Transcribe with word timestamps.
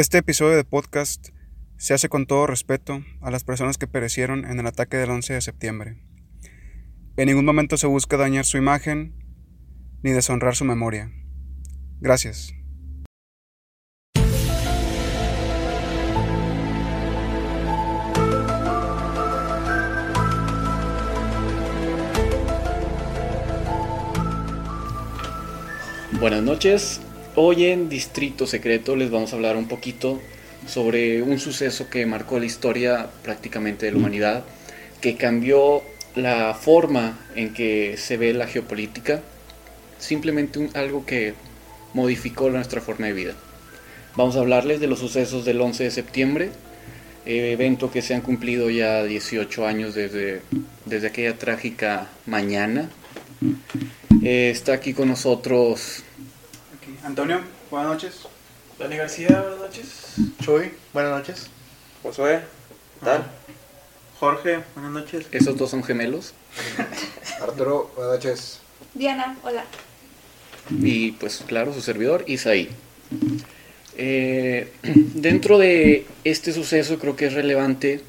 Este 0.00 0.16
episodio 0.16 0.56
de 0.56 0.64
podcast 0.64 1.28
se 1.76 1.92
hace 1.92 2.08
con 2.08 2.24
todo 2.24 2.46
respeto 2.46 3.04
a 3.20 3.30
las 3.30 3.44
personas 3.44 3.76
que 3.76 3.86
perecieron 3.86 4.46
en 4.46 4.58
el 4.58 4.66
ataque 4.66 4.96
del 4.96 5.10
11 5.10 5.34
de 5.34 5.40
septiembre. 5.42 6.02
En 7.18 7.26
ningún 7.26 7.44
momento 7.44 7.76
se 7.76 7.86
busca 7.86 8.16
dañar 8.16 8.46
su 8.46 8.56
imagen 8.56 9.12
ni 10.02 10.12
deshonrar 10.12 10.56
su 10.56 10.64
memoria. 10.64 11.12
Gracias. 12.00 12.54
Buenas 26.18 26.42
noches. 26.42 27.02
Hoy 27.36 27.66
en 27.66 27.88
Distrito 27.88 28.46
Secreto 28.46 28.96
les 28.96 29.10
vamos 29.10 29.32
a 29.32 29.36
hablar 29.36 29.56
un 29.56 29.68
poquito 29.68 30.20
sobre 30.66 31.22
un 31.22 31.38
suceso 31.38 31.88
que 31.88 32.04
marcó 32.06 32.38
la 32.38 32.46
historia 32.46 33.08
prácticamente 33.22 33.86
de 33.86 33.92
la 33.92 33.98
humanidad, 33.98 34.44
que 35.00 35.16
cambió 35.16 35.82
la 36.16 36.54
forma 36.54 37.18
en 37.36 37.54
que 37.54 37.96
se 37.96 38.16
ve 38.16 38.34
la 38.34 38.46
geopolítica, 38.46 39.22
simplemente 39.98 40.58
un- 40.58 40.70
algo 40.74 41.06
que 41.06 41.34
modificó 41.94 42.50
nuestra 42.50 42.80
forma 42.80 43.06
de 43.06 43.12
vida. 43.12 43.34
Vamos 44.16 44.36
a 44.36 44.40
hablarles 44.40 44.80
de 44.80 44.88
los 44.88 44.98
sucesos 44.98 45.44
del 45.44 45.60
11 45.60 45.84
de 45.84 45.90
septiembre, 45.92 46.50
eh, 47.26 47.52
evento 47.52 47.90
que 47.92 48.02
se 48.02 48.14
han 48.14 48.22
cumplido 48.22 48.70
ya 48.70 49.04
18 49.04 49.66
años 49.66 49.94
desde, 49.94 50.42
desde 50.84 51.06
aquella 51.06 51.38
trágica 51.38 52.08
mañana. 52.26 52.90
Eh, 54.22 54.50
está 54.50 54.74
aquí 54.74 54.92
con 54.94 55.08
nosotros. 55.08 56.02
Antonio, 57.04 57.40
buenas 57.70 57.90
noches. 57.92 58.14
Dani 58.78 58.96
García, 58.96 59.28
buenas 59.40 59.58
noches. 59.60 59.86
Chuy, 60.42 60.72
buenas 60.92 61.12
noches. 61.12 61.46
Josué, 62.02 62.40
¿qué 63.00 63.04
tal? 63.06 63.24
Jorge, 64.18 64.60
buenas 64.74 64.92
noches. 64.92 65.26
Esos 65.32 65.56
dos 65.56 65.70
son 65.70 65.82
gemelos. 65.82 66.34
Arturo, 67.42 67.90
buenas 67.96 68.14
noches. 68.14 68.60
Diana, 68.94 69.36
hola. 69.42 69.64
Y 70.70 71.12
pues 71.12 71.42
claro, 71.46 71.72
su 71.72 71.80
servidor, 71.80 72.24
Isaí. 72.26 72.68
Eh, 73.96 74.72
dentro 74.82 75.58
de 75.58 76.06
este 76.24 76.52
suceso 76.52 76.98
creo 76.98 77.16
que 77.16 77.26
es 77.26 77.34
relevante 77.34 78.02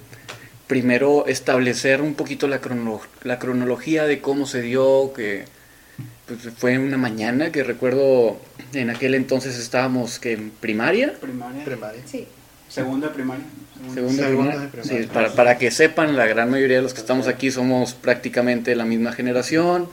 primero 0.68 1.26
establecer 1.28 2.02
un 2.02 2.14
poquito 2.16 2.48
la, 2.48 2.62
crono- 2.62 3.02
la 3.24 3.40
cronología 3.40 4.06
de 4.06 4.22
cómo 4.22 4.46
se 4.48 4.62
dio, 4.62 5.12
que 5.14 5.46
pues, 6.42 6.54
fue 6.58 6.78
una 6.78 6.98
mañana 6.98 7.52
que 7.52 7.64
recuerdo 7.64 8.38
en 8.74 8.90
aquel 8.90 9.16
entonces 9.16 9.58
estábamos 9.58 10.20
que 10.20 10.34
en 10.34 10.52
primaria, 10.52 11.14
Primaria. 11.20 11.64
Primaria. 11.66 12.02
Sí. 12.06 12.28
Segunda 12.70 13.08
de 13.10 13.14
primaria. 13.14 13.44
segunda 13.94 14.24
Segunda 14.24 14.28
primaria. 14.28 14.59
de 14.62 14.68
primaria. 14.68 15.02
Sí, 15.04 15.09
para, 15.14 15.34
para 15.34 15.58
que 15.58 15.72
sepan, 15.72 16.16
la 16.16 16.26
gran 16.26 16.50
mayoría 16.50 16.78
de 16.78 16.84
los 16.84 16.94
que 16.94 17.02
estamos 17.02 17.28
aquí 17.28 17.52
somos 17.52 17.94
prácticamente 17.94 18.76
la 18.76 18.86
misma 18.86 19.12
generación 19.12 19.90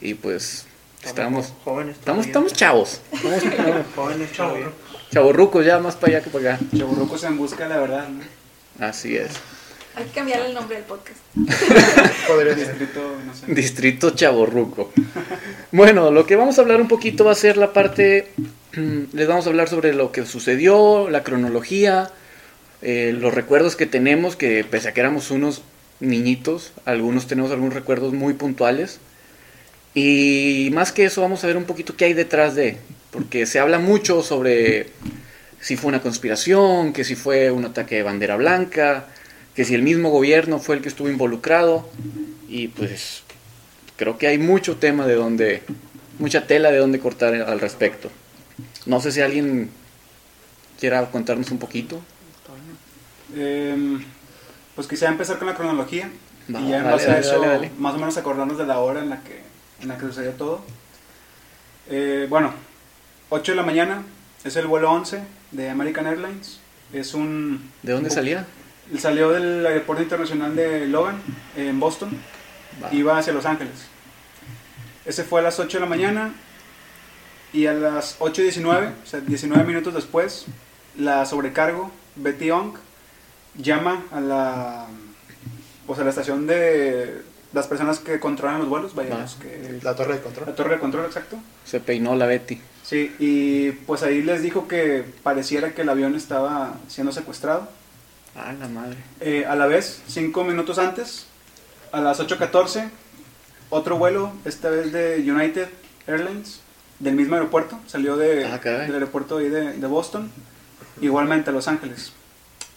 y 0.00 0.14
pues 0.14 0.64
estamos 1.04 1.52
jóvenes. 1.64 1.96
Estamos, 1.98 2.26
estamos 2.26 2.52
chavos. 2.54 3.00
Estamos 3.12 3.84
jóvenes 3.94 4.32
todavía. 4.36 4.66
chavorrucos 5.12 5.64
ya, 5.66 5.78
más 5.78 5.96
para 5.96 6.14
allá 6.16 6.24
que 6.24 6.30
para 6.30 6.54
acá. 6.54 6.64
Chaburrucos 6.76 7.24
en 7.24 7.36
busca 7.36 7.64
de 7.64 7.70
la 7.70 7.80
verdad. 7.80 8.08
¿no? 8.08 8.86
Así 8.86 9.16
es. 9.16 9.32
Hay 10.00 10.06
que 10.06 10.12
cambiarle 10.12 10.46
el 10.46 10.54
nombre 10.54 10.76
del 10.76 10.86
podcast. 10.86 11.18
Podría. 12.26 12.54
Distrito, 12.54 13.16
no 13.26 13.34
sé. 13.34 13.52
Distrito 13.52 14.10
chavorruco. 14.10 14.90
Bueno, 15.72 16.10
lo 16.10 16.24
que 16.24 16.36
vamos 16.36 16.58
a 16.58 16.62
hablar 16.62 16.80
un 16.80 16.88
poquito 16.88 17.26
va 17.26 17.32
a 17.32 17.34
ser 17.34 17.58
la 17.58 17.74
parte. 17.74 18.28
Les 18.72 19.28
vamos 19.28 19.44
a 19.44 19.50
hablar 19.50 19.68
sobre 19.68 19.92
lo 19.92 20.10
que 20.10 20.24
sucedió, 20.24 21.10
la 21.10 21.22
cronología, 21.22 22.10
eh, 22.80 23.14
los 23.14 23.34
recuerdos 23.34 23.76
que 23.76 23.84
tenemos, 23.84 24.36
que 24.36 24.64
pese 24.64 24.88
a 24.88 24.94
que 24.94 25.00
éramos 25.00 25.30
unos 25.30 25.60
niñitos, 25.98 26.72
algunos 26.86 27.26
tenemos 27.26 27.50
algunos 27.50 27.74
recuerdos 27.74 28.14
muy 28.14 28.32
puntuales. 28.32 29.00
Y 29.94 30.70
más 30.72 30.92
que 30.92 31.04
eso, 31.04 31.20
vamos 31.20 31.44
a 31.44 31.46
ver 31.46 31.58
un 31.58 31.64
poquito 31.64 31.94
qué 31.94 32.06
hay 32.06 32.14
detrás 32.14 32.54
de. 32.54 32.78
Porque 33.10 33.44
se 33.44 33.58
habla 33.58 33.78
mucho 33.78 34.22
sobre 34.22 34.86
si 35.60 35.76
fue 35.76 35.90
una 35.90 36.00
conspiración, 36.00 36.94
que 36.94 37.04
si 37.04 37.16
fue 37.16 37.50
un 37.50 37.66
ataque 37.66 37.96
de 37.96 38.02
bandera 38.02 38.36
blanca, 38.36 39.04
que 39.60 39.66
si 39.66 39.74
el 39.74 39.82
mismo 39.82 40.08
gobierno 40.08 40.58
fue 40.58 40.76
el 40.76 40.80
que 40.80 40.88
estuvo 40.88 41.10
involucrado. 41.10 41.86
Y 42.48 42.68
pues 42.68 43.24
creo 43.98 44.16
que 44.16 44.26
hay 44.26 44.38
mucho 44.38 44.76
tema 44.78 45.06
de 45.06 45.14
donde, 45.16 45.62
mucha 46.18 46.46
tela 46.46 46.70
de 46.70 46.78
donde 46.78 46.98
cortar 46.98 47.34
al 47.34 47.60
respecto. 47.60 48.10
No 48.86 49.02
sé 49.02 49.12
si 49.12 49.20
alguien 49.20 49.68
quiera 50.78 51.10
contarnos 51.10 51.50
un 51.50 51.58
poquito. 51.58 52.00
Em, 53.36 54.02
pues 54.74 54.86
quisiera 54.88 55.12
empezar 55.12 55.36
con 55.38 55.46
la 55.46 55.54
cronología. 55.54 56.10
Va, 56.52 56.58
y 56.62 56.70
ya 56.70 56.78
en 56.78 56.84
dale, 56.84 56.96
base 56.96 57.10
a 57.10 57.18
eso, 57.18 57.38
dale. 57.38 57.70
más 57.78 57.92
o 57.94 57.98
menos 57.98 58.16
acordarnos 58.16 58.56
de 58.56 58.64
la 58.64 58.78
hora 58.78 59.00
en 59.02 59.10
la 59.10 59.20
que, 59.22 59.42
en 59.82 59.88
la 59.88 59.98
que 59.98 60.06
sucedió 60.06 60.30
todo. 60.30 60.62
Eh, 61.90 62.26
bueno, 62.30 62.54
8 63.28 63.52
de 63.52 63.56
la 63.56 63.62
mañana 63.62 64.04
es 64.42 64.56
el 64.56 64.66
vuelo 64.66 64.90
11 64.90 65.20
de 65.50 65.68
American 65.68 66.06
Airlines. 66.06 66.60
Es 66.94 67.12
un. 67.12 67.70
¿De 67.82 67.92
dónde 67.92 68.08
un- 68.08 68.14
salía? 68.14 68.46
Salió 68.98 69.30
del 69.30 69.64
aeropuerto 69.66 70.02
internacional 70.02 70.54
de 70.56 70.86
Logan, 70.86 71.22
en 71.56 71.78
Boston. 71.78 72.10
Va. 72.82 72.92
Iba 72.92 73.18
hacia 73.18 73.32
Los 73.32 73.46
Ángeles. 73.46 73.86
Ese 75.04 75.24
fue 75.24 75.40
a 75.40 75.42
las 75.44 75.58
8 75.58 75.78
de 75.78 75.80
la 75.80 75.88
mañana. 75.88 76.34
Y 77.52 77.66
a 77.66 77.72
las 77.72 78.16
8 78.20 78.40
y 78.42 78.44
19, 78.44 78.92
o 79.02 79.06
sea, 79.06 79.20
19 79.20 79.64
minutos 79.64 79.92
después, 79.92 80.46
la 80.96 81.26
sobrecargo, 81.26 81.90
Betty 82.14 82.46
Young, 82.46 82.74
llama 83.56 84.04
a 84.12 84.20
la, 84.20 84.86
pues 85.86 85.98
a 85.98 86.04
la 86.04 86.10
estación 86.10 86.46
de 86.46 87.22
las 87.52 87.66
personas 87.66 87.98
que 87.98 88.20
controlan 88.20 88.60
los 88.60 88.68
vuelos, 88.68 88.94
vaya, 88.94 89.18
los 89.18 89.34
que- 89.34 89.80
La 89.82 89.96
torre 89.96 90.14
de 90.14 90.20
control. 90.20 90.46
la 90.46 90.54
torre 90.54 90.74
de 90.74 90.78
control, 90.80 91.06
exacto. 91.06 91.38
Se 91.64 91.80
peinó 91.80 92.14
la 92.14 92.26
Betty. 92.26 92.60
Sí, 92.84 93.16
y 93.18 93.72
pues 93.72 94.04
ahí 94.04 94.22
les 94.22 94.42
dijo 94.42 94.68
que 94.68 95.04
pareciera 95.24 95.74
que 95.74 95.82
el 95.82 95.88
avión 95.88 96.14
estaba 96.14 96.74
siendo 96.86 97.10
secuestrado. 97.12 97.68
Ah, 98.36 98.52
la 98.52 98.68
madre. 98.68 98.96
Eh, 99.20 99.44
a 99.46 99.56
la 99.56 99.66
vez, 99.66 100.02
cinco 100.06 100.44
minutos 100.44 100.78
antes, 100.78 101.26
a 101.92 102.00
las 102.00 102.20
8.14, 102.20 102.88
otro 103.70 103.98
vuelo, 103.98 104.32
esta 104.44 104.70
vez 104.70 104.92
de 104.92 105.16
United 105.30 105.68
Airlines, 106.06 106.60
del 107.00 107.14
mismo 107.14 107.34
aeropuerto, 107.34 107.78
salió 107.86 108.16
de, 108.16 108.44
Ah, 108.46 108.58
del 108.58 108.94
aeropuerto 108.94 109.38
ahí 109.38 109.48
de, 109.48 109.72
de 109.74 109.86
Boston, 109.86 110.30
igualmente 111.00 111.50
a 111.50 111.52
Los 111.52 111.66
Ángeles. 111.68 112.12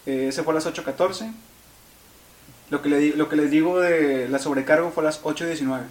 Eh, 0.06 0.28
ese 0.30 0.44
fue 0.44 0.54
a 0.54 0.56
las 0.56 0.66
8.14. 0.66 1.32
Lo 2.70 2.82
que, 2.82 2.90
le, 2.90 3.16
lo 3.16 3.30
que 3.30 3.36
les 3.36 3.52
digo 3.52 3.80
de 3.80 4.28
la 4.30 4.40
sobrecargo 4.40 4.92
fue 4.92 5.04
a 5.04 5.06
las 5.06 5.22
8.19. 5.22 5.82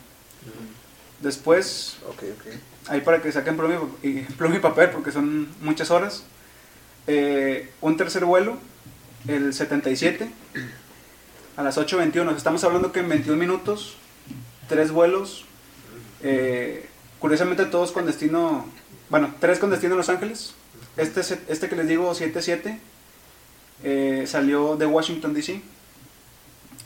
Después, 1.21 1.99
Ok, 2.09 2.25
ok. 2.37 2.55
ahí 2.89 3.01
para 3.01 3.23
que 3.23 3.31
saquen 3.31 3.57
pluma 3.57 3.79
y, 4.03 4.21
pluma 4.39 4.57
y 4.57 4.59
papel 4.59 4.91
porque 4.91 5.13
son 5.13 5.49
muchas 5.61 5.91
horas. 5.91 6.25
Eh, 7.07 7.71
un 7.81 7.97
tercer 7.97 8.25
vuelo, 8.25 8.57
el 9.29 9.53
77, 9.55 10.29
a 11.57 11.63
las 11.63 11.79
8.21. 11.79 12.37
Estamos 12.37 12.65
hablando 12.65 12.93
que 12.93 13.01
en 13.01 13.09
21 13.09 13.37
minutos, 13.39 13.97
tres 14.69 14.91
vuelos, 14.91 15.45
eh, 16.23 16.89
curiosamente 17.19 17.65
todos 17.67 17.93
con 17.93 18.07
destino, 18.07 18.67
bueno, 19.11 19.35
tres 19.41 19.59
con 19.59 19.71
destino 19.71 19.95
a 19.95 19.99
Los 19.99 20.09
Ángeles. 20.09 20.55
Este, 20.97 21.21
este 21.21 21.69
que 21.69 21.77
les 21.77 21.89
digo, 21.89 22.15
77, 22.15 22.79
eh, 23.85 24.25
salió 24.27 24.77
de 24.77 24.87
Washington, 24.87 25.35
D.C. 25.35 25.63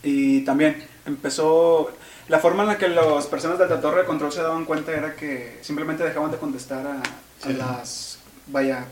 Y 0.03 0.41
también 0.41 0.83
empezó... 1.05 1.91
La 2.29 2.39
forma 2.39 2.63
en 2.63 2.67
la 2.67 2.77
que 2.77 2.89
las 2.89 3.25
personas 3.27 3.57
de 3.57 3.69
la 3.69 3.79
torre 3.79 4.01
de 4.01 4.05
control 4.05 4.33
se 4.33 4.41
daban 4.41 4.65
cuenta 4.65 4.91
era 4.91 5.15
que 5.15 5.59
simplemente 5.61 6.03
dejaban 6.03 6.29
de 6.29 6.37
contestar 6.37 6.85
a, 6.85 6.99
a 6.99 7.03
Sí. 7.41 7.53
las, 7.53 8.16
vaya, 8.47 8.85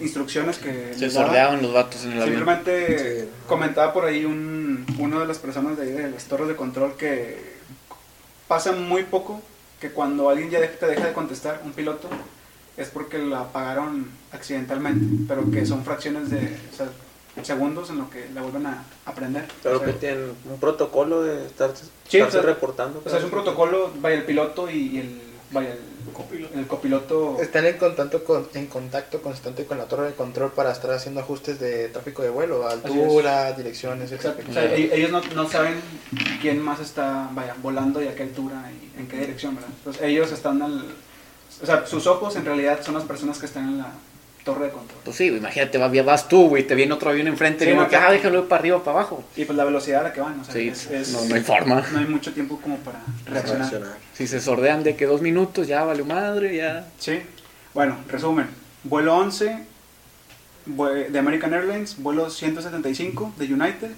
instrucciones 0.00 0.58
que 0.58 0.94
Se 0.96 1.10
sordeaban 1.10 1.62
los 1.62 1.72
vatos 1.72 2.04
en 2.04 2.12
el 2.12 2.22
avión. 2.22 2.36
Simplemente 2.36 3.22
Sí. 3.24 3.28
comentaba 3.46 3.92
por 3.92 4.04
ahí 4.04 4.24
un, 4.24 4.86
uno 4.98 5.20
de 5.20 5.26
las 5.26 5.38
personas 5.38 5.76
de 5.76 5.82
ahí 5.84 5.90
de 5.92 6.10
las 6.10 6.24
torres 6.24 6.48
de 6.48 6.56
control 6.56 6.94
que 6.96 7.58
pasa 8.48 8.72
muy 8.72 9.04
poco 9.04 9.40
que 9.80 9.90
cuando 9.90 10.28
alguien 10.28 10.50
ya 10.50 10.60
te 10.60 10.86
deja 10.86 11.06
de 11.06 11.12
contestar, 11.12 11.62
un 11.64 11.72
piloto, 11.72 12.08
es 12.76 12.88
porque 12.88 13.18
la 13.18 13.40
apagaron 13.40 14.08
accidentalmente, 14.32 15.24
pero 15.26 15.50
que 15.50 15.64
son 15.64 15.84
fracciones 15.84 16.30
de 16.30 16.56
o 16.72 16.76
sea, 16.76 16.88
segundos 17.42 17.88
en 17.90 17.98
lo 17.98 18.10
que 18.10 18.28
la 18.34 18.42
vuelven 18.42 18.66
a 18.66 18.84
aprender. 19.06 19.46
Pero 19.62 19.76
o 19.76 19.78
sea, 19.78 19.86
que 19.86 19.92
tienen 19.94 20.32
un 20.50 20.60
protocolo 20.60 21.22
de 21.22 21.46
estar, 21.46 21.70
Sí, 22.08 22.18
estarse 22.18 22.38
o 22.38 22.42
sea, 22.42 22.50
reportando. 22.50 23.02
o 23.04 23.08
sea, 23.08 23.18
es 23.18 23.24
un 23.24 23.30
protocolo, 23.30 23.90
vaya 24.00 24.16
el 24.16 24.24
piloto 24.24 24.68
y, 24.70 24.76
y 24.76 24.98
el, 24.98 25.20
vaya 25.52 25.72
el 25.72 26.12
copiloto. 26.12 26.58
El 26.58 26.66
copiloto 26.66 27.38
Están 27.40 27.66
en 27.66 27.76
contacto, 27.78 28.24
con, 28.24 28.48
en 28.54 28.66
contacto 28.66 29.20
constante 29.22 29.64
con 29.66 29.78
la 29.78 29.84
torre 29.84 30.08
de 30.08 30.14
control 30.14 30.52
para 30.52 30.72
estar 30.72 30.90
haciendo 30.92 31.20
ajustes 31.20 31.58
de 31.58 31.88
tráfico 31.88 32.22
de 32.22 32.30
vuelo, 32.30 32.68
altura, 32.68 33.52
direcciones, 33.52 34.12
Exacto. 34.12 34.42
etc. 34.42 34.50
O 34.50 34.52
sea, 34.52 34.74
ellos 34.74 35.10
no, 35.10 35.20
no 35.34 35.48
saben 35.48 35.80
quién 36.40 36.60
más 36.60 36.80
está 36.80 37.28
vaya, 37.32 37.54
volando 37.62 38.02
y 38.02 38.08
a 38.08 38.14
qué 38.14 38.24
altura 38.24 38.70
y 38.70 39.00
en 39.00 39.08
qué 39.08 39.18
dirección, 39.18 39.54
¿verdad? 39.54 39.70
Entonces 39.78 40.02
ellos 40.02 40.32
están 40.32 40.62
al... 40.62 40.84
O 41.62 41.66
sea, 41.66 41.86
sus 41.86 42.06
ojos 42.06 42.36
en 42.36 42.44
realidad 42.44 42.80
son 42.82 42.94
las 42.94 43.04
personas 43.04 43.38
que 43.38 43.46
están 43.46 43.68
en 43.68 43.78
la, 43.78 43.92
torre 44.44 44.66
de 44.66 44.70
control. 44.72 44.98
Pues 45.04 45.16
sí, 45.16 45.26
imagínate, 45.26 45.78
vas, 45.78 46.04
vas 46.04 46.28
tú, 46.28 46.48
güey, 46.48 46.66
te 46.66 46.74
viene 46.74 46.92
otro 46.94 47.10
avión 47.10 47.26
enfrente 47.28 47.64
Sí, 47.64 47.70
y 47.70 47.74
no, 47.74 47.88
que, 47.88 47.96
ah, 47.96 48.10
déjalo 48.10 48.40
ir 48.40 48.48
para 48.48 48.60
arriba 48.60 48.82
para 48.82 48.98
abajo. 48.98 49.24
Y 49.36 49.44
pues 49.44 49.56
la 49.56 49.64
velocidad 49.64 50.00
a 50.00 50.04
la 50.04 50.12
que 50.12 50.20
van, 50.20 50.40
o 50.40 50.44
sea, 50.44 50.54
Sí, 50.54 50.68
es- 50.68 50.90
es- 50.90 51.12
no, 51.12 51.24
no 51.26 51.34
hay 51.34 51.42
forma. 51.42 51.84
no 51.92 51.98
hay 51.98 52.06
mucho 52.06 52.32
tiempo 52.32 52.58
como 52.60 52.76
para 52.78 53.00
reaccionar. 53.26 53.58
Reaccionar. 53.70 53.96
Si 54.14 54.26
se 54.26 54.40
sordean 54.40 54.82
de 54.82 54.96
que 54.96 55.06
dos 55.06 55.20
minutos, 55.22 55.66
ya 55.66 55.84
vale 55.84 56.02
madre, 56.04 56.56
ya. 56.56 56.86
Sí. 56.98 57.20
Bueno, 57.74 57.98
resumen. 58.08 58.46
Vuelo 58.84 59.16
11 59.16 59.64
vue- 60.66 61.08
de 61.10 61.18
American 61.18 61.52
Airlines, 61.54 61.96
vuelo 62.02 62.30
175 62.30 63.32
de 63.36 63.52
United, 63.52 63.90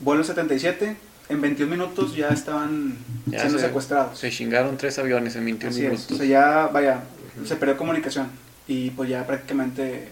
vuelo 0.00 0.24
77. 0.24 0.96
En 1.28 1.42
21 1.42 1.70
minutos 1.70 2.16
ya 2.16 2.28
estaban 2.28 2.96
Ya 3.26 3.40
siendo 3.40 3.58
se- 3.58 3.66
secuestrados. 3.66 4.18
Se 4.18 4.30
chingaron 4.30 4.78
tres 4.78 4.98
aviones 4.98 5.36
en 5.36 5.44
21 5.44 5.70
Así 5.74 5.84
es. 5.84 5.90
minutos. 5.90 6.12
O 6.12 6.16
sea, 6.16 6.26
ya, 6.26 6.66
vaya, 6.72 7.00
se 7.44 7.56
perdió 7.56 7.76
comunicación. 7.76 8.28
Y 8.68 8.90
pues 8.90 9.08
ya 9.08 9.26
prácticamente, 9.26 10.08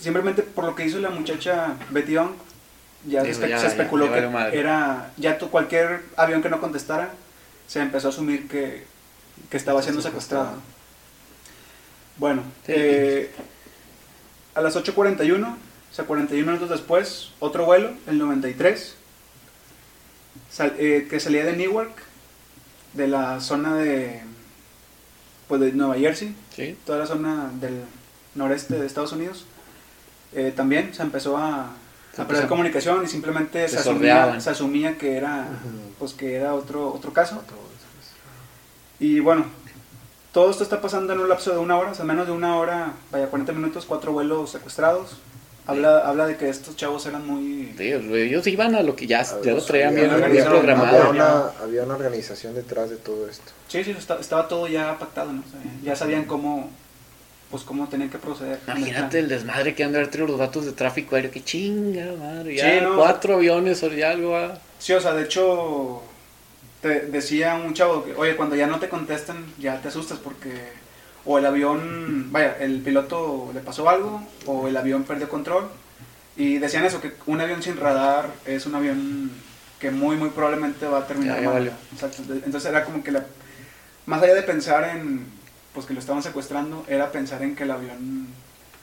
simplemente 0.00 0.42
por 0.42 0.64
lo 0.64 0.74
que 0.74 0.84
hizo 0.86 0.98
la 0.98 1.10
muchacha 1.10 1.76
Betty 1.90 2.12
Young, 2.12 2.30
ya, 3.06 3.22
se, 3.22 3.48
ya, 3.48 3.64
especuló 3.64 4.06
ya 4.06 4.14
que 4.20 4.26
madre. 4.28 4.58
era, 4.58 5.12
ya 5.16 5.38
tu- 5.38 5.50
cualquier 5.50 6.02
avión 6.16 6.42
que 6.42 6.48
no 6.48 6.60
contestara, 6.60 7.10
se 7.68 7.80
empezó 7.80 8.08
a 8.08 8.10
asumir 8.10 8.48
que, 8.48 8.84
que 9.50 9.56
estaba 9.56 9.82
siendo 9.82 10.00
secuestrado. 10.02 10.54
Bueno, 12.16 12.42
Sí. 12.64 12.72
eh, 12.74 13.30
a 14.54 14.60
las 14.62 14.74
8.41, 14.74 15.48
o 15.52 15.94
sea, 15.94 16.06
41 16.06 16.46
minutos 16.46 16.70
después, 16.70 17.32
otro 17.40 17.66
vuelo, 17.66 17.92
el 18.06 18.18
93, 18.18 18.94
sal- 20.50 20.74
eh, 20.78 21.06
que 21.10 21.20
salía 21.20 21.44
de 21.44 21.54
Newark, 21.56 21.92
de 22.94 23.06
la 23.08 23.40
zona 23.40 23.76
de, 23.76 24.22
pues 25.48 25.60
de 25.60 25.72
Nueva 25.72 25.96
Jersey, 25.96 26.34
Sí. 26.56 26.76
toda 26.86 26.98
la 26.98 27.06
zona 27.06 27.50
del 27.60 27.82
noreste 28.34 28.78
de 28.78 28.86
Estados 28.86 29.12
Unidos. 29.12 29.44
Eh, 30.32 30.52
también 30.56 30.92
se 30.94 31.02
empezó 31.02 31.36
a, 31.36 31.70
Se 32.14 32.22
a 32.22 32.26
perder 32.26 32.48
comunicación 32.48 33.04
y 33.04 33.06
simplemente 33.06 33.68
Se 33.68 33.74
se, 33.74 33.80
asumía, 33.80 33.98
sordeaban. 33.98 34.40
se 34.40 34.50
asumía 34.50 34.98
que 34.98 35.16
era, 35.16 35.46
pues 35.98 36.14
que 36.14 36.34
era 36.34 36.54
otro, 36.54 36.92
otro 36.92 37.12
caso. 37.12 37.42
Y 38.98 39.20
bueno, 39.20 39.44
todo 40.32 40.50
esto 40.50 40.62
está 40.62 40.80
pasando 40.80 41.12
en 41.12 41.20
un 41.20 41.28
lapso 41.28 41.52
de 41.52 41.58
una 41.58 41.76
hora, 41.78 41.90
o 41.90 41.94
sea, 41.94 42.04
menos 42.04 42.26
de 42.26 42.32
una 42.32 42.56
hora, 42.56 42.92
vaya, 43.12 43.28
40 43.28 43.52
minutos, 43.52 43.84
cuatro 43.86 44.12
vuelos 44.12 44.50
secuestrados. 44.50 45.16
Habla, 45.68 45.98
habla 46.06 46.26
de 46.26 46.36
que 46.36 46.48
estos 46.48 46.76
chavos 46.76 47.04
eran 47.06 47.26
muy... 47.26 47.74
Ellos 47.78 48.46
iban 48.46 48.74
a 48.76 48.82
lo 48.82 48.94
que 48.94 49.06
ya, 49.08 49.18
ver, 49.22 49.42
ya 49.44 49.52
lo 49.52 49.62
traían 49.62 49.88
había 49.94 50.04
bien, 50.04 50.14
una 50.14 50.28
bien 50.28 50.44
programado. 50.44 50.96
Había 51.08 51.10
una, 51.10 51.46
había 51.62 51.82
una 51.82 51.94
organización 51.96 52.54
detrás 52.54 52.88
de 52.90 52.96
todo 52.96 53.28
esto. 53.28 53.50
Sí, 53.68 53.82
sí, 53.82 53.90
estaba, 53.90 54.20
estaba 54.20 54.46
todo 54.46 54.68
ya 54.68 54.96
pactado, 54.98 55.32
¿no? 55.32 55.40
O 55.46 55.50
sea, 55.50 55.60
ya 55.82 55.96
sabían 55.96 56.24
cómo, 56.24 56.70
pues 57.50 57.64
cómo 57.64 57.88
tenían 57.88 58.10
que 58.10 58.18
proceder. 58.18 58.60
Imagínate 58.68 59.18
el 59.18 59.28
desmadre 59.28 59.74
que 59.74 59.82
han 59.82 59.90
de 59.90 59.98
haber 59.98 60.10
tenido 60.10 60.28
los 60.28 60.38
datos 60.38 60.64
de 60.66 60.72
tráfico 60.72 61.16
aéreo. 61.16 61.32
Que 61.32 61.42
chinga, 61.42 62.12
madre. 62.16 62.54
Ya 62.54 62.74
Sí, 62.78 62.80
no. 62.82 62.96
cuatro 62.96 63.34
aviones 63.34 63.82
o 63.82 63.88
ya 63.88 64.10
algo. 64.10 64.38
Sí, 64.78 64.92
o 64.92 65.00
sea, 65.00 65.14
de 65.14 65.24
hecho, 65.24 66.00
te 66.80 67.00
decía 67.06 67.56
un 67.56 67.74
chavo 67.74 68.04
que, 68.04 68.14
oye, 68.14 68.36
cuando 68.36 68.54
ya 68.54 68.68
no 68.68 68.78
te 68.78 68.88
contestan, 68.88 69.44
ya 69.58 69.80
te 69.82 69.88
asustas 69.88 70.18
porque 70.20 70.52
o 71.26 71.38
el 71.38 71.46
avión, 71.46 72.30
vaya, 72.32 72.56
el 72.60 72.80
piloto 72.80 73.50
le 73.52 73.60
pasó 73.60 73.88
algo 73.88 74.22
o 74.46 74.68
el 74.68 74.76
avión 74.76 75.04
perdió 75.04 75.28
control. 75.28 75.68
Y 76.36 76.58
decían 76.58 76.84
eso, 76.84 77.00
que 77.00 77.14
un 77.26 77.40
avión 77.40 77.62
sin 77.62 77.76
radar 77.76 78.28
es 78.44 78.66
un 78.66 78.74
avión 78.74 79.30
que 79.80 79.90
muy, 79.90 80.16
muy 80.16 80.30
probablemente 80.30 80.86
va 80.86 80.98
a 80.98 81.06
terminar 81.06 81.42
Ya, 81.42 81.50
mal. 81.50 81.72
Exacto. 81.92 82.22
Entonces 82.28 82.66
era 82.66 82.84
como 82.84 83.02
que 83.02 83.10
la, 83.10 83.24
más 84.06 84.22
allá 84.22 84.34
de 84.34 84.42
pensar 84.42 84.96
en, 84.96 85.26
pues 85.74 85.86
que 85.86 85.94
lo 85.94 86.00
estaban 86.00 86.22
secuestrando, 86.22 86.84
era 86.88 87.10
pensar 87.10 87.42
en 87.42 87.56
que 87.56 87.64
el 87.64 87.70
avión 87.70 88.28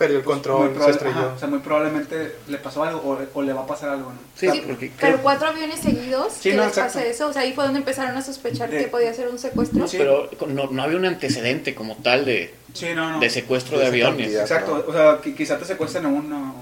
Perdió 0.03 0.17
el 0.19 0.23
control, 0.25 0.67
se 0.69 0.73
probable- 0.75 0.91
estrelló. 0.91 1.15
ajá, 1.19 1.33
o 1.35 1.39
sea, 1.39 1.47
muy 1.47 1.59
probablemente 1.59 2.35
le 2.47 2.57
pasó 2.57 2.83
algo 2.83 3.00
o, 3.00 3.17
o 3.39 3.41
le 3.41 3.53
va 3.53 3.61
a 3.61 3.67
pasar 3.67 3.89
algo, 3.89 4.11
¿no? 4.11 4.17
Sí, 4.35 4.50
Sí, 4.51 4.63
porque 4.65 4.91
Pero 5.00 5.13
creo- 5.13 5.23
cuatro 5.23 5.47
aviones 5.47 5.79
seguidos, 5.79 6.33
Sí, 6.33 6.51
que 6.51 6.55
no, 6.57 6.65
les 6.65 6.73
pasa 6.73 7.05
eso? 7.05 7.27
O 7.27 7.33
sea, 7.33 7.41
ahí 7.44 7.53
fue 7.53 7.63
donde 7.63 7.79
empezaron 7.79 8.15
a 8.17 8.21
sospechar 8.21 8.69
De- 8.69 8.77
que 8.79 8.88
podía 8.88 9.13
ser 9.13 9.27
un 9.29 9.39
secuestro. 9.39 9.88
Sí. 9.88 9.97
pero 9.97 10.29
no, 10.47 10.67
no 10.67 10.83
había 10.83 10.97
un 10.97 11.05
antecedente 11.05 11.73
como 11.75 11.95
tal 11.97 12.25
de, 12.25 12.53
Sí, 12.73 12.88
no, 12.95 13.11
no. 13.13 13.19
de 13.19 13.29
secuestro 13.29 13.77
De 13.77 13.83
de 13.83 13.89
aviones. 13.89 14.17
cantidad. 14.17 14.41
Exacto, 14.41 14.85
o 14.88 14.91
sea, 14.94 15.21
qui- 15.21 15.35
quizá 15.35 15.57
te 15.57 15.65
secuestran 15.65 16.05
uno 16.05 16.55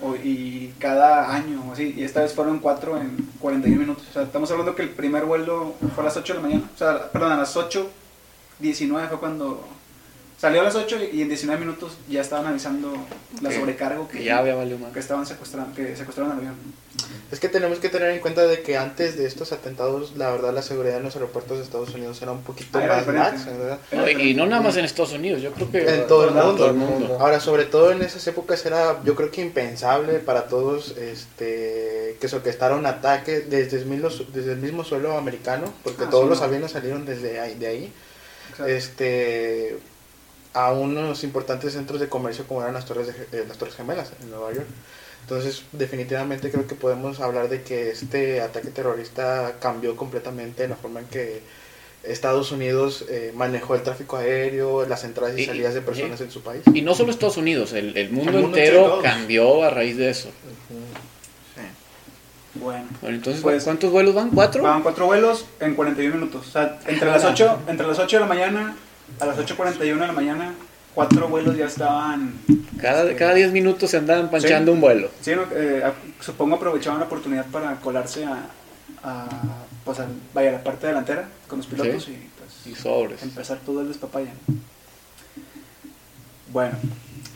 o, 0.00 0.14
y 0.14 0.72
cada 0.78 1.34
año 1.34 1.64
o 1.68 1.72
así, 1.72 1.94
y 1.96 2.04
esta 2.04 2.20
vez 2.22 2.32
fueron 2.32 2.60
cuatro 2.60 2.96
en 2.98 3.28
41 3.40 3.80
minutos. 3.80 4.04
O 4.08 4.12
sea, 4.12 4.22
estamos 4.22 4.50
hablando 4.50 4.74
que 4.76 4.82
el 4.82 4.90
primer 4.90 5.24
vuelo 5.24 5.74
fue 5.94 6.04
a 6.04 6.06
las 6.06 6.16
8 6.16 6.34
de 6.34 6.38
la 6.40 6.46
mañana, 6.46 6.70
o 6.74 6.78
sea, 6.78 7.10
perdón, 7.10 7.32
a 7.32 7.36
las 7.36 7.56
8.19 7.56 9.08
fue 9.08 9.18
cuando 9.18 9.66
salió 10.38 10.60
a 10.60 10.64
las 10.64 10.74
8 10.74 10.98
y 11.12 11.22
en 11.22 11.28
19 11.28 11.60
minutos 11.60 11.96
ya 12.08 12.20
estaban 12.20 12.46
avisando 12.46 12.92
la 13.42 13.52
sobrecargo 13.52 14.08
que, 14.08 14.18
Que 14.18 14.24
ya 14.24 14.38
había 14.38 14.54
valido 14.54 14.78
que 14.92 15.00
estaban 15.00 15.26
secuestrando, 15.26 15.74
que 15.74 15.96
secuestraron 15.96 16.32
al 16.32 16.38
avión. 16.38 16.54
Es 17.30 17.40
que 17.40 17.48
tenemos 17.48 17.78
que 17.78 17.88
tener 17.90 18.10
en 18.10 18.20
cuenta 18.20 18.42
de 18.46 18.62
que 18.62 18.76
antes 18.76 19.16
de 19.18 19.26
estos 19.26 19.52
atentados, 19.52 20.16
la 20.16 20.30
verdad, 20.30 20.52
la 20.54 20.62
seguridad 20.62 20.96
en 20.96 21.02
los 21.02 21.14
aeropuertos 21.14 21.58
de 21.58 21.64
Estados 21.64 21.94
Unidos 21.94 22.20
era 22.22 22.32
un 22.32 22.42
poquito 22.42 22.78
Ah, 22.78 22.84
era 22.84 22.96
más 22.96 23.06
laxa, 23.08 23.50
¿verdad? 23.50 23.78
No, 23.92 24.08
y, 24.08 24.34
no 24.34 24.46
nada 24.46 24.62
más 24.62 24.76
en 24.76 24.84
Estados 24.86 25.12
Unidos, 25.12 25.42
yo 25.42 25.52
creo 25.52 25.70
que 25.70 25.78
En 25.94 26.06
todo 26.06 26.24
el 26.28 26.34
Todo 26.34 26.44
mundo. 26.46 26.56
todo 26.56 26.66
el 26.68 26.74
mundo. 26.74 27.16
Ahora, 27.20 27.38
sobre 27.40 27.66
todo 27.66 27.92
en 27.92 28.02
esas 28.02 28.26
épocas 28.26 28.64
era, 28.64 29.02
yo 29.04 29.14
creo 29.14 29.30
que 29.30 29.42
impensable 29.42 30.14
para 30.20 30.46
todos 30.48 30.96
este, 30.96 32.16
que 32.20 32.28
se 32.28 32.36
orquestara 32.36 32.74
un 32.76 32.86
ataque 32.86 33.40
desde 33.40 33.78
el 33.78 33.86
mismo, 33.86 34.08
desde 34.32 34.52
el 34.52 34.58
mismo 34.58 34.82
suelo 34.84 35.16
americano, 35.18 35.72
porque 35.84 36.04
Ah, 36.04 36.10
todos 36.10 36.24
sí, 36.24 36.30
los 36.30 36.42
aviones 36.42 36.70
salieron 36.72 37.04
desde 37.04 37.38
ahí, 37.40 37.54
de 37.54 37.66
ahí, 37.66 37.92
Exacto. 38.50 38.66
este, 38.72 39.78
a 40.58 40.72
unos 40.72 41.22
importantes 41.24 41.72
centros 41.74 42.00
de 42.00 42.08
comercio 42.08 42.44
como 42.46 42.62
eran 42.62 42.74
las 42.74 42.84
Torres, 42.84 43.06
de- 43.06 43.38
eh, 43.38 43.44
las 43.46 43.56
torres 43.58 43.74
Gemelas 43.76 44.10
en 44.22 44.30
Nueva 44.30 44.52
York. 44.52 44.66
Entonces, 45.22 45.62
definitivamente 45.72 46.50
creo 46.50 46.66
que 46.66 46.74
podemos 46.74 47.20
hablar 47.20 47.48
de 47.48 47.62
que 47.62 47.90
este 47.90 48.40
ataque 48.40 48.68
terrorista 48.68 49.54
cambió 49.60 49.94
completamente 49.94 50.66
la 50.66 50.74
forma 50.76 51.00
en 51.00 51.06
que 51.06 51.42
Estados 52.02 52.50
Unidos 52.52 53.04
eh, 53.08 53.32
manejó 53.36 53.74
el 53.74 53.82
tráfico 53.82 54.16
aéreo, 54.16 54.86
las 54.86 55.04
entradas 55.04 55.36
y 55.38 55.42
Y- 55.42 55.46
salidas 55.46 55.74
de 55.74 55.80
y- 55.80 55.82
personas 55.82 56.20
en 56.22 56.30
su 56.30 56.40
país. 56.42 56.62
Y 56.72 56.80
no 56.82 56.94
solo 56.94 57.10
Estados 57.10 57.36
Unidos, 57.36 57.72
el, 57.74 57.96
el 57.96 58.10
mundo, 58.10 58.30
El 58.32 58.42
mundo 58.42 58.56
entero 58.58 59.00
cambió 59.02 59.62
a 59.64 59.70
raíz 59.70 59.96
de 59.96 60.10
eso. 60.10 60.30
Bueno. 62.54 62.86
Bueno, 63.00 63.16
entonces, 63.16 63.42
Pues- 63.42 63.62
¿cuántos 63.64 63.90
vuelos 63.92 64.14
van? 64.14 64.30
¿Cuatro? 64.30 64.62
Van 64.62 64.82
cuatro 64.82 65.06
vuelos 65.06 65.44
en 65.60 65.74
41 65.74 66.14
minutos. 66.16 66.46
O 66.48 66.50
sea, 66.50 66.78
entre 66.86 67.08
las 67.08 67.24
8, 67.24 67.60
entre 67.68 67.86
las 67.86 67.98
8 67.98 68.16
de 68.16 68.20
la 68.20 68.26
mañana 68.26 68.76
a 69.20 69.26
las 69.26 69.38
8.41 69.38 69.78
de 70.00 70.06
la 70.06 70.12
mañana, 70.12 70.54
cuatro 70.94 71.28
vuelos 71.28 71.56
ya 71.56 71.66
estaban 71.66 72.34
Cada, 72.80 73.14
cada 73.16 73.34
diez 73.34 73.52
minutos 73.52 73.90
se 73.90 73.96
andaban 73.98 74.30
panchando 74.30 74.72
Sí. 74.72 74.74
un 74.74 74.80
vuelo. 74.80 75.10
Sí, 75.20 75.32
eh, 75.52 75.82
supongo 76.20 76.56
aprovechaban 76.56 77.00
la 77.00 77.06
oportunidad 77.06 77.46
para 77.46 77.74
colarse 77.76 78.24
a, 78.24 78.46
a, 79.02 79.26
pues 79.84 79.98
vaya, 80.34 80.50
a 80.50 80.52
la 80.52 80.62
parte 80.64 80.86
delantera 80.86 81.28
con 81.48 81.58
los 81.58 81.66
pilotos 81.66 82.04
Sí. 82.04 82.12
y 82.12 82.30
pues 82.38 82.66
Y 82.66 82.80
sobres. 82.80 83.22
empezar 83.22 83.58
todo 83.64 83.80
el 83.82 83.88
despapaya. 83.88 84.32
¿no? 84.46 84.54
Bueno, 86.52 86.76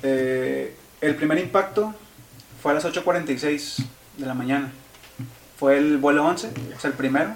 eh, 0.03 0.75
el 1.01 1.15
primer 1.17 1.39
impacto 1.39 1.95
fue 2.63 2.73
a 2.73 2.75
las 2.75 2.85
8.46 2.85 3.85
de 4.19 4.27
la 4.27 4.35
mañana. 4.35 4.73
Fue 5.59 5.77
el 5.77 5.99
vuelo 5.99 6.25
11, 6.25 6.49
o 6.77 6.81
sea, 6.81 6.91
el 6.91 6.97
primero, 6.97 7.31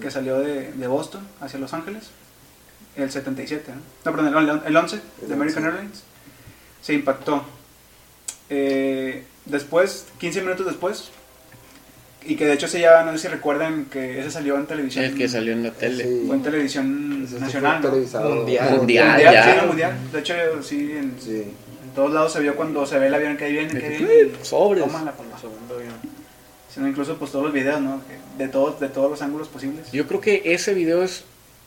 que 0.00 0.10
salió 0.10 0.38
de, 0.38 0.72
de 0.72 0.86
Boston 0.86 1.26
hacia 1.40 1.58
Los 1.58 1.72
Ángeles. 1.74 2.10
El 2.96 3.10
77, 3.10 3.72
¿no? 3.72 3.80
No, 4.10 4.16
perdón, 4.16 4.36
el, 4.48 4.60
el 4.66 4.76
11 4.76 4.96
de 4.96 5.26
El 5.26 5.32
American 5.32 5.64
11. 5.64 5.76
Airlines. 5.76 6.02
Se 6.82 6.92
impactó. 6.94 7.44
Eh, 8.50 9.24
después, 9.46 10.06
15 10.18 10.42
minutos 10.42 10.66
después, 10.66 11.10
y 12.24 12.36
que 12.36 12.46
de 12.46 12.52
hecho 12.52 12.68
se 12.68 12.80
ya, 12.80 13.02
no 13.02 13.12
sé 13.12 13.18
si 13.18 13.28
recuerdan 13.28 13.86
que 13.86 14.20
ese 14.20 14.30
salió 14.30 14.56
en 14.56 14.66
televisión. 14.66 15.04
El 15.04 15.16
que 15.16 15.28
salió 15.28 15.52
en 15.52 15.62
la 15.64 15.70
tele. 15.72 16.04
Sí. 16.04 16.24
Fue 16.26 16.36
en 16.36 16.42
televisión 16.42 17.24
Ese 17.26 17.40
nacional. 17.40 17.80
fue 17.82 17.90
¿no? 17.90 17.96
Mundial. 17.96 18.76
Mundial, 18.76 19.08
mundial, 19.08 19.20
ya. 19.34 19.44
sí, 19.44 19.50
era 19.50 19.64
mundial. 19.64 19.96
De 20.12 20.18
hecho, 20.20 20.34
sí, 20.62 20.92
en, 20.92 21.16
Sí. 21.18 21.30
en 21.84 21.90
todos 21.94 22.12
lados 22.12 22.32
se 22.32 22.40
vio 22.40 22.54
cuando 22.54 22.86
se 22.86 22.98
ve 22.98 23.06
el 23.06 23.14
avión 23.14 23.36
que 23.36 23.44
ahí 23.44 23.52
viene, 23.52 23.68
que 23.68 23.88
De 23.88 23.98
viene. 23.98 24.32
sobres. 24.42 24.84
toman 24.84 25.04
la 25.06 25.12
palma. 25.12 25.38
Segundo 25.38 25.74
avión. 25.76 25.94
Sino 26.72 26.88
incluso 26.88 27.16
pues 27.16 27.32
todos 27.32 27.44
los 27.46 27.54
videos, 27.54 27.80
¿no? 27.80 28.00
De 28.38 28.48
todos, 28.48 28.78
de 28.80 28.88
todos 28.88 29.10
los 29.10 29.20
ángulos 29.22 29.48
posibles. 29.48 29.90
Yo 29.92 30.06
creo 30.06 30.20
que 30.20 30.42
ese 30.44 30.74
video 30.74 31.02
es 31.02 31.24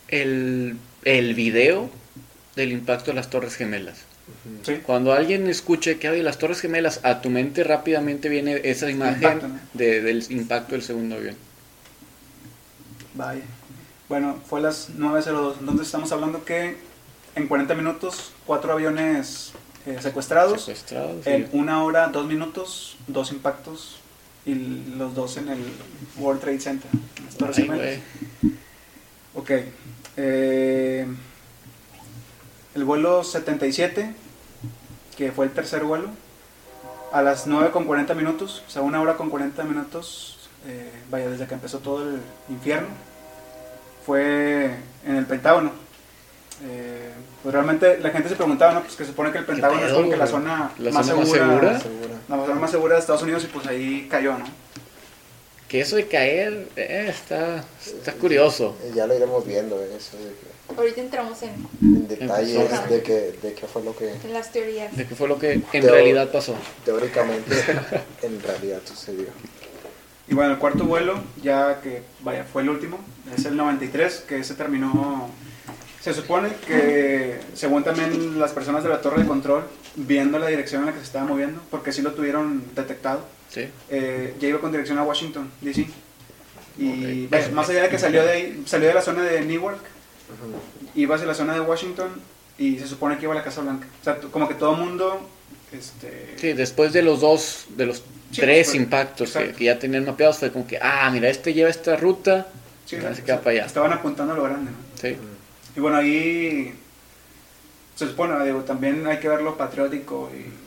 el, 0.07 0.77
el 1.05 1.33
video 1.33 1.89
del 2.57 2.71
impacto 2.73 3.11
de 3.11 3.15
las 3.15 3.29
Torres 3.29 3.55
Gemelas. 3.55 3.99
Sí. 4.63 4.77
Cuando 4.85 5.13
alguien 5.13 5.47
escuche 5.47 5.97
que 5.99 6.07
hay 6.07 6.21
las 6.23 6.37
Torres 6.39 6.59
Gemelas, 6.61 6.99
a 7.03 7.21
tu 7.21 7.29
mente 7.29 7.63
rápidamente 7.63 8.27
viene 8.27 8.59
esa 8.63 8.89
imagen 8.89 9.15
impacto, 9.23 9.47
¿no? 9.47 9.59
de- 9.73 10.01
del 10.01 10.25
impacto 10.31 10.73
del 10.73 10.81
segundo 10.81 11.15
avión. 11.15 11.35
Vaya. 13.13 13.41
Bueno, 14.09 14.39
fue 14.47 14.59
a 14.59 14.63
las 14.63 14.89
9.02. 14.97 15.55
Entonces 15.59 15.85
estamos 15.87 16.11
hablando 16.11 16.43
que 16.45 16.77
en 17.35 17.47
40 17.47 17.73
minutos, 17.75 18.31
cuatro 18.45 18.73
aviones 18.73 19.53
eh, 19.85 19.97
secuestrados. 20.01 20.61
Secuestrados. 20.65 21.23
sí. 21.23 21.29
En 21.31 21.49
una 21.53 21.83
hora, 21.83 22.07
dos 22.07 22.25
minutos, 22.27 22.97
dos 23.07 23.31
impactos. 23.31 23.99
Y 24.45 24.53
los 24.97 25.15
dos 25.15 25.37
en 25.37 25.49
el 25.49 25.59
World 26.17 26.39
Trade 26.41 26.59
Center. 26.59 26.89
en 27.17 27.25
las 27.25 27.35
Torres 27.35 27.57
Ay, 27.57 27.63
Gemelas. 27.65 27.99
güey. 28.41 28.53
Ok. 29.33 29.51
Eh, 30.17 31.05
el 32.75 32.83
vuelo 32.83 33.23
77 33.23 34.15
que 35.15 35.31
fue 35.31 35.45
el 35.45 35.51
tercer 35.51 35.83
vuelo, 35.83 36.09
a 37.11 37.21
las 37.21 37.47
9 37.47 37.71
con 37.71 37.85
40 37.85 38.13
minutos, 38.13 38.63
o 38.67 38.69
sea, 38.69 38.81
una 38.81 39.01
hora 39.01 39.15
con 39.15 39.29
40 39.29 39.63
minutos, 39.63 40.49
eh, 40.67 40.91
vaya, 41.09 41.29
desde 41.29 41.47
que 41.47 41.53
empezó 41.53 41.79
todo 41.79 42.03
el 42.03 42.19
infierno, 42.49 42.89
fue 44.05 44.75
en 45.05 45.15
el 45.15 45.25
Pentágono. 45.25 45.71
Eh, 46.63 47.11
pues 47.43 47.53
realmente 47.53 47.99
la 47.99 48.09
gente 48.11 48.29
se 48.29 48.35
preguntaba, 48.35 48.73
¿no? 48.73 48.81
Pues 48.81 48.95
que 48.95 49.03
se 49.03 49.11
supone 49.11 49.31
que 49.31 49.39
el 49.39 49.45
Pentágono 49.45 49.85
es 49.85 49.93
como 49.93 50.09
que 50.09 50.17
la 50.17 50.27
zona, 50.27 50.71
¿La 50.77 50.91
más, 50.91 51.05
zona 51.05 51.19
más 51.19 51.29
segura, 51.29 51.49
segura? 51.49 51.79
Segura. 51.79 52.15
la 52.29 52.45
zona 52.45 52.59
más 52.59 52.71
segura 52.71 52.93
de 52.95 52.99
Estados 52.99 53.23
Unidos 53.23 53.43
y 53.43 53.47
pues 53.47 53.67
ahí 53.67 54.07
cayó, 54.09 54.37
¿no? 54.37 54.45
Que 55.67 55.81
eso 55.81 55.95
de 55.95 56.07
caer 56.07 56.67
eh, 56.75 57.07
está, 57.09 57.63
está 57.85 58.13
curioso. 58.13 58.75
Ya 58.93 59.07
lo 59.07 59.15
iremos 59.15 59.45
viendo, 59.45 59.81
eh, 59.81 59.89
eso 59.97 60.17
de 60.17 60.23
que, 60.31 60.55
Ahorita 60.77 61.01
entramos 61.01 61.41
en, 61.43 61.51
en 61.81 62.07
detalles 62.07 62.89
de 62.89 63.01
que, 63.03 63.35
de 63.41 63.53
qué 63.53 63.67
fue 63.67 63.83
lo 63.83 63.95
que 63.95 64.09
en 64.11 64.33
las 64.33 64.51
teorías. 64.51 64.95
De 64.97 65.05
qué 65.05 65.13
fue 65.15 65.27
lo 65.27 65.37
que 65.37 65.53
en 65.53 65.63
Teo- 65.71 65.91
realidad 65.91 66.31
pasó. 66.31 66.55
teóricamente 66.83 67.55
en 68.23 68.41
realidad 68.41 68.79
sucedió. 68.83 69.27
Y 70.27 70.33
bueno, 70.33 70.53
el 70.53 70.57
cuarto 70.57 70.85
vuelo, 70.85 71.19
ya 71.43 71.81
que 71.81 72.01
vaya, 72.21 72.43
fue 72.45 72.63
el 72.63 72.69
último, 72.69 72.99
es 73.37 73.45
el 73.45 73.55
93, 73.55 74.23
que 74.27 74.43
se 74.43 74.55
terminó. 74.55 75.29
Se 76.01 76.13
supone 76.15 76.49
que, 76.67 77.39
según 77.53 77.83
también 77.83 78.39
las 78.39 78.51
personas 78.51 78.83
de 78.83 78.89
la 78.89 79.01
torre 79.01 79.21
de 79.21 79.27
control, 79.27 79.63
viendo 79.95 80.39
la 80.39 80.47
dirección 80.47 80.81
en 80.81 80.87
la 80.87 80.91
que 80.93 80.99
se 80.99 81.05
estaba 81.05 81.25
moviendo, 81.25 81.61
porque 81.69 81.91
sí 81.91 82.01
lo 82.01 82.13
tuvieron 82.13 82.63
detectado, 82.75 83.21
Sí. 83.49 83.67
eh, 83.89 84.35
ya 84.39 84.47
iba 84.47 84.59
con 84.59 84.71
dirección 84.71 84.97
a 84.97 85.03
Washington, 85.03 85.49
D.C. 85.61 85.87
Y 86.77 87.29
más 87.53 87.69
allá 87.69 87.83
de 87.83 87.89
que 87.89 87.97
salió 87.99 88.23
de 88.23 88.31
ahí, 88.31 88.63
salió 88.65 88.87
de 88.89 88.93
la 88.93 89.01
zona 89.01 89.23
de 89.23 89.41
Newark, 89.41 89.79
iba 90.95 91.15
hacia 91.15 91.27
la 91.27 91.33
zona 91.33 91.53
de 91.53 91.61
Washington 91.61 92.09
y 92.57 92.77
se 92.79 92.87
supone 92.87 93.17
que 93.17 93.23
iba 93.23 93.33
a 93.33 93.37
la 93.37 93.43
Casa 93.43 93.61
Blanca. 93.61 93.87
O 94.01 94.03
sea, 94.03 94.17
como 94.17 94.47
que 94.47 94.55
todo 94.55 94.73
el 94.73 94.81
mundo. 94.81 95.29
Este, 95.71 96.35
Sí, 96.37 96.53
después 96.53 96.93
de 96.93 97.01
los 97.01 97.21
dos, 97.21 97.65
de 97.69 97.85
los 97.85 98.03
Sí, 98.31 98.41
tres 98.41 98.67
pues, 98.67 98.75
impactos 98.75 99.31
que, 99.33 99.63
ya 99.63 99.79
tenían 99.79 100.05
mapeados, 100.05 100.39
fue 100.39 100.51
como 100.51 100.67
que, 100.67 100.77
ah, 100.81 101.09
mira, 101.11 101.29
este 101.29 101.53
lleva 101.53 101.69
esta 101.69 101.95
ruta, 101.95 102.47
sí, 102.85 102.97
o 102.97 103.01
se 103.01 103.15
sea, 103.15 103.23
queda 103.25 103.39
para 103.39 103.51
allá. 103.51 103.65
Estaban 103.65 103.93
apuntando 103.93 104.33
a 104.33 104.35
lo 104.35 104.43
grande, 104.43 104.71
¿no? 104.71 104.77
Sí. 104.99 105.15
Y 105.75 105.79
bueno, 105.79 105.97
ahí 105.97 106.73
se 107.95 108.07
supone, 108.07 108.43
digo, 108.45 108.61
también 108.61 109.05
hay 109.07 109.19
que 109.19 109.29
ver 109.29 109.41
lo 109.41 109.55
patriótico 109.55 110.29
y, 110.33 110.37
y 110.39 110.64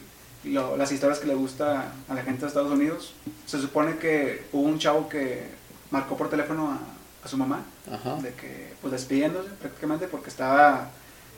lo- 0.49 0.77
las 0.77 0.91
historias 0.93 1.19
que 1.19 1.27
le 1.27 1.35
gusta 1.35 1.93
a 2.09 2.15
la 2.15 2.23
gente 2.23 2.43
de 2.43 2.47
Estados 2.49 2.71
Unidos. 2.73 3.15
Se 3.47 3.61
supone 3.61 3.97
que 3.99 4.45
hubo 4.53 4.63
un 4.63 4.79
chavo 4.79 5.09
que 5.09 5.47
marcó 5.91 6.17
por 6.17 6.29
teléfono 6.31 6.71
a, 6.71 6.79
a 7.25 7.29
su 7.29 7.37
mamá, 7.37 7.65
Ajá. 7.91 8.17
de 8.17 8.33
que, 8.35 8.73
pues 8.81 8.93
despidiéndose 8.93 9.49
prácticamente, 9.61 10.07
porque 10.09 10.29
estaba 10.31 10.91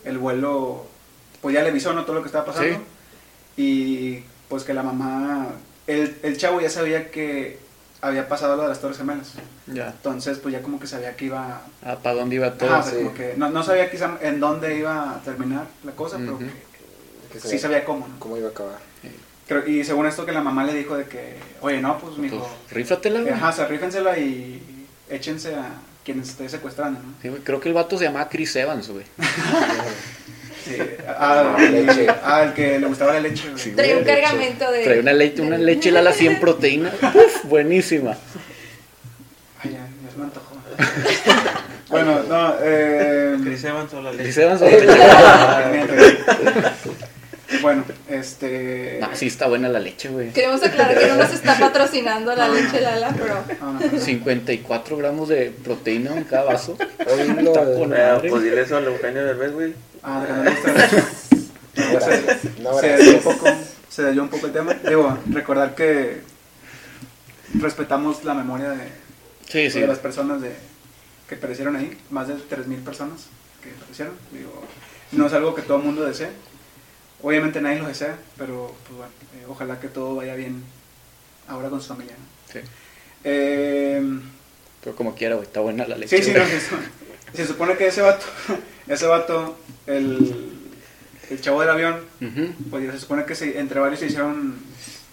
el 0.04 0.18
vuelo, 0.18 0.86
pues 1.40 1.54
ya 1.54 1.62
le 1.62 1.70
avisó 1.70 1.92
¿no? 1.92 2.04
todo 2.04 2.16
lo 2.16 2.22
que 2.22 2.28
estaba 2.28 2.44
pasando. 2.46 2.78
Sí. 2.78 2.82
Y 3.56 4.24
pues 4.48 4.64
que 4.64 4.74
la 4.74 4.82
mamá, 4.82 5.48
el, 5.86 6.16
el 6.22 6.36
chavo 6.36 6.60
ya 6.60 6.70
sabía 6.70 7.10
que 7.10 7.58
había 8.02 8.28
pasado 8.28 8.56
lo 8.56 8.62
de 8.62 8.68
las 8.68 8.80
Torres 8.80 8.96
Gemelas. 8.96 9.32
Ya. 9.66 9.88
Entonces, 9.90 10.38
pues 10.38 10.52
ya 10.52 10.62
como 10.62 10.80
que 10.80 10.86
sabía 10.86 11.14
que 11.16 11.26
iba 11.26 11.60
Ah, 11.84 11.96
¿Para 12.02 12.16
dónde 12.16 12.36
iba 12.36 12.52
todo? 12.54 12.72
Ajá, 12.74 12.82
sí. 12.90 12.96
como 12.96 13.14
que 13.14 13.34
no, 13.36 13.50
no 13.50 13.62
sabía 13.62 13.90
quizá 13.90 14.16
en 14.22 14.40
dónde 14.40 14.78
iba 14.78 15.10
a 15.16 15.20
terminar 15.22 15.66
la 15.84 15.92
cosa, 15.92 16.16
pero 16.18 16.38
que 16.38 16.50
Que 17.32 17.40
sí 17.40 17.58
sabía 17.58 17.84
cómo, 17.84 18.08
¿no? 18.08 18.18
cómo 18.18 18.36
iba 18.36 18.48
a 18.48 18.50
acabar. 18.50 18.78
Creo- 19.50 19.66
y 19.66 19.82
según 19.82 20.06
esto 20.06 20.24
que 20.24 20.30
la 20.30 20.40
mamá 20.42 20.62
le 20.62 20.72
dijo 20.74 20.96
de 20.96 21.06
que, 21.06 21.34
oye, 21.60 21.80
no, 21.82 21.98
pues, 21.98 22.16
mijo, 22.18 22.38
Pues, 22.38 22.72
rífatela, 22.72 23.20
güey. 23.22 23.32
ajá, 23.32 23.48
o 23.48 23.52
sea, 23.52 23.66
rífensela 23.66 24.16
y 24.16 24.62
échense 25.10 25.56
a 25.56 25.70
quienes 26.04 26.28
esté 26.28 26.48
secuestrando, 26.48 27.00
¿no? 27.00 27.14
Sí, 27.20 27.28
güey, 27.30 27.42
Creo 27.42 27.60
que 27.60 27.68
el 27.68 27.74
vato 27.74 27.98
se 27.98 28.04
llamaba 28.04 28.28
Chris 28.28 28.54
Evans, 28.54 28.88
güey. 28.88 29.04
Sí, 30.64 30.76
ah, 31.08 31.56
Leche. 31.58 32.06
ah, 32.22 32.42
el 32.44 32.52
que 32.52 32.78
le 32.78 32.86
gustaba 32.86 33.14
la 33.14 33.20
leche, 33.20 33.48
güey. 33.48 33.58
Sí. 33.58 33.72
Trae 33.72 33.96
un 33.96 34.04
leche. 34.04 34.20
cargamento 34.20 34.70
de. 34.70 34.84
Trae 34.84 35.00
una 35.00 35.12
leche, 35.14 35.40
una 35.42 35.56
leche 35.58 35.90
Lala 35.90 36.12
100 36.12 36.38
proteína. 36.38 36.92
Uf, 37.14 37.44
buenísima. 37.44 38.10
Ay, 39.64 39.70
ya, 39.72 39.78
ya 39.78 40.10
se 40.12 40.18
me 40.18 40.24
antojó. 40.24 40.54
bueno, 41.88 42.22
no, 42.24 42.54
eh... 42.62 43.36
Chris 43.42 43.64
Evans 43.64 43.92
o 43.94 44.02
la 44.02 44.10
Chris 44.12 44.26
leche. 44.36 44.42
Evans 44.42 44.60
o 44.62 44.64
la 44.66 44.70
leche. 45.72 46.18
Bueno, 47.62 47.84
este... 48.08 49.00
Ah, 49.02 49.10
sí 49.14 49.26
está 49.26 49.48
buena 49.48 49.68
la 49.68 49.80
leche, 49.80 50.08
güey. 50.08 50.32
Queremos 50.32 50.62
aclarar 50.62 50.98
que 50.98 51.06
no 51.08 51.16
nos 51.16 51.32
está 51.32 51.56
patrocinando 51.60 52.34
la 52.34 52.48
leche 52.48 52.80
Lala, 52.80 53.14
pero. 53.16 53.34
no, 53.60 53.72
no, 53.74 53.78
perdón. 53.80 54.00
54 54.00 54.96
gramos 54.96 55.28
de 55.28 55.50
proteína 55.50 56.16
en 56.16 56.24
cada 56.24 56.44
vaso. 56.44 56.76
Hoy 57.06 57.28
lo 57.42 57.50
Está 57.52 57.64
con- 57.74 57.90
madre. 57.90 58.30
pues 58.30 58.42
dile 58.42 58.60
eso 58.62 58.76
a 58.76 58.80
Eugenio 58.80 59.24
Derbez, 59.24 59.52
güey. 59.52 59.74
Ah, 60.02 60.20
de 60.20 60.26
que 60.26 60.32
no 60.32 60.42
le 60.44 60.50
gusta 60.50 60.72
la 60.72 60.86
leche. 60.86 61.02
No, 61.76 61.90
gracias. 61.92 62.58
No, 62.60 62.78
se 62.80 62.88
desvió 62.88 63.16
un 63.16 63.22
poco, 63.22 63.46
se 63.88 64.02
un 64.20 64.28
poco 64.28 64.46
el 64.46 64.52
tema. 64.52 64.74
Digo, 64.74 65.18
recordar 65.30 65.74
que 65.74 66.20
respetamos 67.54 68.24
la 68.24 68.34
memoria 68.34 68.70
de, 68.70 68.84
Sí, 69.48 69.70
sí. 69.70 69.80
de 69.80 69.86
las 69.86 69.98
personas 69.98 70.40
de, 70.40 70.52
que 71.28 71.36
perecieron 71.36 71.76
ahí, 71.76 71.96
más 72.10 72.28
de 72.28 72.34
3.000 72.34 72.84
personas 72.84 73.26
que 73.62 73.70
perecieron. 73.70 74.14
Digo, 74.32 74.62
no 75.12 75.26
es 75.26 75.32
algo 75.32 75.54
que 75.54 75.62
todo 75.62 75.78
el 75.78 75.84
mundo 75.84 76.04
desee. 76.04 76.30
Obviamente 77.22 77.60
nadie 77.60 77.78
lo 77.80 77.88
desea, 77.88 78.16
pero 78.38 78.74
pues 78.86 78.96
bueno, 78.98 79.12
eh, 79.36 79.44
ojalá 79.48 79.78
que 79.80 79.88
todo 79.88 80.16
vaya 80.16 80.34
bien 80.34 80.62
ahora 81.48 81.68
con 81.68 81.80
su 81.80 81.88
familia. 81.88 82.14
¿no? 82.16 82.52
Sí. 82.52 82.60
Eh, 83.24 84.20
Pero 84.82 84.96
como 84.96 85.14
quiera, 85.14 85.34
güey, 85.34 85.46
está 85.46 85.60
buena 85.60 85.86
la 85.86 85.96
leche. 85.96 86.18
Sí, 86.18 86.24
sí, 86.24 86.32
no. 86.36 86.44
Se 87.34 87.46
supone 87.46 87.76
que 87.76 87.86
ese 87.88 88.00
vato, 88.02 88.24
ese 88.88 89.06
vato, 89.06 89.56
el, 89.86 90.52
el 91.30 91.40
chavo 91.40 91.60
del 91.60 91.70
avión, 91.70 92.00
pues 92.70 92.90
se 92.92 92.98
supone 92.98 93.24
que 93.24 93.34
se- 93.34 93.58
entre 93.58 93.78
varios 93.80 94.00
se 94.00 94.06
hicieron 94.06 94.56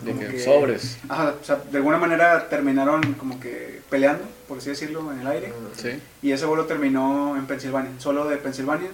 De 0.02 0.12
como 0.14 0.28
que 0.28 0.40
sobres. 0.40 0.98
Ajá, 1.10 1.36
o 1.40 1.44
sea, 1.44 1.58
de 1.58 1.78
alguna 1.78 1.98
manera 1.98 2.50
terminaron 2.50 3.14
como 3.14 3.40
que 3.40 3.82
peleando, 3.90 4.24
por 4.48 4.58
así 4.60 4.70
decirlo, 4.70 5.12
en 5.12 5.20
el 5.20 5.28
aire. 5.28 5.54
Sí. 5.76 5.90
Y 6.24 6.32
ese 6.32 6.46
vuelo 6.46 6.66
terminó 6.66 7.36
en 7.38 7.46
Pensilvania, 7.46 7.92
solo 8.00 8.28
de 8.28 8.38
Pensilvania, 8.38 8.90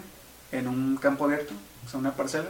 en 0.52 0.68
un 0.68 0.98
campo 0.98 1.26
abierto, 1.26 1.54
o 1.86 1.90
sea, 1.90 2.00
una 2.00 2.16
parcela. 2.16 2.50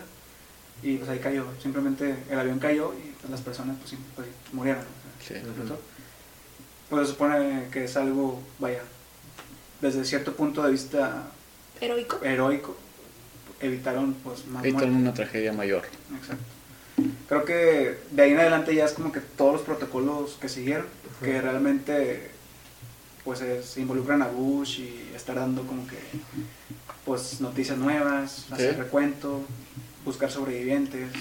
Y 0.84 0.98
pues 0.98 1.10
ahí 1.10 1.20
cayó, 1.20 1.46
simplemente 1.62 2.16
el 2.30 2.40
avión 2.40 2.60
cayó 2.60 2.94
y 2.94 3.12
pues, 3.20 3.32
las 3.32 3.42
personas 3.42 3.78
pues, 3.80 3.96
pues, 4.16 4.28
murieron. 4.52 4.82
o 4.84 5.24
sea, 5.26 5.38
Sí. 5.38 5.42
Pues 6.90 7.08
se 7.08 7.14
supone 7.14 7.70
que 7.72 7.86
es 7.86 7.96
algo, 7.98 8.42
vaya, 8.60 8.82
desde 9.82 10.04
cierto 10.06 10.34
punto 10.36 10.62
de 10.64 10.72
vista 10.72 11.24
Heroico. 11.82 12.20
heroico, 12.24 12.76
evitaron 13.62 14.14
pues 14.24 14.46
más 14.48 14.64
está 14.66 14.84
una 14.86 15.14
tragedia 15.14 15.54
mayor. 15.54 15.84
Exacto. 16.16 16.44
Creo 17.28 17.46
que 17.46 17.98
de 18.12 18.22
ahí 18.22 18.32
en 18.32 18.40
adelante 18.40 18.76
ya 18.76 18.86
es 18.86 18.92
como 18.94 19.12
que 19.12 19.22
todos 19.22 19.54
los 19.54 19.62
protocolos 19.64 20.38
que 20.40 20.50
siguieron, 20.50 20.86
que 21.24 21.42
realmente 21.42 22.30
pues 23.24 23.42
eh, 23.42 23.64
se 23.64 23.80
involucran 23.82 24.22
a 24.22 24.28
Bush 24.28 24.80
y 24.82 25.12
estar 25.16 25.36
dando 25.38 25.64
como 25.66 25.88
que 25.88 25.98
pues 27.06 27.40
noticias 27.42 27.78
nuevas, 27.78 28.52
hacer 28.52 28.74
Sí. 28.76 28.80
recuento, 28.80 29.42
buscar 30.06 30.32
sobrevivientes. 30.32 31.12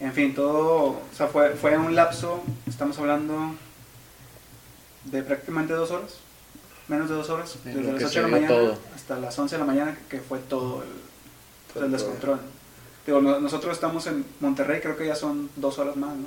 En 0.00 0.12
fin, 0.12 0.34
todo, 0.34 0.84
o 0.90 1.02
sea, 1.16 1.28
fue, 1.28 1.50
fue 1.50 1.76
un 1.78 1.94
lapso, 1.94 2.42
estamos 2.66 2.98
hablando 2.98 3.54
de 5.04 5.22
prácticamente 5.22 5.72
dos 5.72 5.90
horas, 5.90 6.14
menos 6.88 7.08
de 7.08 7.14
dos 7.14 7.30
horas, 7.30 7.56
En 7.64 7.74
desde 7.76 7.92
las 7.92 7.98
que 7.98 8.04
8 8.06 8.14
de 8.14 8.22
la 8.22 8.28
mañana 8.28 8.48
todo. 8.54 8.78
hasta 8.94 9.18
las 9.18 9.38
11 9.38 9.54
de 9.54 9.58
la 9.60 9.64
mañana, 9.66 9.98
que 10.10 10.20
fue 10.20 10.38
todo 10.40 10.82
el, 10.82 10.88
Fue 11.72 11.82
el 11.82 11.88
todo. 11.88 11.96
descontrol. 11.98 12.40
Digo, 13.06 13.20
no- 13.20 13.38
nosotros 13.40 13.72
estamos 13.74 14.06
en 14.06 14.24
Monterrey, 14.40 14.80
creo 14.80 14.96
que 14.96 15.06
ya 15.06 15.14
son 15.14 15.48
dos 15.56 15.78
horas 15.78 15.96
más, 15.96 16.14
¿no? 16.16 16.26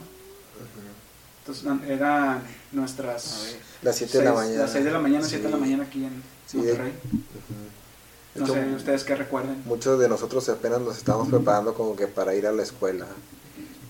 Entonces 1.40 1.66
eran 1.90 2.42
nuestras... 2.72 3.56
Las 3.82 3.96
7 3.98 4.18
de 4.20 4.24
la 4.26 4.34
mañana. 4.34 4.60
Las 4.62 4.72
6 4.72 4.86
de 4.86 4.92
la 4.92 5.00
mañana, 5.00 5.26
7 5.26 5.44
de 5.46 5.50
la 5.50 5.56
Sí. 5.58 5.62
mañana 5.62 5.84
aquí 5.84 6.04
en 6.06 6.24
Sí, 6.46 6.58
Monterrey. 6.58 6.92
De 6.92 7.00
No 8.38 8.46
hecho, 8.46 8.54
sé, 8.54 8.66
ustedes 8.76 9.04
qué 9.04 9.16
recuerden. 9.16 9.62
Muchos 9.66 10.00
de 10.00 10.08
nosotros 10.10 10.48
apenas 10.50 10.80
nos 10.82 10.98
estábamos 10.98 11.30
preparando 11.30 11.74
como 11.74 11.96
que 11.96 12.08
para 12.08 12.34
ir 12.36 12.46
a 12.48 12.52
la 12.52 12.64
escuela. 12.64 13.06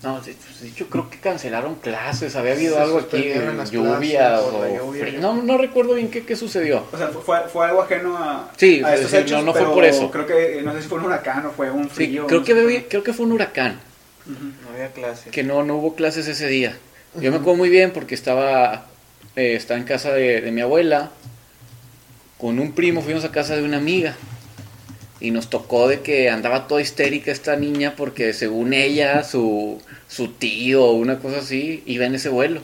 No, 0.02 0.20
de 0.20 0.30
hecho 0.68 0.86
creo 0.88 1.10
que 1.10 1.18
cancelaron 1.18 1.74
clases, 1.74 2.36
había 2.36 2.52
habido 2.52 2.76
Se 2.76 2.80
algo 2.82 2.98
aquí, 2.98 3.32
las 3.56 3.72
lluvia 3.72 4.28
clases 4.28 4.46
o 4.46 4.50
por 4.52 4.60
la 4.60 4.76
lluvia. 4.78 5.12
No, 5.20 5.42
no 5.42 5.58
recuerdo 5.58 5.94
bien 5.94 6.08
qué, 6.08 6.24
qué 6.24 6.36
sucedió. 6.36 6.84
O 6.92 6.96
sea, 6.96 7.08
fue, 7.08 7.40
fue 7.52 7.66
algo 7.66 7.82
ajeno 7.82 8.16
a, 8.16 8.48
Sí, 8.56 8.80
a 8.84 8.94
hechos, 8.94 9.30
no- 9.40 9.46
no 9.46 9.52
fue 9.52 9.62
pero 9.62 9.74
por 9.74 9.84
eso. 9.84 10.08
Creo 10.12 10.24
que, 10.26 10.62
no 10.62 10.72
sé 10.72 10.82
si 10.82 10.88
fue 10.88 10.98
un 10.98 11.06
huracán 11.06 11.44
o 11.46 11.50
fue 11.50 11.70
un 11.72 11.84
Sí, 11.88 11.94
frío. 11.96 12.26
creo 12.28 12.40
no 12.40 12.46
que, 12.46 12.54
bebí- 12.54 12.84
creo 12.88 13.02
que 13.02 13.12
fue 13.12 13.26
un 13.26 13.32
huracán. 13.32 13.80
No 14.26 14.70
había 14.72 14.92
clase. 14.92 15.30
que 15.30 15.42
no, 15.42 15.64
no 15.64 15.76
hubo 15.78 15.96
clases 15.96 16.28
ese 16.28 16.46
día. 16.46 16.76
Yo 17.20 17.32
me 17.32 17.38
acuerdo 17.38 17.56
muy 17.56 17.68
bien 17.68 17.92
porque 17.92 18.14
estaba, 18.14 18.86
eh, 19.34 19.54
estaba 19.56 19.80
en 19.80 19.84
casa 19.86 20.12
de, 20.12 20.40
de 20.42 20.52
mi 20.52 20.60
abuela, 20.60 21.10
con 22.38 22.60
un 22.60 22.72
primo 22.72 23.02
fuimos 23.02 23.24
a 23.24 23.32
casa 23.32 23.56
de 23.56 23.64
una 23.64 23.78
amiga 23.78 24.14
y 25.20 25.30
nos 25.32 25.50
tocó 25.50 25.88
de 25.88 26.00
que 26.00 26.30
andaba 26.30 26.68
toda 26.68 26.80
histérica 26.80 27.32
esta 27.32 27.56
niña 27.56 27.94
porque 27.96 28.32
según 28.32 28.72
ella 28.72 29.24
su, 29.24 29.80
su 30.08 30.28
tío 30.28 30.84
o 30.84 30.92
una 30.92 31.18
cosa 31.18 31.38
así 31.38 31.82
iba 31.86 32.04
en 32.06 32.14
ese 32.14 32.28
vuelo. 32.28 32.60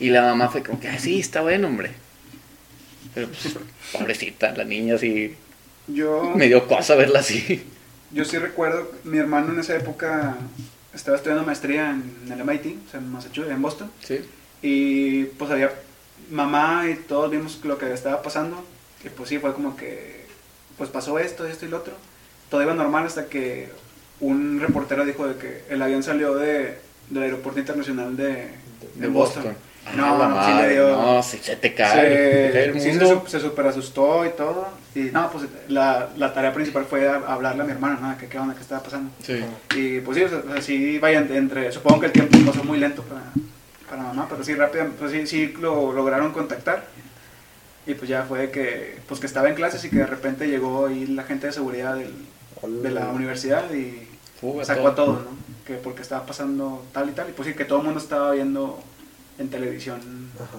Y 0.00 0.10
la 0.10 0.22
mamá 0.22 0.48
fue 0.48 0.62
como 0.62 0.80
que, 0.80 0.88
"Ay, 0.88 0.98
sí, 0.98 1.20
está 1.20 1.40
bueno, 1.42 1.68
hombre. 1.68 1.92
Pero 3.14 3.28
pues, 3.28 3.54
pobrecita, 3.92 4.52
la 4.56 4.64
niña 4.64 4.94
así, 4.96 5.34
Yo, 5.86 6.32
me 6.34 6.48
dio 6.48 6.66
cosa 6.66 6.94
verla 6.96 7.20
así. 7.20 7.62
yo 8.10 8.24
sí 8.24 8.38
recuerdo, 8.38 8.90
mi 9.04 9.18
hermano 9.18 9.52
en 9.52 9.60
esa 9.60 9.76
época 9.76 10.36
estaba 10.94 11.16
estudiando 11.16 11.44
maestría 11.44 11.90
en 11.90 12.32
el 12.32 12.40
MIT, 12.40 12.78
o 12.86 12.90
sea, 12.90 13.00
en 13.00 13.12
Massachusetts, 13.12 13.52
en 13.54 13.62
Boston, 13.62 13.90
Sí. 14.02 14.20
y 14.62 15.24
pues 15.24 15.50
había 15.50 15.72
mamá 16.30 16.86
y 16.90 16.94
todos 16.94 17.30
vimos 17.30 17.60
lo 17.64 17.76
que 17.78 17.92
estaba 17.92 18.22
pasando, 18.22 18.64
y 19.04 19.08
pues 19.10 19.28
sí, 19.28 19.38
fue 19.38 19.52
como 19.54 19.76
que, 19.76 20.23
pues 20.78 20.90
pasó 20.90 21.18
esto, 21.18 21.46
esto 21.46 21.66
y 21.66 21.68
lo 21.68 21.78
otro. 21.78 21.94
Todo 22.50 22.62
iba 22.62 22.74
normal 22.74 23.06
hasta 23.06 23.26
que 23.26 23.68
un 24.20 24.60
reportero 24.60 25.04
dijo 25.04 25.26
de 25.26 25.36
que 25.36 25.64
el 25.70 25.82
avión 25.82 26.02
salió 26.02 26.34
de, 26.34 26.78
del 27.10 27.22
aeropuerto 27.22 27.60
internacional 27.60 28.16
de, 28.16 28.24
De 28.26 28.48
de 28.96 29.08
Boston. 29.08 29.44
Ah, 29.86 29.90
No, 29.96 30.18
la 30.18 30.28
no, 30.28 30.44
sí 30.46 30.50
madre, 30.52 30.66
le 30.68 30.72
dio- 30.74 30.88
No, 30.96 31.22
sí, 31.22 31.38
se 31.42 31.56
te 31.56 31.74
cae. 31.74 31.92
se, 32.52 32.64
el 32.64 32.72
sí, 32.74 32.80
se, 32.80 33.04
mundo. 33.04 33.24
se 33.26 33.38
super 33.40 33.66
asustó 33.66 34.24
y 34.24 34.30
todo. 34.30 34.68
Y 34.94 35.00
no, 35.12 35.30
pues 35.30 35.44
la, 35.68 36.08
la 36.16 36.32
tarea 36.32 36.54
principal 36.54 36.86
fue 36.86 37.06
a- 37.06 37.16
hablarle 37.26 37.62
a 37.62 37.66
mi 37.66 37.72
hermano, 37.72 37.98
¿no? 38.00 38.16
Que 38.16 38.26
qué 38.28 38.38
onda, 38.38 38.54
qué 38.54 38.62
estaba 38.62 38.82
pasando. 38.82 39.10
Sí. 39.22 39.44
Y 39.76 40.00
pues 40.00 40.16
sí, 40.16 40.24
o 40.24 40.28
sea, 40.28 40.62
sí, 40.62 40.98
vaya, 40.98 41.18
entre, 41.18 41.36
entre- 41.36 41.72
supongo 41.72 42.00
que 42.00 42.06
el 42.06 42.12
tiempo 42.12 42.38
pasó 42.46 42.64
muy 42.64 42.78
lento 42.78 43.02
para, 43.02 43.24
para 43.90 44.02
mamá, 44.04 44.26
pero 44.30 44.42
sí, 44.42 44.54
rápido, 44.54 44.86
pues 44.98 45.12
sí, 45.12 45.26
sí 45.26 45.54
lo 45.60 45.92
lograron 45.92 46.32
contactar. 46.32 46.86
Y 47.86 47.94
pues 47.94 48.08
ya 48.08 48.22
fue 48.24 48.50
que, 48.50 48.98
pues 49.06 49.20
que 49.20 49.26
estaba 49.26 49.48
en 49.48 49.54
clases 49.54 49.84
y 49.84 49.90
que 49.90 49.96
de 49.96 50.06
repente 50.06 50.48
llegó 50.48 50.86
ahí 50.86 51.06
la 51.06 51.24
gente 51.24 51.46
de 51.48 51.52
seguridad 51.52 51.96
del- 51.96 52.14
de 52.82 52.90
la 52.90 53.08
universidad 53.08 53.70
y 53.74 54.08
Fuga 54.40 54.64
sacó 54.64 54.82
todo. 54.82 54.90
a 54.90 54.94
todos, 54.94 55.24
¿no? 55.24 55.30
Que 55.66 55.74
porque 55.74 56.00
estaba 56.02 56.24
pasando 56.24 56.84
tal 56.92 57.10
y 57.10 57.12
tal. 57.12 57.28
Y 57.28 57.32
pues 57.32 57.48
sí, 57.48 57.54
que 57.54 57.64
todo 57.66 57.78
el 57.80 57.84
mundo 57.84 58.00
estaba 58.00 58.30
viendo 58.32 58.82
en 59.38 59.48
televisión 59.50 60.30
Ajá. 60.36 60.58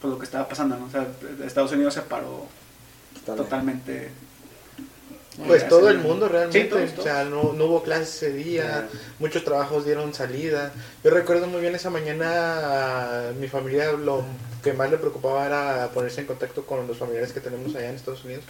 pues 0.00 0.12
lo 0.12 0.18
que 0.18 0.24
estaba 0.24 0.48
pasando, 0.48 0.76
¿no? 0.78 0.86
O 0.86 0.90
sea, 0.90 1.06
Estados 1.44 1.72
Unidos 1.72 1.92
se 1.94 2.02
paró 2.02 2.46
Totalmente. 3.26 3.42
totalmente. 3.44 4.10
Pues 5.46 5.66
todo 5.68 5.88
el 5.88 5.98
mundo 5.98 6.28
realmente, 6.28 6.62
Sí, 6.62 6.68
todos, 6.68 6.98
o 6.98 7.02
sea, 7.02 7.24
no, 7.24 7.52
no 7.54 7.64
hubo 7.64 7.82
clases 7.82 8.16
ese 8.22 8.32
día, 8.34 8.88
muchos 9.18 9.44
trabajos 9.44 9.84
dieron 9.86 10.12
salida. 10.12 10.72
Yo 11.02 11.10
recuerdo 11.10 11.46
muy 11.46 11.60
bien 11.62 11.74
esa 11.74 11.88
mañana, 11.88 13.30
mi 13.40 13.48
familia 13.48 13.92
lo 13.92 14.24
que 14.62 14.72
más 14.74 14.90
le 14.90 14.98
preocupaba 14.98 15.46
era 15.46 15.88
ponerse 15.94 16.20
en 16.20 16.26
contacto 16.26 16.66
con 16.66 16.86
los 16.86 16.98
familiares 16.98 17.32
que 17.32 17.40
tenemos 17.40 17.74
allá 17.74 17.88
en 17.88 17.96
Estados 17.96 18.24
Unidos. 18.24 18.44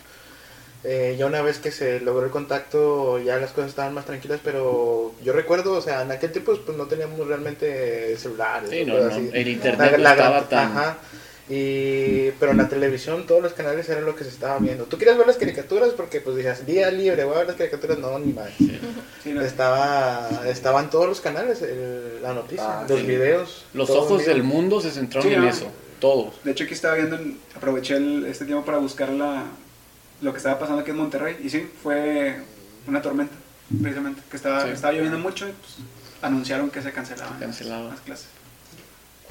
Eh, 0.85 1.15
ya 1.17 1.27
una 1.27 1.43
vez 1.43 1.59
que 1.61 1.71
se 1.71 2.01
logró 2.01 2.25
el 2.27 2.33
contacto, 2.33 3.21
ya 3.21 3.37
las 3.37 3.53
cosas 3.53 3.71
estaban 3.71 3.95
más 3.95 4.05
tranquilas, 4.05 4.41
pero 4.43 5.15
yo 5.23 5.33
recuerdo, 5.33 5.75
o 5.75 5.81
sea, 5.81 6.03
en 6.03 6.11
aquel 6.11 6.33
tiempo 6.33 6.59
pues 6.67 6.77
no 6.77 6.87
teníamos 6.87 7.25
realmente 7.29 8.17
celulares. 8.17 8.69
Sí, 8.71 8.85
no, 8.85 8.99
no, 8.99 9.07
así. 9.15 9.31
el 9.33 9.47
internet 9.49 9.93
La- 9.93 9.99
la- 9.99 10.11
estaba 10.11 10.49
tan- 10.49 10.77
Ajá. 10.77 10.99
Y, 11.49 12.31
pero 12.39 12.53
en 12.53 12.59
la 12.59 12.69
televisión 12.69 13.27
todos 13.27 13.43
los 13.43 13.53
canales 13.53 13.89
eran 13.89 14.05
lo 14.05 14.15
que 14.15 14.25
se 14.25 14.31
estaba 14.31 14.59
viendo. 14.59 14.85
Tú 14.85 14.97
querías 14.97 15.19
ver 15.19 15.27
las 15.27 15.37
caricaturas 15.37 15.91
porque 15.91 16.21
pues 16.21 16.37
decías, 16.37 16.65
día 16.65 16.91
libre, 16.91 17.25
voy 17.25 17.35
a 17.35 17.39
ver 17.39 17.47
las 17.49 17.57
caricaturas, 17.57 17.99
no, 17.99 18.19
ni 18.19 18.33
más. 18.33 18.51
Sí, 18.59 19.33
no, 19.33 19.41
Estaba, 19.43 20.29
estaban 20.47 20.89
todos 20.91 21.07
los 21.09 21.21
canales, 21.21 21.61
el- 21.63 22.23
la 22.23 22.33
noticia, 22.33 22.81
Ah, 22.81 22.87
los 22.89 23.01
sí. 23.01 23.07
videos. 23.07 23.65
Los 23.75 23.91
ojos 23.91 24.25
del 24.25 24.43
mundo 24.45 24.81
se 24.81 24.91
centraron 24.93 25.29
Sí, 25.29 25.35
en 25.35 25.43
no. 25.43 25.49
eso. 25.49 25.67
Todos. 26.01 26.43
De 26.45 26.53
hecho, 26.53 26.65
aquí 26.65 26.75
estaba 26.75 26.95
viendo, 26.95 27.17
el- 27.17 27.37
aproveché 27.57 27.97
el- 27.97 28.25
este 28.27 28.45
tiempo 28.45 28.65
para 28.65 28.79
buscar 28.79 29.09
la, 29.11 29.45
lo 30.21 30.33
que 30.33 30.39
estaba 30.39 30.59
pasando 30.59 30.83
aquí 30.83 30.91
en 30.93 30.97
Monterrey. 30.97 31.37
Y 31.43 31.51
sí, 31.51 31.69
fue 31.83 32.37
una 32.87 33.03
tormenta, 33.03 33.35
precisamente. 33.81 34.23
Que 34.31 34.37
estaba, 34.37 34.65
Sí. 34.65 34.71
estaba 34.71 34.93
lloviendo 34.93 35.19
mucho 35.19 35.49
y 35.49 35.53
pues 35.53 35.75
anunciaron 36.23 36.71
que 36.71 36.81
se 36.83 36.93
cancelaban, 36.93 37.33
las- 37.35 37.41
Cancelaban. 37.41 37.89
las 37.91 38.01
clases. 38.01 38.27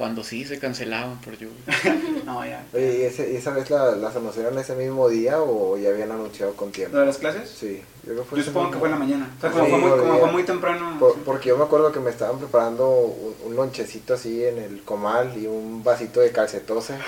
Cuando 0.02 0.24
sí 0.24 0.44
se 0.44 0.58
cancelaban 0.58 1.20
por 1.20 1.38
lluvia. 1.38 1.54
No, 2.26 2.44
ya. 2.44 2.64
Oye, 2.74 2.98
¿y 2.98 3.02
ese- 3.02 3.32
y 3.32 3.36
esa 3.36 3.52
vez 3.52 3.70
la- 3.70 3.94
las 3.94 4.16
anunciaron 4.16 4.58
ese 4.58 4.74
mismo 4.74 5.08
día 5.08 5.40
o 5.40 5.78
ya 5.78 5.90
habían 5.90 6.10
anunciado 6.10 6.54
con 6.56 6.72
tiempo? 6.72 6.94
¿Lo 6.96 7.02
de 7.02 7.06
las 7.06 7.18
clases? 7.18 7.48
Sí, 7.48 7.80
yo 8.04 8.12
creo 8.12 8.22
que 8.24 8.28
fue 8.30 8.38
Yo 8.38 8.44
supongo 8.44 8.70
que 8.72 8.78
fue 8.78 8.88
en 8.88 8.92
la 8.92 8.98
mañana. 8.98 9.30
O 9.38 9.40
sea, 9.40 9.50
Sí, 9.50 9.56
como, 9.58 9.68
fue, 9.68 9.78
muy, 9.78 9.98
como 9.98 10.18
fue 10.18 10.32
muy 10.32 10.42
temprano. 10.44 10.96
Por- 10.98 11.14
porque 11.20 11.48
yo 11.50 11.56
me 11.56 11.64
acuerdo 11.64 11.92
que 11.92 12.00
me 12.00 12.10
estaban 12.10 12.38
preparando 12.38 12.88
un, 12.90 13.34
un 13.46 13.56
lonchecito 13.56 14.14
así 14.14 14.44
en 14.44 14.58
el 14.58 14.82
comal 14.82 15.36
y 15.36 15.46
un 15.46 15.84
vasito 15.84 16.20
de 16.20 16.30
calcetose. 16.32 16.94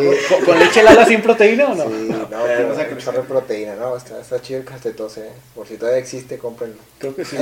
Y- 0.00 0.32
¿Con, 0.34 0.44
con 0.44 0.58
leche 0.58 0.82
lala 0.82 1.04
sin 1.06 1.22
proteína 1.22 1.66
o 1.66 1.74
no? 1.74 1.84
Sí, 1.84 2.06
no, 2.08 2.26
pero- 2.30 2.74
pero 2.74 2.88
que 2.88 2.96
chorro 3.02 3.18
de 3.22 3.28
proteína, 3.28 3.74
no, 3.76 3.96
está, 3.96 4.20
está 4.20 4.40
chido 4.40 4.60
el 4.60 4.64
calcetose, 4.64 5.26
eh. 5.26 5.30
por 5.54 5.66
si 5.66 5.76
todavía 5.76 5.98
existe, 6.00 6.38
cómprenlo. 6.38 6.76
Creo 6.98 7.14
que 7.14 7.24
sí, 7.24 7.36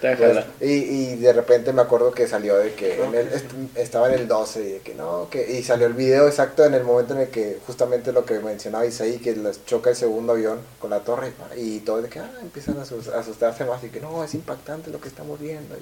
Pues, 0.00 0.44
y, 0.60 0.66
y 0.72 1.16
de 1.16 1.32
repente 1.32 1.72
me 1.72 1.82
acuerdo 1.82 2.12
que 2.12 2.26
salió 2.26 2.56
de 2.56 2.72
que 2.74 3.02
en 3.02 3.14
el- 3.14 3.28
est- 3.28 3.50
estaba 3.76 4.08
en 4.08 4.14
el 4.20 4.28
12 4.28 4.60
y 4.60 4.72
de 4.72 4.78
que 4.80 4.94
no, 4.94 5.28
que, 5.30 5.50
y 5.58 5.62
salió 5.62 5.86
el 5.86 5.94
video 5.94 6.26
exacto 6.26 6.64
en 6.64 6.74
el 6.74 6.84
momento 6.84 7.14
en 7.14 7.20
el 7.20 7.28
que 7.28 7.58
justamente 7.66 8.12
lo 8.12 8.24
que 8.24 8.38
mencionaba 8.40 8.86
Isaí, 8.86 9.18
que 9.18 9.34
les 9.36 9.64
choca 9.66 9.90
el 9.90 9.96
segundo 9.96 10.32
avión 10.32 10.58
con 10.80 10.90
la 10.90 11.00
torre 11.00 11.17
y 11.56 11.80
todo 11.80 12.02
de 12.02 12.08
que 12.08 12.18
ah, 12.18 12.30
empiezan 12.42 12.78
a 12.78 12.82
asus- 12.84 13.08
a 13.12 13.20
asustarse 13.20 13.64
más 13.64 13.82
y 13.84 13.88
que 13.88 14.00
no, 14.00 14.22
es 14.24 14.34
impactante 14.34 14.90
lo 14.90 15.00
que 15.00 15.08
estamos 15.08 15.40
viendo. 15.40 15.74
Y, 15.76 15.80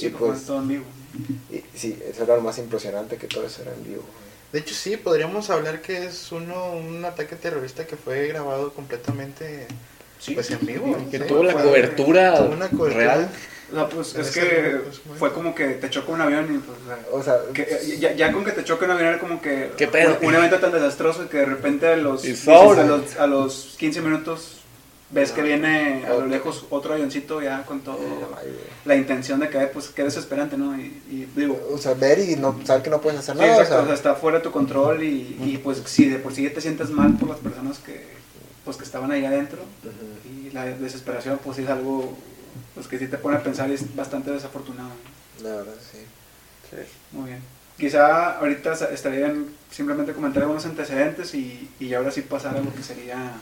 Sí, 0.00 0.06
y 0.06 0.10
pues 0.10 0.44
todo 0.44 0.58
en 0.58 0.68
vivo. 0.68 0.84
y- 1.50 1.64
sí, 1.76 1.98
eso 2.08 2.22
era 2.22 2.36
lo 2.36 2.42
más 2.42 2.58
impresionante 2.58 3.16
que 3.16 3.26
todo 3.26 3.44
eso 3.46 3.62
era 3.62 3.72
en 3.74 3.82
vivo. 3.84 4.04
De 4.52 4.60
hecho, 4.60 4.74
sí, 4.74 4.96
podríamos 4.96 5.50
hablar 5.50 5.82
que 5.82 6.06
es 6.06 6.30
uno 6.32 6.72
un 6.72 7.04
ataque 7.04 7.36
terrorista 7.36 7.86
que 7.86 7.96
fue 7.96 8.28
grabado 8.28 8.72
completamente 8.72 9.66
Sí. 10.20 10.34
pues 10.34 10.50
en 10.50 10.64
vivo. 10.64 10.96
Que 11.10 11.18
sí, 11.18 11.24
tuvo 11.26 11.42
la 11.44 11.52
fue- 11.52 11.62
cobertura 11.64 12.36
tuvo 12.38 12.52
una 12.54 12.68
cobertura. 12.70 13.04
real. 13.16 13.28
O 13.70 13.74
sea, 13.74 13.88
pues 13.88 14.14
es 14.14 14.30
que 14.30 14.80
pues, 14.84 15.18
fue 15.18 15.32
como 15.32 15.54
que 15.54 15.68
te 15.68 15.90
choca 15.90 16.12
un 16.12 16.20
avión 16.20 16.46
y 16.54 16.58
pues, 16.58 16.78
o 17.12 17.22
sea, 17.22 17.38
O 17.38 17.44
sea, 17.44 17.52
que, 17.52 17.62
eh, 17.62 17.98
ya, 17.98 18.12
ya 18.12 18.32
con 18.32 18.44
que 18.44 18.52
te 18.52 18.64
choque 18.64 18.86
un 18.86 18.92
avión 18.92 19.08
era 19.08 19.18
como 19.18 19.42
que 19.42 19.72
¿Qué 19.76 19.86
pedo? 19.86 20.16
Un, 20.22 20.28
un 20.28 20.34
evento 20.34 20.58
tan 20.58 20.72
desastroso 20.72 21.28
que 21.28 21.38
de 21.38 21.46
repente 21.46 21.86
a 21.86 21.96
los, 21.96 22.24
a 22.48 22.84
los, 22.84 23.16
a 23.16 23.26
los 23.26 23.74
15 23.78 24.00
minutos 24.00 24.58
ves 25.10 25.32
que 25.32 25.42
viene 25.42 26.04
a 26.06 26.10
lo 26.10 26.26
lejos 26.26 26.66
otro 26.70 26.92
avioncito 26.92 27.40
ya 27.40 27.64
con 27.64 27.80
todo 27.80 27.98
ay, 28.38 28.58
la 28.84 28.94
intención 28.94 29.40
de 29.40 29.48
caer, 29.48 29.72
pues 29.72 29.88
qué 29.88 30.04
desesperante, 30.04 30.56
¿no? 30.58 30.78
Y, 30.78 31.02
y 31.10 31.28
digo, 31.34 31.58
o 31.72 31.78
sea, 31.78 31.94
ver 31.94 32.18
y 32.18 32.36
no 32.36 32.58
saber 32.64 32.82
que 32.82 32.90
no 32.90 33.00
puedes 33.00 33.18
hacer 33.18 33.34
sí, 33.34 33.40
nada. 33.40 33.56
o 33.56 33.60
exacto, 33.60 33.74
sea, 33.74 33.82
o 33.82 33.86
sea, 33.86 33.94
está 33.94 34.14
fuera 34.14 34.38
de 34.38 34.44
tu 34.44 34.50
control 34.50 35.02
y, 35.02 35.38
y, 35.42 35.60
pues 35.62 35.82
si 35.86 36.08
de 36.08 36.18
por 36.18 36.34
sí 36.34 36.48
te 36.50 36.60
sientes 36.60 36.90
mal 36.90 37.16
por 37.16 37.30
las 37.30 37.38
personas 37.38 37.78
que 37.78 38.18
pues 38.64 38.76
que 38.76 38.84
estaban 38.84 39.10
ahí 39.10 39.24
adentro 39.24 39.60
y 40.26 40.50
la 40.50 40.66
desesperación 40.66 41.40
pues 41.42 41.58
es 41.58 41.68
algo 41.70 42.14
pues 42.74 42.86
que 42.88 42.98
sí 42.98 43.06
te 43.06 43.18
pone 43.18 43.36
a 43.36 43.42
pensar 43.42 43.68
y 43.70 43.74
es 43.74 43.94
bastante 43.94 44.30
desafortunado. 44.30 44.90
La 45.42 45.50
verdad, 45.56 45.74
sí. 45.92 45.98
Muy 47.12 47.30
bien. 47.30 47.40
Quizá 47.78 48.38
ahorita 48.38 48.72
estaría 48.92 49.26
bien 49.26 49.54
simplemente 49.70 50.12
comentar 50.12 50.42
algunos 50.42 50.66
antecedentes 50.66 51.34
y, 51.34 51.70
y 51.78 51.94
ahora 51.94 52.10
sí 52.10 52.22
pasar 52.22 52.56
a 52.56 52.60
lo 52.60 52.74
que 52.74 52.82
sería... 52.82 53.32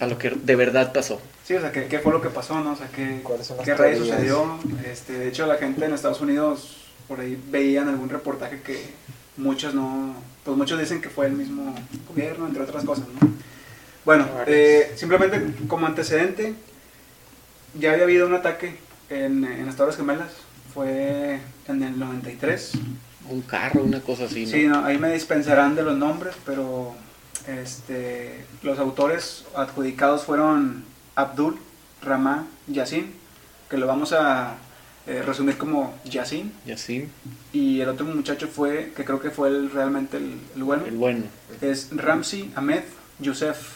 A 0.00 0.06
lo 0.06 0.18
que 0.18 0.30
de 0.30 0.56
verdad 0.56 0.92
pasó. 0.92 1.20
Sí, 1.44 1.54
o 1.54 1.60
sea, 1.60 1.70
qué, 1.70 1.86
qué 1.86 2.00
fue 2.00 2.12
lo 2.12 2.20
que 2.20 2.28
pasó, 2.28 2.58
¿no? 2.60 2.72
O 2.72 2.76
sea, 2.76 2.88
qué, 2.88 3.20
¿Cuáles 3.22 3.46
son 3.46 3.58
las 3.58 3.66
qué 3.66 3.74
teorías? 3.74 3.98
sucedió. 3.98 4.58
Este, 4.84 5.12
de 5.12 5.28
hecho, 5.28 5.46
la 5.46 5.56
gente 5.56 5.84
en 5.84 5.94
Estados 5.94 6.20
Unidos, 6.20 6.78
por 7.06 7.20
ahí 7.20 7.40
veían 7.50 7.88
algún 7.88 8.08
reportaje 8.08 8.60
que 8.60 8.82
muchos 9.36 9.74
no... 9.74 10.16
Pues 10.44 10.56
muchos 10.56 10.78
dicen 10.80 11.00
que 11.00 11.08
fue 11.08 11.26
el 11.26 11.32
mismo 11.32 11.74
gobierno, 12.08 12.46
entre 12.48 12.64
otras 12.64 12.84
cosas, 12.84 13.06
¿no? 13.08 13.32
Bueno, 14.04 14.28
eh, 14.46 14.92
simplemente 14.96 15.40
como 15.68 15.86
antecedente, 15.86 16.54
ya 17.78 17.92
había 17.92 18.04
habido 18.04 18.26
un 18.26 18.34
ataque 18.34 18.76
en, 19.10 19.44
en 19.44 19.66
las 19.66 19.76
Torres 19.76 19.96
Gemelas. 19.96 20.30
Fue 20.72 21.40
en 21.68 21.82
el 21.82 21.98
93. 21.98 22.72
Un 23.30 23.42
carro, 23.42 23.82
una 23.84 24.00
cosa 24.00 24.24
así, 24.24 24.44
¿no? 24.44 24.50
Sí, 24.50 24.66
no, 24.66 24.84
ahí 24.84 24.98
me 24.98 25.12
dispensarán 25.12 25.74
de 25.76 25.82
los 25.82 25.96
nombres, 25.96 26.34
pero 26.44 26.94
este, 27.46 28.44
los 28.62 28.78
autores 28.78 29.44
adjudicados 29.56 30.24
fueron 30.24 30.84
Abdul 31.14 31.56
Ramá 32.02 32.46
Yassin, 32.66 33.12
que 33.70 33.76
lo 33.78 33.86
vamos 33.86 34.12
a 34.12 34.56
eh, 35.06 35.22
resumir 35.24 35.56
como 35.56 35.94
Yassin, 36.04 36.52
Y 36.66 36.72
así, 36.72 37.08
y 37.52 37.80
el 37.80 37.88
otro 37.88 38.04
muchacho 38.06 38.48
fue, 38.48 38.92
que 38.96 39.04
creo 39.04 39.20
que 39.20 39.30
fue 39.30 39.48
el, 39.48 39.70
realmente 39.70 40.16
el, 40.16 40.38
el 40.56 40.64
bueno, 40.64 40.84
el 40.86 40.96
bueno. 40.96 41.24
es 41.60 41.88
Ramsi 41.92 42.52
Ahmed 42.56 42.82
Youssef. 43.20 43.73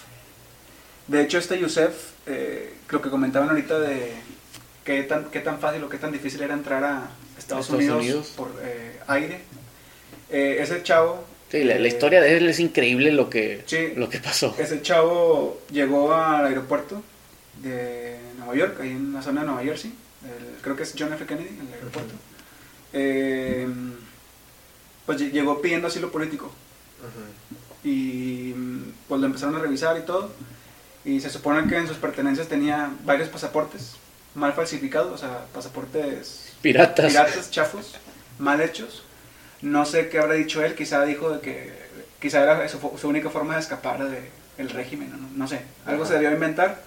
De 1.08 1.22
hecho, 1.22 1.38
este 1.38 1.58
Youssef, 1.58 1.94
eh, 2.26 2.74
lo 2.90 3.00
que 3.02 3.10
comentaban 3.10 3.48
ahorita 3.48 3.78
de 3.80 4.12
qué 4.84 5.02
tan, 5.04 5.30
qué 5.30 5.40
tan 5.40 5.58
fácil 5.58 5.82
o 5.84 5.88
qué 5.88 5.98
tan 5.98 6.12
difícil 6.12 6.42
era 6.42 6.54
entrar 6.54 6.84
a 6.84 7.10
Estados, 7.38 7.64
Estados 7.66 7.70
Unidos, 7.72 7.98
Unidos. 8.00 8.32
por 8.36 8.50
eh, 8.62 8.98
aire. 9.06 9.40
Eh, 10.30 10.58
ese 10.60 10.82
chavo... 10.82 11.24
Sí, 11.50 11.64
la, 11.64 11.76
la 11.78 11.86
eh, 11.86 11.88
historia 11.88 12.20
de 12.20 12.36
él 12.36 12.48
es 12.48 12.60
increíble 12.60 13.10
lo 13.12 13.30
que, 13.30 13.62
Sí. 13.66 13.92
lo 13.96 14.10
que 14.10 14.18
pasó. 14.18 14.54
Ese 14.58 14.82
chavo 14.82 15.62
llegó 15.70 16.12
al 16.14 16.44
aeropuerto 16.46 17.02
de 17.62 18.18
Nueva 18.38 18.54
York, 18.54 18.78
ahí 18.80 18.90
en 18.90 19.14
la 19.14 19.22
zona 19.22 19.40
de 19.40 19.46
Nueva 19.46 19.62
Jersey. 19.62 19.92
el- 20.24 20.60
creo 20.60 20.76
que 20.76 20.82
es 20.82 20.94
John 20.98 21.12
F. 21.14 21.24
Kennedy, 21.24 21.58
el 21.66 21.72
aeropuerto. 21.72 22.14
Pues 25.06 25.20
lle- 25.20 25.30
llegó 25.32 25.60
pidiendo 25.62 25.88
asilo 25.88 26.10
político. 26.12 26.52
Y 27.84 28.52
pues 29.08 29.20
lo 29.20 29.26
empezaron 29.26 29.56
a 29.56 29.60
revisar 29.60 29.96
y 29.98 30.02
todo. 30.02 30.30
Y 31.04 31.20
se 31.20 31.30
supone 31.30 31.68
que 31.68 31.76
en 31.76 31.86
sus 31.86 31.96
pertenencias 31.96 32.48
tenía 32.48 32.90
varios 33.04 33.28
pasaportes 33.28 33.96
mal 34.34 34.52
falsificados, 34.52 35.12
o 35.12 35.18
sea, 35.18 35.44
pasaportes 35.52 36.52
Piratas. 36.60 37.06
piratas, 37.06 37.50
chafos, 37.50 37.96
mal 38.38 38.60
hechos. 38.60 39.04
No 39.62 39.84
sé 39.84 40.08
qué 40.08 40.18
habrá 40.18 40.34
dicho 40.34 40.62
él, 40.64 40.74
quizá 40.74 41.04
dijo 41.04 41.30
de 41.30 41.40
que 41.40 41.72
quizá 42.20 42.42
era 42.42 42.68
su, 42.68 42.78
su 43.00 43.08
única 43.08 43.30
forma 43.30 43.54
de 43.54 43.60
escapar 43.60 44.08
de, 44.08 44.30
el 44.58 44.70
régimen, 44.70 45.10
no, 45.10 45.28
no 45.34 45.48
sé, 45.48 45.60
algo 45.86 46.04
se 46.04 46.14
debió 46.14 46.32
inventar. 46.32 46.82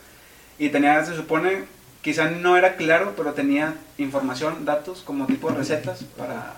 Y 0.59 0.69
tenía, 0.69 1.03
se 1.03 1.15
supone, 1.15 1.63
quizá 2.01 2.29
no 2.29 2.57
era 2.57 2.75
claro, 2.75 3.13
pero 3.17 3.33
tenía 3.33 3.75
información, 3.97 4.65
datos, 4.65 5.01
como 5.01 5.25
tipo 5.25 5.49
de 5.49 5.57
recetas 5.57 6.03
para, 6.17 6.53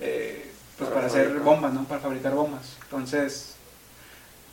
eh, 0.00 0.50
pues 0.76 0.90
Para 0.90 1.06
para 1.06 1.06
hacer 1.06 1.38
bombas, 1.38 1.72
¿no? 1.72 1.84
Para 1.84 2.00
fabricar 2.00 2.34
bombas. 2.34 2.76
Entonces, 2.82 3.53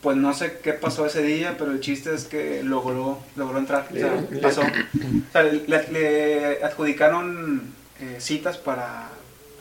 pues 0.02 0.18
no 0.18 0.34
sé 0.34 0.60
qué 0.64 0.74
pasó 0.74 1.06
ese 1.06 1.22
día, 1.22 1.56
pero 1.60 1.72
el 1.72 1.80
chiste 1.80 2.14
es 2.14 2.26
que 2.26 2.64
logró, 2.64 3.20
logró 3.36 3.60
entrar. 3.60 3.88
O 3.92 3.94
sea, 3.96 4.16
Le- 4.30 4.38
pasó. 4.40 4.62
O 4.62 5.32
sea, 5.32 5.44
le, 5.44 5.64
le 5.68 6.64
adjudicaron 6.64 7.74
eh, 8.00 8.18
citas 8.20 8.58
para 8.58 9.10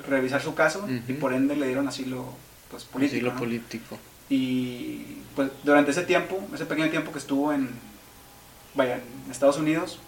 revisar 0.08 0.40
su 0.42 0.54
caso 0.54 0.86
y 1.06 1.12
por 1.14 1.34
ende 1.34 1.56
le 1.56 1.66
dieron 1.66 1.86
asilo 1.88 2.24
pues, 2.70 2.84
político. 2.84 3.16
Asilo 3.16 3.32
¿no? 3.32 3.38
político. 3.38 3.98
Y 4.30 5.18
pues 5.36 5.50
durante 5.62 5.90
ese 5.90 6.02
tiempo, 6.04 6.40
ese 6.54 6.64
pequeño 6.64 6.88
tiempo 6.90 7.12
que 7.12 7.18
estuvo 7.18 7.52
en, 7.52 7.68
vaya, 8.74 8.94
en 9.24 9.30
Estados 9.30 9.58
Unidos, 9.58 9.98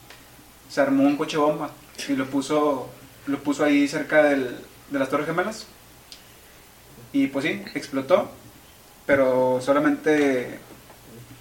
se 0.71 0.81
armó 0.81 1.03
un 1.05 1.17
coche 1.19 1.37
bomba 1.37 1.73
y 2.09 2.13
lo 2.15 2.27
puso, 2.27 2.89
lo 3.27 3.39
puso 3.41 3.65
ahí 3.65 3.87
cerca 3.87 4.23
del- 4.23 4.57
de 4.91 4.99
las 4.99 5.11
Torres 5.11 5.27
Gemelas. 5.27 5.67
Y 7.13 7.27
pues 7.27 7.45
sí, 7.45 7.63
explotó, 7.75 8.31
pero 9.07 9.61
solamente 9.61 10.59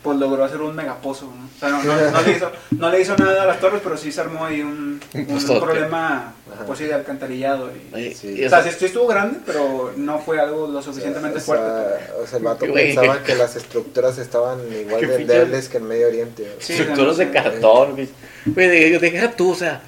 pues 0.03 0.17
logró 0.17 0.43
hacer 0.43 0.59
un 0.61 0.75
megapozo. 0.75 1.25
¿no? 1.27 1.45
O 1.45 1.59
sea, 1.59 1.69
no, 1.69 1.83
no- 1.83 2.11
no 2.11 2.21
le 2.23 2.31
hizo, 2.31 2.51
no 2.71 2.89
le 2.89 3.01
hizo 3.01 3.15
nada 3.17 3.43
a 3.43 3.45
las 3.45 3.59
torres, 3.59 3.81
pero 3.83 3.95
sí 3.97 4.11
se 4.11 4.19
armó 4.21 4.45
ahí 4.45 4.61
un, 4.61 4.99
Un 5.13 5.59
problema 5.59 6.33
pues 6.65 6.79
sí, 6.79 6.85
de 6.85 6.95
alcantarillado. 6.95 7.69
Y, 7.71 7.93
Oye, 7.95 8.15
Sí. 8.15 8.33
y 8.35 8.45
o 8.45 8.49
sea, 8.49 8.63
sí, 8.63 8.69
sí 8.77 8.85
estuvo 8.85 9.05
grande, 9.05 9.39
pero 9.45 9.93
no 9.95 10.17
fue 10.19 10.39
algo 10.39 10.65
lo 10.67 10.81
suficientemente 10.81 11.37
o 11.37 11.41
fuerte. 11.41 11.65
sea, 11.65 12.15
o 12.23 12.25
sea, 12.27 12.37
el 12.39 12.43
vato 12.43 12.65
pensaba 12.73 13.21
que 13.23 13.35
las 13.35 13.55
estructuras 13.55 14.17
estaban 14.17 14.59
igual 14.73 15.01
de 15.01 15.25
débiles 15.25 15.69
que 15.69 15.77
en 15.77 15.87
Medio 15.87 16.07
Oriente. 16.07 16.51
estructuras 16.59 17.17
de 17.17 17.29
cartón, 17.29 17.91
güey. 17.93 18.09
Güey, 18.45 18.67
de- 18.91 18.97
deja 18.99 19.31
tú, 19.33 19.51
o 19.51 19.55
sea, 19.55 19.83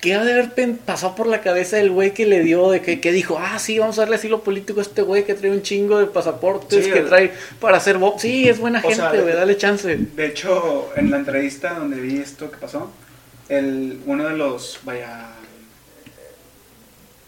¿qué 0.00 0.14
ha 0.14 0.24
de 0.24 0.32
haber 0.32 0.50
pasado 0.78 1.14
por 1.14 1.26
la 1.26 1.40
cabeza 1.40 1.76
del 1.76 1.90
güey 1.90 2.12
que 2.14 2.26
le 2.26 2.40
dio, 2.42 2.70
de 2.70 2.80
que, 2.82 3.00
que 3.00 3.12
dijo, 3.12 3.38
ah, 3.40 3.58
sí, 3.58 3.78
vamos 3.78 3.98
a 3.98 4.02
darle 4.02 4.16
asilo 4.16 4.42
político 4.42 4.80
a 4.80 4.82
este 4.82 5.02
güey 5.02 5.24
que 5.24 5.34
trae 5.34 5.50
un 5.50 5.62
chingo 5.62 5.98
de 5.98 6.06
pasaportes, 6.06 6.84
Sí, 6.84 6.90
que 6.90 6.98
el- 7.00 7.08
trae 7.08 7.32
para 7.60 7.76
hacer 7.78 7.98
bo 7.98 8.14
Sí, 8.18 8.48
es 8.48 8.58
buena 8.58 8.78
O 8.78 8.82
gente, 8.82 8.96
sea, 8.96 9.10
güey, 9.10 9.34
dale 9.34 9.56
chance. 9.56 9.96
De 9.96 10.26
hecho, 10.26 10.90
en 10.96 11.10
la 11.10 11.16
entrevista 11.18 11.74
donde 11.74 12.00
vi 12.00 12.18
esto 12.18 12.50
que 12.50 12.56
pasó, 12.58 12.90
el, 13.48 14.00
uno 14.06 14.28
de 14.28 14.36
los, 14.36 14.80
vaya, 14.84 15.26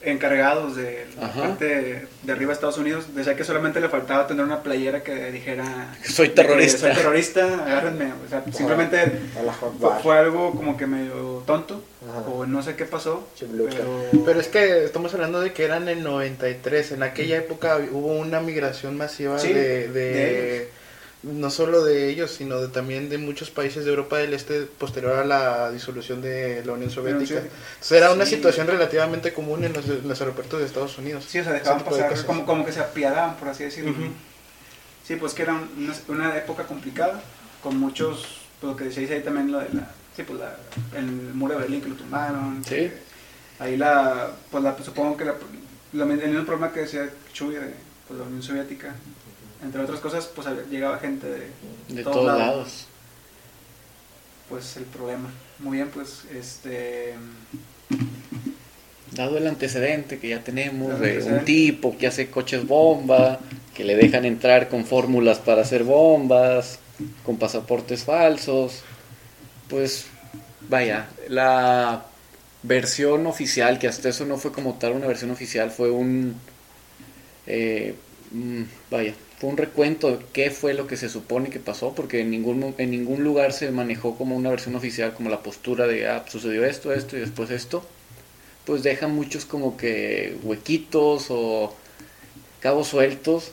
encargados 0.04 0.74
de 0.74 1.06
la 1.20 1.26
Ajá. 1.26 1.40
parte 1.42 2.08
de 2.22 2.32
arriba 2.32 2.48
de 2.48 2.54
Estados 2.54 2.78
Unidos, 2.78 3.14
decía 3.14 3.36
que 3.36 3.44
solamente 3.44 3.80
le 3.80 3.88
faltaba 3.88 4.26
tener 4.26 4.44
una 4.44 4.62
playera 4.62 5.02
que 5.04 5.30
dijera... 5.30 5.94
Soy 6.04 6.30
terrorista. 6.30 6.78
Soy 6.88 6.94
terrorista, 6.94 7.64
agárrenme. 7.64 8.06
O 8.26 8.28
sea, 8.28 8.42
simplemente 8.52 8.98
A 9.38 9.42
la 9.42 9.52
Hot 9.52 9.78
fue, 9.78 9.88
Bar. 9.90 10.02
fue 10.02 10.18
algo 10.18 10.52
como 10.56 10.76
que 10.76 10.86
medio 10.88 11.42
tonto, 11.46 11.84
Ajá. 12.12 12.28
o 12.28 12.46
no 12.46 12.62
sé 12.62 12.76
qué 12.76 12.84
pasó, 12.84 13.26
pero... 13.38 14.04
Pero 14.24 14.40
es 14.40 14.48
que 14.48 14.84
estamos 14.84 15.12
hablando 15.14 15.40
de 15.40 15.52
que 15.52 15.64
eran 15.64 15.88
en 15.88 16.02
93. 16.02 16.92
En 16.92 17.02
aquella 17.02 17.36
época 17.38 17.78
hubo 17.90 18.12
una 18.14 18.40
migración 18.40 18.96
masiva 18.96 19.38
Sí, 19.38 19.52
de, 19.52 19.88
de- 19.88 19.92
de 19.92 20.68
no 21.24 21.50
solo 21.50 21.84
de 21.84 22.08
ellos, 22.08 22.32
sino 22.32 22.60
de, 22.60 22.66
también 22.66 23.08
de 23.08 23.16
muchos 23.16 23.48
países 23.50 23.84
de 23.84 23.90
Europa 23.90 24.18
del 24.18 24.34
Este 24.34 24.62
posterior 24.62 25.12
a 25.12 25.24
la 25.24 25.70
disolución 25.70 26.20
de 26.20 26.64
la 26.66 26.72
Unión 26.72 26.90
Soviética. 26.90 27.34
Entonces 27.38 27.92
era 27.92 28.12
una 28.12 28.26
Sí. 28.26 28.34
situación 28.34 28.66
relativamente 28.66 29.32
común 29.32 29.62
en 29.64 29.72
los, 29.72 29.84
en 29.86 30.08
los 30.08 30.20
aeropuertos 30.20 30.58
de 30.58 30.66
Estados 30.66 30.98
Unidos. 30.98 31.24
Sí, 31.28 31.38
o 31.38 31.44
sea, 31.44 31.52
dejaban 31.52 31.78
de 31.78 31.84
pasar, 31.84 32.26
como, 32.26 32.44
como 32.44 32.66
que 32.66 32.72
se 32.72 32.80
apiadaban, 32.80 33.36
por 33.36 33.48
así 33.48 33.62
decirlo. 33.64 33.94
Sí, 35.06 35.14
pues 35.16 35.32
que 35.34 35.42
era 35.42 35.52
una, 35.76 35.94
una 36.08 36.36
época 36.36 36.64
complicada, 36.64 37.22
con 37.62 37.76
muchos, 37.76 38.40
pues 38.60 38.72
lo 38.72 38.76
que 38.76 38.84
decíais 38.84 39.10
ahí 39.12 39.20
también, 39.20 39.52
lo 39.52 39.60
de 39.60 39.68
la, 39.74 39.90
sí, 40.16 40.22
pues 40.22 40.38
la, 40.40 40.56
el 40.98 41.06
muro 41.06 41.54
de 41.54 41.60
Berlín 41.60 41.80
que 41.80 41.88
lo 41.88 41.94
tumbaron. 41.96 42.62
Sí. 42.64 42.70
que 42.76 42.92
Ahí 43.58 43.76
la, 43.76 44.30
pues 44.50 44.62
la, 44.64 44.74
pues 44.74 44.86
supongo 44.86 45.16
que 45.16 45.24
la, 45.24 45.34
la- 45.92 46.04
el 46.04 46.28
mismo 46.30 46.44
problema 46.44 46.72
que 46.72 46.80
decía 46.80 47.08
Chuy 47.32 47.54
de 47.54 47.60
pues, 48.08 48.18
la 48.18 48.26
Unión 48.26 48.42
Soviética, 48.42 48.94
entre 49.62 49.80
otras 49.82 50.00
cosas, 50.00 50.26
pues 50.34 50.46
llegaba 50.70 50.98
gente 50.98 51.26
de, 51.28 51.46
De 51.88 52.02
todos 52.02 52.16
todos 52.16 52.26
lados. 52.26 52.40
lados. 52.56 52.86
pues 54.48 54.76
el 54.76 54.84
problema. 54.84 55.30
Muy 55.60 55.76
bien, 55.78 55.88
pues, 55.90 56.24
este... 56.34 57.14
Dado 59.12 59.36
el 59.36 59.46
antecedente 59.46 60.18
que 60.18 60.28
ya 60.30 60.42
tenemos 60.42 60.98
de 60.98 61.22
un 61.22 61.44
tipo 61.44 61.96
que 61.98 62.06
hace 62.06 62.30
coches 62.30 62.66
bomba, 62.66 63.38
que 63.74 63.84
le 63.84 63.94
dejan 63.94 64.24
entrar 64.24 64.68
con 64.70 64.86
fórmulas 64.86 65.38
para 65.38 65.62
hacer 65.62 65.84
bombas, 65.84 66.78
con 67.22 67.36
pasaportes 67.36 68.04
falsos, 68.04 68.82
pues 69.68 70.06
vaya, 70.68 71.08
la 71.28 72.06
versión 72.62 73.26
oficial, 73.26 73.78
que 73.78 73.88
hasta 73.88 74.08
eso 74.08 74.24
no 74.26 74.38
fue 74.38 74.52
como 74.52 74.74
tal 74.74 74.92
una 74.92 75.06
versión 75.06 75.30
oficial, 75.30 75.70
fue 75.70 75.90
un, 75.90 76.36
eh, 77.46 77.94
mm, 78.32 78.62
vaya, 78.90 79.14
fue 79.38 79.50
un 79.50 79.56
recuento 79.56 80.16
de 80.16 80.24
qué 80.32 80.50
fue 80.50 80.74
lo 80.74 80.86
que 80.86 80.96
se 80.96 81.08
supone 81.08 81.50
que 81.50 81.58
pasó, 81.60 81.94
porque 81.94 82.20
en 82.20 82.30
ningún, 82.30 82.74
en 82.78 82.90
ningún 82.90 83.24
lugar 83.24 83.52
se 83.52 83.70
manejó 83.72 84.16
como 84.16 84.36
una 84.36 84.50
versión 84.50 84.76
oficial, 84.76 85.14
como 85.14 85.30
la 85.30 85.42
postura 85.42 85.86
de, 85.86 86.06
ah, 86.08 86.24
sucedió 86.28 86.64
esto, 86.64 86.92
esto 86.92 87.16
y 87.16 87.20
después 87.20 87.50
esto. 87.50 87.84
Pues 88.64 88.82
deja 88.84 89.08
muchos 89.08 89.44
como 89.44 89.76
que 89.76 90.36
huequitos 90.44 91.26
o 91.30 91.74
cabos 92.60 92.88
sueltos 92.88 93.50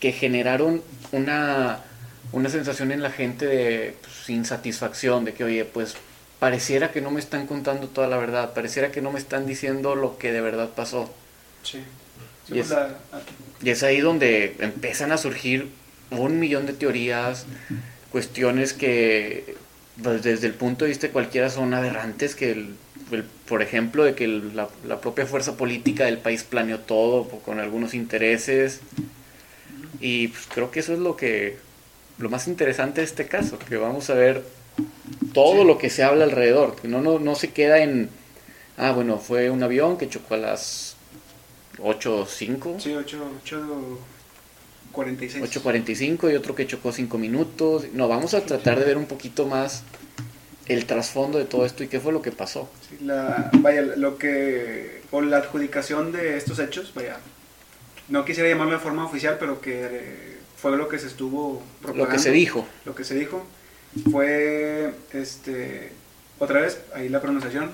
que 0.00 0.12
generaron 0.12 0.82
una, 1.12 1.84
una 2.32 2.48
sensación 2.48 2.92
en 2.92 3.02
la 3.02 3.10
gente 3.10 3.46
de 3.46 3.94
pues, 4.02 4.28
insatisfacción, 4.30 5.24
de 5.24 5.32
que 5.34 5.44
oye, 5.44 5.64
pues 5.64 5.94
pareciera 6.38 6.92
que 6.92 7.00
no 7.00 7.10
me 7.10 7.20
están 7.20 7.46
contando 7.46 7.88
toda 7.88 8.06
la 8.06 8.16
verdad, 8.16 8.52
pareciera 8.54 8.90
que 8.92 9.00
no 9.02 9.10
me 9.12 9.18
están 9.18 9.46
diciendo 9.46 9.94
lo 9.94 10.18
que 10.18 10.30
de 10.32 10.40
verdad 10.40 10.70
pasó. 10.74 11.12
Sí. 11.62 11.82
Sí, 12.46 12.54
Y 12.54 12.58
es- 12.60 12.70
la- 12.70 12.96
Y 13.62 13.70
es 13.70 13.82
ahí 13.82 14.00
donde 14.00 14.54
empiezan 14.60 15.10
a 15.12 15.18
surgir 15.18 15.68
un 16.10 16.38
millón 16.38 16.64
de 16.66 16.72
teorías, 16.74 17.44
cuestiones 18.12 18.72
que 18.72 19.56
pues, 20.02 20.22
desde 20.22 20.46
el 20.46 20.54
punto 20.54 20.84
de 20.84 20.90
vista 20.90 21.08
de 21.08 21.12
cualquiera 21.12 21.50
son 21.50 21.74
aberrantes, 21.74 22.36
que 22.36 22.52
el- 22.52 22.76
el- 23.10 23.24
por 23.24 23.62
ejemplo, 23.62 24.04
de 24.04 24.14
que 24.14 24.24
el- 24.24 24.54
la, 24.54 24.68
la 24.86 25.00
propia 25.00 25.26
fuerza 25.26 25.56
política 25.56 26.04
del 26.04 26.18
país 26.18 26.44
planeó 26.44 26.78
todo 26.78 27.28
con 27.28 27.58
algunos 27.58 27.94
intereses. 27.94 28.80
Y 30.00 30.28
pues, 30.28 30.46
creo 30.54 30.70
que 30.70 30.80
eso 30.80 30.92
es 30.92 31.00
lo 31.00 31.16
que 31.16 31.56
lo 32.18 32.28
más 32.30 32.48
interesante 32.48 33.00
de 33.00 33.06
este 33.06 33.26
caso, 33.26 33.58
que 33.58 33.76
vamos 33.76 34.10
a 34.10 34.14
ver 34.14 34.44
todo 35.32 35.62
Sí. 35.62 35.66
lo 35.66 35.78
que 35.78 35.90
se 35.90 36.02
habla 36.02 36.24
alrededor, 36.24 36.76
que 36.76 36.88
no, 36.88 37.00
no, 37.00 37.18
no 37.18 37.34
se 37.34 37.50
queda 37.50 37.78
en, 37.82 38.10
ah, 38.76 38.92
bueno, 38.92 39.18
fue 39.18 39.50
un 39.50 39.62
avión 39.62 39.98
que 39.98 40.08
chocó 40.08 40.34
a 40.34 40.38
las 40.38 40.96
8.05. 41.78 42.80
sí, 42.80 42.94
8, 42.94 43.30
8, 43.42 43.98
46. 44.92 45.44
8.45 45.44 46.32
y 46.32 46.36
otro 46.36 46.54
que 46.54 46.66
chocó 46.66 46.92
5 46.92 47.18
minutos. 47.18 47.86
No, 47.92 48.08
vamos 48.08 48.34
a 48.34 48.40
tratar 48.44 48.78
de 48.78 48.84
ver 48.84 48.96
un 48.96 49.06
poquito 49.06 49.46
más 49.46 49.82
el 50.66 50.86
trasfondo 50.86 51.38
de 51.38 51.44
todo 51.44 51.64
esto 51.64 51.82
y 51.84 51.88
qué 51.88 52.00
fue 52.00 52.12
lo 52.12 52.20
que 52.22 52.32
pasó. 52.32 52.68
Sí, 52.88 52.98
la, 53.04 53.50
vaya, 53.54 53.82
lo 53.82 54.18
que, 54.18 55.02
o 55.10 55.20
la 55.20 55.38
adjudicación 55.38 56.12
de 56.12 56.36
estos 56.36 56.58
hechos, 56.58 56.92
vaya, 56.94 57.18
no 58.08 58.24
quisiera 58.24 58.48
llamarlo 58.48 58.74
de 58.74 58.80
forma 58.80 59.04
oficial, 59.06 59.36
pero 59.38 59.60
que 59.60 59.80
eh, 59.84 60.37
fue 60.60 60.76
lo 60.76 60.88
que 60.88 60.98
se 60.98 61.06
estuvo 61.06 61.62
propagando. 61.80 62.04
Lo 62.04 62.10
que 62.10 62.18
se 62.18 62.30
dijo. 62.32 62.66
Lo 62.84 62.94
que 62.94 63.04
se 63.04 63.14
dijo 63.14 63.46
fue, 64.10 64.92
este, 65.12 65.92
otra 66.38 66.60
vez, 66.60 66.80
ahí 66.94 67.08
la 67.08 67.20
pronunciación, 67.20 67.70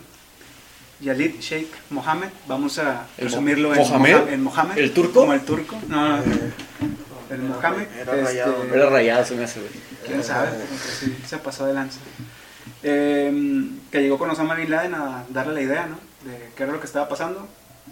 Yalid 1.00 1.40
Sheikh 1.40 1.72
Mohammed, 1.90 2.28
vamos 2.46 2.78
a 2.78 3.06
¿El 3.18 3.24
Mo- 3.24 3.30
resumirlo 3.30 3.74
en 3.74 3.80
Mohamed? 3.80 4.14
Moha- 4.16 4.32
en 4.32 4.42
Mohammed. 4.42 4.78
¿El 4.78 4.92
turco? 4.92 5.20
Como 5.20 5.32
el 5.34 5.40
turco, 5.40 5.76
no, 5.88 6.18
no, 6.18 6.22
el 7.30 7.38
Mohammed. 7.42 7.86
Era 8.00 8.14
rayado, 8.14 8.64
¿no? 8.64 8.74
Era 8.74 8.90
rayado, 8.90 9.24
se 9.24 9.34
me 9.34 9.44
hace. 9.44 9.60
quién 10.06 10.22
sabe, 10.22 10.50
sí, 11.00 11.16
se 11.26 11.38
pasó 11.38 11.66
de 11.66 11.74
lanza. 11.74 11.98
Eh, 12.82 13.70
que 13.90 14.00
llegó 14.02 14.18
con 14.18 14.30
Osama 14.30 14.54
Bin 14.54 14.70
Laden 14.70 14.94
a 14.94 15.24
darle 15.30 15.54
la 15.54 15.60
idea, 15.62 15.86
¿no? 15.86 15.98
De 16.30 16.50
qué 16.56 16.62
era 16.62 16.72
lo 16.72 16.80
que 16.80 16.86
estaba 16.86 17.08
pasando. 17.08 17.48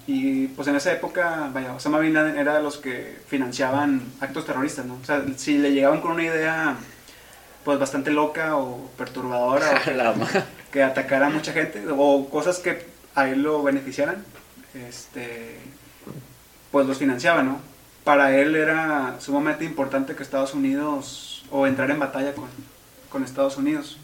Y 0.07 0.49
pues 0.49 0.67
en 0.69 0.75
esa 0.77 0.93
época, 0.93 1.49
vaya, 1.53 1.75
Osama 1.75 1.99
Bin 2.01 2.13
Laden 2.15 2.37
era 2.37 2.55
de 2.57 2.63
los 2.63 2.77
que 2.79 3.19
financiaban 3.29 4.03
actos 4.21 4.45
terroristas, 4.47 4.85
¿no? 4.85 4.95
O 5.01 5.05
sea, 5.05 5.23
si 5.37 5.59
le 5.59 5.73
llegaban 5.73 6.01
con 6.01 6.13
una 6.13 6.25
idea 6.25 6.77
pues 7.65 7.79
bastante 7.79 8.11
loca 8.11 8.57
o 8.57 8.91
perturbadora 8.99 9.71
o 9.71 10.27
que 10.73 10.83
atacara 10.83 11.27
a 11.27 11.31
mucha 11.31 11.53
gente 11.53 11.85
o 11.91 12.29
cosas 12.29 12.59
que 12.59 12.85
a 13.15 13.29
él 13.29 13.43
lo 13.45 13.63
beneficiaran, 13.63 14.25
este, 14.75 15.59
pues 16.73 16.87
los 16.87 16.99
financiaba, 16.99 17.43
¿no? 17.45 17.61
Para 18.03 18.37
él 18.37 18.57
era 18.57 19.17
sumamente 19.21 19.65
importante 19.65 20.17
que 20.17 20.25
Estados 20.25 20.55
Unidos, 20.55 21.45
o 21.53 21.67
entrar 21.69 21.91
en 21.93 22.01
batalla 22.01 22.35
con, 22.35 22.49
con 23.11 23.23
Estados 23.23 23.57
Unidos. 23.57 23.99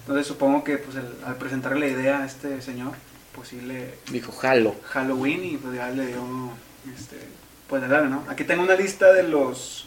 Entonces 0.00 0.26
supongo 0.26 0.64
que 0.64 0.78
pues 0.78 0.96
el- 0.96 1.24
al 1.24 1.36
presentarle 1.36 1.78
la 1.92 2.00
idea 2.00 2.18
a 2.22 2.26
este 2.26 2.60
señor, 2.62 2.92
pues 3.36 3.48
sí 3.48 3.60
le 3.60 3.94
Dijo, 4.10 4.32
jalo. 4.32 4.74
Halloween 4.90 5.44
y 5.44 5.56
pues 5.58 5.76
ya 5.76 5.90
le 5.90 6.06
dio, 6.08 6.50
este, 6.98 7.16
pues 7.68 7.86
darle, 7.88 8.08
¿no? 8.08 8.24
Aquí 8.28 8.42
tengo 8.44 8.62
una 8.62 8.74
lista 8.74 9.12
de 9.12 9.22
los, 9.22 9.86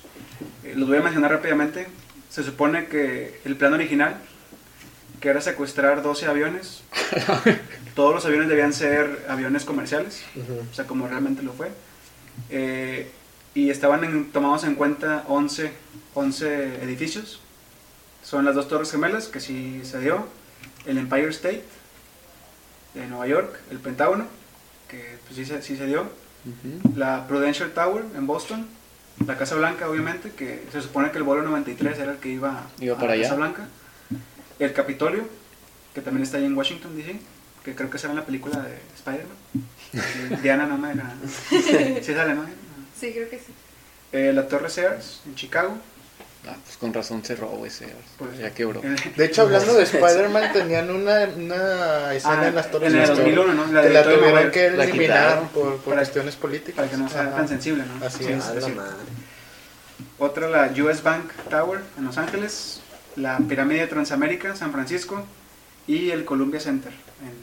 eh, 0.64 0.74
los 0.78 0.88
voy 0.88 1.00
a 1.00 1.02
mencionar 1.02 1.32
rápidamente. 1.32 1.88
Se 2.30 2.44
supone 2.44 2.86
que 2.88 3.42
el 3.46 3.56
plan 3.58 3.74
original 3.74 4.16
que 5.20 5.28
era 5.30 5.42
secuestrar 5.42 6.02
12 6.02 6.28
aviones. 6.28 6.84
Todos 7.96 8.14
los 8.16 8.26
aviones 8.26 8.48
debían 8.48 8.72
ser 8.72 9.26
aviones 9.28 9.66
comerciales, 9.66 10.24
Ujú. 10.36 10.62
o 10.72 10.74
sea, 10.74 10.86
como 10.88 11.08
realmente 11.10 11.44
lo 11.44 11.52
fue. 11.52 11.70
Eh, 12.50 13.12
y 13.54 13.70
estaban 13.70 14.04
en- 14.06 14.32
tomados 14.32 14.64
en 14.64 14.76
cuenta 14.76 15.26
11, 15.28 15.72
11 16.14 16.84
edificios. 16.84 17.42
Son 18.24 18.46
las 18.46 18.56
dos 18.56 18.68
Torres 18.70 18.92
Gemelas, 18.92 19.28
que 19.28 19.40
sí 19.42 19.82
se 19.84 20.00
dio, 20.00 20.26
el 20.86 20.98
Empire 20.98 21.30
State 21.30 21.64
de 22.94 23.08
Nueva 23.08 23.28
York, 23.28 23.60
el 23.72 23.80
Pentágono, 23.80 24.26
que 24.88 25.18
pues 25.26 25.36
sí 25.36 25.46
se, 25.46 25.62
sí 25.62 25.78
se 25.78 25.86
dio, 25.86 26.10
la 26.96 27.28
Prudential 27.28 27.72
Tower 27.72 28.04
en 28.16 28.26
Boston, 28.28 28.68
la 29.26 29.38
Casa 29.38 29.56
Blanca 29.56 29.90
obviamente, 29.90 30.32
que 30.32 30.64
se 30.72 30.82
supone 30.82 31.12
que 31.12 31.18
el 31.18 31.24
vuelo 31.24 31.44
93 31.44 32.00
era 32.00 32.12
el 32.14 32.18
que 32.18 32.30
iba, 32.30 32.68
Iba 32.80 32.96
a 32.96 33.00
para 33.00 33.16
la 33.16 33.22
Casa 33.22 33.34
allá. 33.34 33.40
Blanca, 33.40 33.68
el 34.60 34.74
Capitolio, 34.74 35.28
que 35.94 36.02
también 36.02 36.24
está 36.24 36.38
ahí 36.38 36.46
en 36.46 36.58
Washington 36.58 36.96
DC, 36.96 37.20
que 37.64 37.76
creo 37.76 37.90
que 37.90 37.98
será 37.98 38.14
en 38.14 38.20
la 38.20 38.26
película 38.26 38.60
de 38.62 38.78
Spider-Man. 38.96 40.42
Diana 40.42 40.66
no 40.66 40.78
me. 40.78 40.94
Sí 42.02 42.14
sale, 42.14 42.34
¿no? 42.34 42.46
Sí, 43.00 43.12
creo 43.14 43.30
que 43.30 43.38
sí. 43.38 43.54
Eh, 44.12 44.32
la 44.34 44.48
Torre 44.48 44.70
Sears 44.70 45.22
en 45.26 45.36
Chicago. 45.36 45.78
Ah, 46.48 46.56
pues 46.64 46.78
con 46.78 46.94
razón 46.94 47.22
cerró 47.24 47.66
ese. 47.66 47.88
Pues, 48.18 48.38
ya 48.38 48.52
quebró. 48.54 48.82
De 48.82 49.26
hecho, 49.26 49.42
hablando 49.42 49.74
de 49.74 49.84
Spider-Man, 49.92 50.54
tenían 50.54 50.90
una, 50.90 51.26
una 51.36 52.14
escena 52.14 52.42
ah, 52.42 52.48
en 52.48 52.56
las 52.56 52.72
Torres 52.72 52.94
en 52.94 53.00
el 53.00 53.06
Gemelas 53.08 53.26
2001, 53.26 53.54
¿no? 53.54 53.68
La 53.74 53.82
que 53.82 53.88
de 53.90 53.94
la 53.94 54.04
tuvieron 54.04 54.34
Maguire, 54.34 54.52
que 54.52 54.66
eliminar 54.68 55.50
por, 55.50 55.64
por 55.78 55.80
Para- 55.84 55.98
cuestiones 55.98 56.36
políticas. 56.38 56.76
Para 56.76 56.90
que 56.90 56.98
no 56.98 57.10
sea 57.10 57.22
Ajá. 57.24 57.36
tan 57.36 57.48
sensible, 57.50 57.84
¿no? 57.86 58.06
Así 58.06 58.24
Sí, 58.24 58.32
es. 58.32 58.44
A 58.46 58.54
sí, 58.54 58.60
la 58.62 58.68
sí. 58.68 58.72
madre. 58.72 58.94
Otra, 60.18 60.48
la 60.50 60.72
US 60.84 61.04
Bank 61.04 61.30
Tower 61.50 61.82
en 61.98 62.06
Los 62.06 62.18
Ángeles, 62.18 62.82
la 63.18 63.38
Pirámide 63.40 63.82
de 63.82 63.88
Transamérica, 63.88 64.56
San 64.56 64.72
Francisco, 64.72 65.26
y 65.88 66.12
el 66.12 66.24
Columbia 66.24 66.60
Center 66.62 66.92
en 66.94 67.34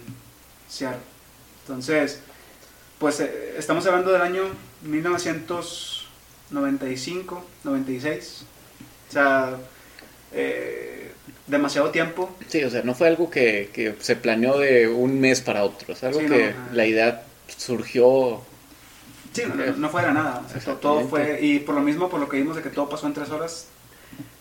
Seattle. 0.68 1.00
Entonces, 1.66 2.20
pues 2.98 3.20
eh, 3.20 3.54
estamos 3.58 3.84
hablando 3.86 4.10
del 4.12 4.22
año 4.22 4.44
1995, 6.52 7.44
96. 7.64 8.44
O 9.08 9.12
sea, 9.12 9.56
eh, 10.32 11.12
demasiado 11.46 11.90
tiempo. 11.90 12.34
Sí, 12.48 12.62
o 12.64 12.70
sea, 12.70 12.82
no 12.82 12.94
fue 12.94 13.08
algo 13.08 13.30
que, 13.30 13.70
que 13.72 13.94
se 14.00 14.16
planeó 14.16 14.58
de 14.58 14.88
un 14.88 15.20
mes 15.20 15.40
para 15.40 15.64
otro. 15.64 15.92
Es 15.92 16.02
algo 16.04 16.20
Sí, 16.20 16.26
que 16.26 16.52
no, 16.52 16.74
la 16.74 16.86
idea 16.86 17.22
surgió. 17.56 18.40
Sí, 19.32 19.42
no, 19.48 19.54
no- 19.54 19.76
no 19.76 19.88
fue 19.90 20.02
de 20.02 20.12
nada. 20.12 20.42
o 20.46 20.48
sea, 20.50 20.60
to- 20.60 20.76
todo 20.76 21.08
fue, 21.08 21.38
y 21.42 21.58
por 21.60 21.74
lo 21.74 21.80
mismo, 21.82 22.08
por 22.08 22.20
lo 22.20 22.28
que 22.28 22.38
vimos 22.38 22.56
de 22.56 22.62
que 22.62 22.70
todo 22.70 22.88
pasó 22.88 23.06
en 23.06 23.14
tres 23.14 23.30
horas, 23.30 23.66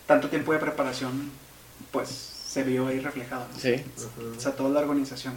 tanto 0.07 0.29
tiempo 0.29 0.53
de 0.53 0.59
preparación, 0.59 1.31
pues 1.91 2.09
se 2.09 2.63
vio 2.63 2.87
ahí 2.87 2.99
reflejado. 2.99 3.45
¿no? 3.53 3.59
Sí. 3.59 3.75
O 4.37 4.39
sea, 4.39 4.53
toda 4.53 4.69
la 4.69 4.79
organización, 4.79 5.33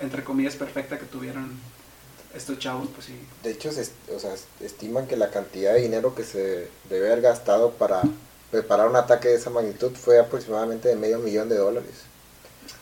entre 0.00 0.22
comillas, 0.22 0.54
perfecta 0.56 0.98
que 0.98 1.06
tuvieron 1.06 1.50
estos 2.34 2.58
chavos, 2.58 2.88
pues 2.94 3.06
sí. 3.06 3.14
De 3.42 3.50
hecho, 3.50 3.72
se, 3.72 3.82
est- 3.82 4.10
o 4.14 4.18
sea, 4.18 4.34
estiman 4.60 5.06
que 5.06 5.16
la 5.16 5.30
cantidad 5.30 5.74
de 5.74 5.80
dinero 5.80 6.14
que 6.14 6.24
se 6.24 6.68
debe 6.90 7.06
haber 7.08 7.20
gastado 7.22 7.70
para 7.72 8.02
preparar 8.50 8.88
un 8.88 8.96
ataque 8.96 9.28
de 9.28 9.34
esa 9.36 9.50
magnitud 9.50 9.92
fue 9.92 10.18
aproximadamente 10.18 10.88
de 10.88 10.96
medio 10.96 11.18
millón 11.18 11.48
de 11.48 11.56
dólares. 11.56 11.90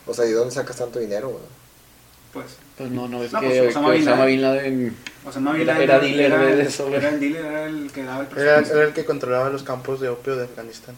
O 0.06 0.14
sea, 0.14 0.26
¿y 0.26 0.32
dónde 0.32 0.54
sacas 0.54 0.76
tanto 0.76 0.98
dinero? 0.98 1.28
güey? 1.30 1.42
Pues, 2.32 2.46
Pues 2.76 2.90
no, 2.90 3.09
no, 3.09 3.22
es 3.24 3.32
No, 3.32 3.40
que, 3.40 3.46
pues, 3.48 3.70
Osama 3.70 3.90
que 3.92 3.98
Bin 3.98 4.09
Osama 4.09 4.18
Laden. 4.26 4.32
Bin 4.35 4.42
Laden. 4.42 4.96
o 5.26 5.32
sea, 5.32 5.40
no 5.40 5.54
Era- 5.54 5.72
había 5.74 5.85
era 5.85 5.98
dealer 6.00 6.56
de 6.56 6.62
eso, 6.62 6.87
Era 6.88 6.98
güey. 7.00 7.14
el 7.14 7.20
dealer, 7.20 7.44
era 7.46 7.64
el 7.66 7.90
que 7.92 8.02
daba 8.04 8.20
el 8.20 8.26
Era, 8.26 8.35
presupuesto. 8.35 8.76
era 8.76 8.85
el 8.88 8.92
que 8.94 9.04
controlaba 9.04 9.48
los 9.50 9.62
campos 9.62 10.00
de 10.00 10.09
opio 10.09 10.37
de 10.37 10.44
Afganistán. 10.44 10.94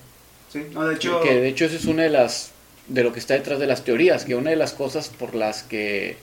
Sí, 0.53 0.67
no, 0.73 0.87
de 0.87 0.95
hecho, 0.97 1.21
Que 1.21 1.41
de 1.41 1.49
hecho, 1.49 1.67
eso 1.67 1.77
es 1.77 1.85
una 1.85 2.03
de 2.05 2.11
las. 2.11 2.51
de 2.89 3.05
lo 3.05 3.13
que 3.13 3.19
está 3.21 3.35
detrás 3.35 3.59
de 3.61 3.67
las 3.67 3.85
teorías. 3.85 4.25
Que 4.25 4.35
una 4.35 4.51
de 4.51 4.57
las 4.57 4.73
cosas 4.73 5.09
por 5.11 5.35
las 5.35 5.63
que 5.63 6.17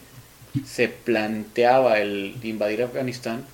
se 0.65 0.87
planteaba 0.87 1.99
el 1.99 2.35
invadir 2.43 2.83
Afganistán. 2.83 3.45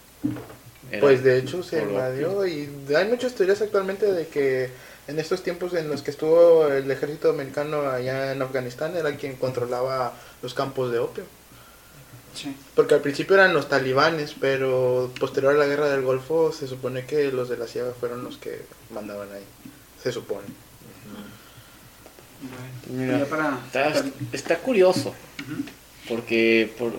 Pues 1.00 1.24
de 1.24 1.38
hecho 1.40 1.64
se 1.64 1.82
invadió 1.82 2.46
y 2.46 2.70
hay 2.96 3.08
muchas 3.08 3.34
teorías 3.34 3.62
actualmente 3.62 4.12
de 4.12 4.28
que 4.28 4.70
en 5.08 5.20
estos 5.20 5.42
tiempos 5.42 5.74
en 5.74 5.88
los 5.88 6.02
que 6.02 6.12
estuvo 6.12 6.68
el 6.68 6.90
ejército 6.92 7.30
americano 7.30 7.90
allá 7.90 8.32
en 8.34 8.42
Afganistán 8.42 8.96
era 8.96 9.16
quien 9.16 9.36
controlaba 9.36 10.14
los 10.42 10.54
campos 10.54 10.92
de 10.92 11.00
opio. 11.00 11.24
sí. 12.36 12.56
Porque 12.76 12.96
al 12.96 13.02
principio 13.02 13.36
eran 13.36 13.54
los 13.54 13.70
talibanes, 13.70 14.36
pero 14.40 15.12
posterior 15.20 15.54
a 15.56 15.58
la 15.58 15.66
guerra 15.66 15.90
del 15.90 16.02
Golfo 16.02 16.52
se 16.52 16.68
supone 16.68 17.06
que 17.06 17.32
los 17.32 17.50
de 17.50 17.58
la 17.58 17.68
CIA 17.68 17.94
fueron 18.00 18.24
los 18.24 18.38
que 18.38 18.62
mandaban 18.94 19.32
ahí. 19.32 19.46
Se 20.04 20.12
supone. 20.12 20.48
Bueno, 22.42 23.06
Mira, 23.06 23.26
para, 23.26 23.60
Está, 23.68 24.04
está 24.32 24.58
curioso. 24.58 25.14
Porque 26.08 26.72
por, 26.78 26.94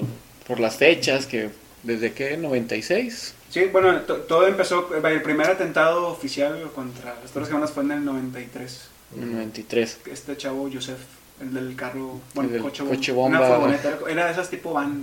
por 0.46 0.60
las 0.60 0.76
fechas, 0.76 1.26
que 1.26 1.50
desde 1.82 2.12
qué, 2.12 2.36
96. 2.36 3.34
Sí, 3.50 3.64
bueno, 3.72 4.00
to- 4.02 4.18
todo 4.18 4.46
empezó, 4.46 4.88
el 4.94 5.22
primer 5.22 5.50
atentado 5.50 6.06
oficial 6.08 6.70
contra 6.74 7.14
las 7.20 7.30
Torres 7.32 7.48
Gemelas 7.48 7.72
fue 7.72 7.82
en 7.82 7.90
el 7.92 8.04
93. 8.04 8.80
en 9.16 9.22
el 9.24 9.32
93. 9.32 9.98
Este 10.06 10.36
chavo, 10.36 10.68
Yusef, 10.68 10.98
el 11.40 11.52
del 11.52 11.76
carro, 11.76 12.20
bueno, 12.34 12.48
El 12.48 12.54
del 12.54 12.62
coche, 12.62 12.84
coche 12.84 13.12
bomba. 13.12 13.38
Una 13.38 13.46
furgoneta, 13.48 13.98
era 14.08 14.26
de 14.26 14.32
esas 14.32 14.48
tipo 14.48 14.72
van, 14.72 15.02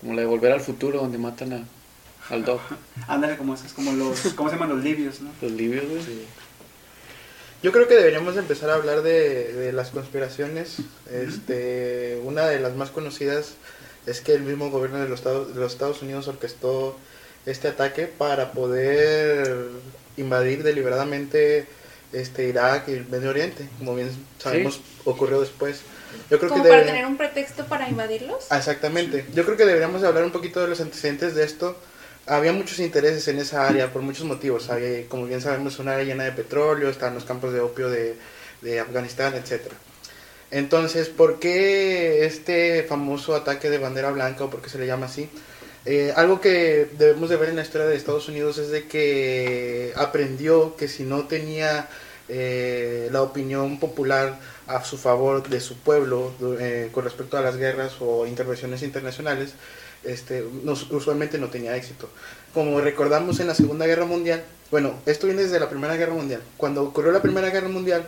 Como 0.00 0.14
la 0.14 0.22
de 0.22 0.26
Volver 0.26 0.52
al 0.52 0.60
Futuro, 0.60 1.00
donde 1.00 1.18
matan 1.18 1.52
a, 1.52 2.34
al 2.34 2.44
Doc. 2.44 2.60
ándale 3.06 3.36
como 3.36 3.54
esas, 3.54 3.72
como 3.72 3.92
los, 3.92 4.18
¿cómo 4.34 4.48
se 4.48 4.56
llaman? 4.56 4.70
Los 4.70 4.82
libios, 4.82 5.20
¿no? 5.20 5.30
Los 5.42 5.52
libios, 5.52 5.84
güey. 5.86 6.00
Yo 7.62 7.72
creo 7.72 7.88
que 7.88 7.94
deberíamos 7.94 8.36
empezar 8.36 8.70
a 8.70 8.74
hablar 8.74 9.02
de, 9.02 9.52
de 9.52 9.72
las 9.72 9.90
conspiraciones. 9.90 10.76
Este, 11.12 12.20
una 12.24 12.46
de 12.46 12.58
las 12.58 12.74
más 12.74 12.90
conocidas 12.90 13.54
es 14.06 14.20
que 14.20 14.32
el 14.32 14.42
mismo 14.42 14.70
gobierno 14.70 14.98
de 14.98 15.08
los 15.08 15.20
Estados, 15.20 15.54
de 15.54 15.60
los 15.60 15.72
Estados 15.72 16.02
Unidos 16.02 16.26
orquestó 16.28 16.96
este 17.46 17.68
ataque 17.68 18.06
para 18.06 18.52
poder 18.52 19.68
invadir 20.16 20.62
deliberadamente 20.62 21.66
este 22.12 22.48
Irak 22.48 22.88
y 22.88 22.92
el 22.92 23.06
Medio 23.08 23.30
Oriente, 23.30 23.68
como 23.78 23.94
bien 23.94 24.10
sabemos 24.38 24.80
ocurrió 25.04 25.40
después. 25.40 25.82
Yo 26.28 26.38
creo 26.38 26.50
Como 26.50 26.64
que 26.64 26.68
para 26.68 26.84
tener 26.84 27.06
un 27.06 27.16
pretexto 27.16 27.66
para 27.66 27.88
invadirlos. 27.88 28.46
Ah, 28.50 28.58
Exactamente. 28.58 29.26
Yo 29.32 29.44
creo 29.44 29.56
que 29.56 29.64
deberíamos 29.64 30.02
hablar 30.02 30.24
un 30.24 30.32
poquito 30.32 30.60
de 30.60 30.68
los 30.68 30.80
antecedentes 30.80 31.34
de 31.34 31.44
esto. 31.44 31.76
Había 32.30 32.52
muchos 32.52 32.78
intereses 32.78 33.26
en 33.26 33.40
esa 33.40 33.66
área 33.66 33.92
por 33.92 34.02
muchos 34.02 34.24
motivos. 34.24 34.70
Había, 34.70 35.04
como 35.08 35.26
bien 35.26 35.40
sabemos, 35.40 35.80
una 35.80 35.94
área 35.94 36.04
llena 36.04 36.22
de 36.22 36.30
petróleo, 36.30 36.88
estaban 36.88 37.14
los 37.14 37.24
campos 37.24 37.52
de 37.52 37.60
opio 37.60 37.90
de, 37.90 38.14
de 38.62 38.78
Afganistán, 38.78 39.34
etc. 39.34 39.72
Entonces, 40.52 41.08
¿por 41.08 41.40
qué 41.40 42.24
este 42.24 42.84
famoso 42.84 43.34
ataque 43.34 43.68
de 43.68 43.78
bandera 43.78 44.12
blanca 44.12 44.44
o 44.44 44.50
por 44.50 44.62
qué 44.62 44.70
se 44.70 44.78
le 44.78 44.86
llama 44.86 45.06
así? 45.06 45.28
Eh, 45.86 46.12
algo 46.14 46.40
que 46.40 46.88
debemos 46.98 47.30
de 47.30 47.36
ver 47.36 47.48
en 47.48 47.56
la 47.56 47.62
historia 47.62 47.88
de 47.88 47.96
Estados 47.96 48.28
Unidos 48.28 48.58
es 48.58 48.70
de 48.70 48.86
que 48.86 49.92
aprendió 49.96 50.76
que 50.76 50.86
si 50.86 51.02
no 51.02 51.26
tenía 51.26 51.88
eh, 52.28 53.08
la 53.10 53.22
opinión 53.22 53.80
popular 53.80 54.38
a 54.68 54.84
su 54.84 54.98
favor 54.98 55.48
de 55.48 55.58
su 55.58 55.78
pueblo 55.78 56.32
eh, 56.60 56.90
con 56.92 57.02
respecto 57.02 57.36
a 57.36 57.40
las 57.40 57.56
guerras 57.56 57.94
o 57.98 58.24
intervenciones 58.24 58.84
internacionales, 58.84 59.54
este, 60.04 60.44
no- 60.64 60.72
usualmente 60.90 61.38
no 61.38 61.48
tenía 61.48 61.76
éxito. 61.76 62.08
Como 62.54 62.80
recordamos 62.80 63.38
en 63.40 63.46
la 63.46 63.54
Segunda 63.54 63.86
Guerra 63.86 64.04
Mundial, 64.06 64.42
bueno, 64.70 64.94
esto 65.06 65.26
viene 65.26 65.42
desde 65.42 65.60
la 65.60 65.68
Primera 65.68 65.96
Guerra 65.96 66.14
Mundial. 66.14 66.40
Cuando 66.56 66.82
ocurrió 66.82 67.12
la 67.12 67.22
Primera 67.22 67.50
Guerra 67.50 67.68
Mundial, 67.68 68.06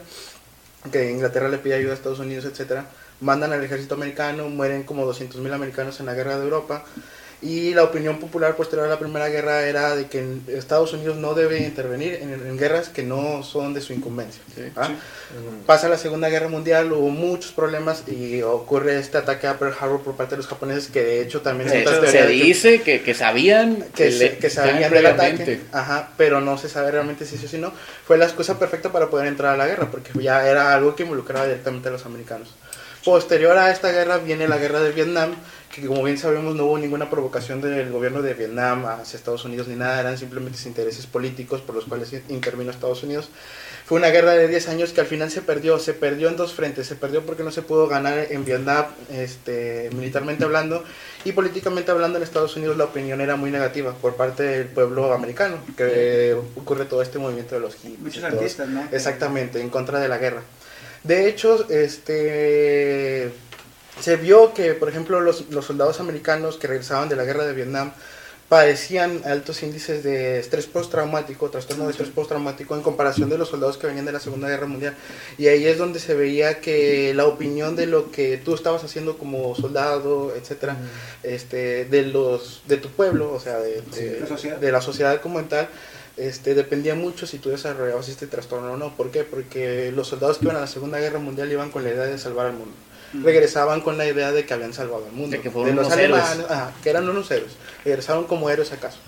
que 0.90 1.11
Inglaterra 1.11 1.48
le 1.48 1.59
pide 1.59 1.74
ayuda 1.74 1.92
a 1.92 1.94
Estados 1.94 2.18
Unidos, 2.18 2.44
etcétera, 2.44 2.87
mandan 3.20 3.52
al 3.52 3.62
ejército 3.62 3.94
americano, 3.94 4.48
mueren 4.48 4.83
como 4.83 5.07
200.000 5.07 5.52
americanos 5.52 6.00
en 6.00 6.07
la 6.07 6.14
guerra 6.14 6.37
de 6.38 6.44
Europa. 6.44 6.85
Y 7.42 7.74
la 7.74 7.83
opinión 7.83 8.20
popular 8.20 8.55
posterior 8.55 8.87
a 8.87 8.88
la 8.90 9.00
Primera 9.00 9.28
Guerra 9.28 9.66
era 9.66 9.96
de 9.96 10.07
que 10.07 10.24
Estados 10.46 10.92
Unidos 10.92 11.16
no 11.16 11.35
debe 11.35 11.59
intervenir 11.59 12.14
en, 12.22 12.33
en 12.33 12.57
guerras 12.57 12.88
que 12.88 13.02
no 13.02 13.42
son 13.42 13.74
de 13.74 13.81
su 13.81 13.92
incumbencia. 13.92 14.40
Sí. 14.55 14.62
¿ah? 14.76 14.87
Sí. 14.87 14.94
Pasa 15.66 15.88
la 15.88 15.98
Segunda 15.98 16.28
Guerra 16.28 16.46
Mundial, 16.48 16.92
hubo 16.92 17.09
muchos 17.11 17.50
problemas 17.50 18.05
y 18.07 18.42
ocurre 18.42 18.96
este 19.00 19.18
ataque 19.18 19.48
a 19.48 19.59
Pearl 19.59 19.74
Harbor 19.81 20.02
por 20.02 20.14
parte 20.14 20.33
de 20.33 20.37
los 20.37 20.46
japoneses, 20.46 20.87
que 20.88 21.02
de 21.02 21.20
hecho 21.20 21.40
también 21.40 21.68
De 21.68 21.81
hecho, 21.81 22.07
se 22.07 22.18
que- 22.18 22.26
dice 22.28 22.81
que, 22.83 23.02
que 23.02 23.12
sabían 23.12 23.87
que, 23.92 24.05
le- 24.11 24.12
se- 24.12 24.38
que 24.38 24.48
sabían 24.48 24.92
del 24.92 25.07
ataque, 25.07 25.61
ajá, 25.72 26.11
pero 26.16 26.40
no 26.40 26.57
se 26.59 26.68
sabe 26.68 26.92
realmente 26.92 27.26
si 27.26 27.37
sí 27.38 27.46
o 27.46 27.48
si 27.48 27.59
no. 27.59 27.72
Fue 28.07 28.18
la 28.18 28.26
excusa 28.26 28.57
perfecta 28.57 28.92
para 28.92 29.11
poder 29.11 29.26
entrar 29.26 29.55
a 29.55 29.57
la 29.57 29.66
guerra, 29.66 29.90
porque 29.90 30.11
ya 30.22 30.48
era 30.48 30.72
algo 30.74 30.94
que 30.94 31.02
involucraba 31.02 31.46
directamente 31.46 31.88
a 31.88 31.92
los 31.92 32.07
americanos. 32.07 32.55
Posterior 33.05 33.59
a 33.59 33.72
esta 33.72 33.90
guerra 33.90 34.18
viene 34.18 34.46
la 34.46 34.59
guerra 34.59 34.78
de 34.81 34.92
Vietnam, 34.92 35.35
que 35.73 35.87
como 35.87 36.03
bien 36.03 36.19
sabemos 36.19 36.55
no 36.55 36.67
hubo 36.67 36.77
ninguna 36.77 37.09
provocación 37.09 37.63
del 37.63 37.91
gobierno 37.91 38.21
de 38.21 38.35
Vietnam 38.35 38.85
hacia 38.85 39.17
Estados 39.17 39.45
Unidos 39.47 39.69
ni 39.69 39.75
nada, 39.75 40.01
eran 40.01 40.19
simplemente 40.19 40.59
intereses 40.67 41.07
políticos 41.07 41.63
por 41.63 41.75
los 41.75 41.87
cuales 41.87 42.13
intervino 42.29 42.71
Estados 42.71 43.03
Unidos. 43.03 43.31
Fue 43.87 43.99
una 43.99 44.09
guerra 44.09 44.33
de 44.33 44.49
10 44.49 44.69
años 44.69 44.93
que 44.93 45.01
al 45.01 45.07
final 45.07 45.31
se 45.31 45.41
perdió, 45.41 45.79
se 45.79 45.95
perdió 45.95 46.29
en 46.29 46.37
dos 46.37 46.53
frentes, 46.53 46.87
se 46.87 46.95
perdió 46.95 47.23
porque 47.23 47.43
no 47.43 47.51
se 47.51 47.63
pudo 47.63 47.89
ganar 47.89 48.27
en 48.31 48.45
Vietnam 48.45 48.85
este, 49.11 49.89
militarmente 49.95 50.45
hablando 50.45 50.85
y 51.25 51.33
políticamente 51.33 51.91
hablando 51.91 52.19
en 52.19 52.25
Estados 52.25 52.55
Unidos 52.55 52.77
la 52.77 52.85
opinión 52.85 53.23
era 53.23 53.37
muy 53.37 53.51
negativa 53.51 53.95
por 53.95 54.15
parte 54.15 54.43
del 54.43 54.67
pueblo 54.67 55.15
americano, 55.15 55.57
que 55.77 56.37
ocurre 56.55 56.85
todo 56.85 57.01
este 57.01 57.19
movimiento 57.19 57.55
de 57.55 57.63
los 57.63 57.77
hippies. 57.77 57.99
Muchos 57.99 58.25
artistas, 58.25 58.69
¿no? 58.69 58.87
Exactamente, 58.93 59.59
en 59.59 59.71
contra 59.71 60.01
de 60.01 60.09
la 60.09 60.19
guerra. 60.19 60.43
De 61.03 61.29
hecho, 61.29 61.67
este 61.71 63.33
se 64.00 64.16
vio 64.16 64.52
que, 64.55 64.74
por 64.74 64.88
ejemplo, 64.88 65.20
los, 65.20 65.50
los 65.50 65.64
soldados 65.66 66.00
americanos 66.00 66.57
que 66.57 66.66
regresaban 66.66 67.09
de 67.09 67.16
la 67.16 67.24
guerra 67.24 67.44
de 67.44 67.52
Vietnam 67.52 67.92
padecían 68.48 69.22
altos 69.24 69.62
índices 69.62 70.02
de 70.05 70.38
estrés 70.38 70.66
postraumático, 70.66 71.48
trastorno 71.48 71.85
de 71.85 71.92
estrés 71.92 72.11
postraumático 72.11 72.74
en 72.76 72.83
comparación 72.83 73.31
de 73.31 73.38
los 73.38 73.48
soldados 73.48 73.78
que 73.78 73.87
venían 73.87 74.05
de 74.05 74.12
la 74.12 74.20
Segunda 74.20 74.46
Guerra 74.46 74.66
Mundial. 74.66 74.94
Y 75.38 75.46
ahí 75.46 75.64
es 75.66 75.78
donde 75.78 75.98
se 75.98 76.12
veía 76.12 76.61
que 76.61 77.14
la 77.14 77.24
opinión 77.24 77.76
de 77.76 77.87
lo 77.87 78.11
que 78.11 78.37
tú 78.37 78.55
estabas 78.55 78.85
haciendo 78.85 79.16
como 79.16 79.55
soldado, 79.55 80.35
etcétera, 80.37 80.76
este, 81.22 81.87
de 81.87 82.02
los 82.02 82.62
de 82.68 82.76
tu 82.76 82.90
pueblo, 82.90 83.33
o 83.33 83.40
sea, 83.40 83.59
de, 83.59 83.81
de- 83.96 84.20
la 84.20 84.26
sociedad. 84.26 84.57
de 84.59 84.72
la 84.72 84.81
sociedad 84.83 85.20
como 85.22 85.42
tal, 85.44 85.68
este, 86.18 86.55
dependía 86.55 86.94
mucho 86.94 87.26
si 87.26 87.38
tú 87.38 87.48
desarrollabas 87.48 88.11
este 88.11 88.26
trastorno 88.26 88.72
o 88.72 88.76
no. 88.76 88.94
¿Por 88.94 89.11
qué? 89.11 89.24
Porque 89.24 89.90
los 89.96 90.09
soldados 90.09 90.37
que 90.37 90.44
iban 90.44 90.57
a 90.57 90.61
la 90.61 90.66
Segunda 90.66 90.98
Guerra 90.98 91.20
Mundial 91.20 91.50
iban 91.50 91.70
con 91.70 91.85
la 91.85 91.90
idea 91.90 92.05
de 92.05 92.18
salvar 92.18 92.46
al 92.48 92.52
mundo. 92.52 92.74
Regresaban 93.12 93.81
con 93.83 93.98
la 93.98 94.07
idea 94.07 94.33
de 94.33 94.46
que 94.46 94.55
habían 94.55 94.72
salvado 94.72 95.05
al 95.07 95.12
mundo. 95.12 95.37
De 95.37 95.42
que 95.42 95.51
fueron 95.51 95.77
los 95.77 95.87
unos 95.87 95.98
héroes. 95.98 96.22
alemanes, 96.22 96.51
ajá, 96.51 96.72
que 96.83 96.90
eran 96.90 97.09
unos 97.09 97.31
héroes. 97.31 97.53
Regresaron 97.85 98.25
como 98.25 98.48
héroes 98.48 98.72
acaso. 98.72 98.98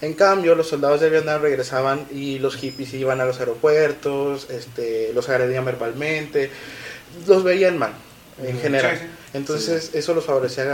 En 0.00 0.14
cambio, 0.14 0.54
los 0.54 0.68
soldados 0.68 1.00
de 1.00 1.08
Vietnam 1.08 1.40
regresaban 1.40 2.06
y 2.10 2.38
los 2.40 2.56
hippies 2.56 2.92
iban 2.94 3.20
a 3.20 3.24
los 3.24 3.38
aeropuertos, 3.40 4.50
este, 4.50 5.12
los 5.14 5.28
agredían 5.28 5.64
verbalmente, 5.64 6.50
los 7.26 7.44
veían 7.44 7.78
mal 7.78 7.92
en 8.42 8.58
general. 8.60 8.98
Sí. 8.98 9.06
Entonces, 9.34 9.90
eso 9.94 10.12
los 10.14 10.24
favorecía 10.24 10.64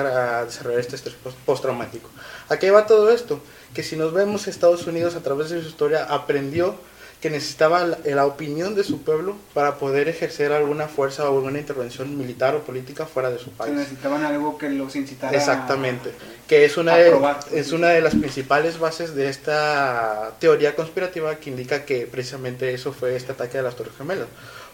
a 0.41 0.45
desarrollar 0.47 0.81
este 0.81 0.97
estrés 0.97 1.15
post- 1.23 1.37
postraumático. 1.47 2.11
¿A 2.49 2.59
qué 2.59 2.71
va 2.71 2.87
todo 2.87 3.11
esto? 3.11 3.41
Que 3.75 3.83
si 3.83 3.97
nos 3.97 4.13
vemos, 4.13 4.49
Estados 4.49 4.87
Unidos 4.87 5.15
a 5.15 5.21
través 5.23 5.51
de 5.51 5.63
su 5.63 5.69
historia 5.69 6.05
aprendió 6.05 6.75
que 7.21 7.29
necesitaba 7.31 7.85
la, 7.85 7.99
la 8.05 8.27
opinión 8.27 8.75
de 8.75 8.83
su 8.83 9.03
pueblo 9.03 9.37
para 9.53 9.77
poder 9.77 10.09
ejercer 10.09 10.53
alguna 10.53 10.89
fuerza 10.89 11.29
o 11.29 11.37
alguna 11.37 11.59
intervención 11.59 12.17
militar 12.17 12.55
o 12.55 12.61
política 12.61 13.05
fuera 13.07 13.31
de 13.31 13.39
su 13.39 13.51
país. 13.51 13.75
necesitaban 13.75 14.25
algo 14.25 14.57
que 14.57 14.71
los 14.71 14.97
incitara 14.97 15.37
Exactamente, 15.37 16.13
que 16.49 16.65
es 16.65 16.77
una, 16.79 16.95
a 16.95 16.99
de, 16.99 17.11
probar. 17.11 17.41
es 17.53 17.73
una 17.73 17.89
de 17.89 18.01
las 18.01 18.15
principales 18.15 18.79
bases 18.79 19.15
de 19.15 19.29
esta 19.29 20.33
teoría 20.39 20.75
conspirativa 20.75 21.37
que 21.37 21.51
indica 21.51 21.85
que 21.85 22.07
precisamente 22.07 22.73
eso 22.73 22.93
fue 22.93 23.15
este 23.17 23.33
ataque 23.33 23.59
de 23.59 23.65
las 23.65 23.77
Torres 23.77 23.93
Gemelas. 23.99 24.29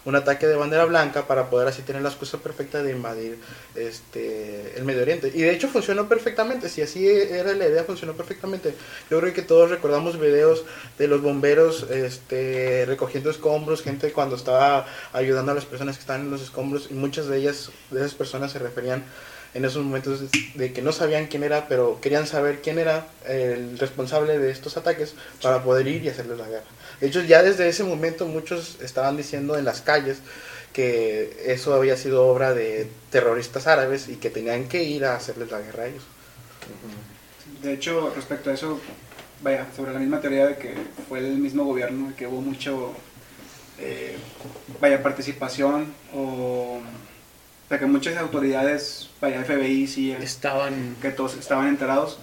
Un 0.07 0.16
ataque 0.16 0.47
de 0.47 0.57
bandera 0.57 0.87
blanca 0.87 1.27
para 1.27 1.51
poder 1.51 1.69
así 1.69 1.83
tener 1.83 2.01
la 2.01 2.09
excusa 2.09 2.38
perfecta 2.38 2.83
de 2.83 2.92
invadir 2.92 3.38
este, 3.75 4.73
el 4.77 4.85
Medio 4.85 5.03
Oriente. 5.03 5.31
Y 5.35 5.42
de 5.42 5.51
hecho 5.51 5.69
funcionó 5.69 6.09
perfectamente, 6.09 6.71
si 6.71 6.81
así 6.81 7.07
era 7.07 7.53
la 7.53 7.66
idea, 7.66 7.85
funcionó 7.85 8.14
perfectamente. 8.14 8.75
Yo 9.11 9.21
creo 9.21 9.35
que 9.35 9.42
todos 9.42 9.69
recordamos 9.69 10.19
videos 10.19 10.64
de 10.97 11.09
los 11.09 11.21
bomberos 11.21 11.90
este, 11.90 12.85
recogiendo 12.87 13.31
escombros, 13.31 13.83
gente 13.83 14.12
cuando 14.12 14.37
estaba 14.37 14.87
ayudando 15.12 15.53
a 15.53 15.55
las 15.55 15.66
personas 15.66 15.97
que 15.97 16.03
estaban 16.03 16.23
en 16.23 16.31
los 16.31 16.40
escombros, 16.40 16.88
y 16.90 16.95
muchas 16.95 17.27
de 17.27 17.38
ellas, 17.38 17.71
de 17.90 18.01
esas 18.01 18.14
personas 18.14 18.53
se 18.53 18.59
referían 18.59 19.05
en 19.55 19.64
esos 19.64 19.83
momentos 19.83 20.21
de 20.55 20.73
que 20.73 20.83
no 20.83 20.92
sabían 20.92 21.27
quién 21.29 21.42
era, 21.42 21.66
pero 21.66 21.99
querían 22.03 22.27
saber 22.27 22.61
quién 22.61 22.79
era 22.79 23.09
el 23.27 23.79
responsable 23.79 24.38
de 24.38 24.51
estos 24.51 24.77
ataques 24.77 25.14
para 25.40 25.62
poder 25.62 25.87
ir 25.87 26.05
y 26.05 26.11
hacerles 26.11 26.38
la 26.38 26.47
guerra. 26.47 26.66
De 27.01 27.09
hecho, 27.09 27.23
ya 27.23 27.43
desde 27.43 27.69
ese 27.69 27.85
momento 27.85 28.27
muchos 28.27 28.79
estaban 28.81 29.17
diciendo 29.17 29.59
en 29.59 29.65
las 29.65 29.83
calles 29.83 30.19
que 30.73 31.45
eso 31.47 31.75
había 31.75 31.97
sido 31.97 32.27
obra 32.27 32.53
de 32.53 32.87
terroristas 33.11 33.67
árabes 33.67 34.09
y 34.09 34.17
que 34.17 34.31
tenían 34.31 34.69
que 34.69 34.85
ir 34.85 35.05
a 35.05 35.17
hacerles 35.17 35.51
la 35.51 35.61
guerra 35.61 35.85
a 35.85 35.87
ellos. 35.87 36.03
De 37.63 37.73
hecho, 37.73 38.13
respecto 38.15 38.51
a 38.51 38.55
eso, 38.55 38.81
vaya, 39.43 39.67
sobre 39.75 39.93
la 39.93 39.99
misma 39.99 40.21
teoría 40.21 40.47
de 40.47 40.57
que 40.57 40.75
fue 41.09 41.21
el 41.21 41.39
mismo 41.39 41.65
gobierno, 41.65 42.11
y 42.11 42.15
que 42.15 42.27
hubo 42.27 42.41
mucho, 42.41 42.93
eh, 43.79 44.17
vaya, 44.81 45.03
participación 45.03 45.95
o 46.15 46.81
de 47.71 47.79
que 47.79 47.87
muchas 47.87 48.17
autoridades, 48.19 49.09
vaya, 49.21 49.43
FBI, 49.45 49.87
CIA, 49.87 50.19
Estaban. 50.19 50.97
que 51.01 51.11
todos 51.11 51.37
estaban 51.37 51.69
enterados. 51.69 52.19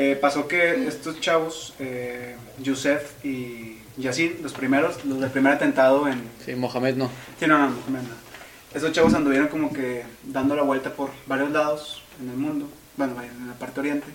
Eh, 0.00 0.16
pasó 0.20 0.46
que 0.46 0.86
estos 0.86 1.20
chavos, 1.20 1.74
eh, 1.80 2.36
Yusef 2.62 3.24
y 3.24 3.78
Yassin, 3.96 4.36
los 4.42 4.52
primeros, 4.52 5.04
los 5.04 5.18
del 5.20 5.30
primer 5.30 5.54
atentado 5.54 6.06
en... 6.06 6.22
Sí, 6.44 6.54
Mohamed 6.54 6.94
no. 6.96 7.10
Sí, 7.40 7.46
no, 7.48 7.58
no, 7.58 7.66
no, 7.66 7.74
no. 7.90 8.28
Esos 8.72 8.92
chavos 8.92 9.12
anduvieron 9.14 9.48
como 9.48 9.72
que 9.72 10.04
dando 10.22 10.54
la 10.54 10.62
vuelta 10.62 10.90
por 10.92 11.10
varios 11.26 11.50
lados 11.50 12.02
en 12.22 12.30
el 12.30 12.36
mundo, 12.36 12.68
bueno, 12.96 13.14
en 13.22 13.48
la 13.48 13.54
parte 13.54 13.80
oriente, 13.80 14.06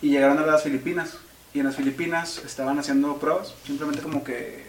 y 0.00 0.10
llegaron 0.10 0.38
a 0.38 0.46
las 0.46 0.62
Filipinas. 0.62 1.16
Y 1.54 1.60
en 1.60 1.66
las 1.66 1.74
Filipinas 1.76 2.40
estaban 2.46 2.78
haciendo 2.78 3.16
pruebas, 3.16 3.54
simplemente 3.66 4.02
como 4.02 4.22
que... 4.22 4.66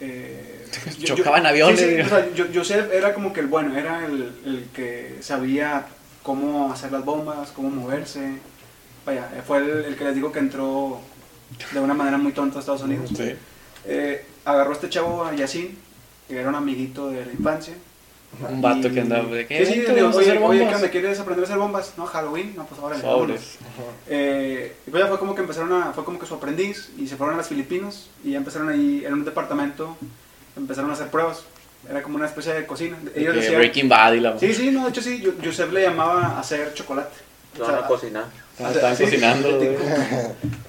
eh, 0.00 0.66
Chocaban 1.04 1.42
yo- 1.42 1.48
aviones, 1.50 1.78
sí, 1.80 1.84
sí, 1.86 1.90
digo. 1.96 2.06
o 2.06 2.08
sea, 2.08 2.32
yo- 2.34 2.46
Yosef 2.50 2.90
era 2.92 3.12
como 3.12 3.34
que 3.34 3.40
el 3.40 3.48
bueno, 3.48 3.76
era 3.76 4.06
el, 4.06 4.32
el 4.46 4.68
que 4.72 5.18
sabía 5.20 5.86
cómo 6.22 6.72
hacer 6.72 6.90
las 6.92 7.04
bombas, 7.04 7.50
cómo 7.50 7.68
moverse. 7.68 8.38
Vaya, 9.06 9.28
fue 9.46 9.58
el, 9.58 9.70
el 9.86 9.96
que 9.96 10.04
les 10.04 10.14
digo 10.14 10.30
que 10.32 10.38
entró 10.40 11.00
de 11.72 11.80
una 11.80 11.94
manera 11.94 12.18
muy 12.18 12.32
tonta 12.32 12.58
a 12.58 12.60
Estados 12.60 12.82
Unidos. 12.82 13.10
Sí. 13.16 13.34
Eh, 13.86 14.24
agarró 14.44 14.70
a 14.70 14.74
este 14.74 14.88
chavo 14.88 15.24
a 15.24 15.34
Yacine, 15.34 15.70
que 16.28 16.38
era 16.38 16.48
un 16.48 16.54
amiguito 16.54 17.08
de 17.10 17.24
la 17.24 17.32
infancia. 17.32 17.74
Un 18.48 18.62
vato 18.62 18.86
Y- 18.86 18.92
que 18.92 19.00
andaba 19.00 19.24
de 19.28 19.46
que. 19.46 19.58
Sí, 19.66 19.72
sí, 19.72 19.78
"Vente, 19.78 19.92
le 19.92 19.96
digo, 20.02 20.08
oye, 20.10 20.18
oye, 20.18 20.32
¿qué 20.32 20.38
bombas". 20.64 20.74
onda? 20.76 20.90
¿Quieres 20.90 21.18
aprender 21.18 21.42
a 21.44 21.46
hacer 21.46 21.58
bombas? 21.58 21.94
No, 21.96 22.06
Halloween, 22.06 22.54
no, 22.56 22.64
pues 22.66 22.80
ahora 22.80 23.00
Sobres. 23.00 23.58
Eh, 24.08 24.76
y 24.86 24.90
pues 24.90 25.02
ya 25.02 25.08
fue 25.08 25.18
como 25.18 25.34
que 25.34 25.40
empezaron 25.40 25.72
a, 25.72 25.92
fue 25.92 26.04
como 26.04 26.18
que 26.20 26.26
su 26.26 26.34
aprendiz 26.34 26.90
y 26.96 27.08
se 27.08 27.16
fueron 27.16 27.34
a 27.34 27.38
las 27.38 27.48
Filipinas 27.48 28.06
y 28.22 28.32
ya 28.32 28.38
empezaron 28.38 28.68
ahí 28.68 29.02
en 29.04 29.14
un 29.14 29.24
departamento, 29.24 29.96
empezaron 30.56 30.90
a 30.90 30.92
hacer 30.94 31.08
pruebas. 31.08 31.42
Era 31.88 32.02
como 32.02 32.16
una 32.16 32.26
especie 32.26 32.52
de 32.52 32.66
cocina. 32.66 32.98
Ellos 33.16 33.32
Que 33.32 33.40
decían, 33.40 33.56
Breaking 33.56 33.88
Bad 33.88 34.12
y 34.12 34.20
la. 34.20 34.38
sí, 34.38 34.52
sí, 34.54 34.70
no, 34.70 34.84
de 34.84 34.90
hecho 34.90 35.02
sí, 35.02 35.24
Joseph 35.42 35.72
le 35.72 35.82
llamaba 35.82 36.20
a 36.26 36.40
hacer 36.40 36.72
chocolate. 36.74 37.16
Lo 37.58 37.66
van 37.66 37.74
a 37.76 37.86
cocinar. 37.86 38.24
Ah, 38.64 38.70
estaban 38.72 38.96
sí, 38.96 39.04
cocinando. 39.04 39.60
sí. 39.60 39.68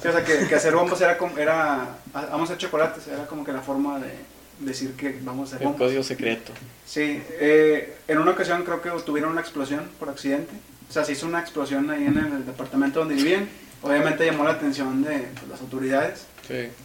Sí, 0.01 0.07
o 0.07 0.11
sea, 0.11 0.23
que, 0.23 0.47
que 0.47 0.55
hacer 0.55 0.73
bombas 0.75 0.99
era 1.01 1.17
como, 1.17 1.37
era, 1.37 1.87
vamos 2.13 2.41
a 2.41 2.43
hacer 2.53 2.57
chocolates, 2.57 3.07
era 3.07 3.25
como 3.27 3.43
que 3.43 3.51
la 3.51 3.61
forma 3.61 3.99
de 3.99 4.11
decir 4.59 4.93
que 4.93 5.19
vamos 5.21 5.51
a 5.53 5.55
hacer 5.55 5.61
El 5.67 5.73
bombas. 5.73 5.87
código 5.87 6.03
secreto. 6.03 6.51
Sí, 6.85 7.21
eh, 7.39 7.95
en 8.07 8.17
una 8.17 8.31
ocasión 8.31 8.63
creo 8.63 8.81
que 8.81 8.89
tuvieron 9.03 9.31
una 9.31 9.41
explosión 9.41 9.87
por 9.99 10.09
accidente. 10.09 10.53
O 10.89 10.93
sea, 10.93 11.05
se 11.05 11.13
hizo 11.13 11.25
una 11.27 11.39
explosión 11.39 11.89
ahí 11.89 12.05
en 12.05 12.17
el 12.17 12.45
departamento 12.45 12.99
donde 12.99 13.15
vivían. 13.15 13.47
Obviamente 13.81 14.25
llamó 14.25 14.43
la 14.43 14.51
atención 14.51 15.03
de 15.03 15.19
pues, 15.35 15.47
las 15.49 15.61
autoridades. 15.61 16.25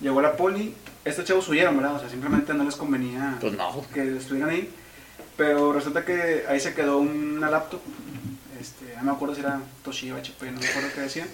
Llegó 0.00 0.22
la 0.22 0.36
poli. 0.36 0.74
Estos 1.04 1.24
chavos 1.24 1.48
huyeron, 1.48 1.76
¿verdad? 1.76 1.96
O 1.96 1.98
sea, 2.00 2.08
simplemente 2.08 2.54
no 2.54 2.64
les 2.64 2.76
convenía 2.76 3.36
Pues 3.40 3.52
no. 3.54 3.84
que 3.92 4.16
estuvieran 4.16 4.50
ahí. 4.50 4.70
Pero 5.36 5.72
resulta 5.72 6.04
que 6.04 6.44
ahí 6.48 6.58
se 6.60 6.72
quedó 6.72 6.98
una 6.98 7.50
laptop. 7.50 7.80
Este, 8.66 8.96
no 8.96 9.04
me 9.04 9.10
acuerdo 9.12 9.34
si 9.34 9.40
era 9.42 9.60
Toshiba, 9.84 10.18
HP, 10.18 10.50
no 10.50 10.60
me 10.60 10.66
acuerdo 10.66 10.88
qué 10.94 11.00
decía. 11.02 11.26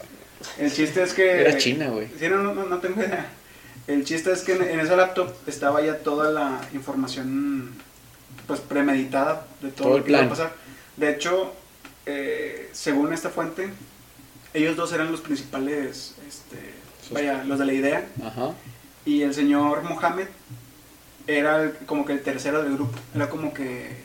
El 0.59 0.73
chiste 0.73 1.03
es 1.03 1.15
que... 1.15 1.41
Era 1.41 1.57
China, 1.57 1.89
güey. 1.89 2.09
Sí, 2.19 2.29
no, 2.29 2.39
no, 2.43 2.53
no 2.65 2.79
tengo 2.79 3.01
idea. 3.03 3.27
El 3.87 4.05
chiste 4.05 4.33
es 4.33 4.43
que 4.43 4.53
en, 4.53 4.63
en 4.63 4.81
esa 4.81 4.97
laptop 4.97 5.33
estaba 5.47 5.81
ya 5.83 5.99
toda 5.99 6.31
la 6.31 6.61
información 6.75 7.73
pues 8.47 8.61
premeditada 8.61 9.47
de 9.61 9.71
todo, 9.71 9.89
Todo 9.89 9.99
lo 9.99 10.05
que 10.05 10.11
iba 10.11 10.19
a 10.19 10.23
plan. 10.23 10.31
pasar. 10.31 10.53
De 10.97 11.11
hecho, 11.11 11.53
eh, 12.07 12.69
según 12.73 13.13
esta 13.13 13.31
fuente, 13.31 13.71
ellos 14.53 14.77
dos 14.77 14.93
eran 14.93 15.11
los 15.11 15.21
principales, 15.21 16.15
este, 16.29 16.75
vaya, 17.13 17.45
los 17.45 17.59
de 17.59 17.65
la 17.67 17.73
idea, 17.73 18.07
Ajá. 18.25 18.53
y 19.07 19.23
el 19.23 19.33
señor 19.33 19.83
Mohammed 19.85 20.27
era 21.27 21.63
el- 21.63 21.73
como 21.87 22.05
que 22.05 22.13
el 22.13 22.23
tercero 22.23 22.63
del 22.63 22.75
grupo. 22.75 22.99
Era 23.15 23.29
como 23.31 23.55
que 23.55 23.97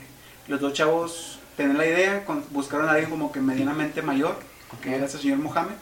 los 0.46 0.60
dos 0.60 0.72
chavos 0.72 1.37
tenían 1.58 1.76
la 1.76 1.84
idea, 1.86 2.24
con- 2.24 2.44
buscaron 2.50 2.88
a 2.88 2.92
alguien 2.92 3.10
como 3.10 3.30
que 3.30 3.40
medianamente 3.40 4.00
mayor, 4.00 4.38
que 4.80 4.94
era 4.94 5.04
ese 5.04 5.18
señor 5.18 5.38
Mohammed. 5.38 5.74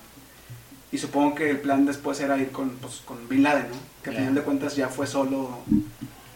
Y 0.90 0.98
supongo 0.98 1.34
que 1.36 1.50
el 1.50 1.58
plan 1.60 1.84
después 1.86 2.18
era 2.20 2.36
ir 2.38 2.50
con, 2.50 2.70
pues, 2.70 3.02
con 3.04 3.28
Bin 3.28 3.42
Laden, 3.44 3.68
¿no? 3.70 3.76
Que 4.02 4.10
a 4.10 4.12
Ya. 4.14 4.18
final 4.20 4.34
de 4.34 4.40
cuentas 4.42 4.74
ya 4.74 4.88
fue 4.88 5.06
solo 5.06 5.58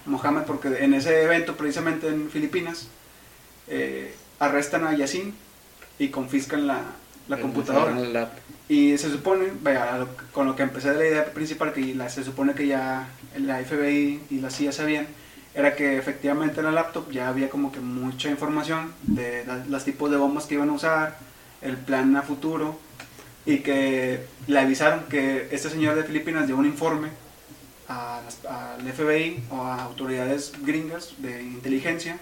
Mohammed, 0.06 0.42
porque 0.42 0.68
en 0.84 0.94
ese 0.94 1.22
evento, 1.22 1.56
precisamente 1.56 2.08
en 2.08 2.30
Filipinas, 2.30 2.88
eh, 3.68 4.14
arrestan 4.38 4.84
a 4.86 4.94
Yassin 4.94 5.34
y 5.98 6.08
confiscan 6.08 6.66
la, 6.66 6.82
la 7.28 7.40
computadora. 7.40 7.92
La- 7.98 8.30
Y 8.68 8.96
se 8.98 9.10
supone, 9.10 9.46
vaya, 9.62 10.06
con 10.32 10.46
lo 10.46 10.54
que 10.54 10.62
empecé 10.62 10.90
de 10.92 10.98
la 10.98 11.06
idea 11.06 11.24
principal, 11.32 11.72
que 11.72 11.92
la- 11.94 12.08
se 12.08 12.22
supone 12.22 12.54
que 12.54 12.66
ya 12.68 13.08
la 13.36 13.58
FBI 13.60 14.20
y 14.30 14.38
la 14.40 14.50
CIA 14.50 14.70
sabían, 14.72 15.06
era 15.54 15.74
que 15.74 15.98
efectivamente 15.98 16.60
en 16.60 16.66
la 16.66 16.72
laptop 16.72 17.10
ya 17.10 17.28
había 17.28 17.50
como 17.50 17.72
que 17.72 17.80
mucha 17.80 18.30
información 18.30 18.92
de 19.02 19.44
los 19.68 19.84
tipos 19.84 20.10
de 20.10 20.16
bombas 20.16 20.46
que 20.46 20.54
iban 20.54 20.68
a 20.70 20.72
usar, 20.72 21.18
el 21.60 21.76
plan 21.76 22.16
a 22.16 22.22
futuro, 22.22 22.78
y 23.46 23.58
que 23.58 24.24
le 24.46 24.58
avisaron 24.58 25.04
que 25.08 25.48
este 25.50 25.70
señor 25.70 25.96
de 25.96 26.04
Filipinas 26.04 26.46
dio 26.46 26.56
un 26.56 26.66
informe 26.66 27.08
al 27.88 28.92
FBI 28.92 29.42
o 29.50 29.62
a 29.62 29.82
autoridades 29.82 30.52
gringas 30.62 31.14
de 31.18 31.42
inteligencia, 31.42 32.18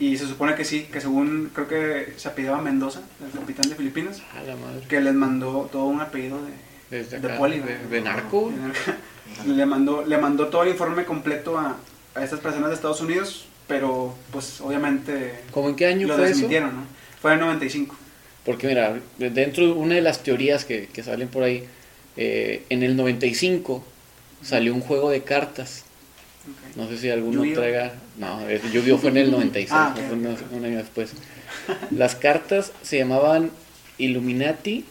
y 0.00 0.16
se 0.16 0.26
supone 0.26 0.54
que 0.54 0.64
sí, 0.64 0.84
que 0.90 1.00
según 1.00 1.50
creo 1.54 1.68
que 1.68 2.14
se 2.16 2.28
apellidaba 2.28 2.60
Mendoza, 2.62 3.02
el 3.24 3.38
capitán 3.38 3.68
de 3.68 3.76
Filipinas, 3.76 4.22
A 4.34 4.42
la 4.42 4.56
madre. 4.56 4.80
que 4.88 5.00
les 5.00 5.14
mandó 5.14 5.68
todo 5.70 5.84
un 5.84 6.00
apellido 6.00 6.38
de, 6.42 6.98
Desde 6.98 7.20
de 7.20 7.28
acá. 7.28 7.36
poli, 7.38 7.60
de, 7.60 7.78
de 7.86 8.00
narco. 8.00 8.50
le 9.46 9.66
mandó 9.66 10.04
le 10.04 10.18
mandó 10.18 10.48
todo 10.48 10.64
el 10.64 10.70
informe 10.70 11.04
completo 11.04 11.56
a, 11.58 11.76
a 12.14 12.24
estas 12.24 12.40
personas 12.40 12.70
de 12.70 12.74
Estados 12.74 13.00
Unidos 13.00 13.46
pero 13.70 14.14
pues 14.32 14.60
obviamente 14.60 15.34
¿Cómo 15.52 15.68
en 15.68 15.76
qué 15.76 15.86
año 15.86 16.08
lo 16.08 16.14
fue 16.16 16.24
eso? 16.24 16.30
desmintieron, 16.32 16.74
¿no? 16.74 16.82
Fue 17.22 17.32
en 17.32 17.38
el 17.38 17.44
95. 17.46 17.96
Porque 18.44 18.66
mira, 18.66 18.98
dentro 19.18 19.64
de 19.66 19.72
una 19.72 19.94
de 19.94 20.00
las 20.00 20.22
teorías 20.24 20.64
que, 20.64 20.88
que 20.92 21.02
salen 21.04 21.28
por 21.28 21.44
ahí, 21.44 21.64
eh, 22.16 22.64
en 22.68 22.82
el 22.82 22.96
95 22.96 23.84
salió 24.42 24.74
un 24.74 24.80
juego 24.80 25.10
de 25.10 25.22
cartas. 25.22 25.84
No 26.74 26.88
sé 26.88 26.98
si 26.98 27.10
alguno 27.10 27.42
traiga... 27.52 27.92
No, 28.16 28.40
Yu-Gi-Oh 28.50 28.98
fue 28.98 29.10
en 29.10 29.18
el 29.18 29.30
96, 29.32 29.68
Ah, 29.70 29.94
no 29.94 30.00
ok, 30.30 30.38
fue 30.48 30.58
un, 30.58 30.64
año 30.64 30.78
después. 30.78 31.12
Las 31.90 32.16
cartas 32.16 32.72
se 32.82 32.98
llamaban 32.98 33.50
Illuminati 33.98 34.84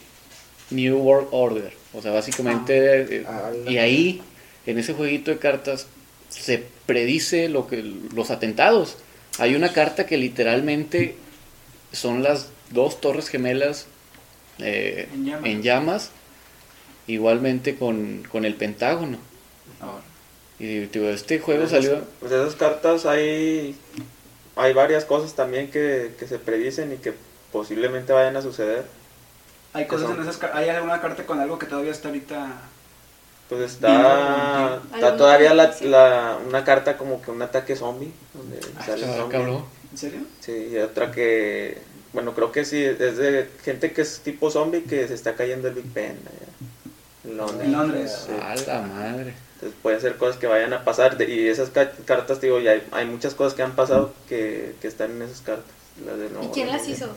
New 0.70 0.96
World 0.98 1.28
Order. 1.32 1.72
O 1.92 2.00
sea, 2.00 2.12
básicamente... 2.12 3.16
eh, 3.16 3.24
Ah, 3.26 3.50
y 3.68 3.76
ahí, 3.78 4.22
en 4.64 4.78
ese 4.78 4.94
jueguito 4.94 5.32
de 5.32 5.38
cartas, 5.38 5.86
se 6.28 6.64
predice 6.90 7.48
lo 7.48 7.68
que 7.68 7.82
los 8.12 8.32
atentados. 8.32 8.96
Hay 9.38 9.54
una 9.54 9.72
carta 9.72 10.06
que 10.06 10.16
literalmente 10.16 11.14
son 11.92 12.24
las 12.24 12.48
dos 12.70 13.00
torres 13.00 13.28
gemelas 13.28 13.86
eh, 14.58 15.08
En 15.12 15.24
llamas. 15.24 15.44
en 15.44 15.62
llamas, 15.62 16.10
igualmente 17.06 17.76
con, 17.76 18.24
con 18.28 18.44
el 18.44 18.56
Pentágono. 18.56 19.18
Ahora. 19.78 20.02
Y 20.58 20.80
digo, 20.86 21.08
este 21.10 21.38
juego 21.38 21.60
Pues 21.60 21.70
salió... 21.70 22.04
Pues 22.18 22.32
de 22.32 22.42
esas 22.42 22.56
cartas 22.56 23.06
hay, 23.06 23.76
hay 24.56 24.72
varias 24.72 25.04
cosas 25.04 25.34
también 25.34 25.70
que, 25.70 26.14
que 26.18 26.26
se 26.26 26.40
predicen 26.40 26.92
y 26.92 26.96
que 26.96 27.14
posiblemente 27.52 28.12
vayan 28.12 28.36
a 28.36 28.42
suceder. 28.42 28.84
Hay 29.74 29.86
cosas 29.86 30.08
son? 30.08 30.16
en 30.16 30.28
esas 30.28 30.42
¿Hay 30.52 30.68
alguna 30.68 31.00
carta 31.00 31.24
con 31.24 31.38
algo 31.38 31.56
que 31.56 31.66
todavía 31.66 31.92
está 31.92 32.08
ahorita? 32.08 32.62
Pues 33.50 33.72
está, 33.72 34.76
está 34.76 34.94
¿Alguna 34.96 35.16
todavía 35.16 35.52
la, 35.54 35.74
la- 35.82 36.38
una 36.48 36.64
carta 36.64 36.96
como 36.96 37.20
que 37.20 37.30
un 37.30 37.42
ataque 37.42 37.76
zombie, 37.76 38.12
donde 38.32 38.60
sale 38.86 39.04
un 39.04 39.10
Ah, 39.10 39.16
zombie. 39.16 39.32
cabrón. 39.38 39.64
¿En 39.90 39.98
serio? 39.98 40.20
Sí, 40.40 40.68
y 40.72 40.78
otra 40.78 41.10
que, 41.10 41.78
bueno, 42.12 42.32
creo 42.34 42.52
que 42.52 42.64
sí, 42.64 42.82
es 42.82 43.16
de 43.18 43.50
gente 43.64 43.92
que 43.92 44.02
es 44.02 44.20
tipo 44.20 44.50
zombie 44.52 44.84
que 44.84 45.06
se 45.08 45.14
está 45.14 45.34
cayendo 45.34 45.66
el 45.68 45.74
Big 45.74 45.92
Ben 45.92 46.16
allá 46.26 46.48
en 47.24 47.36
Londres. 47.36 47.66
En 47.66 47.72
Londres. 47.72 48.18
Sí. 48.26 48.32
A 48.40 48.54
la 48.54 48.82
madre. 48.82 49.34
Entonces 49.54 49.78
pueden 49.82 50.00
ser 50.00 50.16
cosas 50.16 50.36
que 50.36 50.46
vayan 50.46 50.72
a 50.72 50.84
pasar. 50.84 51.16
de- 51.18 51.28
y 51.28 51.48
esas 51.48 51.70
ca- 51.70 51.90
cartas, 52.04 52.40
digo, 52.40 52.60
ya 52.60 52.70
hay, 52.70 52.82
hay 52.92 53.06
muchas 53.06 53.34
cosas 53.34 53.54
que 53.54 53.62
han 53.64 53.72
pasado 53.74 54.14
que, 54.28 54.74
que 54.80 54.86
están 54.88 55.10
en 55.10 55.22
esas 55.22 55.40
cartas. 55.40 55.66
las 56.06 56.16
de 56.18 56.26
¿Y 56.26 56.30
Nuevo 56.30 56.52
quién 56.52 56.68
las 56.68 56.88
hizo? 56.88 57.08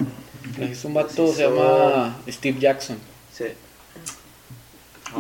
Las 0.57 0.69
hizo 0.71 0.87
un 0.87 0.93
vato, 0.95 1.31
se 1.31 1.43
llama 1.47 2.17
Steve 2.27 2.59
Jackson. 2.59 2.97
Sí. 3.31 3.45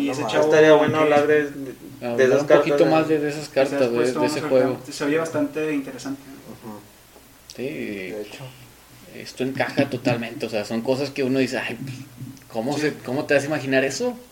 Y 0.01 0.05
no 0.07 0.11
ese 0.11 0.25
chavo. 0.27 0.45
Estaría 0.45 0.73
bueno 0.73 0.97
hablar 0.99 1.27
de, 1.27 1.49
de 1.49 2.23
esas 2.25 2.41
un 2.41 2.47
cartas. 2.47 2.57
poquito 2.57 2.77
de- 2.85 2.89
más 2.91 3.07
de, 3.07 3.19
de 3.19 3.29
esas 3.29 3.49
cartas, 3.49 3.91
de, 3.91 4.25
ese 4.25 4.41
juego. 4.41 4.79
Se 4.91 5.03
oye 5.05 5.17
bastante 5.17 5.73
interesante. 5.73 6.21
¿no? 6.27 6.69
Ujú, 6.71 6.79
Sí, 7.55 7.63
De 7.63 8.21
hecho. 8.21 8.43
esto 9.15 9.43
encaja 9.43 9.89
totalmente. 9.89 10.45
O 10.45 10.49
sea, 10.49 10.65
son 10.65 10.81
cosas 10.81 11.09
que 11.11 11.23
uno 11.23 11.39
dice, 11.39 11.57
ay, 11.59 11.77
¿cómo, 12.51 12.77
se, 12.77 12.93
¿cómo 13.05 13.25
te 13.25 13.33
vas 13.35 13.43
a 13.43 13.47
imaginar 13.47 13.83
eso? 13.83 14.17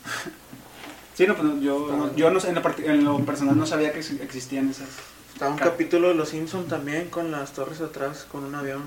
Sí, 1.13 1.27
no, 1.27 1.35
pues 1.35 1.45
no, 1.53 1.61
yo, 1.61 1.87
no- 1.91 2.15
yo 2.15 2.31
no, 2.31 2.39
en, 2.43 2.55
lo, 2.55 2.61
en 2.85 3.03
lo 3.03 3.19
personal 3.25 3.55
no 3.57 3.65
sabía 3.67 3.91
que 3.91 3.99
ex- 3.99 4.19
existían 4.21 4.69
esas. 4.69 4.87
Estaba 5.33 5.51
un 5.51 5.57
Ca- 5.57 5.65
capítulo 5.65 6.07
de 6.07 6.15
Los 6.15 6.29
Simpson 6.29 6.67
también 6.67 7.09
con 7.09 7.31
las 7.31 7.51
torres 7.51 7.81
atrás, 7.81 8.25
con 8.31 8.45
un 8.45 8.55
avión. 8.55 8.83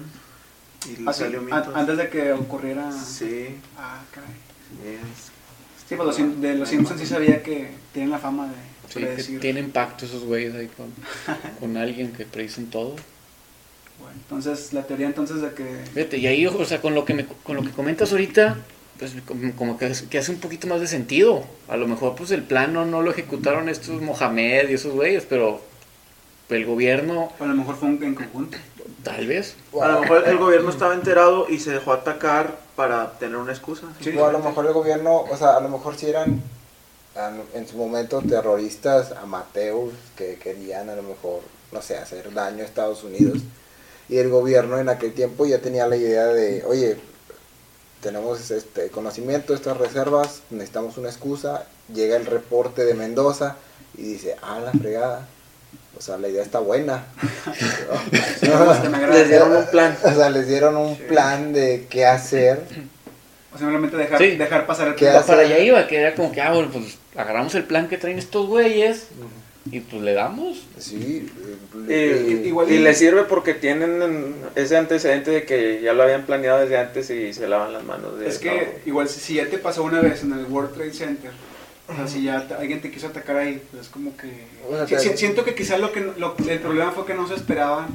Y 0.88 1.04
Ah, 1.06 1.12
sí, 1.12 1.24
antes 1.74 1.96
de 1.98 2.08
que 2.08 2.32
ocurriera. 2.32 2.90
Sí, 2.90 3.56
Ah, 3.76 4.00
caray. 4.10 4.30
es- 4.84 5.30
Sí, 5.88 5.96
pues 5.96 6.06
los 6.06 6.16
Sim- 6.16 6.40
de 6.40 6.54
los 6.54 6.68
Simpsons 6.68 7.00
sí 7.00 7.06
sabía 7.06 7.42
que 7.42 7.68
tienen 7.92 8.10
la 8.10 8.18
fama 8.18 8.46
de 8.48 8.54
Sí, 8.88 9.00
que 9.00 9.06
predecir. 9.06 9.40
tienen 9.40 9.70
pacto 9.70 10.06
esos 10.06 10.24
güeyes 10.24 10.54
ahí 10.54 10.68
con, 10.76 10.86
con 11.60 11.76
alguien 11.76 12.12
que 12.12 12.24
predicen 12.24 12.70
todo. 12.70 12.96
Bueno, 13.98 14.14
entonces, 14.16 14.72
la 14.72 14.82
teoría 14.82 15.06
entonces 15.06 15.40
de 15.40 15.52
que. 15.52 15.64
Fíjate, 15.94 16.18
y 16.18 16.26
ahí, 16.26 16.46
o 16.46 16.64
sea, 16.64 16.80
con 16.80 16.94
lo 16.94 17.04
que, 17.04 17.14
me, 17.14 17.26
con 17.42 17.56
lo 17.56 17.62
que 17.62 17.70
comentas 17.70 18.10
ahorita, 18.12 18.56
pues 18.98 19.12
como, 19.26 19.52
como 19.54 19.78
que, 19.78 19.92
que 20.10 20.18
hace 20.18 20.32
un 20.32 20.38
poquito 20.40 20.66
más 20.66 20.80
de 20.80 20.86
sentido. 20.86 21.44
A 21.68 21.76
lo 21.76 21.86
mejor, 21.86 22.14
pues 22.16 22.30
el 22.30 22.42
plano 22.42 22.84
no 22.84 23.02
lo 23.02 23.10
ejecutaron 23.10 23.68
estos 23.68 24.02
Mohamed 24.02 24.68
y 24.68 24.74
esos 24.74 24.92
güeyes, 24.94 25.24
pero 25.28 25.62
el 26.50 26.64
gobierno, 26.66 27.32
A 27.40 27.46
lo 27.46 27.54
mejor 27.54 27.76
fue 27.76 27.88
un, 27.88 28.02
en 28.02 28.14
conjunto. 28.14 28.58
tal 29.02 29.26
vez. 29.26 29.56
A 29.80 29.88
lo 29.88 30.00
mejor 30.00 30.24
el 30.28 30.38
gobierno 30.38 30.70
estaba 30.70 30.94
enterado 30.94 31.46
y 31.48 31.58
se 31.60 31.70
dejó 31.72 31.92
atacar 31.92 32.58
para 32.76 33.12
tener 33.18 33.36
una 33.36 33.52
excusa. 33.52 33.86
Sí. 34.00 34.16
O 34.16 34.26
a 34.26 34.32
lo 34.32 34.38
mejor 34.40 34.66
el 34.66 34.72
gobierno, 34.72 35.20
o 35.20 35.36
sea, 35.36 35.56
a 35.56 35.60
lo 35.60 35.68
mejor 35.68 35.96
si 35.96 36.06
eran 36.08 36.42
an- 37.16 37.42
en 37.54 37.68
su 37.68 37.76
momento 37.76 38.20
terroristas 38.22 39.12
amateurs 39.12 39.94
que 40.16 40.36
querían 40.36 40.90
a 40.90 40.96
lo 40.96 41.02
mejor, 41.02 41.40
no 41.72 41.80
sé, 41.82 41.96
hacer 41.96 42.32
daño 42.34 42.62
a 42.62 42.66
Estados 42.66 43.04
Unidos. 43.04 43.38
Y 44.08 44.18
el 44.18 44.28
gobierno 44.28 44.78
en 44.78 44.88
aquel 44.88 45.14
tiempo 45.14 45.46
ya 45.46 45.60
tenía 45.60 45.86
la 45.86 45.96
idea 45.96 46.26
de, 46.26 46.64
oye, 46.66 46.98
tenemos 48.02 48.50
este 48.50 48.90
conocimiento 48.90 49.54
estas 49.54 49.76
reservas, 49.78 50.42
necesitamos 50.50 50.98
una 50.98 51.08
excusa. 51.08 51.66
Llega 51.92 52.16
el 52.16 52.26
reporte 52.26 52.84
de 52.84 52.94
Mendoza 52.94 53.56
y 53.96 54.02
dice, 54.02 54.36
ah, 54.42 54.60
la 54.60 54.72
fregada. 54.72 55.26
O 55.96 56.00
sea, 56.00 56.16
la 56.18 56.28
idea 56.28 56.42
está 56.42 56.58
buena. 56.58 57.04
Sí, 58.40 58.48
me. 58.90 59.06
Les 59.08 59.28
dieron 59.28 59.56
un 59.56 59.66
plan. 59.66 59.96
O 60.04 60.10
sea, 60.14 60.30
les 60.30 60.46
dieron 60.48 60.76
un 60.76 60.96
plan 60.96 61.52
de 61.52 61.86
qué 61.88 62.04
hacer. 62.06 62.60
O 63.54 63.58
simplemente 63.58 63.96
dejar, 63.96 64.18
Sí. 64.18 64.30
dejar 64.36 64.66
pasar 64.66 64.88
el 64.88 64.94
¿Qué 64.96 65.06
plan. 65.06 65.22
Para 65.26 65.42
allá 65.42 65.58
iba, 65.58 65.86
que 65.86 65.96
era 65.98 66.14
como 66.14 66.32
que, 66.32 66.40
ah, 66.40 66.52
bueno, 66.52 66.70
pues 66.72 66.98
agarramos 67.16 67.54
el 67.54 67.64
plan 67.64 67.88
que 67.88 67.96
traen 67.98 68.18
estos 68.18 68.46
güeyes 68.48 69.06
y 69.70 69.80
pues 69.80 70.02
le 70.02 70.12
damos. 70.14 70.66
Sí. 70.78 71.30
Y, 71.88 71.92
eh, 71.92 72.42
igual 72.44 72.70
y 72.70 72.74
y- 72.74 72.78
les 72.78 72.98
sirve 72.98 73.22
porque 73.24 73.54
tienen 73.54 74.34
ese 74.56 74.76
antecedente 74.76 75.30
de 75.30 75.44
que 75.44 75.80
ya 75.82 75.92
lo 75.92 76.02
habían 76.02 76.26
planeado 76.26 76.60
desde 76.60 76.78
antes 76.78 77.08
y 77.10 77.32
se 77.32 77.46
lavan 77.46 77.72
las 77.72 77.84
manos. 77.84 78.18
De, 78.18 78.28
Es 78.28 78.38
que 78.38 78.80
igual 78.86 79.08
si 79.08 79.34
ya 79.34 79.46
te 79.46 79.58
pasó 79.58 79.84
una 79.84 80.00
vez 80.00 80.22
en 80.24 80.32
el 80.32 80.44
World 80.46 80.74
Trade 80.74 80.92
Center, 80.92 81.30
o 81.88 81.94
sea, 81.94 82.08
si 82.08 82.22
ya 82.24 82.46
alguien 82.58 82.80
te 82.80 82.90
quiso 82.90 83.08
atacar 83.08 83.36
ahí, 83.36 83.62
pues 83.70 83.84
es 83.84 83.88
como 83.88 84.16
que... 84.16 84.46
O 84.70 84.86
sea, 84.86 84.98
Si- 84.98 85.16
siento 85.16 85.44
que 85.44 85.54
quizás 85.54 85.78
lo 85.80 85.92
que 85.92 86.00
lo- 86.00 86.34
el 86.48 86.60
problema 86.60 86.92
fue 86.92 87.04
que 87.06 87.14
no 87.14 87.28
se 87.28 87.34
esperaban 87.34 87.88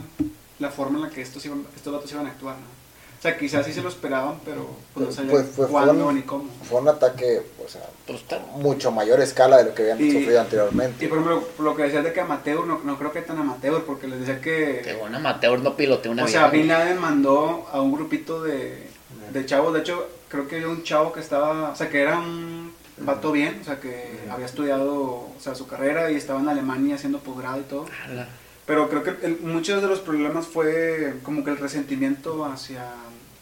la 0.60 0.70
forma 0.70 1.00
en 1.00 1.04
la 1.06 1.10
que 1.10 1.22
estos, 1.22 1.46
iban, 1.46 1.66
estos 1.76 1.94
vatos 1.94 2.12
iban 2.12 2.26
a 2.26 2.30
actuar, 2.30 2.56
¿no? 2.56 2.80
O 3.18 3.22
sea, 3.22 3.38
quizás 3.38 3.66
sí 3.66 3.74
se 3.74 3.82
lo 3.82 3.90
esperaban, 3.90 4.36
pero 4.46 4.70
pues, 4.94 5.08
no 5.08 5.12
sabían 5.12 5.32
Pues, 5.32 5.48
fue- 5.54 5.68
cuándo 5.68 5.94
fueron- 5.94 6.16
ni 6.16 6.22
cómo. 6.22 6.46
fue 6.70 6.80
un 6.80 6.88
ataque, 6.88 7.42
o 7.66 7.68
sea, 7.68 7.82
Pues 8.08 8.24
tal. 8.24 8.42
mucho 8.56 8.92
mayor 8.92 9.20
escala 9.20 9.58
de 9.58 9.66
lo 9.66 9.74
que 9.76 9.82
habían 9.92 10.02
Y- 10.02 10.12
sufrido 10.12 10.40
anteriormente. 10.40 11.04
Y 11.04 11.08
por 11.10 11.18
ejemplo, 11.18 11.42
por 11.58 11.66
lo 11.66 11.76
que 11.76 11.84
decías 11.84 12.04
de 12.06 12.14
que 12.14 12.22
amateur, 12.22 12.66
no, 12.66 12.80
no 12.84 12.98
creo 12.98 13.12
que 13.12 13.22
tan 13.22 13.38
amateur, 13.38 13.84
porque 13.84 14.08
les 14.08 14.20
decía 14.22 14.40
que... 14.40 14.82
Que 14.86 14.96
un 14.96 15.14
amateur 15.14 15.60
no 15.60 15.76
pilotea 15.76 16.12
una 16.14 16.24
O 16.24 16.28
sea. 16.30 16.48
Bin 16.48 16.68
Laden 16.70 16.98
mandó 17.00 17.68
a 17.74 17.82
un 17.82 17.92
grupito 17.92 18.42
de, 18.44 18.88
de 19.34 19.46
chavos. 19.46 19.74
De 19.74 19.82
hecho, 19.82 20.08
creo 20.30 20.48
que 20.48 20.56
había 20.56 20.70
un 20.70 20.84
chavo 20.84 21.12
que 21.12 21.20
estaba, 21.20 21.72
o 21.72 21.76
sea, 21.76 21.90
que 21.90 22.02
era 22.02 22.20
un 22.20 22.59
vato 23.02 23.32
bien, 23.32 23.60
o 23.62 23.64
sea, 23.64 23.80
que 23.80 24.20
había 24.30 24.46
estudiado, 24.46 24.96
o 24.96 25.36
sea, 25.40 25.56
su 25.56 25.68
carrera 25.68 26.12
y 26.12 26.16
estaba 26.16 26.40
en 26.40 26.50
Alemania 26.50 26.96
haciendo 26.96 27.20
posgrado 27.20 27.60
y 27.60 27.64
todo. 27.64 27.86
Ala. 28.06 28.28
Pero 28.66 28.90
creo 28.90 29.04
que 29.04 29.26
el- 29.26 29.40
muchos 29.42 29.82
de 29.82 29.88
los 29.88 30.00
problemas 30.00 30.46
fue 30.48 31.16
como 31.24 31.44
que 31.44 31.52
el 31.52 31.58
resentimiento 31.58 32.46
hacia 32.46 32.86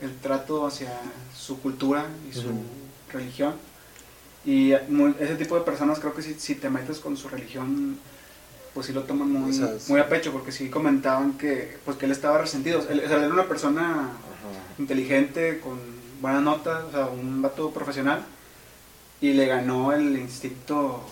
el 0.02 0.16
trato 0.18 0.66
hacia 0.68 0.92
su 1.36 1.60
cultura 1.60 2.06
y 2.30 2.34
su 2.34 2.52
religión. 3.12 3.56
Y 4.46 4.74
mu- 4.90 5.14
ese 5.20 5.36
tipo 5.36 5.56
de 5.56 5.62
personas 5.66 6.00
creo 6.00 6.14
que 6.14 6.22
si, 6.22 6.36
si 6.36 6.56
te 6.56 6.70
metes 6.70 7.00
con 7.00 7.18
su 7.18 7.28
religión, 7.28 7.98
pues 8.74 8.86
sí 8.88 8.94
lo 8.94 9.04
toman 9.04 9.30
muy, 9.32 9.50
O 9.52 9.54
sea, 9.54 9.74
es- 9.76 9.90
muy 9.90 10.00
a 10.00 10.08
pecho, 10.08 10.32
porque 10.32 10.52
sí 10.52 10.70
comentaban 10.70 11.34
que, 11.38 11.78
pues 11.84 11.98
que 11.98 12.06
él 12.06 12.12
estaba 12.12 12.38
resentido. 12.38 12.80
Él, 12.90 13.02
o 13.04 13.08
sea, 13.08 13.18
él 13.18 13.24
era 13.24 13.34
una 13.34 13.48
persona 13.48 13.92
Ajá. 13.92 14.80
inteligente, 14.80 15.60
con 15.60 15.80
buenas 16.22 16.42
notas, 16.44 16.86
o 16.86 16.92
sea, 16.92 17.06
un 17.08 17.42
vato 17.42 17.72
profesional, 17.72 18.24
y 19.22 19.34
le 19.34 19.46
ganó 19.48 19.92
el 19.94 20.18
instinto 20.18 21.04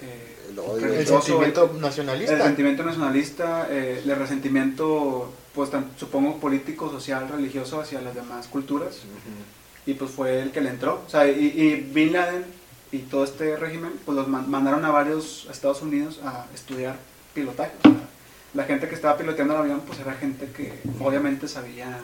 eh, 0.00 0.48
El 0.50 0.58
odio. 0.58 0.76
El 0.76 0.82
religioso, 0.94 1.22
sentimiento 1.22 1.76
nacionalista. 1.80 2.32
el 2.34 2.42
sentimiento 2.42 2.82
nacionalista, 2.84 3.66
eh, 3.70 4.02
el 4.04 4.16
resentimiento, 4.16 5.32
pues 5.54 5.70
tan- 5.70 5.90
supongo 5.98 6.38
político, 6.38 6.90
social, 6.90 7.28
religioso 7.28 7.80
hacia 7.80 8.00
las 8.00 8.14
demás 8.14 8.46
culturas, 8.48 9.00
y 9.86 9.94
pues 9.94 10.10
fue 10.10 10.40
el 10.42 10.50
que 10.52 10.60
le 10.60 10.70
entró. 10.70 11.02
O 11.06 11.10
sea, 11.10 11.26
y, 11.28 11.32
y 11.44 11.74
Bin 11.92 12.12
Laden 12.12 12.44
y 12.92 12.98
todo 12.98 13.24
este 13.24 13.56
régimen, 13.56 13.92
pues 14.04 14.16
los 14.16 14.28
man- 14.28 14.50
mandaron 14.50 14.84
a 14.84 14.90
varios 14.90 15.46
a 15.48 15.52
Estados 15.52 15.82
Unidos 15.82 16.20
a 16.24 16.46
estudiar 16.54 16.96
pilotaje. 17.34 17.72
O 17.80 17.88
sea, 17.88 18.08
la 18.54 18.64
gente 18.64 18.88
que 18.88 18.94
estaba 18.94 19.16
piloteando 19.16 19.54
el 19.54 19.60
avión, 19.60 19.80
pues 19.86 19.98
era 20.00 20.12
gente 20.14 20.46
que 20.54 20.74
obviamente 21.00 21.48
sabía, 21.48 21.98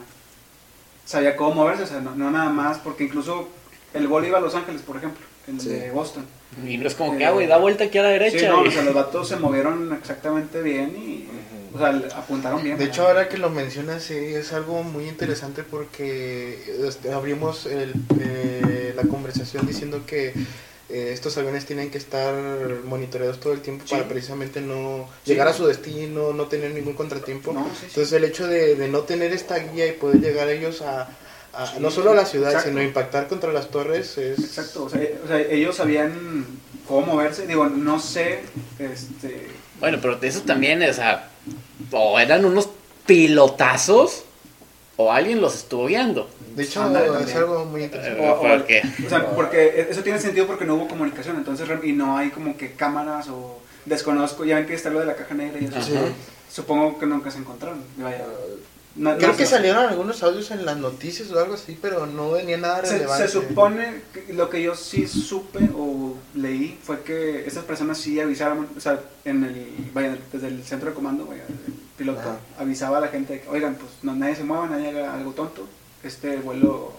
sabía 1.05 1.35
cómo 1.35 1.55
moverse, 1.55 1.83
o 1.83 1.87
sea, 1.87 2.01
no, 2.01 2.15
no 2.15 2.31
nada 2.31 2.49
más, 2.49 2.77
porque 2.79 3.03
incluso 3.05 3.49
el 3.93 4.07
vuelo 4.07 4.27
iba 4.27 4.37
a 4.39 4.41
Los 4.41 4.55
Ángeles, 4.55 4.81
por 4.81 4.97
ejemplo, 4.97 5.25
Sí. 5.59 5.69
de 5.69 5.91
Boston. 5.91 6.25
Y 6.65 6.77
no 6.77 6.87
es 6.87 6.95
como 6.95 7.17
que, 7.17 7.25
ah, 7.25 7.31
güey, 7.31 7.47
da 7.47 7.57
vuelta 7.57 7.85
aquí 7.85 7.97
a 7.99 8.03
la 8.03 8.09
derecha. 8.09 8.39
Sí, 8.39 8.45
no, 8.45 8.61
o 8.61 8.71
sea, 8.71 8.81
los 8.83 8.93
vatos 8.93 9.27
se 9.29 9.37
movieron 9.37 9.93
exactamente 9.93 10.61
bien 10.61 10.89
y, 10.97 11.27
o 11.73 11.77
sea, 11.77 11.89
apuntaron 12.17 12.63
bien. 12.63 12.77
De 12.77 12.85
hecho, 12.85 13.07
ahora 13.07 13.29
que 13.29 13.37
lo 13.37 13.49
mencionas, 13.49 14.03
sí, 14.03 14.15
es 14.15 14.51
algo 14.51 14.83
muy 14.83 15.07
interesante 15.07 15.63
porque 15.63 16.57
este, 16.87 17.11
abrimos 17.13 17.65
el, 17.67 17.93
eh, 18.19 18.93
la 18.95 19.03
conversación 19.03 19.65
diciendo 19.67 20.01
que 20.05 20.33
eh, 20.89 21.11
estos 21.13 21.37
aviones 21.37 21.65
tienen 21.67 21.91
que 21.91 21.99
estar 21.99 22.33
monitoreados 22.83 23.39
todo 23.39 23.53
el 23.53 23.61
tiempo 23.61 23.83
Sí. 23.85 23.91
para 23.93 24.07
precisamente 24.07 24.59
no 24.59 25.07
Sí. 25.23 25.31
llegar 25.31 25.47
a 25.47 25.53
su 25.53 25.67
destino, 25.67 26.33
no 26.33 26.45
tener 26.47 26.71
ningún 26.73 26.93
contratiempo. 26.93 27.53
No, 27.53 27.65
sí, 27.65 27.69
sí. 27.81 27.85
Entonces 27.89 28.11
el 28.13 28.23
hecho 28.23 28.47
de, 28.47 28.75
de 28.75 28.87
no 28.87 29.01
tener 29.01 29.31
esta 29.31 29.59
guía 29.59 29.85
y 29.85 29.91
poder 29.91 30.19
llegar 30.19 30.49
ellos 30.49 30.81
a, 30.81 31.07
a- 31.53 31.67
Sí, 31.67 31.73
no 31.79 31.89
solo 31.91 32.11
a 32.11 32.15
la 32.15 32.25
ciudad, 32.25 32.49
exacto. 32.51 32.69
sino 32.69 32.81
impactar 32.81 33.27
contra 33.27 33.51
las 33.53 33.69
torres 33.69 34.17
es... 34.17 34.39
Exacto, 34.39 34.83
o 34.85 34.89
sea, 34.89 35.01
o 35.23 35.27
sea, 35.27 35.39
ellos 35.39 35.75
sabían 35.75 36.45
cómo 36.87 37.13
moverse. 37.13 37.47
Digo, 37.47 37.65
no 37.67 37.99
sé, 37.99 38.41
este, 38.79 39.47
Bueno, 39.79 39.97
pero 40.01 40.17
eso 40.21 40.41
también, 40.41 40.81
o 40.83 40.93
sea, 40.93 41.29
o 41.91 42.19
eran 42.19 42.45
unos 42.45 42.69
pilotazos 43.05 44.23
o 44.97 45.11
alguien 45.11 45.39
los 45.41 45.55
estuvo 45.55 45.85
guiando. 45.87 46.29
De 46.55 46.63
hecho, 46.63 46.85
es 46.85 46.93
también. 46.93 47.37
algo 47.37 47.65
muy 47.65 47.83
interesante. 47.83 48.21
Eh, 48.21 48.29
O- 48.29 48.33
o- 48.33 48.41
¿Por 48.41 48.65
qué? 48.65 48.81
O 49.05 49.09
sea, 49.09 49.29
porque 49.31 49.87
eso 49.89 50.01
tiene 50.03 50.19
sentido 50.19 50.45
porque 50.47 50.65
no 50.65 50.75
hubo 50.75 50.87
comunicación, 50.87 51.37
entonces 51.37 51.67
y 51.83 51.93
no 51.93 52.17
hay 52.17 52.29
como 52.31 52.57
que 52.57 52.73
cámaras 52.73 53.27
o 53.29 53.61
desconozco, 53.85 54.43
ya 54.45 54.55
ven 54.57 54.65
que 54.67 54.73
está 54.73 54.89
lo 54.89 54.99
de 54.99 55.05
la 55.05 55.15
caja 55.15 55.33
negra 55.35 55.59
y 55.59 55.65
eso. 55.65 55.79
Supongo 56.51 56.97
que 56.99 57.05
nunca 57.05 57.29
se 57.31 57.37
encontraron. 57.37 57.81
Vaya, 57.97 58.25
no- 58.99 59.17
Creo 59.17 59.29
no 59.31 59.37
que 59.37 59.45
sé. 59.45 59.51
salieron 59.55 59.85
algunos 59.85 60.21
audios 60.23 60.51
en 60.51 60.65
las 60.65 60.77
noticias 60.77 61.31
o 61.31 61.39
algo 61.39 61.55
así, 61.55 61.77
pero 61.81 62.05
no 62.05 62.31
venía 62.31 62.57
nada 62.57 62.85
Se, 62.85 62.93
relevante. 62.93 63.27
se 63.27 63.33
supone 63.33 64.01
que 64.13 64.33
lo 64.33 64.49
que 64.49 64.61
yo 64.61 64.75
sí 64.75 65.07
supe 65.07 65.69
o 65.75 66.15
leí 66.35 66.77
fue 66.83 67.01
que 67.01 67.45
estas 67.47 67.63
personas 67.63 67.97
sí 67.97 68.19
avisaron, 68.19 68.67
o 68.75 68.79
sea, 68.79 68.99
en 69.25 69.43
el, 69.43 69.67
vaya, 69.93 70.17
desde 70.31 70.47
el 70.47 70.63
centro 70.63 70.89
de 70.89 70.95
comando, 70.95 71.25
vaya, 71.25 71.43
el 71.47 71.73
piloto 71.97 72.19
Ajá. 72.19 72.37
avisaba 72.59 72.97
a 72.97 73.01
la 73.01 73.07
gente, 73.07 73.33
de 73.33 73.41
que, 73.41 73.49
oigan, 73.49 73.75
pues 73.75 73.89
no, 74.03 74.13
nadie 74.15 74.35
se 74.35 74.43
mueva, 74.43 74.67
nadie 74.67 74.89
haga 74.89 75.13
algo 75.15 75.31
tonto, 75.31 75.67
este 76.03 76.37
vuelo, 76.37 76.93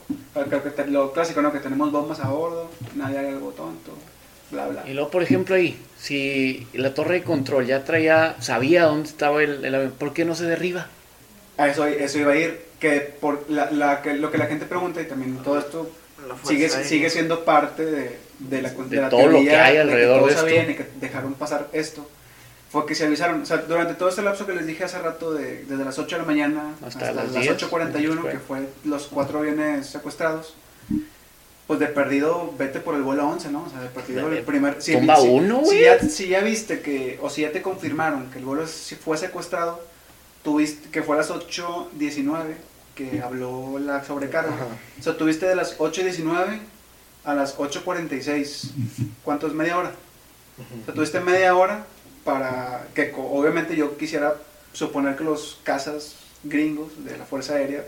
creo 0.48 0.62
que 0.62 0.70
te- 0.70 0.86
lo 0.86 1.12
clásico, 1.12 1.40
¿no? 1.42 1.53
Que 1.53 1.61
tenemos 1.61 1.90
bombas 1.92 2.20
a 2.20 2.28
bordo, 2.28 2.70
nadie 2.96 3.18
haga 3.18 3.28
algo 3.30 3.51
tonto, 3.51 3.92
bla, 4.51 4.68
bla. 4.68 4.84
Y 4.88 4.92
luego, 4.94 5.11
por 5.11 5.22
ejemplo, 5.22 5.55
ahí, 5.55 5.78
si 5.98 6.66
la 6.74 6.92
torre 6.94 7.14
de 7.16 7.22
control 7.24 7.66
ya 7.66 7.84
traía, 7.84 8.36
sabía 8.40 8.84
dónde 8.84 9.09
estaba 9.09 9.42
el, 9.42 9.64
el 9.64 9.74
avión, 9.74 9.92
¿por 9.98 10.12
qué 10.12 10.24
no 10.24 10.34
se 10.34 10.44
derriba? 10.44 10.86
A 11.61 11.68
eso, 11.68 11.86
eso 11.86 12.18
iba 12.18 12.32
a 12.32 12.36
ir, 12.36 12.61
que 12.78 13.00
por 13.00 13.44
la, 13.50 13.70
la- 13.70 14.02
que, 14.02 14.14
lo 14.14 14.30
que 14.30 14.38
la 14.38 14.46
gente 14.46 14.64
pregunta 14.66 15.00
y 15.00 15.04
también 15.04 15.36
todo 15.42 15.58
esto 15.58 15.90
sigue, 16.44 16.66
aérea. 16.66 16.84
sigue 16.84 17.11
siendo 17.11 17.44
parte 17.44 17.84
de, 17.84 18.18
de 18.38 18.62
la, 18.62 18.70
de 18.70 18.84
De 18.88 18.96
la 19.02 19.08
todo 19.11 19.26
lo 19.26 19.32
teoría 19.32 19.50
que 19.50 19.56
hay 19.58 19.74
de 19.74 19.80
alrededor 19.80 20.20
todos 20.20 20.44
de 20.44 20.56
esto. 20.58 20.70
y 20.70 20.74
que 20.76 20.86
dejaron 21.00 21.34
pasar 21.34 21.68
esto. 21.72 22.08
Fue 22.70 22.86
que 22.86 22.94
se 22.94 23.04
avisaron, 23.04 23.42
o 23.42 23.46
sea, 23.46 23.56
durante 23.58 23.94
todo 23.94 24.08
este 24.08 24.22
lapso 24.22 24.46
que 24.46 24.54
les 24.54 24.64
dije 24.64 24.84
hace 24.84 24.98
rato, 24.98 25.34
de, 25.34 25.64
desde 25.64 25.84
las 25.84 25.98
8 25.98 26.16
de 26.16 26.22
la 26.22 26.26
mañana 26.26 26.74
Hasta 26.86 26.86
hasta, 27.08 27.12
las 27.12 27.32
las 27.32 27.42
10, 27.42 27.56
8.41, 27.58 28.20
fue. 28.20 28.30
que 28.30 28.38
fue 28.38 28.58
los 28.84 29.08
cuatro 29.08 29.40
aviones 29.40 29.86
secuestrados, 29.88 30.54
pues 31.66 31.80
de 31.80 31.86
perdido 31.86 32.54
vete 32.58 32.78
por 32.80 32.94
el 32.94 33.02
vuelo 33.02 33.28
11, 33.28 33.50
¿no? 33.50 33.64
O 33.64 33.70
sea, 33.70 33.80
de 33.80 33.88
perdido 33.88 34.30
De- 34.30 34.38
el 34.38 34.44
primer... 34.44 34.80
Si, 34.80 34.92
tumba 34.92 35.16
si- 35.16 35.28
uno, 35.28 35.58
si 35.61 35.64
güey. 35.66 35.80
ya, 35.82 35.98
si 36.00 36.28
ya 36.28 36.40
viste 36.40 36.80
que, 36.80 37.18
o 37.20 37.28
si 37.28 37.42
ya 37.42 37.50
te 37.52 37.61
confirmaron 37.61 38.30
que 38.30 38.38
el 38.38 38.44
vuelo 38.44 38.64
fue 39.04 39.16
secuestrado, 39.16 39.80
tuviste, 40.43 40.88
que 40.91 41.03
fue 41.03 41.16
a 41.16 41.18
las 41.18 41.30
8.19, 41.30 42.55
que 42.95 43.20
habló 43.22 43.78
la 43.78 44.05
sobrecarga. 44.05 44.53
Ajá. 44.55 44.66
O 44.99 45.03
sea, 45.03 45.16
tuviste 45.16 45.47
de 45.47 45.55
las 45.57 45.78
8.19 45.78 46.59
a 47.24 47.34
las 47.34 47.57
8.46. 47.59 48.70
¿Cuánto 49.24 49.47
es 49.47 49.53
media 49.53 49.76
hora? 49.78 49.93
O 50.82 50.84
sea, 50.84 50.95
tuviste 50.95 51.20
media 51.20 51.55
hora 51.57 51.84
para 52.24 52.86
que 52.95 53.12
obviamente 53.16 53.74
yo 53.76 53.97
quisiera 53.97 54.34
suponer 54.72 55.16
que 55.16 55.24
los 55.24 55.59
cazas 55.64 56.16
gringos 56.45 57.05
de 57.05 57.16
la 57.16 57.24
Fuerza 57.24 57.55
Aérea 57.55 57.84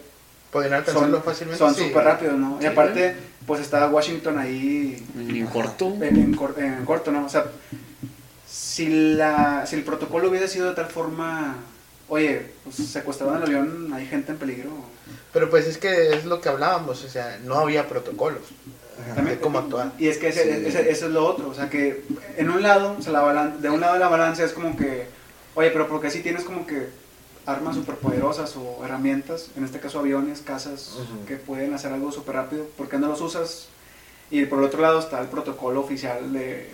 Podrían 0.50 0.74
alcanzarlo 0.74 1.16
son 1.16 1.24
fácilmente. 1.24 1.58
son 1.58 1.74
sí. 1.74 1.84
súper 1.88 2.04
rápidos, 2.04 2.38
¿no? 2.38 2.58
Sí, 2.58 2.64
y 2.64 2.66
aparte, 2.66 3.16
pues 3.46 3.60
está 3.62 3.88
Washington 3.88 4.38
ahí 4.38 5.02
En 5.16 5.46
corto. 5.46 5.94
en, 6.00 6.16
en 6.16 6.34
cor- 6.34 6.54
en 6.58 6.84
corto, 6.84 7.10
¿no? 7.12 7.24
O 7.24 7.28
sea, 7.28 7.46
si, 8.46 9.14
la, 9.14 9.64
si 9.66 9.76
el 9.76 9.82
protocolo 9.84 10.28
hubiese 10.28 10.48
sido 10.48 10.68
de 10.68 10.74
tal 10.74 10.86
forma, 10.86 11.56
oye, 12.12 12.42
pues 12.62 12.76
secuestraron 12.76 13.38
el 13.38 13.42
avión, 13.44 13.90
hay 13.94 14.06
gente 14.06 14.32
en 14.32 14.38
peligro. 14.38 14.68
Pero 15.32 15.48
pues 15.48 15.66
es 15.66 15.78
que 15.78 16.10
es 16.14 16.26
lo 16.26 16.42
que 16.42 16.50
hablábamos, 16.50 17.02
o 17.04 17.08
sea, 17.08 17.38
no 17.42 17.54
había 17.54 17.88
protocolos. 17.88 18.42
También, 19.14 19.38
cómo 19.40 19.58
actuar. 19.58 19.92
Y 19.98 20.08
es 20.08 20.18
que 20.18 20.28
ese, 20.28 20.44
Sí. 20.60 20.66
ese- 20.66 20.90
eso 20.90 21.06
es 21.06 21.12
lo 21.12 21.24
otro, 21.26 21.48
o 21.48 21.54
sea 21.54 21.70
que 21.70 22.04
en 22.36 22.50
un 22.50 22.62
lado, 22.62 22.96
o 22.98 23.02
sea, 23.02 23.12
la 23.14 23.46
de 23.46 23.70
un 23.70 23.80
lado 23.80 23.94
de 23.94 24.00
la 24.00 24.08
balanza 24.08 24.44
es 24.44 24.52
como 24.52 24.76
que, 24.76 25.06
oye, 25.54 25.70
pero 25.70 25.88
porque 25.88 26.10
si 26.10 26.20
tienes 26.20 26.44
como 26.44 26.66
que 26.66 26.88
armas 27.46 27.74
superpoderosas 27.76 28.54
o 28.56 28.84
herramientas, 28.84 29.48
en 29.56 29.64
este 29.64 29.80
caso 29.80 29.98
aviones, 30.00 30.42
casas, 30.42 30.90
que 31.26 31.36
pueden 31.36 31.72
hacer 31.72 31.92
algo 31.94 32.12
súper 32.12 32.34
rápido, 32.36 32.66
¿por 32.76 32.90
qué 32.90 32.98
no 32.98 33.08
los 33.08 33.22
usas? 33.22 33.68
Y 34.30 34.44
por 34.44 34.58
el 34.58 34.66
otro 34.66 34.82
lado 34.82 34.98
está 35.00 35.18
el 35.20 35.28
protocolo 35.28 35.80
oficial 35.80 36.30
de 36.32 36.68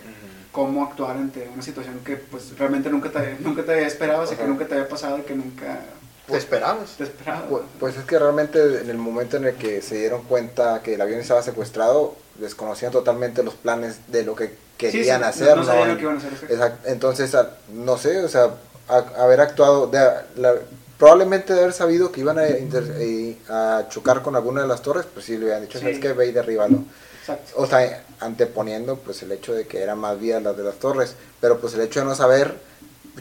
cómo 0.51 0.83
actuar 0.85 1.15
ante 1.17 1.47
una 1.53 1.61
situación 1.61 1.99
que 2.03 2.15
pues 2.17 2.57
realmente 2.57 2.89
nunca 2.89 3.09
te, 3.11 3.37
nunca 3.39 3.63
te 3.63 3.85
esperabas 3.85 4.31
y 4.31 4.35
que 4.35 4.41
Ajá. 4.43 4.49
nunca 4.51 4.65
te 4.67 4.73
había 4.75 4.87
pasado 4.89 5.17
y 5.19 5.21
que 5.21 5.35
nunca 5.35 5.79
¿Te 6.27 6.37
esperabas? 6.37 6.91
te 6.97 7.03
esperabas. 7.05 7.49
Pu- 7.49 7.61
Pues 7.79 7.97
es 7.97 8.03
que 8.05 8.19
realmente 8.19 8.81
en 8.81 8.89
el 8.89 8.97
momento 8.97 9.37
en 9.37 9.45
el 9.45 9.55
que 9.55 9.81
se 9.81 9.95
dieron 9.95 10.21
cuenta 10.23 10.81
que 10.83 10.93
el 10.93 11.01
avión 11.01 11.19
estaba 11.19 11.41
secuestrado, 11.41 12.15
desconocían 12.39 12.91
totalmente 12.91 13.41
los 13.43 13.55
planes 13.55 13.97
de 14.09 14.23
lo 14.23 14.35
que 14.35 14.53
querían 14.77 15.21
sí, 15.21 15.27
hacer. 15.27 15.57
No, 15.57 15.63
sabían 15.63 15.87
¿no? 15.87 15.93
lo 15.93 15.97
que 15.97 16.03
iban 16.03 16.15
a 16.15 16.19
hacer. 16.19 16.33
exacto. 16.33 16.53
Exact- 16.55 16.91
Entonces, 16.91 17.33
a- 17.35 17.57
no 17.73 17.97
sé, 17.97 18.23
o 18.23 18.27
sea, 18.29 18.49
a- 18.87 19.23
haber 19.23 19.41
actuado, 19.41 19.87
de, 19.87 19.97
la- 20.35 20.53
probablemente 20.99 21.53
de 21.53 21.61
haber 21.61 21.73
sabido 21.73 22.11
que 22.11 22.19
iban 22.21 22.37
a, 22.37 22.47
inter- 22.47 22.93
eh, 22.99 23.35
a 23.49 23.85
chocar 23.89 24.21
con 24.21 24.35
alguna 24.35 24.61
de 24.61 24.67
las 24.67 24.81
torres, 24.83 25.05
pues 25.11 25.25
sí 25.25 25.33
le 25.37 25.45
hubieran 25.45 25.61
dicho, 25.63 25.79
Sí. 25.79 25.85
¿sabes 25.85 25.99
qué? 25.99 26.13
Ve 26.13 26.27
y 26.27 26.31
derríbalo. 26.31 26.83
Exacto. 27.29 27.53
O 27.55 27.67
sea, 27.67 28.03
anteponiendo 28.19 28.97
pues 28.97 29.21
el 29.23 29.31
hecho 29.31 29.53
de 29.53 29.67
que 29.67 29.81
eran 29.81 29.99
más 29.99 30.19
vías 30.19 30.41
las 30.41 30.57
de 30.57 30.63
las 30.63 30.75
torres, 30.75 31.15
pero 31.39 31.59
pues 31.59 31.73
el 31.75 31.81
hecho 31.81 31.99
de 31.99 32.05
no 32.05 32.15
saber, 32.15 32.55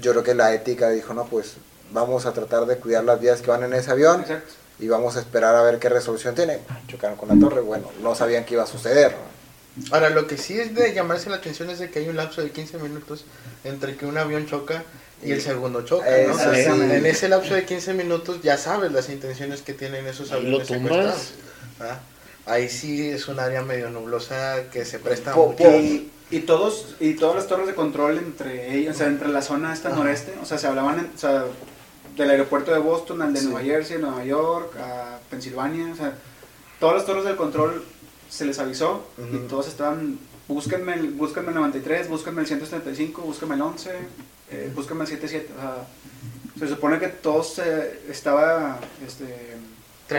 yo 0.01 0.13
creo 0.13 0.23
que 0.23 0.35
la 0.35 0.55
ética 0.55 0.91
dijo, 0.91 1.15
no, 1.15 1.27
pues 1.27 1.55
vamos 1.93 2.27
a 2.27 2.33
tratar 2.33 2.67
de 2.67 2.77
cuidar 2.77 3.05
las 3.05 3.21
vías 3.21 3.41
que 3.41 3.51
van 3.51 3.65
en 3.65 3.75
ese 3.75 3.91
avión 3.91 4.21
Exacto. 4.21 4.53
y 4.79 4.89
vamos 4.89 5.17
a 5.17 5.21
esperar 5.21 5.55
a 5.55 5.63
ver 5.63 5.79
qué 5.79 5.89
resolución 5.89 6.35
tiene. 6.35 6.59
Chocaron 6.87 7.17
con 7.17 7.29
la 7.29 7.39
torre, 7.39 7.61
bueno, 7.61 7.91
no 8.03 8.15
sabían 8.15 8.45
que 8.45 8.55
iba 8.55 8.63
a 8.63 8.67
suceder. 8.67 9.15
Ahora, 9.93 10.11
lo 10.11 10.27
que 10.27 10.37
sí 10.37 10.59
es 10.59 10.75
de 10.75 10.93
llamarse 10.93 11.31
la 11.31 11.37
atención 11.37 11.71
es 11.71 11.79
de 11.79 11.91
que 11.91 12.01
hay 12.01 12.09
un 12.09 12.17
lapso 12.17 12.43
de 12.43 12.51
15 12.51 12.79
minutos 12.79 13.25
entre 13.65 13.97
que 13.97 14.07
un 14.07 14.19
avión 14.19 14.47
choca 14.47 14.83
y 15.23 15.33
el 15.33 15.41
segundo 15.41 15.83
choca, 15.83 16.07
¿no? 16.07 16.39
Eso 16.39 16.55
sí. 16.55 16.61
En 16.61 17.07
ese 17.07 17.29
lapso 17.29 17.55
de 17.55 17.65
15 17.65 17.95
minutos 17.95 18.41
ya 18.43 18.57
sabes 18.57 18.93
las 18.93 19.09
intenciones 19.09 19.63
que 19.63 19.75
tienen 19.75 20.07
esos 20.07 20.33
aviones 20.33 20.67
tumbas. 20.67 20.83
secuestrados. 20.83 21.33
¿verdad? 21.79 22.01
Ahí 22.49 22.69
sí 22.69 23.09
es 23.09 23.29
un 23.29 23.39
área 23.41 23.63
medio 23.63 23.91
nublosa 23.91 24.71
que 24.73 24.85
se 24.85 24.99
presta 24.99 25.35
mucho. 25.35 25.71
Y, 25.77 26.11
y 26.31 26.41
todos 26.41 26.97
y 27.01 27.15
todas 27.15 27.37
las 27.37 27.47
torres 27.47 27.67
de 27.67 27.75
control 27.75 28.19
entre 28.19 28.75
ellas, 28.77 28.97
o 28.97 28.99
sea, 28.99 29.07
entre 29.09 29.29
la 29.29 29.43
zona 29.43 29.73
esta 29.73 29.89
Ajá. 29.89 29.99
noreste, 29.99 30.35
o 30.43 30.45
sea, 30.47 30.59
se 30.59 30.67
hablaban 30.67 30.99
en- 30.99 31.11
o 31.15 31.19
sea, 31.19 31.45
del 32.17 32.31
aeropuerto 32.31 32.73
de 32.73 32.79
Boston 32.79 33.23
al 33.23 33.33
de 33.33 33.41
Sí. 33.41 33.47
Nueva 33.47 33.63
Jersey, 33.63 33.99
Nueva 33.99 34.25
York, 34.25 34.77
a 34.79 35.19
Pensilvania, 35.31 35.93
o 35.93 35.97
sea, 35.97 36.15
todas 36.81 36.97
las 36.97 37.07
torres 37.07 37.25
del 37.25 37.37
control 37.37 37.85
se 38.29 38.45
les 38.45 38.59
avisó 38.59 39.07
y 39.33 39.37
todos 39.49 39.69
estaban 39.69 40.19
búsquenme 40.49 40.95
el, 40.95 41.11
búsquenme 41.11 41.49
el 41.51 41.55
93, 41.57 42.09
búsquenme 42.09 42.41
el 42.41 42.47
175, 42.47 43.21
búsquenme 43.23 43.55
el 43.55 43.63
11, 43.63 43.91
eh, 44.51 44.73
búsquenme 44.75 45.03
el 45.03 45.09
77, 45.09 45.53
o 45.57 45.61
sea, 45.61 45.87
se 46.59 46.75
supone 46.75 46.99
que 46.99 47.09
todos 47.09 47.59
eh, 47.59 48.01
estaba 48.09 48.79
este 49.07 49.27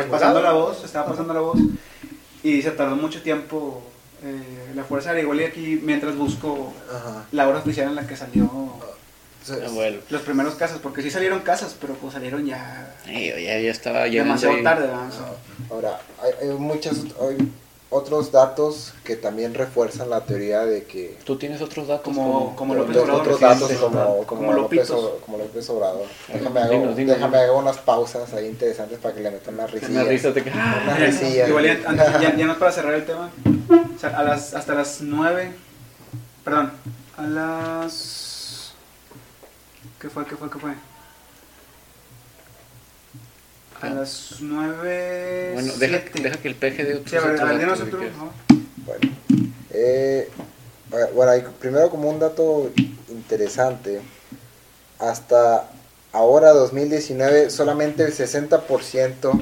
pasando 0.09 0.41
la 0.41 0.51
voz, 0.53 0.83
estaba 0.85 1.07
pasando 1.07 1.33
la 1.33 1.39
voz 1.39 1.57
y 2.43 2.61
se 2.61 2.71
tardó 2.71 2.95
mucho 2.95 3.21
tiempo 3.21 3.83
eh, 4.23 4.71
la 4.75 4.83
fuerza 4.83 5.09
aérea 5.09 5.23
igual 5.23 5.41
y 5.41 5.43
aquí 5.45 5.79
mientras 5.83 6.15
busco 6.15 6.73
Ajá. 6.93 7.25
la 7.31 7.47
hora 7.47 7.59
oficial 7.59 7.87
en 7.89 7.95
la 7.95 8.07
que 8.07 8.15
salió 8.15 8.49
Ah, 9.49 9.69
bueno. 9.73 9.97
los 10.09 10.21
primeros 10.21 10.55
casos, 10.55 10.79
porque 10.83 11.01
sí 11.01 11.09
salieron 11.09 11.39
casas, 11.39 11.75
pero 11.79 11.93
pues 11.95 12.13
salieron 12.13 12.45
ya 12.45 12.93
Ay, 13.07 13.29
ya, 13.29 13.59
ya 13.59 13.71
estaba 13.71 14.05
llegando 14.07 14.33
demasiado 14.39 14.61
tarde, 14.63 14.89
Ahora, 15.71 15.99
hay, 16.21 16.47
hay 16.49 16.55
muchas, 16.55 16.97
hay 17.19 17.37
otros 17.91 18.31
datos 18.31 18.93
que 19.03 19.15
también 19.15 19.53
refuerzan 19.55 20.09
la 20.11 20.21
teoría 20.21 20.63
de 20.65 20.83
que 20.83 21.17
¿Tú 21.23 21.37
tienes 21.37 21.61
otros 21.61 21.87
datos? 21.87 22.03
Como- 22.03 22.55
como 22.55 22.75
López 22.75 22.97
Obrador, 22.97 23.21
otros 23.21 23.39
datos 23.39 23.71
como, 23.73 23.89
como 23.99 24.25
como, 24.25 24.53
López, 24.53 24.91
como 25.25 25.37
López 25.39 25.69
Obrador. 25.71 26.05
Déjame, 26.31 26.59
hago, 26.59 26.71
dinos, 26.71 26.95
dinos. 26.95 27.15
déjame 27.15 27.37
hago 27.39 27.57
unas 27.57 27.77
pausas 27.79 28.31
ahí 28.33 28.45
interesantes 28.47 28.99
para 28.99 29.15
que 29.15 29.21
le 29.21 29.31
metan 29.31 29.55
unas 29.55 29.71
Una 29.73 29.79
risillas. 29.81 30.07
risa 30.07 30.31
de 30.31 30.43
que... 30.43 30.51
¡ah! 30.53 31.45
Igual 31.47 31.65
ya, 31.65 31.89
antes- 31.89 32.21
ya, 32.21 32.35
ya 32.35 32.45
no 32.45 32.51
es 32.53 32.57
para 32.59 32.71
cerrar 32.71 32.93
el 32.93 33.05
tema. 33.05 33.31
O 33.95 33.99
sea, 33.99 34.09
a 34.17 34.23
las, 34.23 34.53
hasta 34.53 34.73
las 34.75 35.01
9, 35.01 35.51
perdón, 36.43 36.71
a 37.17 37.23
las... 37.23 38.73
¿Qué 39.99 40.09
fue? 40.09 40.25
¿Qué 40.25 40.35
fue? 40.35 40.49
¿Qué 40.49 40.59
fue? 40.59 40.71
A 43.81 43.89
las 43.89 44.35
9... 44.41 45.51
Bueno, 45.53 45.73
deja, 45.77 46.01
deja 46.21 46.37
que 46.37 46.47
el 46.47 46.55
peje 46.55 46.83
de 46.83 46.95
otros 46.95 47.09
Sí, 47.09 47.15
a 47.15 47.21
ver, 47.21 47.69
otro, 47.69 47.99
por 47.99 48.11
favor. 48.11 48.33
Bueno, 48.85 49.15
eh, 49.71 50.29
bueno, 51.13 51.49
primero 51.59 51.89
como 51.89 52.09
un 52.09 52.19
dato 52.19 52.71
interesante, 53.09 54.01
hasta 54.97 55.69
ahora 56.11 56.51
2019 56.51 57.49
solamente 57.49 58.03
el 58.03 58.13
60% 58.13 59.41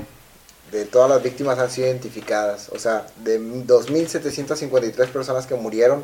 de 0.71 0.85
todas 0.85 1.09
las 1.09 1.23
víctimas 1.23 1.57
han 1.59 1.71
sido 1.71 1.87
identificadas, 1.87 2.69
o 2.69 2.79
sea, 2.79 3.07
de 3.23 3.39
2.753 3.39 5.07
personas 5.07 5.47
que 5.47 5.55
murieron, 5.55 6.03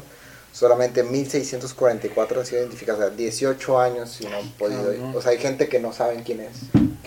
solamente 0.54 1.04
1644 1.04 2.40
han 2.40 2.46
sido 2.46 2.62
identificados, 2.62 3.02
o 3.02 3.08
sea, 3.08 3.16
18 3.16 3.80
años 3.80 4.22
y 4.22 4.26
no 4.26 4.38
han 4.38 4.50
podido, 4.54 4.86
Cabrón. 4.86 5.14
o 5.16 5.22
sea, 5.22 5.32
hay 5.32 5.40
gente 5.40 5.68
que 5.68 5.80
no 5.80 5.92
saben 5.92 6.24
quién 6.24 6.40
es, 6.40 6.54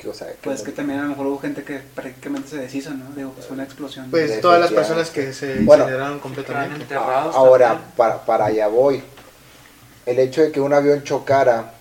que, 0.00 0.08
o 0.08 0.14
sea, 0.14 0.28
que 0.28 0.36
Pues 0.42 0.60
no- 0.60 0.64
que 0.66 0.72
también 0.72 1.00
a 1.00 1.02
lo 1.04 1.08
mejor 1.10 1.26
hubo 1.26 1.38
gente 1.38 1.62
que 1.64 1.78
prácticamente 1.94 2.48
se 2.50 2.56
deshizo, 2.58 2.90
¿no? 2.94 3.06
Digo, 3.16 3.30
pues 3.32 3.46
fue 3.46 3.54
una 3.54 3.64
explosión. 3.64 4.10
Pues 4.10 4.40
todas 4.40 4.60
las 4.60 4.70
personas 4.72 5.10
que 5.10 5.32
se 5.32 5.56
Bueno. 5.60 5.84
incineraron 5.84 6.18
completamente. 6.20 6.82
enterrados. 6.82 7.34
Ahora, 7.34 7.68
también. 7.70 7.90
para, 7.96 8.24
para 8.24 8.44
allá 8.46 8.68
voy. 8.68 9.02
El 10.04 10.18
hecho 10.20 10.42
de 10.42 10.52
que 10.52 10.60
un 10.60 10.72
avión 10.72 11.02
chocara 11.02 11.72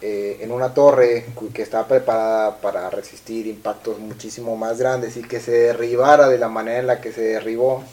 eh, 0.00 0.38
en 0.40 0.50
una 0.50 0.74
torre 0.74 1.26
que 1.54 1.62
estaba 1.62 1.86
preparada 1.86 2.56
para 2.56 2.90
resistir 2.90 3.46
impactos 3.46 4.00
muchísimo 4.00 4.56
más 4.56 4.78
grandes 4.78 5.16
y 5.16 5.22
que 5.22 5.38
se 5.38 5.52
derribara 5.52 6.28
de 6.28 6.38
la 6.38 6.48
manera 6.48 6.80
en 6.80 6.86
la 6.88 7.00
que 7.00 7.12
se 7.12 7.20
derribó, 7.20 7.84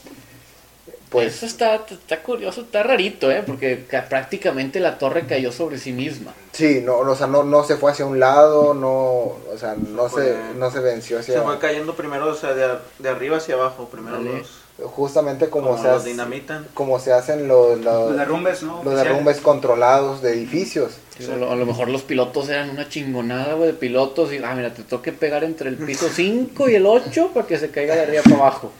Pues 1.09 1.35
eso 1.37 1.45
está, 1.47 1.75
está 1.89 2.21
curioso, 2.21 2.61
está 2.61 2.83
rarito, 2.83 3.31
¿eh? 3.31 3.41
Porque 3.45 3.85
ca- 3.89 4.07
prácticamente 4.07 4.79
la 4.79 4.97
torre 4.99 5.25
cayó 5.25 5.51
sobre 5.51 5.77
sí 5.79 5.91
misma. 5.91 6.33
sí, 6.51 6.81
no, 6.85 6.97
o 6.99 7.15
sea, 7.15 7.25
no, 7.27 7.43
no 7.43 7.63
se 7.63 7.77
fue 7.77 7.91
hacia 7.91 8.05
un 8.05 8.19
lado, 8.19 8.73
no, 8.75 8.89
o 8.91 9.57
sea, 9.57 9.75
no, 9.75 10.07
se, 10.09 10.35
no 10.55 10.69
se 10.69 10.79
venció 10.81 11.17
hacia... 11.19 11.33
Se 11.35 11.41
fue 11.41 11.57
cayendo 11.57 11.95
primero, 11.95 12.27
o 12.27 12.35
sea, 12.35 12.53
de, 12.53 13.09
arriba 13.09 13.37
hacia 13.37 13.55
abajo. 13.55 13.89
Primero 13.91 14.17
Vale. 14.17 14.37
los, 14.39 14.59
Justamente 14.91 15.49
como, 15.49 15.71
como 15.71 15.81
se, 15.81 15.87
los 15.89 15.97
hace- 16.01 16.09
dinamitan. 16.09 16.67
como 16.73 16.99
se 16.99 17.11
hacen 17.11 17.47
los, 17.49 17.79
los, 17.81 18.09
Los 18.11 18.17
derrumbes, 18.17 18.63
¿no? 18.63 18.81
los 18.83 18.95
derrumbes 18.95 19.41
controlados 19.41 20.21
de 20.21 20.33
edificios. 20.33 20.93
A, 21.29 21.35
lo, 21.35 21.51
a 21.51 21.55
lo 21.57 21.65
mejor 21.65 21.89
los 21.89 22.03
pilotos 22.03 22.47
eran 22.47 22.69
una 22.69 22.87
chingonada, 22.87 23.55
güey, 23.55 23.67
de 23.71 23.73
pilotos. 23.73 24.31
Y, 24.31 24.37
ah, 24.37 24.53
mira, 24.55 24.73
te 24.73 24.83
toque 24.83 25.11
pegar 25.11 25.43
entre 25.43 25.67
el 25.69 25.75
piso 25.75 26.07
5 26.07 26.69
y 26.69 26.75
el 26.75 26.85
8 26.85 27.31
para 27.33 27.45
que 27.45 27.57
se 27.57 27.71
caiga 27.71 27.95
de 27.95 28.03
arriba 28.03 28.21
para 28.23 28.35
abajo. 28.37 28.71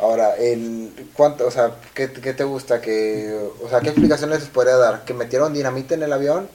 Ahora, 0.00 0.34
el 0.36 1.08
cuánto, 1.14 1.46
o 1.46 1.50
sea, 1.50 1.72
¿qué, 1.94 2.10
qué 2.10 2.32
te 2.32 2.44
gusta 2.44 2.80
que, 2.80 3.38
o 3.62 3.68
sea, 3.68 3.80
qué 3.80 3.88
explicaciones 3.90 4.40
les 4.40 4.48
podría 4.48 4.76
dar? 4.76 5.04
¿Que 5.04 5.12
metieron 5.14 5.52
dinamita 5.52 5.94
en 5.94 6.02
el 6.02 6.12
avión? 6.12 6.48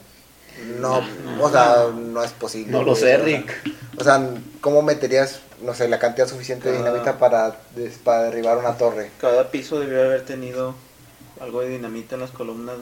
No, 0.80 1.02
o 1.42 1.50
sea, 1.52 1.88
no 1.94 2.24
es 2.24 2.32
posible. 2.32 2.72
No 2.72 2.82
lo 2.84 2.96
sé, 2.96 3.18
Rick. 3.18 3.54
O 3.98 4.04
sea, 4.04 4.30
¿cómo 4.62 4.82
meterías, 4.82 5.42
no 5.62 5.74
sé, 5.74 5.88
la 5.88 6.00
cantidad 6.00 6.28
suficiente 6.28 6.70
de 6.72 6.78
Cada- 6.78 6.90
dinamita 6.90 7.20
para, 7.20 7.58
para 8.04 8.24
derribar 8.24 8.58
una 8.58 8.78
torre? 8.78 9.12
Cada 9.20 9.52
piso 9.52 9.80
debió 9.80 10.02
haber 10.04 10.24
tenido 10.26 10.74
algo 11.40 11.62
de 11.62 11.70
dinamita 11.70 12.16
en 12.16 12.22
las 12.22 12.32
columnas. 12.32 12.78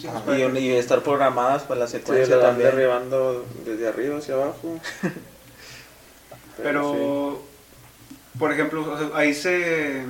Sí, 0.00 0.06
Ajá. 0.08 0.22
pues, 0.24 0.38
Y, 0.40 0.58
y 0.58 0.70
estar 0.76 1.02
programadas 1.02 1.62
para 1.64 1.80
la 1.80 1.86
Sí, 1.86 1.98
secuencia 1.98 2.36
van 2.36 2.46
también. 2.46 2.70
derribando 2.70 3.44
desde 3.64 3.86
arriba 3.88 4.18
hacia 4.18 4.34
abajo. 4.34 4.80
Pero, 6.62 7.40
por 8.38 8.52
ejemplo, 8.52 8.92
o 8.92 8.98
sea, 8.98 9.10
ahí 9.14 9.34
se 9.34 10.02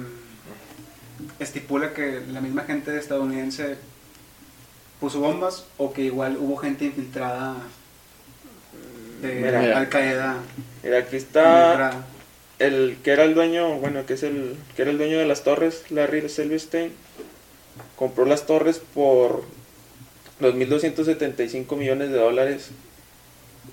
estipula 1.38 1.94
que 1.94 2.22
la 2.30 2.40
misma 2.40 2.62
gente 2.64 2.96
estadounidense 2.96 3.76
puso 5.00 5.20
bombas 5.20 5.64
o 5.76 5.92
que 5.92 6.02
igual 6.02 6.36
hubo 6.38 6.56
gente 6.56 6.84
infiltrada 6.84 7.56
de 9.22 9.34
Mira. 9.34 9.78
Al 9.78 9.88
Qaeda. 9.88 10.36
Mira, 10.82 10.98
aquí 10.98 11.16
está 11.16 12.04
el 12.58 12.98
que 13.02 13.12
era 13.12 13.24
el 13.24 13.34
dueño, 13.34 13.78
bueno, 13.78 14.04
que 14.06 14.14
es 14.14 14.22
el 14.22 14.56
que 14.74 14.82
era 14.82 14.90
el 14.90 14.98
dueño 14.98 15.18
de 15.18 15.26
las 15.26 15.44
torres, 15.44 15.84
Larry 15.90 16.28
Silverstein, 16.28 16.92
compró 17.96 18.24
las 18.24 18.46
torres 18.46 18.80
por 18.94 19.44
2.275 20.40 21.76
millones 21.76 22.10
de 22.10 22.16
dólares 22.16 22.70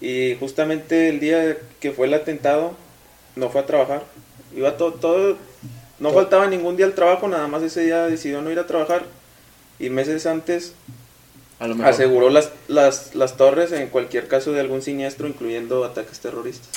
y 0.01 0.36
justamente 0.39 1.10
el 1.10 1.20
día 1.20 1.58
que 1.80 1.91
fue 1.91 2.08
el 2.08 2.14
atentado 2.14 2.76
no 3.36 3.49
fue 3.49 3.62
a 3.62 3.66
trabajar. 3.66 4.03
Iba 4.56 4.78
todo, 4.78 4.93
todo 4.93 5.38
no 5.99 6.10
Todo. 6.10 6.20
faltaba 6.22 6.47
ningún 6.47 6.76
día 6.78 6.86
al 6.86 6.93
trabajo, 6.93 7.28
nada 7.28 7.47
más 7.47 7.62
ese 7.64 7.82
día 7.82 8.06
decidió 8.08 8.41
no 8.41 8.51
ir 8.51 8.60
a 8.60 8.68
trabajar 8.68 9.03
y 9.80 9.89
meses 9.89 10.26
antes 10.26 10.74
A 11.60 11.68
lo 11.68 11.76
mejor. 11.76 11.93
aseguró 11.93 12.30
las, 12.30 12.51
las, 12.68 13.16
las 13.16 13.38
torres 13.38 13.72
en 13.72 13.88
cualquier 13.88 14.28
caso 14.28 14.51
de 14.51 14.60
algún 14.62 14.82
siniestro, 14.82 15.28
incluyendo 15.28 15.84
ataques 15.86 16.20
terroristas. 16.20 16.70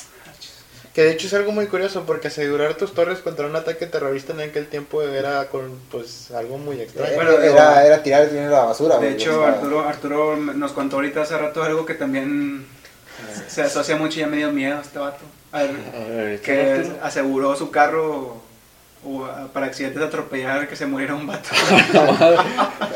Que 0.95 1.05
de 1.05 1.12
hecho 1.12 1.29
es 1.29 1.35
algo 1.35 1.53
muy 1.53 1.66
curioso 1.68 2.05
porque 2.07 2.26
asegurar 2.29 2.74
tus 2.74 2.93
torres 2.93 3.18
contra 3.20 3.47
un 3.47 3.55
ataque 3.55 3.87
terrorista 3.87 4.33
en 4.33 4.41
aquel 4.41 4.66
tiempo 4.66 5.01
era 5.03 5.47
con 5.49 5.79
pues 5.93 6.31
algo 6.33 6.59
muy 6.59 6.81
extraño. 6.81 7.14
Bueno, 7.14 7.33
era, 7.33 7.45
era, 7.47 7.87
era 7.87 8.03
tirar 8.03 8.22
el 8.22 8.31
dinero 8.31 8.57
a 8.57 8.61
la 8.61 8.64
basura. 8.66 8.99
De 8.99 9.11
hecho, 9.12 9.45
Arturo, 9.45 9.81
Arturo 9.87 10.37
nos 10.37 10.72
contó 10.72 10.97
ahorita 10.97 11.22
hace 11.22 11.39
rato 11.39 11.62
algo 11.62 11.87
que 11.87 11.95
también 11.95 12.66
se 13.48 13.62
asocia 13.62 13.96
mucho 13.96 14.18
y 14.18 14.20
ya 14.20 14.26
me 14.26 14.36
dio 14.38 14.50
miedo 14.52 14.78
a 14.78 14.82
este 14.82 14.98
vato. 14.98 15.24
A 15.52 15.62
ver, 15.62 15.70
A 15.94 16.08
ver, 16.10 16.40
que 16.40 16.72
Arturo. 16.72 16.98
aseguró 17.02 17.56
su 17.56 17.70
carro 17.70 18.36
o, 19.04 19.26
para 19.52 19.66
accidentes 19.66 20.00
de 20.00 20.06
atropellar 20.06 20.68
que 20.68 20.76
se 20.76 20.84
muriera 20.86 21.14
un 21.14 21.26
vato. 21.26 21.48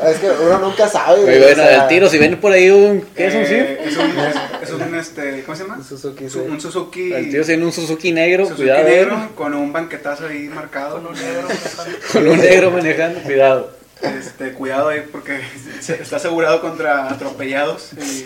Es 0.05 0.17
que 0.19 0.29
uno 0.29 0.59
nunca 0.59 0.87
sabe. 0.87 1.17
Muy 1.21 1.25
güey, 1.25 1.37
o 1.37 1.43
bueno, 1.45 1.63
sea, 1.63 1.83
el 1.83 1.87
tiro, 1.87 2.09
si 2.09 2.17
ven 2.17 2.39
por 2.39 2.51
ahí 2.51 2.69
un... 2.69 3.01
¿Qué 3.15 3.27
es 3.27 3.33
un 3.35 3.41
Eh, 3.41 3.45
SIF? 3.47 3.87
Es 3.87 3.97
un, 3.97 4.19
es, 4.19 4.35
es 4.63 4.69
un, 4.71 4.95
este, 4.95 5.43
¿cómo 5.43 5.55
se 5.55 5.63
llama? 5.63 5.75
Un 5.77 5.83
Suzuki, 5.83 6.29
Su-. 6.29 6.41
Un 6.43 6.59
Suzuki. 6.59 7.13
El 7.13 7.29
tiro 7.29 7.45
tiene 7.45 7.65
un 7.65 7.71
Suzuki 7.71 8.11
negro, 8.11 8.43
Suzuki 8.43 8.63
cuidado. 8.63 8.81
eh. 8.87 8.91
negro 8.91 9.29
con 9.35 9.53
un 9.53 9.71
banquetazo 9.71 10.27
ahí 10.27 10.49
marcado. 10.49 10.95
Con 10.95 11.07
un 11.07 11.13
negro. 11.13 11.47
Con 12.11 12.27
un 12.27 12.37
negro 12.37 12.71
manejando, 12.71 13.21
cuidado. 13.21 13.71
Este, 14.03 14.51
cuidado 14.53 14.89
ahí 14.89 15.03
porque 15.11 15.41
está 15.79 16.17
asegurado 16.17 16.61
contra 16.61 17.09
atropellados. 17.09 17.91
Y, 17.93 18.25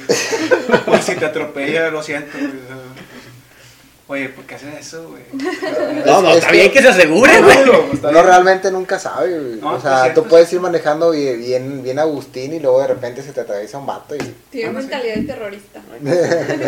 pues, 0.85 1.05
si 1.05 1.15
te 1.15 1.25
atropella, 1.25 1.89
lo 1.89 2.01
siento. 2.03 2.37
Oye, 4.09 4.29
¿por 4.29 4.45
qué 4.45 4.55
hacen 4.55 4.69
eso, 4.69 5.09
güey? 5.09 5.23
No, 6.05 6.21
no, 6.21 6.29
es 6.29 6.37
está 6.37 6.51
bien 6.51 6.71
que 6.71 6.81
se 6.81 6.87
asegure, 6.87 7.41
güey. 7.41 7.57
Uno 7.63 7.83
bien. 7.91 8.25
realmente 8.25 8.71
nunca 8.71 8.97
sabe, 8.97 9.37
güey. 9.37 9.55
No, 9.59 9.73
o 9.73 9.81
sea, 9.81 10.03
cierto, 10.03 10.23
tú 10.23 10.29
puedes 10.29 10.51
ir 10.53 10.61
manejando 10.61 11.11
bien, 11.11 11.39
bien, 11.39 11.83
bien 11.83 11.99
Agustín 11.99 12.53
y 12.53 12.59
luego 12.59 12.79
de 12.81 12.87
repente 12.87 13.21
se 13.21 13.33
te 13.33 13.41
atraviesa 13.41 13.77
un 13.77 13.85
vato 13.85 14.15
y... 14.15 14.19
Tiene 14.49 14.69
sí. 14.69 14.75
mentalidad 14.75 15.15
de 15.15 15.23
terrorista. 15.23 15.81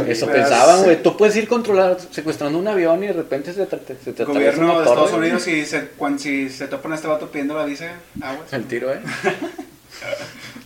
Eso 0.07 0.25
Pero 0.25 0.37
pensaban, 0.37 0.79
sí. 0.79 0.83
güey. 0.85 1.01
Tú 1.01 1.15
puedes 1.15 1.35
ir 1.37 1.47
controlar, 1.47 1.97
secuestrando 2.11 2.59
un 2.59 2.67
avión 2.67 3.01
y 3.05 3.07
de 3.07 3.13
repente 3.13 3.53
se 3.53 3.65
te, 3.65 3.77
se 4.03 4.11
te 4.11 4.23
El 4.23 4.29
atraviesa 4.29 4.33
gobierno 4.33 4.65
una 4.65 4.73
de 4.73 4.89
Estados. 4.89 5.13
Unidos, 5.13 5.43
si 5.43 5.65
se, 5.65 5.87
cuando, 5.89 6.19
si 6.19 6.49
se 6.49 6.67
topan 6.67 6.91
a 6.91 6.95
este 6.95 7.07
vato 7.07 7.31
pidiendo 7.31 7.55
la 7.55 7.63
visa, 7.63 7.93
aguas. 8.21 8.51
El 8.51 8.65
tiro, 8.65 8.91
¿eh? 8.91 8.99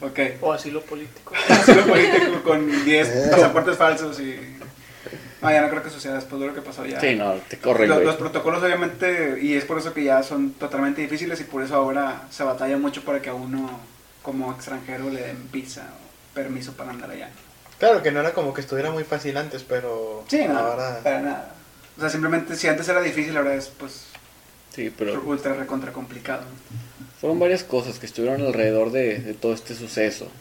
Ok. 0.02 0.20
O 0.42 0.52
asilo 0.52 0.82
político. 0.82 1.34
Así 1.50 1.74
lo 1.74 1.86
político 1.86 2.44
con 2.44 2.84
10 2.84 3.30
pasaportes 3.32 3.78
falsos 3.78 4.20
y. 4.20 4.38
No, 5.44 5.52
ya 5.52 5.62
no 5.62 5.70
creo 5.70 5.84
que 5.84 5.90
suceda 5.90 6.16
después 6.16 6.40
de 6.42 6.48
lo 6.48 6.54
que 6.54 6.62
pasó 6.62 6.86
ya. 6.86 7.00
Sí, 7.00 7.16
no, 7.16 7.34
te 7.50 7.58
corren, 7.58 7.90
Los, 7.90 8.16
protocolos 8.16 8.64
obviamente, 8.64 9.40
y 9.42 9.56
es 9.56 9.66
por 9.66 9.78
eso 9.78 9.94
que 9.94 10.04
ya 10.04 10.24
son 10.24 10.54
totalmente 10.54 11.02
difíciles 11.02 11.40
y 11.42 11.44
por 11.44 11.62
eso 11.64 11.76
ahora 11.76 12.24
se 12.32 12.44
batalla 12.44 12.78
mucho 12.78 13.04
para 13.04 13.22
que 13.22 13.30
a 13.30 13.34
uno 13.34 13.80
como 14.22 14.52
extranjero 14.54 15.10
le 15.10 15.22
den 15.22 15.50
visa 15.52 15.82
o 15.82 16.34
permiso 16.34 16.74
para 16.74 16.92
andar 16.92 17.12
allá. 17.12 17.30
Claro 17.78 18.02
que 18.02 18.12
no 18.12 18.22
era 18.22 18.34
como 18.34 18.54
que 18.54 18.62
estuviera 18.62 18.90
muy 18.92 19.04
fácil 19.04 19.36
antes, 19.38 19.64
pero 19.64 20.24
Sí, 20.30 20.46
no, 20.48 20.58
ahora 20.58 21.00
para 21.04 21.22
nada. 21.22 21.52
O 21.98 22.00
sea, 22.00 22.10
simplemente 22.10 22.56
si 22.56 22.68
antes 22.68 22.88
era 22.88 23.02
difícil, 23.02 23.36
ahora 23.36 23.54
es 23.56 23.68
pues 23.68 24.06
Sí, 24.74 24.92
pero 24.98 25.22
ultra 25.26 25.54
recontra 25.54 25.92
complicado. 25.92 26.44
fueron 27.20 27.38
varias 27.38 27.64
cosas 27.64 28.00
que 28.00 28.06
estuvieron 28.06 28.42
alrededor 28.42 28.92
de, 28.92 29.20
de 29.20 29.34
todo 29.34 29.54
este 29.54 29.76
suceso. 29.76 30.32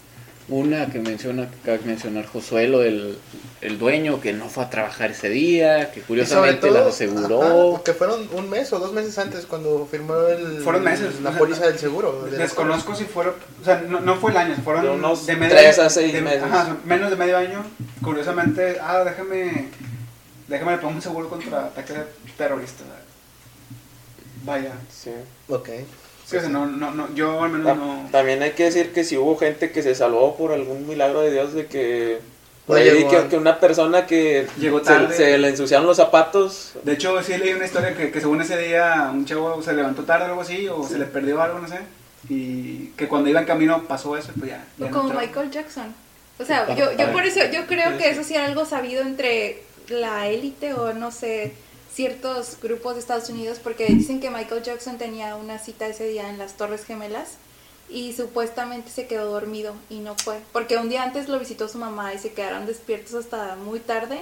Una 0.49 0.87
que 0.91 0.99
menciona, 0.99 1.49
que 1.49 1.57
acaba 1.63 1.79
de 1.79 1.85
mencionar 1.85 2.27
Josué, 2.27 2.67
lo 2.69 2.81
del 2.81 3.17
el 3.61 3.79
dueño 3.79 4.21
que 4.21 4.33
no 4.33 4.49
fue 4.49 4.65
a 4.65 4.71
trabajar 4.71 5.13
ese 5.13 5.29
día, 5.29 5.93
que 5.93 6.01
curiosamente 6.03 6.67
todo, 6.67 6.79
las 6.79 6.89
aseguró. 6.89 7.43
ajá, 7.43 7.53
porque 7.71 7.93
fueron 7.95 8.29
un 8.33 8.51
mes 8.51 8.73
o 8.73 8.81
dos 8.81 8.93
meses 8.93 9.17
antes 9.19 9.47
cuando 9.47 9.87
firmó 9.89 10.17
el, 10.27 10.61
Fueron 10.63 10.83
meses, 10.83 11.21
la 11.21 11.29
o 11.31 11.33
sea, 11.33 11.39
póliza 11.39 11.67
del 11.69 11.79
seguro. 11.79 12.25
de 12.25 12.39
Desconozco 12.39 12.97
si 12.97 13.05
fueron, 13.05 13.35
o 13.61 13.65
sea, 13.65 13.85
no, 13.89 14.01
no 14.01 14.17
fue 14.17 14.33
el 14.33 14.37
año, 14.37 14.57
fueron 14.65 14.83
De 14.83 14.91
unos 14.91 15.27
de 15.27 15.37
medio 15.37 15.55
tres 15.55 15.79
a 15.79 15.89
seis 15.89 16.13
de- 16.13 16.23
meses. 16.23 16.43
Ajá, 16.43 16.77
menos 16.85 17.09
de 17.11 17.17
medio 17.17 17.39
año. 17.39 17.65
Curiosamente, 18.03 18.79
ah, 18.83 19.05
déjame, 19.05 19.69
déjame 20.49 20.73
le 20.73 20.79
pongo 20.79 20.95
un 20.97 21.03
seguro 21.03 21.29
contra 21.29 21.67
ataque 21.67 21.95
terrorista. 22.37 22.83
Vaya. 24.45 24.73
Sí. 24.93 25.11
Ok. 25.49 25.69
Sí, 26.27 26.37
o 26.37 26.41
sea, 26.41 26.49
no, 26.49 26.67
no, 26.67 26.91
no, 26.93 27.15
yo 27.15 27.43
al 27.43 27.51
menos 27.51 27.67
Ta- 27.67 27.75
no. 27.75 28.09
También 28.11 28.43
hay 28.43 28.53
que 28.53 28.65
decir 28.65 28.93
que 28.93 29.05
si 29.05 29.17
hubo 29.17 29.37
gente 29.37 29.71
que 29.71 29.83
se 29.83 29.95
salvó 29.95 30.37
por 30.37 30.53
algún 30.53 30.87
milagro 30.89 31.21
de 31.21 31.31
Dios 31.33 31.53
de 31.53 31.67
que 31.67 32.19
por 32.67 32.79
ahí 32.79 32.85
llegó 32.91 33.29
que, 33.29 33.37
una 33.37 33.59
persona 33.59 34.07
que 34.07 34.47
Llegó 34.57 34.79
se, 34.79 34.85
tarde. 34.85 35.15
se 35.17 35.37
le 35.37 35.49
ensuciaron 35.49 35.87
los 35.87 35.97
zapatos 35.97 36.75
De 36.85 36.93
hecho, 36.93 37.21
sí 37.23 37.37
leí 37.37 37.53
una 37.53 37.67
historia 37.67 37.95
que, 37.97 38.11
que 38.13 38.21
según 38.21 38.41
ese 38.41 38.57
día 38.57 39.11
un 39.13 39.25
chavo 39.27 39.61
se 39.63 39.73
levantó 39.75 40.05
tarde 40.05 40.27
o 40.27 40.29
algo 40.29 40.41
así, 40.43 40.69
o 40.69 40.87
se 40.87 40.99
le 40.99 41.07
perdió 41.07 41.43
algo, 41.43 41.59
no 41.59 41.67
sé. 41.69 41.81
Y 42.29 42.87
que 42.97 43.09
cuando 43.09 43.29
iba 43.29 43.41
en 43.41 43.47
camino 43.47 43.83
pasó 43.89 44.17
eso, 44.17 44.31
pues 44.39 44.51
ya. 44.51 44.65
ya 44.79 44.87
O 44.87 44.91
no 44.91 44.97
como. 44.97 45.15
Michael 45.21 45.51
Jackson. 45.51 45.93
O 46.39 46.45
sea, 46.45 46.73
yo, 46.75 46.93
yo 46.97 47.13
por 47.13 47.25
eso, 47.27 47.41
yo 47.53 47.67
creo 47.67 47.99
que 47.99 48.09
eso 48.11 48.23
sí 48.23 48.35
era 48.35 48.45
algo 48.47 48.65
sabido 48.65 49.03
entre 49.03 49.65
la 49.89 50.29
élite 50.29 50.73
o 50.73 50.95
no 50.95 51.11
sé, 51.11 51.53
ciertos 51.95 52.59
grupos 52.61 52.95
de 52.95 53.01
Estados 53.01 53.29
Unidos, 53.29 53.59
porque 53.63 53.87
dicen 53.87 54.21
que 54.21 54.31
Michael 54.31 54.63
Jackson 54.63 54.99
tenía 54.99 55.37
una 55.37 55.59
cita 55.59 55.87
ese 55.87 56.09
día 56.09 56.29
en 56.29 56.39
las 56.39 56.57
Torres 56.57 56.85
Gemelas 56.85 57.37
y 57.89 58.15
supuestamente 58.15 58.91
se 58.91 59.07
quedó 59.07 59.31
dormido 59.31 59.75
y 59.91 59.99
no 59.99 60.15
fue. 60.17 60.41
Porque 60.53 60.79
un 60.79 60.89
día 60.89 61.03
antes 61.03 61.29
lo 61.29 61.39
visitó 61.39 61.69
su 61.69 61.79
mamá 61.79 62.15
y 62.15 62.19
se 62.19 62.33
quedaron 62.33 62.67
despiertos 62.67 63.15
hasta 63.15 63.57
muy 63.57 63.81
tarde. 63.81 64.21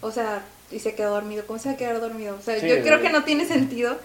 O 0.00 0.10
sea, 0.10 0.44
y 0.70 0.78
se 0.80 0.94
quedó 0.94 1.12
dormido. 1.14 1.44
¿Cómo 1.46 1.58
se 1.58 1.68
va 1.70 1.74
a 1.74 1.78
quedar 1.78 2.00
dormido? 2.00 2.36
O 2.38 2.42
sea, 2.42 2.58
Sí, 2.60 2.68
yo 2.68 2.76
sí. 2.76 2.80
creo 2.82 3.00
que 3.00 3.10
no 3.10 3.24
tiene 3.24 3.46
sentido. 3.46 3.96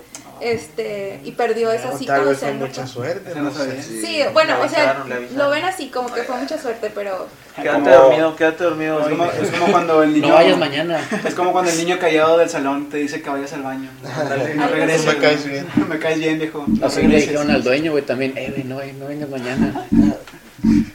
Este, 0.41 1.21
y 1.23 1.31
perdió 1.33 1.71
esa 1.71 1.91
O 1.91 1.97
cita. 1.97 2.15
tal 2.15 2.25
o 2.25 2.29
vez 2.31 2.39
sea, 2.39 2.49
fue 2.49 2.57
no- 2.57 2.65
mucha 2.65 2.85
suerte, 2.87 3.33
no 3.35 3.43
no 3.43 3.51
sé. 3.53 3.81
Sí. 3.81 4.01
Sí, 4.05 4.19
bueno, 4.33 4.55
o 4.61 4.67
sea, 4.67 5.05
lo 5.35 5.49
ven 5.51 5.63
así 5.63 5.87
como 5.89 6.11
que 6.13 6.23
fue 6.23 6.35
mucha 6.37 6.57
suerte, 6.59 6.91
pero 6.93 7.27
Quédate 7.55 7.69
Como- 7.81 7.89
dormido, 7.89 8.35
quédate 8.35 8.63
dormido. 8.63 8.99
Es 9.01 9.07
como, 9.09 9.25
es 9.25 9.49
como 9.51 9.71
cuando 9.71 10.03
el 10.03 10.11
niño. 10.13 10.27
No 10.29 10.33
vayas 10.33 10.57
mañana. 10.57 10.99
Es 11.25 11.35
como 11.35 11.51
cuando 11.51 11.69
el 11.71 11.77
niño 11.77 11.99
callado 11.99 12.37
del 12.39 12.49
salón 12.49 12.89
te 12.89 12.97
dice 12.97 13.21
que 13.21 13.29
vayas 13.29 13.53
al 13.53 13.61
baño. 13.61 13.89
No 14.55 14.67
regreses. 14.67 15.05
Me 15.05 15.17
caes 15.17 15.45
bien. 15.45 15.67
Me 15.87 15.99
caes 15.99 16.17
bien, 16.19 16.39
viejo. 16.39 16.65
No 16.67 16.87
Así 16.87 17.03
le 17.07 17.17
dijeron 17.17 17.49
al 17.51 17.63
dueño, 17.63 17.91
güey, 17.91 18.03
también, 18.03 18.33
eh, 18.35 18.51
güey, 18.51 18.63
no, 18.65 18.81
no 18.99 19.05
vengas 19.07 19.29
mañana. 19.29 19.85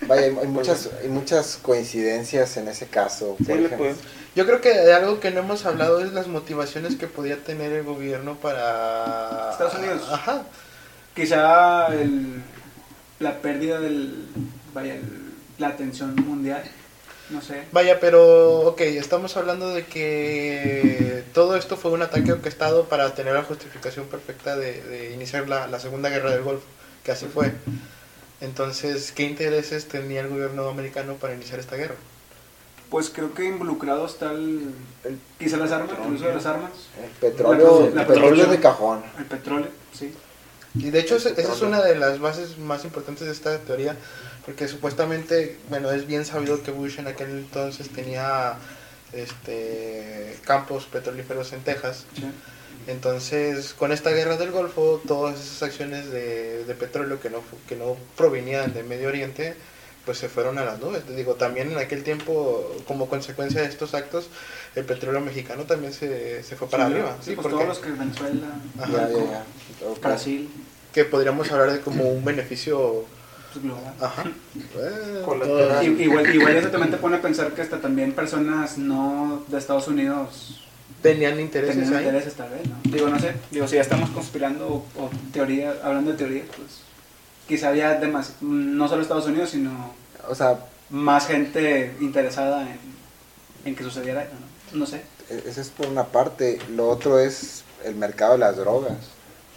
Vaya, 0.06 0.22
hay, 0.22 0.36
hay 0.40 0.46
muchas, 0.48 0.88
hay 1.02 1.08
muchas 1.08 1.58
coincidencias 1.60 2.56
en 2.56 2.68
ese 2.68 2.86
caso. 2.86 3.36
Sí, 3.38 3.44
por 3.44 3.56
le 3.56 3.66
ejemplo. 3.66 3.78
puede. 3.78 3.94
Yo 4.34 4.46
creo 4.46 4.60
que 4.60 4.70
de 4.72 4.92
algo 4.94 5.20
que 5.20 5.30
no 5.30 5.40
hemos 5.40 5.66
hablado 5.66 6.00
es 6.00 6.12
las 6.12 6.28
motivaciones 6.28 6.96
que 6.96 7.06
podía 7.08 7.36
tener 7.38 7.72
el 7.72 7.82
gobierno 7.82 8.36
para... 8.36 9.50
Estados 9.52 9.74
Unidos. 9.74 10.02
Ajá. 10.10 10.42
Quizá 11.14 11.88
el, 11.88 12.40
la 13.18 13.38
pérdida 13.42 13.80
del. 13.80 14.26
Vaya, 14.72 14.94
el- 14.94 15.28
la 15.58 15.68
atención 15.68 16.14
mundial. 16.14 16.62
No 17.30 17.42
sé. 17.42 17.62
Vaya, 17.72 17.98
pero, 18.00 18.60
ok, 18.60 18.80
estamos 18.82 19.36
hablando 19.36 19.70
de 19.74 19.84
que 19.84 21.24
todo 21.34 21.56
esto 21.56 21.76
fue 21.76 21.90
un 21.90 22.02
ataque 22.02 22.30
orquestado 22.32 22.84
para 22.84 23.12
tener 23.14 23.34
la 23.34 23.42
justificación 23.42 24.06
perfecta 24.06 24.56
de, 24.56 24.80
de 24.84 25.12
iniciar 25.14 25.48
la, 25.48 25.66
la 25.66 25.80
Segunda 25.80 26.08
Guerra 26.10 26.30
del 26.30 26.42
Golfo, 26.42 26.64
que 27.02 27.10
así 27.12 27.26
fue. 27.26 27.52
Entonces, 28.40 29.12
¿qué 29.12 29.24
intereses 29.24 29.88
tenía 29.88 30.20
el 30.20 30.28
gobierno 30.28 30.68
americano 30.68 31.14
para 31.14 31.34
iniciar 31.34 31.58
esta 31.58 31.76
guerra? 31.76 31.96
Pues 32.90 33.10
creo 33.10 33.34
que 33.34 33.44
involucrado 33.44 34.06
está 34.06 34.30
el. 34.32 34.70
el- 35.04 35.18
quizá 35.38 35.56
las 35.58 35.72
armas, 35.72 35.90
el 36.06 36.12
uso 36.12 36.24
de 36.26 36.34
las 36.34 36.46
armas. 36.46 36.70
El 37.02 37.10
petróleo, 37.10 37.80
La- 37.80 37.86
el 37.86 37.92
petróleo 38.06 38.20
petróleo. 38.30 38.46
de 38.46 38.60
cajón. 38.60 39.02
El 39.18 39.24
petróleo, 39.26 39.68
sí. 39.92 40.14
Y 40.74 40.90
de 40.90 41.00
hecho, 41.00 41.16
esa 41.16 41.30
esa 41.30 41.52
es 41.52 41.62
una 41.62 41.82
de 41.82 41.96
las 41.96 42.20
bases 42.20 42.58
más 42.58 42.84
importantes 42.84 43.26
de 43.26 43.32
esta 43.32 43.58
teoría, 43.58 43.96
porque 44.46 44.68
supuestamente, 44.68 45.58
bueno, 45.68 45.90
es 45.90 46.06
bien 46.06 46.24
sabido 46.24 46.62
que 46.62 46.70
Bush 46.70 46.98
en 46.98 47.08
aquel 47.08 47.30
entonces 47.30 47.88
tenía 47.90 48.54
este 49.12 50.38
campos 50.44 50.84
petrolíferos 50.86 51.52
en 51.52 51.60
Texas. 51.60 52.04
sí. 52.14 52.22
Entonces, 52.88 53.74
con 53.74 53.92
esta 53.92 54.10
guerra 54.10 54.36
del 54.38 54.50
Golfo, 54.50 55.00
todas 55.06 55.38
esas 55.38 55.62
acciones 55.62 56.10
de, 56.10 56.64
de 56.64 56.74
petróleo 56.74 57.20
que 57.20 57.28
no, 57.30 57.42
que 57.68 57.76
no 57.76 57.96
provenían 58.16 58.72
de 58.72 58.82
Medio 58.82 59.08
Oriente, 59.08 59.54
pues 60.06 60.16
se 60.16 60.30
fueron 60.30 60.56
a 60.58 60.64
las 60.64 60.80
nubes. 60.80 61.04
Te 61.04 61.14
digo, 61.14 61.34
también 61.34 61.70
en 61.70 61.76
aquel 61.76 62.02
tiempo, 62.02 62.74
como 62.86 63.06
consecuencia 63.08 63.60
de 63.60 63.68
estos 63.68 63.92
actos, 63.94 64.28
el 64.74 64.86
petróleo 64.86 65.20
mexicano 65.20 65.64
también 65.64 65.92
se, 65.92 66.42
se 66.42 66.56
fue 66.56 66.66
para 66.68 66.86
Sí, 66.86 66.92
arriba. 66.94 67.16
Sí, 67.20 67.30
Sí, 67.30 67.34
pues 67.36 67.42
porque, 67.42 67.54
todos 67.56 67.68
los 67.68 67.78
que 67.78 67.90
Venezuela, 67.90 68.46
Ajá. 68.80 68.86
México. 68.88 69.44
Brasil, 70.00 70.48
que 70.94 71.04
podríamos 71.04 71.50
hablar 71.52 71.72
de 71.72 71.80
como 71.80 72.04
un 72.08 72.24
beneficio... 72.24 73.04
pues, 73.52 73.62
global. 73.64 73.94
Ajá. 74.00 74.24
Eh, 74.76 75.22
Igual, 76.00 76.34
igual 76.34 76.56
eso 76.56 76.70
también 76.70 76.90
te 76.90 76.96
pone 76.96 77.16
a 77.16 77.22
pensar 77.22 77.52
que 77.52 77.60
hasta 77.62 77.80
también 77.80 78.12
personas 78.12 78.78
no 78.78 79.44
de 79.48 79.58
Estados 79.58 79.88
Unidos 79.88 80.64
tenían 81.02 81.38
intereses 81.40 81.76
tenían 81.76 81.94
ahí. 81.94 82.04
intereses 82.06 82.34
tal 82.34 82.50
vez, 82.50 82.60
¿no? 82.68 82.76
Digo, 82.84 83.08
no 83.08 83.18
sé, 83.18 83.34
digo, 83.50 83.66
si 83.68 83.76
ya 83.76 83.82
estamos 83.82 84.10
conspirando 84.10 84.66
o, 84.68 85.02
o 85.02 85.10
teoría, 85.32 85.74
hablando 85.82 86.12
de 86.12 86.18
teoría, 86.18 86.42
pues 86.56 86.80
quizá 87.46 87.68
había 87.68 87.94
demás, 87.94 88.34
no 88.40 88.88
solo 88.88 89.02
Estados 89.02 89.26
Unidos, 89.26 89.50
sino 89.50 89.70
O 90.28 90.34
sea, 90.34 90.58
más 90.90 91.26
gente 91.26 91.94
interesada 92.00 92.62
en, 92.62 92.78
en 93.64 93.74
que 93.76 93.82
sucediera 93.84 94.22
eso, 94.24 94.32
¿no? 94.72 94.78
No 94.80 94.86
sé. 94.86 95.02
e- 95.30 95.42
ese 95.48 95.60
es 95.60 95.68
por 95.68 95.86
una 95.86 96.04
parte. 96.04 96.58
Lo 96.70 96.88
otro 96.88 97.18
es 97.18 97.62
el 97.84 97.94
mercado 97.94 98.32
de 98.32 98.38
las 98.38 98.56
drogas. 98.56 98.96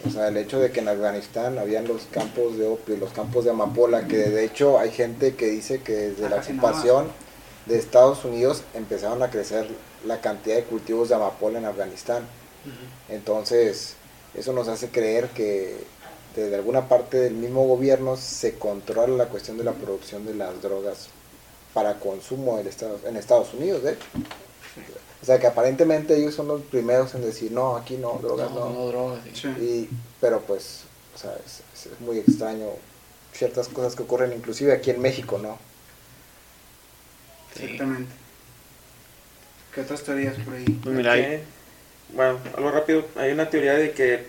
O 0.06 0.10
sea, 0.10 0.28
el 0.28 0.36
hecho 0.36 0.58
de 0.58 0.72
que 0.72 0.80
en 0.80 0.88
Afganistán 0.88 1.58
habían 1.58 1.86
los 1.86 2.02
campos 2.10 2.58
de 2.58 2.66
opio, 2.66 2.96
los 2.96 3.12
campos 3.12 3.44
de 3.44 3.50
amapola, 3.50 4.08
que 4.08 4.16
de 4.16 4.44
hecho 4.44 4.78
hay 4.80 4.90
gente 4.90 5.34
que 5.36 5.46
dice 5.46 5.80
que 5.80 5.92
desde 5.92 6.28
la 6.28 6.36
Casi 6.36 6.54
nada. 6.54 6.68
ocupación 6.70 7.06
de 7.66 7.78
Estados 7.78 8.24
Unidos 8.24 8.62
empezaron 8.74 9.22
a 9.22 9.30
crecer 9.30 9.68
la 10.06 10.20
cantidad 10.20 10.56
de 10.56 10.64
cultivos 10.64 11.08
de 11.08 11.14
amapola 11.14 11.58
en 11.58 11.64
Afganistán. 11.64 12.24
Entonces, 13.08 13.94
eso 14.34 14.52
nos 14.52 14.68
hace 14.68 14.88
creer 14.88 15.28
que 15.30 15.76
desde 16.36 16.54
alguna 16.54 16.88
parte 16.88 17.18
del 17.18 17.34
mismo 17.34 17.66
gobierno 17.66 18.16
se 18.16 18.54
controla 18.54 19.16
la 19.16 19.28
cuestión 19.28 19.58
de 19.58 19.64
la 19.64 19.72
producción 19.72 20.24
de 20.24 20.34
las 20.34 20.62
drogas 20.62 21.08
para 21.74 21.98
consumo 21.98 22.58
en 22.58 22.66
Estados, 22.66 23.04
en 23.04 23.16
Estados 23.16 23.52
Unidos, 23.54 23.82
de 23.82 23.92
hecho. 23.94 24.06
O 25.22 25.24
sea, 25.24 25.38
que 25.38 25.46
aparentemente 25.46 26.16
ellos 26.16 26.34
son 26.34 26.48
los 26.48 26.62
primeros 26.62 27.14
en 27.14 27.22
decir, 27.22 27.52
no, 27.52 27.76
aquí 27.76 27.96
no, 27.96 28.18
drogas 28.20 28.50
No, 28.50 28.60
no. 28.60 28.70
no 28.70 28.86
drogas. 28.86 29.20
sí. 29.24 29.30
Sí. 29.34 29.48
Y, 29.62 29.88
pero 30.20 30.40
pues, 30.40 30.80
o 31.14 31.18
sea, 31.18 31.32
es, 31.44 31.62
es 31.92 32.00
muy 32.00 32.18
extraño 32.18 32.66
ciertas 33.32 33.68
cosas 33.68 33.94
que 33.94 34.02
ocurren 34.02 34.32
inclusive 34.32 34.72
aquí 34.72 34.90
en 34.90 35.00
México, 35.00 35.38
¿no? 35.38 35.58
Sí. 37.54 37.64
Exactamente. 37.64 38.12
¿Qué 39.74 39.80
otras 39.80 40.02
teorías 40.02 40.36
por 40.44 40.54
ahí? 40.54 40.64
Pues 40.82 40.94
mira, 40.94 41.12
hay- 41.12 41.42
bueno, 42.14 42.38
algo 42.56 42.70
rápido. 42.70 43.04
Hay 43.16 43.32
una 43.32 43.48
teoría 43.48 43.74
de 43.74 43.92
que 43.92 44.26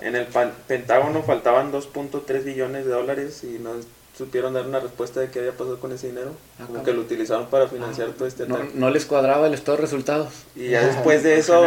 en 0.00 0.14
el 0.16 0.26
pan- 0.26 0.52
Pentágono 0.68 1.22
faltaban 1.22 1.72
2.3 1.72 2.44
billones 2.44 2.84
de 2.84 2.92
dólares 2.92 3.42
y 3.42 3.58
no 3.58 3.72
supieron 4.16 4.54
dar 4.54 4.64
una 4.66 4.78
respuesta 4.78 5.18
de 5.18 5.28
qué 5.28 5.40
había 5.40 5.52
pasado 5.52 5.80
con 5.80 5.90
ese 5.90 6.06
dinero. 6.08 6.32
Ah, 6.60 6.66
como 6.68 6.84
que 6.84 6.92
lo 6.92 7.00
utilizaron 7.00 7.46
para 7.46 7.66
financiar 7.66 8.10
todo 8.10 8.28
este 8.28 8.46
no, 8.46 8.54
ataque. 8.56 8.70
no 8.74 8.90
les 8.90 9.06
cuadraba 9.06 9.48
el 9.48 9.54
estado 9.54 9.76
de 9.78 9.82
resultados. 9.82 10.28
Y 10.54 10.68
ya 10.68 10.86
después 10.86 11.24
de 11.24 11.36
eso, 11.38 11.62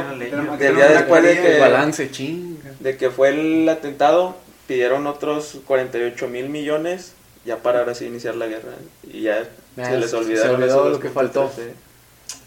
Del 0.57 0.75
día 0.75 0.87
después 0.87 1.23
de 1.23 1.33
que, 1.41 1.55
El 1.55 1.59
balance, 1.59 2.09
chinga. 2.09 2.71
de 2.79 2.95
que 2.95 3.09
fue 3.09 3.29
el 3.29 3.67
atentado, 3.67 4.37
pidieron 4.65 5.07
otros 5.07 5.57
48 5.65 6.27
mil 6.29 6.47
millones 6.47 7.11
ya 7.45 7.57
para 7.57 7.79
ahora 7.79 7.95
sí 7.95 8.05
iniciar 8.05 8.35
la 8.35 8.47
guerra. 8.47 8.71
Y 9.03 9.23
ya 9.23 9.43
se 9.75 9.97
les 9.97 10.09
se 10.11 10.15
olvidaron 10.15 10.55
olvidó 10.55 10.67
esos 10.67 10.91
lo 10.93 10.99
que 11.01 11.09
2.3, 11.09 11.13
faltó. 11.13 11.51
sí. 11.53 11.63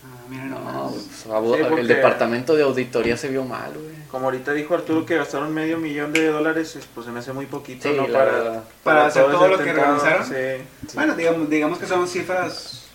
Ah, 0.04 0.26
mira 0.28 0.44
No, 0.44 0.58
nomás. 0.60 0.92
pues, 0.92 1.26
abo- 1.26 1.56
Sí, 1.56 1.62
porque- 1.68 1.80
el 1.82 1.88
departamento 1.88 2.54
de 2.56 2.62
auditoría 2.62 3.16
se 3.16 3.28
vio 3.28 3.44
mal, 3.44 3.72
güey. 3.74 3.94
Como 4.10 4.24
ahorita 4.26 4.52
dijo 4.52 4.74
Arturo 4.74 5.06
que 5.06 5.16
gastaron 5.16 5.52
medio 5.54 5.78
millón 5.78 6.12
de 6.12 6.26
dólares, 6.28 6.78
pues 6.94 7.06
se 7.06 7.12
me 7.12 7.20
hace 7.20 7.32
muy 7.32 7.46
poquito, 7.46 7.88
Sí, 7.88 7.94
¿no? 7.96 8.06
la 8.08 8.18
Para, 8.18 8.32
verdad. 8.32 8.64
Para 8.82 9.06
hacer 9.06 9.24
todo 9.24 9.46
ese 9.46 9.48
lo 9.48 9.56
que 9.58 9.70
atentado, 9.70 9.98
realizaron. 10.04 10.26
Sí. 10.26 10.94
Bueno, 10.94 11.14
digamos, 11.14 11.50
digamos 11.50 11.78
que 11.78 11.86
son 11.86 12.08
cifras 12.08 12.86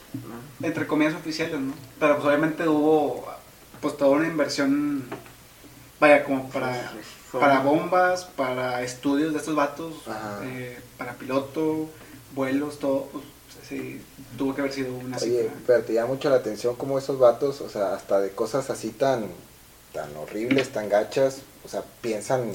entre 0.61 0.87
comillas 0.87 1.13
oficiales, 1.13 1.59
¿no? 1.59 1.73
Pero 1.99 2.15
pues 2.15 2.25
obviamente 2.27 2.67
hubo 2.67 3.25
pues 3.81 3.97
toda 3.97 4.11
una 4.17 4.27
inversión, 4.27 5.03
vaya, 5.99 6.23
como 6.23 6.49
para, 6.49 6.91
Fue 7.29 7.39
para 7.39 7.59
bombas, 7.59 8.23
para 8.25 8.81
estudios 8.81 9.33
de 9.33 9.39
estos 9.39 9.55
vatos, 9.55 9.93
Ajá. 10.07 10.39
eh, 10.43 10.79
para 10.97 11.13
piloto, 11.13 11.89
vuelos, 12.33 12.79
todo, 12.79 13.07
pues 13.11 13.23
sí, 13.67 14.01
tuvo 14.37 14.53
que 14.55 14.61
haber 14.61 14.73
sido 14.73 14.93
una 14.93 15.17
Oye, 15.17 15.43
cifra. 15.43 15.53
pero 15.67 15.83
te 15.83 15.93
llama 15.93 16.07
mucho 16.13 16.29
la 16.29 16.37
atención 16.37 16.75
cómo 16.75 16.97
esos 16.99 17.19
vatos, 17.19 17.61
o 17.61 17.69
sea, 17.69 17.93
hasta 17.93 18.19
de 18.19 18.31
cosas 18.31 18.69
así 18.69 18.89
tan, 18.89 19.25
tan 19.93 20.15
horribles, 20.17 20.69
tan 20.69 20.89
gachas, 20.89 21.37
o 21.63 21.67
sea, 21.69 21.83
piensan 22.01 22.51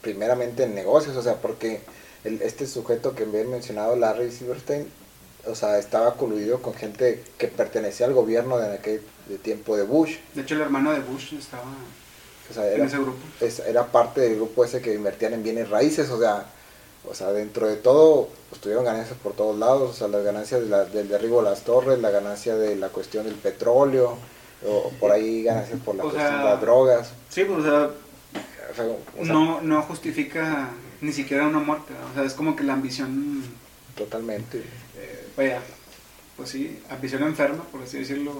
primeramente 0.00 0.64
en 0.64 0.74
negocios, 0.74 1.16
o 1.16 1.22
sea, 1.22 1.36
porque 1.36 1.80
el, 2.24 2.40
este 2.42 2.66
sujeto 2.66 3.14
que 3.14 3.24
había 3.24 3.44
mencionado, 3.44 3.96
Larry 3.96 4.30
Silverstein, 4.30 4.88
o 5.46 5.54
sea, 5.54 5.78
estaba 5.78 6.14
coludido 6.14 6.60
con 6.62 6.74
gente 6.74 7.22
que 7.38 7.48
pertenecía 7.48 8.06
al 8.06 8.12
gobierno 8.14 8.58
de 8.58 8.74
aquel 8.74 9.02
de 9.28 9.38
tiempo 9.38 9.76
de 9.76 9.82
Bush, 9.84 10.16
De 10.34 10.42
hecho, 10.42 10.54
el 10.54 10.62
hermano 10.62 10.92
de 10.92 11.00
Bush 11.00 11.34
estaba 11.34 11.64
o 12.50 12.54
sea, 12.54 12.66
en 12.68 12.74
era, 12.76 12.84
ese 12.86 12.96
grupo. 12.98 13.18
es- 13.40 13.60
era 13.60 13.86
parte 13.86 14.22
del 14.22 14.36
grupo 14.36 14.64
ese 14.64 14.80
que 14.80 14.94
invertían 14.94 15.34
en 15.34 15.42
bienes 15.42 15.68
raíces, 15.68 16.08
o 16.10 16.18
sea, 16.18 16.46
o 17.06 17.14
sea, 17.14 17.32
dentro 17.32 17.66
de 17.68 17.76
todo, 17.76 18.28
pues 18.50 18.60
tuvieron 18.60 18.84
ganancias 18.84 19.18
por 19.22 19.32
todos 19.34 19.58
lados, 19.58 19.90
o 19.90 19.94
sea, 19.94 20.08
las 20.08 20.24
ganancias 20.24 20.60
de 20.62 20.68
la- 20.68 20.84
del 20.84 21.08
derribo 21.08 21.42
de 21.42 21.50
las 21.50 21.62
torres, 21.62 21.98
la 22.00 22.10
ganancia 22.10 22.54
de 22.56 22.76
la 22.76 22.88
cuestión 22.88 23.24
del 23.24 23.34
petróleo, 23.34 24.16
o 24.66 24.90
por 25.00 25.12
ahí 25.12 25.42
ganancias 25.42 25.78
por 25.84 25.94
la 25.94 26.04
O 26.04 26.10
cuestión 26.10 26.28
sea, 26.30 26.38
de 26.38 26.44
las 26.44 26.60
drogas. 26.60 27.10
Sí, 27.28 27.44
pues 27.44 27.60
o 27.60 27.62
sea, 27.62 27.90
O 28.70 28.74
sea, 28.74 28.84
o 28.84 29.24
sea, 29.24 29.32
no, 29.32 29.60
no 29.62 29.82
justifica 29.82 30.70
ni 31.00 31.12
siquiera 31.12 31.46
una 31.46 31.58
muerte, 31.60 31.94
¿no? 31.98 32.10
o 32.10 32.14
sea, 32.14 32.24
es 32.24 32.34
como 32.34 32.54
que 32.56 32.64
la 32.64 32.74
ambición, 32.74 33.42
Totalmente. 33.96 34.58
eh, 34.96 35.26
vaya, 35.36 35.60
pues 36.36 36.50
sí, 36.50 36.78
ambición 36.90 37.22
enferma, 37.22 37.64
por 37.72 37.82
así 37.82 37.98
decirlo. 37.98 38.32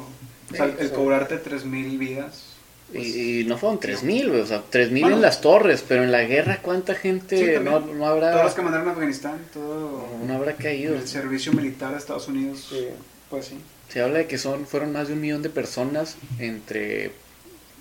O 0.53 0.55
sea, 0.55 0.67
el 0.67 0.91
cobrarte 0.93 1.39
3.000 1.39 1.99
vidas. 1.99 2.48
Pues, 2.93 3.07
Y, 3.07 3.41
y 3.41 3.45
no 3.45 3.59
fueron 3.59 3.79
3.000, 3.81 4.29
güey, 4.29 4.41
o 4.41 4.47
sea, 4.47 4.63
3.000 4.71 5.01
Bueno. 5.03 5.17
en 5.17 5.23
las 5.23 5.41
torres, 5.41 5.85
pero 5.87 6.03
en 6.05 6.13
la 6.13 6.23
guerra, 6.25 6.59
¿cuánta 6.63 6.95
Sí, 6.95 7.01
gente 7.03 7.55
también. 7.55 7.65
no, 7.65 7.81
no 7.81 7.87
Todos 7.87 8.09
habrá 8.09 8.43
los 8.45 8.55
que 8.55 8.63
mandaron 8.63 8.89
a 8.89 8.93
Afganistán, 8.93 9.39
todo 9.53 10.07
no 10.27 10.35
habrá 10.35 10.55
caído? 10.55 10.95
el 10.95 11.07
servicio 11.07 11.53
militar 11.53 11.93
de 11.93 11.99
Estados 11.99 12.29
Unidos, 12.29 12.67
Sí. 12.71 12.87
pues 13.31 13.47
sí. 13.47 13.59
Se 13.89 14.03
habla 14.03 14.19
de 14.19 14.27
que 14.27 14.37
son 14.39 14.67
fueron 14.67 14.93
más 14.93 15.09
de 15.09 15.15
un 15.15 15.21
millón 15.21 15.43
de 15.43 15.49
personas 15.51 16.17
entre 16.39 17.13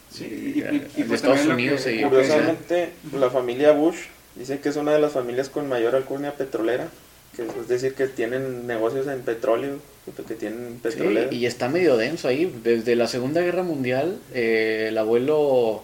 Sí, 0.10 0.24
eh, 0.24 0.28
y, 0.56 0.60
y- 0.60 0.62
y- 0.62 0.92
y 0.96 1.02
de 1.02 1.08
pues 1.08 1.22
Estados 1.22 1.46
Unidos 1.46 1.84
que- 1.84 1.92
y 1.94 2.00
lo 2.00 2.10
que- 2.10 2.16
Curiosamente, 2.16 2.90
la 3.14 3.30
familia 3.30 3.72
Bush 3.74 3.98
dice 4.36 4.60
que 4.60 4.70
es 4.70 4.76
una 4.78 4.94
de 4.94 5.00
las 5.00 5.12
familias 5.12 5.50
con 5.50 5.68
mayor 5.68 5.96
alcurnia 5.96 6.34
petrolera. 6.34 6.88
Que 7.46 7.60
es 7.62 7.68
decir, 7.68 7.94
que 7.94 8.08
tienen 8.08 8.68
negocios 8.68 9.08
en 9.08 9.22
petróleo, 9.22 9.78
que 10.28 10.34
tienen 10.36 10.74
Sí, 10.76 10.80
petróleo. 10.82 11.32
y 11.32 11.46
está 11.46 11.70
medio 11.70 11.96
denso 11.98 12.28
ahí. 12.28 12.52
Desde 12.64 12.96
la 12.96 13.08
Segunda 13.08 13.42
Guerra 13.42 13.64
Mundial, 13.64 14.20
eh, 14.34 14.88
el 14.90 14.98
abuelo 14.98 15.84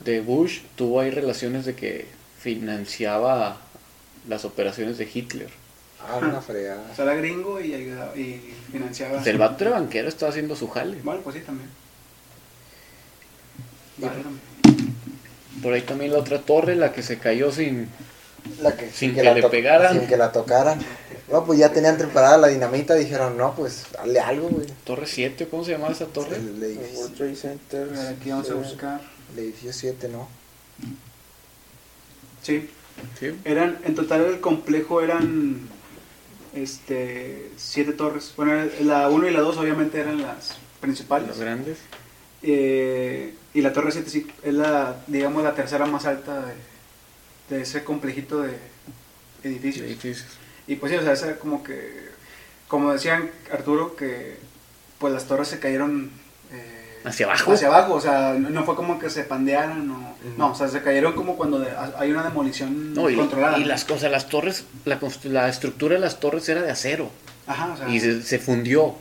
de 0.00 0.20
Bush 0.20 0.60
tuvo 0.76 1.00
ahí 1.00 1.10
relaciones 1.10 1.64
de 1.66 1.74
que 1.74 2.06
financiaba 2.40 3.58
las 4.28 4.44
operaciones 4.44 4.98
de 4.98 5.08
Hitler. 5.12 5.48
Ah, 6.06 6.18
una 6.20 6.40
fregada. 6.42 6.86
O 6.92 6.94
sea, 6.94 7.04
era 7.06 7.14
gringo 7.14 7.60
y, 7.60 7.72
ayudaba- 7.74 8.14
y 8.16 8.52
financiaba. 8.72 9.14
Pues 9.14 9.26
el 9.26 9.38
vato 9.38 9.70
banquero, 9.70 10.08
estaba 10.08 10.30
haciendo 10.30 10.54
su 10.56 10.68
jale. 10.68 10.98
Bueno, 11.02 11.20
pues 11.22 11.36
sí, 11.36 11.42
también. 11.42 11.68
Vale, 13.98 14.22
también. 14.22 14.94
Por 15.62 15.72
ahí 15.72 15.82
también 15.82 16.12
la 16.12 16.18
otra 16.18 16.40
torre, 16.40 16.74
la 16.76 16.92
que 16.92 17.02
se 17.02 17.18
cayó 17.18 17.50
sin... 17.52 17.88
La 18.60 18.76
que, 18.76 18.90
Sin 18.90 19.14
que 19.14 19.22
la 19.22 19.34
le 19.34 19.48
pegaran. 19.48 19.98
Sin 19.98 20.06
que 20.08 20.16
la 20.16 20.32
tocaran. 20.32 20.78
No, 21.30 21.44
pues 21.44 21.58
ya 21.58 21.72
tenían 21.72 21.96
preparada 21.96 22.36
la 22.36 22.48
dinamita, 22.48 22.94
dijeron, 22.94 23.36
no, 23.38 23.54
pues 23.54 23.86
dale 23.92 24.20
algo, 24.20 24.48
güey. 24.48 24.66
Torre 24.84 25.06
7, 25.06 25.48
¿cómo 25.48 25.64
se 25.64 25.72
llamaba 25.72 25.92
esa 25.92 26.06
torre? 26.06 26.36
El, 26.36 26.48
El 26.56 26.62
edificio, 26.62 26.98
World 27.00 27.16
Trade 27.16 27.36
Center. 27.36 27.88
A 27.88 28.02
ver, 28.02 28.06
aquí 28.14 28.30
vamos 28.30 28.50
a 28.50 28.54
buscar. 28.54 29.00
el 29.32 29.38
edificio 29.44 29.72
7, 29.72 30.08
¿no? 30.08 30.28
Sí, 32.42 32.68
Sí. 33.18 33.34
eran, 33.44 33.78
en 33.84 33.94
total 33.96 34.24
el 34.24 34.40
complejo 34.40 35.00
eran 35.00 35.68
este 36.54 37.50
siete 37.56 37.92
torres. 37.92 38.32
Bueno, 38.36 38.66
la 38.82 39.08
1 39.08 39.28
y 39.28 39.32
la 39.32 39.40
2 39.40 39.56
obviamente 39.56 39.98
eran 39.98 40.22
las 40.22 40.56
principales. 40.80 41.28
Los 41.28 41.40
grandes. 41.40 41.78
Eh, 42.42 43.34
y 43.54 43.62
la 43.62 43.72
torre 43.72 43.90
7 43.90 44.08
sí 44.10 44.26
es 44.44 44.54
la, 44.54 45.02
digamos, 45.06 45.42
la 45.42 45.54
tercera 45.54 45.86
más 45.86 46.04
alta 46.06 46.46
de, 46.46 46.52
de 47.50 47.62
ese 47.62 47.84
complejito 47.84 48.42
de 48.42 48.56
edificios. 49.42 49.86
edificios. 49.86 50.26
Y 50.66 50.76
pues 50.76 50.92
sí, 50.92 50.98
o 50.98 51.02
sea, 51.02 51.12
esa 51.12 51.36
como 51.36 51.62
que, 51.62 52.08
como 52.68 52.92
decían 52.92 53.30
Arturo, 53.52 53.96
que 53.96 54.36
pues 54.98 55.12
las 55.12 55.26
torres 55.26 55.48
se 55.48 55.58
cayeron 55.58 56.10
eh, 56.52 57.00
¿Hacia 57.04 57.26
abajo? 57.26 57.52
Hacia 57.52 57.66
abajo, 57.68 57.94
o 57.94 58.00
sea, 58.00 58.34
no, 58.38 58.48
no 58.48 58.64
fue 58.64 58.74
como 58.76 58.98
que 58.98 59.10
se 59.10 59.24
pandearan 59.24 59.90
o... 59.90 60.14
No, 60.38 60.52
o 60.52 60.54
sea, 60.54 60.68
se 60.68 60.80
cayeron 60.82 61.12
como 61.12 61.36
cuando 61.36 61.58
de- 61.58 61.70
hay 61.98 62.10
una 62.10 62.22
demolición 62.22 62.94
No, 62.94 63.10
y, 63.10 63.14
controlada. 63.16 63.58
y 63.58 63.64
las 63.64 63.84
cosas, 63.84 64.10
las 64.10 64.30
torres, 64.30 64.64
la, 64.86 64.98
la 65.24 65.48
estructura 65.50 65.96
de 65.96 66.00
las 66.00 66.18
torres 66.18 66.48
era 66.48 66.62
de 66.62 66.70
acero. 66.70 67.10
Ajá, 67.46 67.72
o 67.74 67.76
sea... 67.76 67.88
Y 67.90 68.00
se, 68.00 68.22
se 68.22 68.38
fundió. 68.38 68.94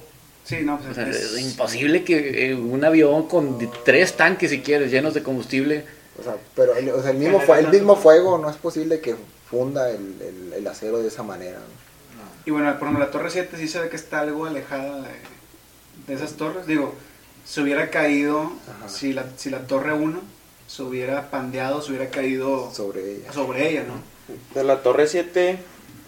Sí, 0.44 0.58
no, 0.64 0.78
pues 0.78 0.90
O 0.92 0.94
sea, 0.94 1.08
es- 1.08 1.16
es 1.36 1.40
imposible 1.40 2.04
que 2.04 2.50
eh, 2.50 2.56
un 2.56 2.84
avión 2.84 3.30
con 3.30 3.58
tres 3.86 4.18
tanques, 4.18 4.50
si 4.52 4.60
quieres, 4.60 4.92
llenos 4.92 5.14
de 5.14 5.24
combustible. 5.24 5.86
O 6.20 6.24
sea, 6.24 6.36
pero 6.56 6.76
el, 6.76 6.90
o 6.90 7.02
sea, 7.02 7.12
el, 7.12 7.18
mismo, 7.18 7.40
fue, 7.40 7.60
el 7.60 7.68
mismo 7.70 7.96
fuego 7.96 8.38
no 8.38 8.50
es 8.50 8.56
posible 8.58 9.00
que 9.00 9.16
funda 9.50 9.90
el, 9.90 10.22
el, 10.22 10.54
el 10.54 10.68
acero 10.68 11.00
de 11.00 11.08
esa 11.08 11.24
manera. 11.24 11.58
¿no? 11.60 12.24
Y 12.46 12.52
bueno, 12.52 12.72
por 12.78 12.88
ejemplo, 12.88 13.06
la 13.06 13.12
torre 13.12 13.30
7 13.32 13.58
sí 13.58 13.68
se 13.68 13.80
ve 13.80 13.90
que 13.90 13.96
está 13.96 14.20
algo 14.20 14.46
alejada 14.46 15.02
de, 15.02 15.10
de 16.08 16.14
esas 16.14 16.34
torres. 16.34 16.68
Digo, 16.68 16.94
se 17.46 17.62
hubiera 17.62 17.90
caído 17.90 18.52
si 18.88 19.14
la, 19.14 19.26
si 19.38 19.50
la 19.50 19.66
torre 19.68 19.94
1 19.94 20.22
se 20.68 20.84
hubiera 20.84 21.30
pandeado, 21.30 21.82
se 21.82 21.92
hubiera 21.92 22.10
caído 22.10 22.72
Sobre 22.74 23.16
ella. 23.18 23.32
sobre 23.34 23.70
ella, 23.70 23.84
¿no? 23.84 23.96
De 24.56 24.64
la 24.64 24.82
Torre 24.82 25.08
7 25.08 25.58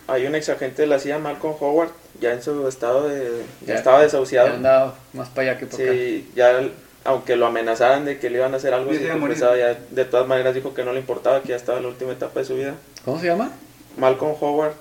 hay 0.07 0.25
un 0.25 0.33
ex 0.35 0.47
agente 0.49 0.83
de 0.83 0.87
la 0.87 0.99
CIA, 0.99 1.19
Malcolm 1.19 1.55
Howard, 1.59 1.89
ya 2.21 2.31
en 2.31 2.41
su 2.41 2.67
estado 2.67 3.07
de... 3.09 3.43
Ya, 3.61 3.73
Ya- 3.73 3.75
estaba 3.75 3.97
Ya 3.97 4.03
desahuciado. 4.05 4.53
andaba 4.53 4.95
más 5.13 5.29
para 5.29 5.51
allá 5.51 5.59
que 5.59 5.65
para 5.65 5.83
acá. 5.83 5.91
Sí, 5.93 6.31
ya 6.35 6.69
aunque 7.05 7.35
lo 7.37 7.45
amenazaran 7.45 8.03
de 8.03 8.19
que 8.19 8.29
le 8.29 8.37
iban 8.39 8.53
a 8.53 8.57
hacer 8.57 8.73
algo, 8.73 8.91
Ya 8.91 8.97
sí 8.97 8.99
se 8.99 9.05
iba 9.05 9.13
a 9.13 9.17
morir. 9.17 9.37
confesaba, 9.39 9.57
ya 9.57 9.79
de 9.89 10.05
todas 10.05 10.27
maneras 10.27 10.53
dijo 10.53 10.73
que 10.73 10.83
no 10.83 10.91
le 10.91 10.99
importaba, 10.99 11.41
que 11.41 11.49
ya 11.49 11.55
estaba 11.55 11.77
en 11.77 11.83
la 11.85 11.89
última 11.89 12.11
etapa 12.11 12.39
de 12.39 12.45
su 12.45 12.55
vida. 12.55 12.75
¿Cómo 13.05 13.19
se 13.19 13.27
llama? 13.27 13.51
Malcolm 13.97 14.35
Howard 14.41 14.73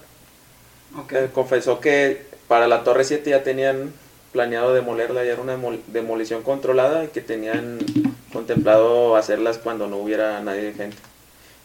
eh, 1.10 1.28
confesó 1.32 1.80
que 1.80 2.22
para 2.48 2.66
la 2.66 2.82
Torre 2.84 3.04
7 3.04 3.30
ya 3.30 3.42
tenían 3.42 3.92
planeado 4.32 4.74
demolerla, 4.74 5.24
ya 5.24 5.32
era 5.32 5.42
una 5.42 5.56
demol- 5.56 5.80
demolición 5.86 6.42
controlada 6.42 7.04
y 7.04 7.08
que 7.08 7.20
tenían 7.20 7.78
contemplado 8.32 9.16
hacerlas 9.16 9.58
cuando 9.58 9.86
no 9.86 9.96
hubiera 9.98 10.40
nadie 10.40 10.62
de 10.62 10.72
gente. 10.72 10.96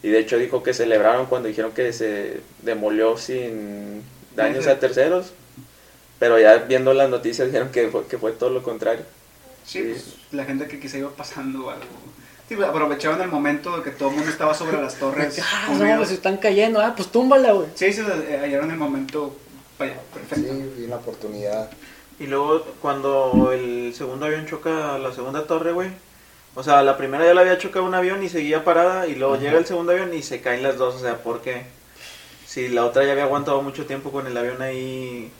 Y 0.03 0.10
de 0.10 0.20
hecho 0.20 0.38
dijo 0.38 0.64
que 0.64 0.74
celebraron 0.74 1.26
cuando 1.26 1.47
dijeron 1.47 1.72
que 1.72 1.91
se 1.93 2.41
demolió 2.62 3.18
sin 3.18 4.03
daños 4.36 4.68
a 4.68 4.80
terceros, 4.80 5.34
pero 6.20 6.39
ya 6.39 6.55
viendo 6.57 6.93
las 6.93 7.10
noticias 7.10 7.47
dijeron 7.51 7.70
que 7.72 7.88
fue, 7.89 8.05
que 8.07 8.18
fue 8.18 8.32
todo 8.34 8.49
lo 8.49 8.62
contrario. 8.64 9.03
Sí, 9.66 9.82
pues, 9.82 10.16
la 10.32 10.45
gente 10.45 10.68
que 10.68 10.80
quizá 10.80 10.97
iba 10.97 11.10
pasando 11.10 11.70
algo. 11.70 11.86
Sí, 12.47 12.55
pues, 12.55 12.68
aprovechaban 12.68 13.22
el 13.22 13.30
momento 13.30 13.78
de 13.78 13.84
que 13.84 13.91
todo 13.91 14.10
el 14.10 14.16
mundo 14.16 14.32
estaba 14.32 14.53
sobre 14.53 14.82
las 14.82 14.95
torres. 14.95 15.39
Ah, 15.43 15.70
no, 15.72 15.97
pues 15.97 16.12
están 16.12 16.38
cayendo. 16.38 16.82
Ah, 16.82 16.93
pues 16.95 17.10
túmbala, 17.10 17.51
güey. 17.51 17.68
Sí, 17.76 17.93
sí, 17.93 18.01
eh, 18.01 18.39
hallaron 18.41 18.72
el 18.72 18.78
momento. 18.78 19.36
Vaya, 19.78 19.99
perfecto. 20.14 20.51
Sí, 20.51 20.82
y 20.82 20.86
una 20.86 20.95
oportunidad. 20.95 21.70
Y 22.20 22.28
luego 22.28 22.64
cuando 22.82 23.51
el 23.53 23.93
segundo 23.95 24.26
avión 24.26 24.45
choca 24.45 24.97
la 24.97 25.14
segunda 25.14 25.45
torre, 25.45 25.72
güey. 25.72 25.89
O 26.55 26.64
sea, 26.64 26.82
la 26.82 26.97
primera 26.97 27.24
ya 27.26 27.34
la 27.34 27.41
había 27.41 27.57
chocado 27.57 27.86
un 27.86 27.93
avión 27.93 28.24
y 28.24 28.30
seguía 28.30 28.66
parada 28.66 29.07
y 29.07 29.16
luego 29.16 29.38
llega 29.38 29.57
el 29.57 29.66
segundo 29.66 29.91
avión 29.93 30.14
y 30.14 30.24
se 30.24 30.41
caen 30.41 30.64
las 30.64 30.78
dos. 30.78 30.95
O 30.95 30.99
sea, 30.99 31.18
¿por 31.18 31.41
qué? 31.41 31.64
Si 32.45 32.68
la 32.68 32.84
otra 32.84 33.05
ya 33.05 33.12
había 33.12 33.24
aguantado 33.26 33.62
mucho 33.62 33.86
tiempo 33.86 34.12
con 34.12 34.28
el 34.28 34.36
avión 34.36 34.62
ahí. 34.62 35.32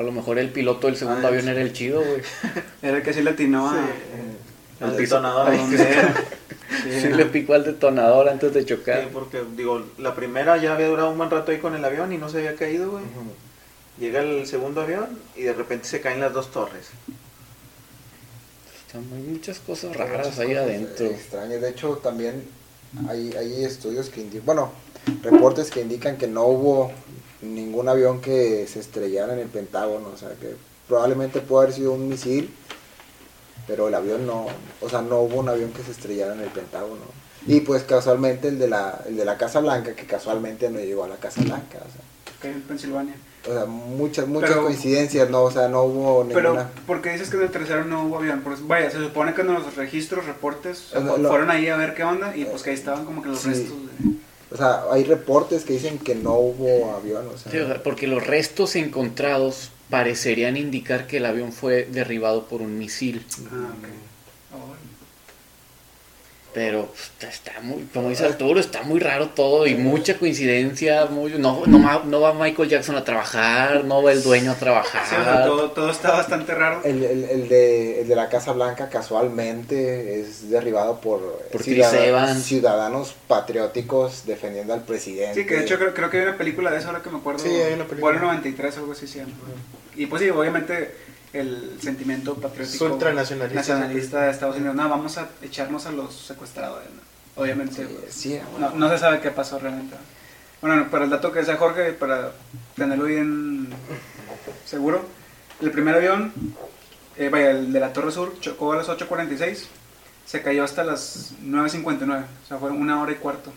A 0.00 0.02
lo 0.02 0.12
mejor 0.12 0.38
el 0.38 0.48
piloto 0.50 0.86
del 0.86 0.96
segundo 0.96 1.26
Ah, 1.26 1.28
avión 1.28 1.44
sí. 1.44 1.50
era 1.50 1.60
el 1.60 1.72
chido, 1.74 2.00
güey. 2.02 2.22
Era 2.82 2.96
el 2.96 3.02
que 3.02 3.12
sí 3.12 3.20
le 3.22 3.30
atinó 3.30 3.68
a. 3.68 3.74
Sí. 3.74 3.80
Al 4.84 4.96
detonador. 4.96 5.48
a 5.48 5.56
donde 5.56 5.82
era. 5.82 6.14
Sí, 6.84 7.00
Sí 7.02 7.08
no. 7.08 7.16
le 7.16 7.26
picó 7.26 7.52
al 7.54 7.64
detonador 7.64 8.28
antes 8.30 8.54
de 8.54 8.60
Sí, 8.60 8.66
chocar. 8.68 9.08
porque 9.12 9.42
digo, 9.56 9.84
la 9.98 10.14
primera 10.14 10.56
ya 10.56 10.72
había 10.72 10.86
durado 10.88 11.10
un 11.10 11.18
buen 11.18 11.28
rato 11.28 11.50
ahí 11.52 11.58
con 11.58 11.74
el 11.74 11.84
avión 11.84 12.12
y 12.12 12.16
no 12.16 12.28
se 12.30 12.38
había 12.38 12.54
caído, 12.56 12.92
güey. 12.92 13.04
Llega 13.98 14.20
el 14.22 14.46
segundo 14.46 14.80
avión 14.80 15.18
y 15.36 15.42
de 15.42 15.52
repente 15.52 15.86
se 15.86 16.00
caen 16.00 16.20
las 16.20 16.32
dos 16.32 16.50
torres. 16.52 16.88
Están 18.86 19.06
muy 19.10 19.18
muchas 19.20 19.58
cosas 19.58 19.90
Muchas 19.90 20.08
raras 20.08 20.38
ahí 20.38 20.48
cosas 20.48 20.62
adentro. 20.62 21.06
Extrañas. 21.06 21.60
De 21.60 21.68
hecho, 21.70 21.96
también 22.02 22.44
hay, 23.08 23.32
hay 23.34 23.64
estudios 23.64 24.08
que 24.08 24.20
indican, 24.22 24.46
bueno, 24.46 24.72
reportes 25.22 25.70
que 25.70 25.82
indican 25.82 26.16
que 26.16 26.26
no 26.28 26.44
hubo 26.44 26.92
ningún 27.42 27.88
avión 27.88 28.20
que 28.20 28.66
se 28.66 28.80
estrellara 28.80 29.32
en 29.32 29.40
el 29.40 29.48
Pentágono. 29.48 30.08
O 30.14 30.16
sea, 30.16 30.30
que 30.30 30.54
probablemente 30.88 31.40
pudo 31.40 31.60
haber 31.60 31.72
sido 31.74 31.92
un 31.92 32.08
misil, 32.08 32.52
pero 33.66 33.88
el 33.88 33.94
avión 33.94 34.26
no, 34.26 34.46
o 34.80 34.88
sea, 34.88 35.02
no 35.02 35.20
hubo 35.20 35.40
un 35.40 35.48
avión 35.48 35.72
que 35.72 35.82
se 35.82 35.92
estrellara 35.92 36.34
en 36.34 36.40
el 36.40 36.48
Pentágono. 36.50 37.02
Y 37.46 37.60
pues 37.60 37.84
casualmente 37.84 38.48
el 38.48 38.58
de 38.58 38.68
la, 38.68 39.00
el 39.06 39.16
de 39.16 39.24
la 39.24 39.38
Casa 39.38 39.60
Blanca, 39.60 39.94
que 39.94 40.04
casualmente 40.04 40.68
no 40.70 40.78
llegó 40.78 41.04
a 41.04 41.08
la 41.08 41.16
Casa 41.16 41.40
Blanca. 41.42 41.78
O 41.78 41.90
sea, 41.90 42.02
Que 42.42 42.50
en 42.50 42.60
Pensilvania. 42.62 43.14
o 43.48 43.52
sea, 43.52 43.64
muchas, 43.64 44.26
muchas 44.26 44.50
Pero- 44.50 44.64
coincidencias, 44.64 45.30
no, 45.30 45.44
o 45.44 45.50
sea, 45.50 45.68
no 45.68 45.84
hubo 45.84 46.26
Pero, 46.28 46.40
ninguna. 46.50 46.70
¿por 46.86 47.00
qué 47.00 47.12
dices 47.12 47.30
que 47.30 47.36
en 47.38 47.44
el 47.44 47.50
tercero 47.50 47.84
no 47.86 48.04
hubo 48.04 48.18
avión? 48.18 48.40
Pues, 48.44 48.66
vaya, 48.66 48.90
se 48.90 48.98
supone 48.98 49.32
que 49.32 49.40
en 49.40 49.54
los 49.54 49.74
registros, 49.76 50.26
reportes, 50.26 50.92
no. 50.94 51.28
fueron 51.28 51.50
ahí 51.50 51.68
a 51.68 51.76
ver 51.78 51.94
qué 51.94 52.04
onda 52.04 52.36
y 52.36 52.44
pues 52.44 52.62
que 52.62 52.70
ahí 52.70 52.76
estaban 52.76 53.06
como 53.06 53.22
que 53.22 53.28
los 53.30 53.40
Sí. 53.40 53.48
restos 53.48 53.76
de... 53.86 54.19
O 54.52 54.56
sea, 54.56 54.84
hay 54.90 55.04
reportes 55.04 55.64
que 55.64 55.74
dicen 55.74 55.98
que 55.98 56.14
no 56.14 56.34
hubo 56.34 56.92
avión, 56.94 57.26
o 57.28 57.38
sea, 57.38 57.52
Sí, 57.52 57.58
o 57.58 57.66
sea, 57.66 57.82
porque 57.82 58.06
los 58.06 58.26
restos 58.26 58.74
encontrados 58.76 59.70
parecerían 59.88 60.56
indicar 60.56 61.06
que 61.06 61.18
el 61.18 61.26
avión 61.26 61.52
fue 61.52 61.84
derribado 61.84 62.46
por 62.46 62.60
un 62.62 62.78
misil. 62.78 63.24
Ah, 63.52 63.72
ok. 63.78 63.88
Pero 66.52 66.88
pues, 67.20 67.32
está 67.32 67.52
muy, 67.62 67.84
como 67.94 68.08
dice 68.08 68.24
Arturo, 68.26 68.58
está 68.58 68.82
muy 68.82 68.98
raro 68.98 69.28
todo 69.28 69.68
y 69.68 69.76
mucha 69.76 70.18
coincidencia. 70.18 71.06
Muy, 71.06 71.32
no, 71.38 71.62
no, 71.66 71.78
ma- 71.78 72.02
no 72.04 72.20
va 72.20 72.34
Michael 72.34 72.68
Jackson 72.68 72.96
a 72.96 73.04
trabajar, 73.04 73.84
no 73.84 74.02
va 74.02 74.10
el 74.10 74.20
dueño 74.22 74.50
a 74.50 74.54
Sí, 74.54 74.60
trabajar. 74.60 75.44
todo, 75.46 75.70
todo 75.70 75.90
está 75.90 76.10
bastante 76.10 76.52
raro. 76.54 76.80
el, 76.84 77.04
el, 77.04 77.24
el 77.24 77.48
de, 77.48 78.00
el 78.00 78.08
de 78.08 78.16
la 78.16 78.28
Casa 78.28 78.50
Blanca 78.52 78.88
casualmente 78.88 80.20
es 80.20 80.50
derribado 80.50 81.00
por, 81.00 81.20
Por 81.52 81.62
ciudad- 81.62 81.90
Chris 81.90 82.02
Evans. 82.02 82.42
ciudadanos 82.44 83.14
patrióticos 83.28 84.26
defendiendo 84.26 84.74
al 84.74 84.82
presidente. 84.82 85.34
Sí, 85.40 85.46
que 85.46 85.54
de 85.56 85.62
hecho 85.62 85.78
creo, 85.78 85.94
creo 85.94 86.10
que 86.10 86.18
hay 86.18 86.22
una 86.24 86.36
película 86.36 86.70
de 86.70 86.78
eso 86.78 86.88
ahora 86.88 87.02
que 87.02 87.10
me 87.10 87.18
acuerdo. 87.18 87.38
Sí, 87.40 87.48
hay 87.50 87.74
una 87.74 87.84
película. 87.84 88.12
Vuelo 88.12 88.26
93 88.26 88.76
o 88.76 88.80
algo 88.80 88.92
así 88.92 89.06
se 89.06 89.18
llama. 89.20 89.32
Y 89.96 90.06
pues 90.06 90.22
sí, 90.22 90.30
obviamente 90.30 90.94
el 91.32 91.78
sentimiento 91.80 92.34
patriótico. 92.34 92.86
Ultranacionalista. 92.86 93.60
Nacionalista 93.60 94.22
de 94.22 94.30
Estados 94.30 94.56
Unidos. 94.56 94.74
No, 94.74 94.88
vamos 94.88 95.16
a 95.18 95.28
echarnos 95.42 95.86
a 95.86 95.92
los 95.92 96.14
secuestradores. 96.14 96.88
¿no? 96.90 97.42
Obviamente. 97.42 97.86
Sí, 97.86 97.96
pues, 98.00 98.14
sí, 98.14 98.40
no, 98.58 98.70
no 98.70 98.90
se 98.90 98.98
sabe 98.98 99.20
qué 99.20 99.30
pasó 99.30 99.58
realmente. 99.58 99.96
Bueno, 100.60 100.90
para 100.90 101.04
el 101.04 101.10
dato 101.10 101.32
que 101.32 101.38
decía 101.38 101.56
Jorge, 101.56 101.92
para 101.92 102.32
tenerlo 102.76 103.04
bien 103.04 103.68
seguro, 104.66 105.02
el 105.60 105.70
primer 105.70 105.94
avión, 105.94 106.32
eh, 107.16 107.30
vaya, 107.30 107.50
el 107.52 107.72
de 107.72 107.80
la 107.80 107.92
Torre 107.92 108.10
Sur, 108.12 108.38
chocó 108.40 108.72
a 108.72 108.76
las 108.76 108.88
8.46, 108.88 109.64
se 110.26 110.42
cayó 110.42 110.62
hasta 110.62 110.84
las 110.84 111.32
9.59, 111.42 112.24
o 112.44 112.46
sea, 112.46 112.58
fueron 112.58 112.80
una 112.80 113.00
hora 113.00 113.12
y 113.12 113.14
cuarto 113.14 113.52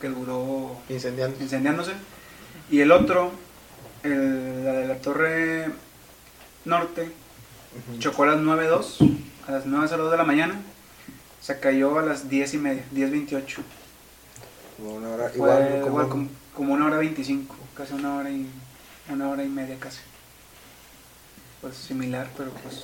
que 0.00 0.08
duró 0.08 0.78
Incendiando. 0.88 1.36
incendiándose. 1.42 1.92
Y 2.70 2.80
el 2.80 2.90
otro, 2.90 3.32
el, 4.02 4.64
la 4.64 4.72
de 4.72 4.86
la 4.88 4.96
Torre 4.96 5.66
Norte, 6.66 7.10
chocó 7.98 8.24
a 8.24 8.26
las 8.26 8.38
9.02, 8.38 9.16
a 9.48 9.52
las 9.52 9.64
9.02 9.66 10.10
de 10.10 10.16
la 10.16 10.24
mañana, 10.24 10.60
se 11.40 11.58
cayó 11.60 11.98
a 11.98 12.02
las 12.02 12.28
10 12.28 12.54
y 12.54 12.58
media, 12.58 12.84
10.28. 12.94 13.58
Como 14.76 14.94
una 14.96 15.08
hora, 15.10 15.28
Fue 15.28 15.36
igual, 15.36 15.68
como, 15.80 15.86
igual 15.86 16.08
como, 16.08 16.28
como 16.54 16.74
una 16.74 16.86
hora 16.86 16.96
25, 16.98 17.54
casi 17.74 17.94
una 17.94 18.16
hora 18.16 18.30
y 18.30 18.46
una 19.08 19.28
hora 19.30 19.44
y 19.44 19.48
media 19.48 19.76
casi. 19.78 20.00
Pues 21.60 21.76
similar, 21.76 22.28
pero 22.36 22.50
pues 22.50 22.82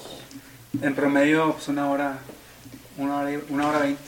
en 0.81 0.95
promedio 0.95 1.53
pues 1.53 1.69
una 1.69 1.91
hora, 1.91 2.19
una 2.97 3.19
hora, 3.19 3.33
y- 3.33 3.45
una 3.51 3.69
hora 3.69 3.81
veinte. 3.81 4.03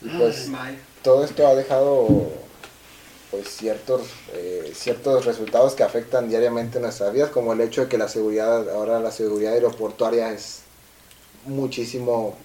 Y 0.00 0.08
pues 0.08 0.50
Vaya. 0.50 0.78
todo 1.02 1.24
esto 1.24 1.46
ha 1.46 1.54
dejado 1.54 2.32
pues 3.30 3.48
ciertos 3.48 4.02
eh, 4.34 4.72
ciertos 4.74 5.24
resultados 5.24 5.74
que 5.74 5.82
afectan 5.84 6.28
diariamente 6.28 6.80
nuestras 6.80 7.12
vidas 7.12 7.30
como 7.30 7.52
el 7.52 7.60
hecho 7.60 7.82
de 7.82 7.88
que 7.88 7.96
la 7.98 8.08
seguridad 8.08 8.68
ahora 8.70 8.98
la 9.00 9.12
seguridad 9.12 9.52
aeroportuaria 9.52 10.32
es 10.32 10.60
muchísimo 11.46 12.36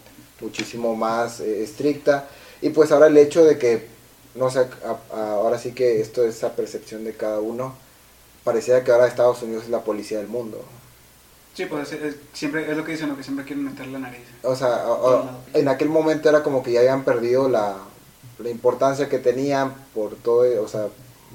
muchísimo 0.41 0.95
más 0.95 1.39
eh, 1.39 1.63
estricta. 1.63 2.27
Y 2.61 2.69
pues 2.69 2.91
ahora 2.91 3.07
el 3.07 3.17
hecho 3.17 3.43
de 3.43 3.57
que 3.57 3.87
no 4.35 4.49
sé 4.49 4.59
a- 4.59 5.15
a- 5.15 5.31
ahora 5.33 5.57
sí 5.57 5.71
que 5.71 6.01
esto 6.01 6.23
es 6.23 6.35
esa 6.37 6.55
percepción 6.55 7.03
de 7.03 7.13
cada 7.13 7.39
uno 7.39 7.75
parecía 8.43 8.83
que 8.83 8.91
ahora 8.91 9.07
Estados 9.07 9.41
Unidos 9.41 9.63
es 9.63 9.69
la 9.69 9.81
policía 9.83 10.17
del 10.19 10.27
mundo. 10.27 10.63
Sí, 11.55 11.65
pues 11.65 11.91
es- 11.93 12.01
es- 12.03 12.15
siempre 12.33 12.69
es 12.69 12.75
lo 12.77 12.83
que 12.83 12.91
dicen, 12.91 13.09
lo 13.09 13.15
que 13.17 13.23
siempre 13.23 13.45
quieren 13.45 13.63
meter 13.65 13.87
la 13.87 13.99
nariz. 13.99 14.21
O 14.43 14.55
sea, 14.55 14.87
o- 14.87 15.15
o- 15.15 15.29
en 15.53 15.67
aquel 15.69 15.89
momento 15.89 16.27
era 16.29 16.43
como 16.43 16.61
que 16.61 16.73
ya 16.73 16.81
habían 16.81 17.03
perdido 17.05 17.47
la, 17.49 17.77
la 18.39 18.49
importancia 18.49 19.07
que 19.09 19.19
tenían 19.19 19.73
por 19.93 20.15
todo, 20.15 20.43
o 20.63 20.67
sea, 20.67 20.87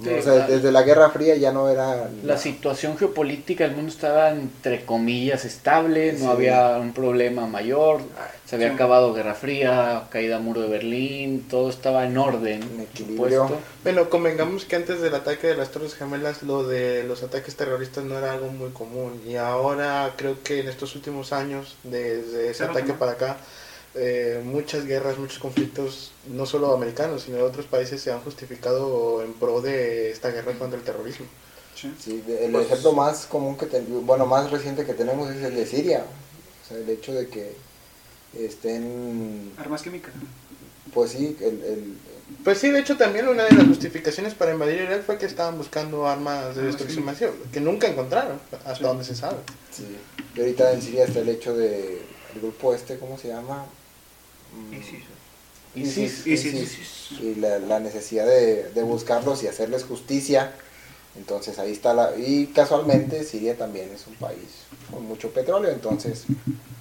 Sí, 0.02 0.08
o 0.08 0.22
sea, 0.22 0.34
la- 0.36 0.46
desde 0.46 0.72
la 0.72 0.80
Guerra 0.82 1.10
Fría 1.10 1.36
ya 1.36 1.52
no 1.52 1.68
era... 1.68 2.08
La 2.24 2.38
situación 2.38 2.96
geopolítica 2.96 3.64
del 3.64 3.76
mundo 3.76 3.92
estaba 3.92 4.30
entre 4.30 4.86
comillas 4.86 5.44
estable, 5.44 6.14
no 6.14 6.18
Sí. 6.20 6.26
había 6.26 6.78
un 6.78 6.94
problema 6.94 7.46
mayor, 7.46 8.00
se 8.46 8.54
había 8.56 8.68
Sí. 8.68 8.74
acabado 8.76 9.12
Guerra 9.12 9.34
Fría, 9.34 10.04
caída 10.08 10.38
muro 10.38 10.62
de 10.62 10.68
Berlín, 10.68 11.46
todo 11.50 11.68
estaba 11.68 12.06
en 12.06 12.16
orden. 12.16 12.62
En 12.62 12.80
equilibrio. 12.80 13.50
Bueno, 13.82 14.08
convengamos 14.08 14.64
que 14.64 14.76
antes 14.76 15.02
del 15.02 15.14
ataque 15.14 15.48
de 15.48 15.56
las 15.56 15.70
Torres 15.70 15.94
Gemelas, 15.94 16.42
lo 16.44 16.62
de 16.66 17.04
los 17.04 17.22
ataques 17.22 17.54
terroristas 17.56 18.02
no 18.04 18.16
era 18.16 18.32
algo 18.32 18.46
muy 18.48 18.70
común. 18.70 19.20
Y 19.28 19.36
ahora 19.36 20.14
creo 20.16 20.36
que 20.42 20.60
en 20.60 20.68
estos 20.68 20.94
últimos 20.96 21.34
años, 21.34 21.76
desde 21.82 22.48
ese 22.48 22.58
Claro, 22.64 22.72
ataque 22.72 22.92
¿no? 22.92 22.98
para 22.98 23.12
acá, 23.12 23.36
eh, 23.94 24.40
muchas 24.44 24.84
guerras, 24.86 25.18
muchos 25.18 25.38
conflictos, 25.38 26.12
no 26.28 26.46
solo 26.46 26.72
americanos, 26.74 27.22
sino 27.22 27.38
de 27.38 27.42
otros 27.42 27.66
países, 27.66 28.00
se 28.00 28.12
han 28.12 28.20
justificado 28.20 29.22
en 29.22 29.32
pro 29.34 29.60
de 29.60 30.10
esta 30.10 30.30
guerra 30.30 30.52
contra 30.58 30.78
el 30.78 30.84
terrorismo. 30.84 31.26
Sí. 31.74 32.22
El 32.28 32.52
Pues- 32.52 32.66
ejemplo 32.66 32.92
más 32.92 33.26
común 33.26 33.56
que 33.56 33.66
ten- 33.66 34.06
bueno, 34.06 34.26
más 34.26 34.50
reciente 34.50 34.84
que 34.84 34.94
tenemos 34.94 35.30
es 35.30 35.42
el 35.42 35.54
de 35.54 35.66
Siria. 35.66 36.04
O 36.64 36.68
sea, 36.68 36.76
el 36.78 36.88
hecho 36.88 37.12
de 37.14 37.28
que 37.28 37.54
estén, 38.38 39.52
Armas 39.58 39.82
químicas. 39.82 40.12
pues 40.94 41.12
sí, 41.12 41.36
el, 41.40 41.62
el- 41.64 41.96
Pues 42.44 42.58
sí, 42.58 42.70
de 42.70 42.78
hecho 42.80 42.96
también 42.96 43.26
una 43.28 43.44
de 43.44 43.52
las 43.52 43.66
justificaciones 43.66 44.34
para 44.34 44.52
invadir 44.52 44.80
Irak 44.82 45.02
fue 45.04 45.18
que 45.18 45.26
estaban 45.26 45.58
buscando 45.58 46.06
armas 46.06 46.54
de 46.54 46.62
destrucción 46.62 47.04
masiva, 47.04 47.32
que 47.52 47.60
nunca 47.60 47.88
encontraron, 47.88 48.38
hasta 48.52 48.74
Sí. 48.76 48.82
donde 48.84 49.04
se 49.04 49.14
sabe. 49.16 49.38
sí. 49.72 49.84
Y 50.36 50.40
ahorita 50.40 50.72
en 50.72 50.80
Siria 50.82 51.04
está 51.04 51.20
el 51.20 51.28
hecho 51.28 51.56
de, 51.56 52.02
el 52.34 52.40
grupo 52.40 52.72
este, 52.74 52.98
¿cómo 52.98 53.18
se 53.18 53.28
llama? 53.28 53.66
Mm, 54.54 54.74
ISIS. 54.74 55.04
ISIS. 55.74 56.26
ISIS. 56.26 57.20
y 57.20 57.34
la, 57.36 57.58
la 57.58 57.80
necesidad 57.80 58.26
de, 58.26 58.70
de 58.70 58.82
buscarlos 58.82 59.42
y 59.42 59.46
hacerles 59.48 59.84
justicia. 59.84 60.52
Entonces 61.16 61.58
ahí 61.58 61.72
está 61.72 61.92
la... 61.92 62.16
Y 62.16 62.46
casualmente 62.54 63.24
Siria 63.24 63.56
también 63.56 63.90
es 63.92 64.06
un 64.06 64.14
país 64.14 64.64
con 64.90 65.06
mucho 65.06 65.30
petróleo, 65.30 65.70
entonces 65.70 66.24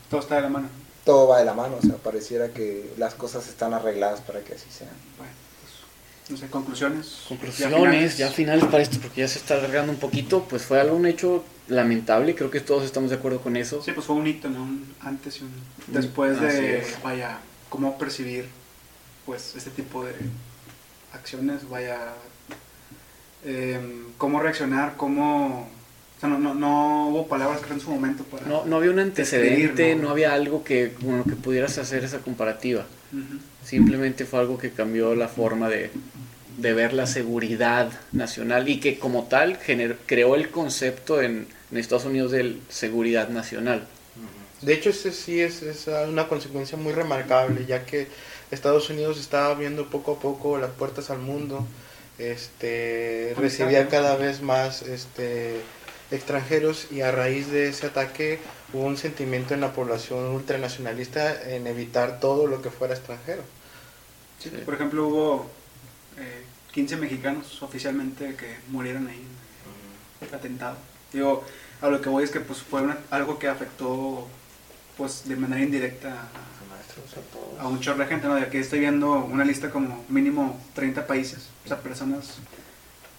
Todo 0.10 0.20
está 0.22 0.36
de 0.36 0.42
la 0.42 0.50
mano. 0.50 0.70
todo 1.04 1.28
va 1.30 1.40
de 1.40 1.46
la 1.46 1.54
mano, 1.56 1.78
o 1.78 1.82
sea, 1.82 1.96
pareciera 1.96 2.50
que 2.50 2.92
las 2.98 3.16
cosas 3.16 3.48
están 3.48 3.74
arregladas 3.74 4.22
para 4.22 4.42
que 4.42 4.54
así 4.54 4.68
sean. 4.70 4.92
Bueno, 5.18 5.34
pues, 5.62 6.30
no 6.30 6.38
sé, 6.38 6.48
conclusiones. 6.52 7.22
Conclusiones, 7.28 8.18
ya 8.18 8.30
finales. 8.30 8.36
finales 8.36 8.66
para 8.66 8.84
esto, 8.84 8.98
porque 9.02 9.22
ya 9.22 9.28
se 9.28 9.40
está 9.40 9.56
alargando 9.56 9.92
un 9.92 10.00
poquito, 10.00 10.44
pues 10.48 10.62
fue 10.64 10.80
algo 10.80 10.96
un 10.96 11.08
hecho 11.08 11.44
lamentable, 11.68 12.36
creo 12.36 12.52
que 12.52 12.60
todos 12.62 12.84
estamos 12.84 13.10
de 13.10 13.16
acuerdo 13.16 13.42
con 13.42 13.58
eso. 13.58 13.82
Sí, 13.82 13.92
pues 13.94 14.06
fue 14.06 14.16
un 14.16 14.28
hito, 14.28 14.48
¿no? 14.50 14.62
Un 14.62 14.94
antes 15.02 15.38
y 15.40 15.42
un 15.44 15.52
después 15.88 16.38
Así 16.38 16.46
de, 16.62 16.80
es. 16.82 17.02
vaya, 17.04 17.40
cómo 17.70 17.98
percibir, 17.98 18.46
pues, 19.26 19.54
este 19.56 19.70
tipo 19.70 20.04
de 20.06 20.14
acciones, 21.14 21.68
vaya, 21.70 21.98
em, 23.46 24.04
cómo 24.18 24.40
reaccionar, 24.40 24.96
cómo... 24.98 25.68
O 26.18 26.20
sea, 26.20 26.28
no, 26.28 26.38
no, 26.38 26.54
no 26.54 27.08
hubo 27.10 27.28
palabras 27.28 27.62
creo 27.62 27.76
en 27.76 27.80
su 27.82 27.90
momento 27.92 28.26
para... 28.26 28.46
No, 28.46 28.66
no 28.66 28.76
había 28.76 28.92
un 28.92 29.00
antecedente, 29.00 29.62
Describir, 29.68 29.98
no, 29.98 30.04
¿no? 30.04 30.10
había 30.10 30.34
algo 30.34 30.66
que, 30.66 30.94
bueno, 31.00 31.24
que 31.24 31.38
pudieras 31.38 31.78
hacer 31.78 32.04
esa 32.04 32.20
comparativa. 32.20 32.86
Simplemente 33.64 34.26
fue 34.26 34.40
algo 34.42 34.58
que 34.58 34.72
cambió 34.72 35.16
la 35.16 35.30
forma 35.30 35.70
de, 35.70 35.90
de 36.58 36.74
ver 36.74 36.92
la 36.94 37.08
seguridad 37.08 37.90
nacional 38.12 38.68
y 38.68 38.82
que 38.82 39.00
como 39.00 39.24
tal 39.24 39.58
gener- 39.60 39.96
creó 40.06 40.36
el 40.36 40.50
concepto 40.50 41.22
en, 41.22 41.48
en 41.72 41.78
Estados 41.78 42.04
Unidos 42.06 42.32
de 42.32 42.58
seguridad 42.68 43.30
nacional. 43.30 43.88
De 44.62 44.74
hecho, 44.74 44.90
ese 44.90 45.12
sí 45.12 45.40
es, 45.42 45.62
es 45.62 45.88
una 45.88 46.28
consecuencia 46.28 46.78
muy 46.78 46.92
remarcable, 46.94 47.66
ya 47.66 47.86
que 47.86 48.08
Estados 48.52 48.90
Unidos 48.90 49.20
estaba 49.20 49.48
abriendo 49.52 49.90
poco 49.90 50.14
a 50.14 50.20
poco 50.20 50.58
las 50.58 50.72
puertas 50.72 51.10
al 51.10 51.20
mundo, 51.20 51.66
este, 52.18 53.34
recibía 53.38 53.88
cada 53.88 54.16
vez 54.18 54.42
más 54.42 54.82
este, 54.82 55.62
extranjeros 56.12 56.88
y 56.92 57.02
a 57.02 57.12
raíz 57.12 57.50
de 57.50 57.70
ese 57.70 57.88
ataque 57.88 58.40
hubo 58.74 58.84
un 58.84 58.98
sentimiento 58.98 59.54
en 59.54 59.62
la 59.62 59.72
población 59.74 60.26
ultranacionalista 60.36 61.50
en 61.54 61.66
evitar 61.68 62.20
todo 62.20 62.46
lo 62.48 62.62
que 62.62 62.70
fuera 62.70 62.94
extranjero. 62.94 63.44
Sí. 64.40 64.50
Por 64.66 64.74
ejemplo, 64.74 65.08
hubo 65.08 65.50
eh, 66.18 66.44
15 66.74 66.98
mexicanos 66.98 67.62
oficialmente 67.62 68.36
que 68.36 68.58
murieron 68.68 69.08
ahí 69.08 69.24
en 70.22 70.28
el 70.28 70.34
atentado. 70.36 70.76
Digo, 71.14 71.44
a 71.82 71.88
lo 71.88 72.02
que 72.02 72.10
voy 72.10 72.24
es 72.26 72.32
que 72.32 72.40
pues 72.42 72.60
fue 72.60 72.82
una- 72.82 72.98
algo 73.10 73.40
que 73.40 73.48
afectó 73.48 74.28
pues 75.00 75.28
de 75.28 75.36
manera 75.38 75.64
indirecta 75.64 76.10
a, 77.58 77.64
a 77.64 77.68
un 77.70 77.80
chorro 77.80 78.00
de 78.00 78.08
gente, 78.08 78.28
¿no? 78.28 78.36
De 78.36 78.42
aquí 78.42 78.58
estoy 78.58 78.80
viendo 78.82 79.14
una 79.14 79.46
lista 79.46 79.72
como 79.72 80.04
mínimo 80.10 80.60
30 80.76 81.08
países, 81.08 81.48
o 81.66 81.68
sea, 81.70 81.78
personas 81.78 82.36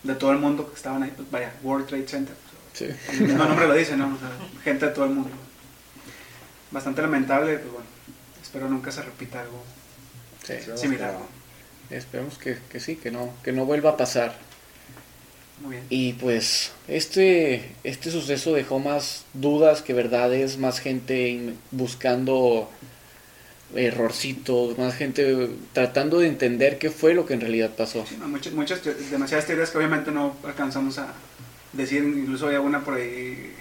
de 0.03 0.15
todo 0.15 0.31
el 0.33 0.39
mundo 0.39 0.69
que 0.69 0.77
estaban 0.77 1.03
ahí, 1.03 1.13
pues 1.17 1.31
vaya, 1.31 1.55
World 1.63 1.87
Trade 1.87 2.07
Center. 2.07 2.37
Sí. 2.75 2.89
El 3.13 3.21
mismo 3.23 3.45
nombre 3.45 3.67
lo 3.67 3.75
dice, 3.75 3.97
¿no? 3.97 4.15
O 4.15 4.19
sea, 4.19 4.29
gente 4.63 4.87
de 4.87 4.93
todo 4.93 5.07
el 5.07 5.13
mundo. 5.13 5.31
Bastante 6.71 7.01
lamentable, 7.03 7.59
pues 7.59 7.73
bueno, 7.73 7.89
espero 8.43 8.69
nunca 8.69 8.93
se 8.93 9.03
repita 9.03 9.41
algo 9.41 9.65
Sí. 10.47 10.55
Similar. 10.77 11.17
Esperemos 11.91 12.39
que, 12.39 12.59
que 12.71 12.79
sí, 12.81 12.97
que 12.97 13.11
no, 13.11 13.33
que 13.43 13.53
no 13.53 13.65
vuelva 13.65 13.91
a 13.91 13.97
pasar. 13.97 14.37
Muy 15.61 15.73
bien. 15.73 15.85
Y 15.91 16.13
pues 16.15 16.73
este, 16.89 17.75
este 17.85 18.11
suceso 18.11 18.53
dejó 18.53 18.79
más 18.79 19.25
dudas 19.35 19.83
que 19.83 19.93
verdades, 19.93 20.59
más 20.59 20.81
gente 20.81 21.55
buscando 21.71 22.69
errorcitos, 23.75 24.77
más 24.79 24.95
gente 24.95 25.51
tratando 25.73 26.19
de 26.19 26.29
entender 26.29 26.79
qué 26.79 26.91
fue 26.91 27.15
lo 27.15 27.27
que 27.27 27.35
en 27.35 27.41
realidad 27.41 27.71
pasó. 27.77 28.05
Sí, 28.07 28.17
no, 28.19 28.29
muchas, 28.29 28.53
muchas, 28.53 28.81
demasiadas 29.11 29.47
teorías 29.47 29.71
que 29.71 29.79
obviamente 29.79 30.11
no 30.11 30.37
alcanzamos 30.45 30.99
a 30.99 31.15
decir, 31.73 32.03
incluso 32.03 32.49
hay 32.49 32.57
una 32.57 32.81
por 32.81 32.95
ahí, 32.95 33.53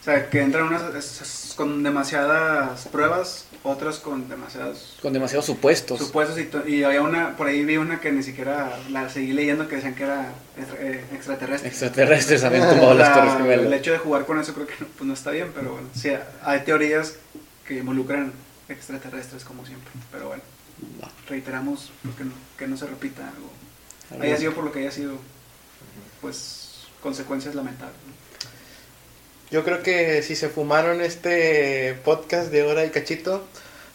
o 0.00 0.04
sea, 0.04 0.30
que 0.30 0.40
entran 0.40 0.66
unas 0.66 1.54
con 1.56 1.82
demasiadas 1.82 2.86
pruebas, 2.88 3.46
otras 3.68 3.98
con 3.98 4.28
demasiados 4.28 4.96
Con 5.02 5.12
demasiados 5.12 5.46
supuestos. 5.46 5.98
supuestos 5.98 6.38
y, 6.66 6.82
había 6.84 7.02
una, 7.02 7.36
por 7.36 7.46
ahí 7.46 7.64
vi 7.64 7.76
una 7.76 8.00
que 8.00 8.10
ni 8.12 8.22
siquiera 8.22 8.78
la 8.90 9.08
seguí 9.08 9.32
leyendo 9.32 9.68
que 9.68 9.76
decían 9.76 9.94
que 9.94 10.04
era 10.04 10.32
eh, 10.78 11.04
extraterrestre. 11.12 11.68
Extraterrestres 11.68 12.44
habían 12.44 12.68
tumbado 12.70 12.94
las 12.94 13.08
La- 13.08 13.14
Torres 13.14 13.32
el 13.34 13.38
Gemelas. 13.58 13.80
hecho 13.80 13.92
de 13.92 13.98
jugar 13.98 14.26
con 14.26 14.40
eso 14.40 14.54
creo 14.54 14.66
que 14.66 14.74
no, 14.80 14.86
pues 14.96 15.06
no 15.08 15.14
está 15.14 15.30
bien, 15.30 15.50
pero 15.54 15.72
bueno, 15.72 15.88
sí, 15.94 16.10
hay 16.42 16.60
teorías 16.60 17.14
que 17.66 17.78
involucran 17.78 18.32
extraterrestres 18.68 19.44
como 19.44 19.64
siempre, 19.66 19.90
pero 20.10 20.28
bueno, 20.28 20.42
reiteramos 21.28 21.90
que 22.16 22.24
no, 22.24 22.32
que 22.56 22.66
no 22.66 22.76
se 22.76 22.86
repita 22.86 23.22
algo 23.28 23.50
haya 24.22 24.36
sido 24.38 24.54
por 24.54 24.64
lo 24.64 24.72
que 24.72 24.78
haya 24.80 24.90
sido, 24.90 25.18
pues, 26.20 26.86
consecuencias 27.02 27.54
lamentables. 27.54 27.96
¿no? 28.06 28.12
Yo 29.50 29.64
creo 29.64 29.82
que 29.82 30.22
si 30.22 30.36
se 30.36 30.48
fumaron 30.48 31.00
este 31.00 31.98
podcast 32.04 32.50
de 32.50 32.64
hora 32.64 32.84
y 32.84 32.90
cachito, 32.90 33.46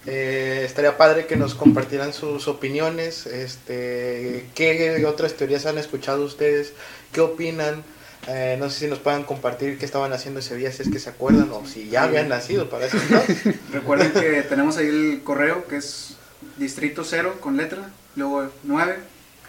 eh, 0.07 0.63
estaría 0.65 0.97
padre 0.97 1.27
que 1.27 1.35
nos 1.35 1.53
compartieran 1.53 2.11
sus 2.11 2.47
opiniones, 2.47 3.27
este, 3.27 4.47
qué 4.55 5.05
otras 5.07 5.35
teorías 5.35 5.65
han 5.67 5.77
escuchado 5.77 6.25
ustedes, 6.25 6.73
qué 7.11 7.21
opinan, 7.21 7.83
eh, 8.27 8.57
no 8.59 8.69
sé 8.69 8.79
si 8.79 8.87
nos 8.87 8.99
puedan 8.99 9.23
compartir 9.23 9.77
qué 9.77 9.85
estaban 9.85 10.11
haciendo 10.11 10.39
ese 10.39 10.55
día, 10.55 10.71
si 10.71 10.81
es 10.81 10.89
que 10.89 10.97
se 10.97 11.09
acuerdan 11.09 11.49
o 11.51 11.67
si 11.67 11.87
ya 11.87 12.03
habían 12.03 12.29
nacido 12.29 12.69
para 12.69 12.87
eso. 12.87 12.97
Recuerden 13.71 14.11
que 14.11 14.41
tenemos 14.41 14.77
ahí 14.77 14.87
el 14.87 15.21
correo 15.23 15.67
que 15.67 15.77
es 15.77 16.15
distrito 16.57 17.03
0 17.03 17.37
con 17.39 17.57
letra, 17.57 17.91
luego 18.15 18.49
9 18.63 18.97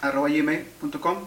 arroba 0.01 0.29
gmail.com 0.29 1.17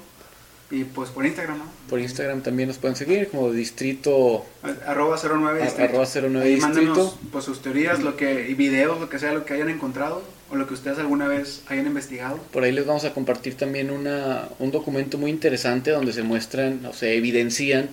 Y 0.70 0.84
pues 0.84 1.08
por 1.08 1.24
Instagram, 1.24 1.58
¿no? 1.58 1.64
Por 1.88 1.98
Instagram 1.98 2.42
también 2.42 2.68
nos 2.68 2.76
pueden 2.76 2.94
seguir 2.94 3.28
como 3.28 3.50
distrito 3.50 4.44
Arroba 4.86 5.16
09 5.22 5.62
a- 5.62 5.64
distrito. 5.64 5.88
arroba 5.88 6.04
09 6.06 6.44
Ahí 6.46 6.54
distrito. 6.56 6.80
mándenos 6.90 7.16
pues, 7.32 7.44
sus 7.46 7.62
teorías, 7.62 8.00
lo 8.02 8.16
que, 8.16 8.48
y 8.50 8.54
videos, 8.54 9.00
lo 9.00 9.08
que 9.08 9.18
sea, 9.18 9.32
lo 9.32 9.46
que 9.46 9.54
hayan 9.54 9.70
encontrado 9.70 10.22
o 10.50 10.56
lo 10.56 10.66
que 10.66 10.74
ustedes 10.74 10.98
alguna 10.98 11.26
vez 11.26 11.62
hayan 11.68 11.86
investigado. 11.86 12.38
Por 12.52 12.64
ahí 12.64 12.72
les 12.72 12.84
vamos 12.86 13.04
a 13.04 13.14
compartir 13.14 13.54
también 13.54 13.90
una, 13.90 14.48
un 14.58 14.70
documento 14.70 15.16
muy 15.16 15.30
interesante 15.30 15.90
donde 15.90 16.12
se 16.12 16.22
muestran, 16.22 16.84
o 16.84 16.92
se 16.92 17.16
evidencian 17.16 17.88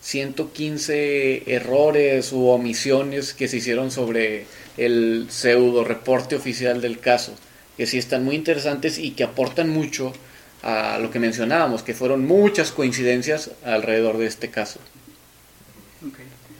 115 0.00 1.52
errores 1.54 2.32
u 2.32 2.46
omisiones 2.48 3.34
que 3.34 3.48
se 3.48 3.56
hicieron 3.58 3.90
sobre 3.90 4.46
el 4.76 5.26
pseudo 5.30 5.84
reporte 5.84 6.36
oficial 6.36 6.80
del 6.80 6.98
caso, 7.00 7.34
que 7.76 7.86
sí 7.86 7.98
están 7.98 8.24
muy 8.24 8.36
interesantes 8.36 8.98
y 8.98 9.12
que 9.12 9.24
aportan 9.24 9.68
mucho 9.70 10.12
a 10.62 10.98
lo 10.98 11.10
que 11.10 11.18
mencionábamos, 11.18 11.82
que 11.82 11.94
fueron 11.94 12.26
muchas 12.26 12.72
coincidencias 12.72 13.50
alrededor 13.64 14.18
de 14.18 14.26
este 14.26 14.50
caso. 14.50 14.80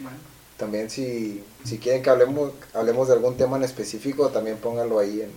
Bueno. 0.00 0.16
También 0.56 0.90
si, 0.90 1.42
si 1.64 1.78
quieren 1.78 2.02
que 2.02 2.10
hablemos, 2.10 2.52
hablemos 2.74 3.08
de 3.08 3.14
algún 3.14 3.36
tema 3.36 3.56
en 3.56 3.64
específico, 3.64 4.28
también 4.28 4.56
pónganlo 4.58 4.98
ahí 4.98 5.22
en 5.22 5.30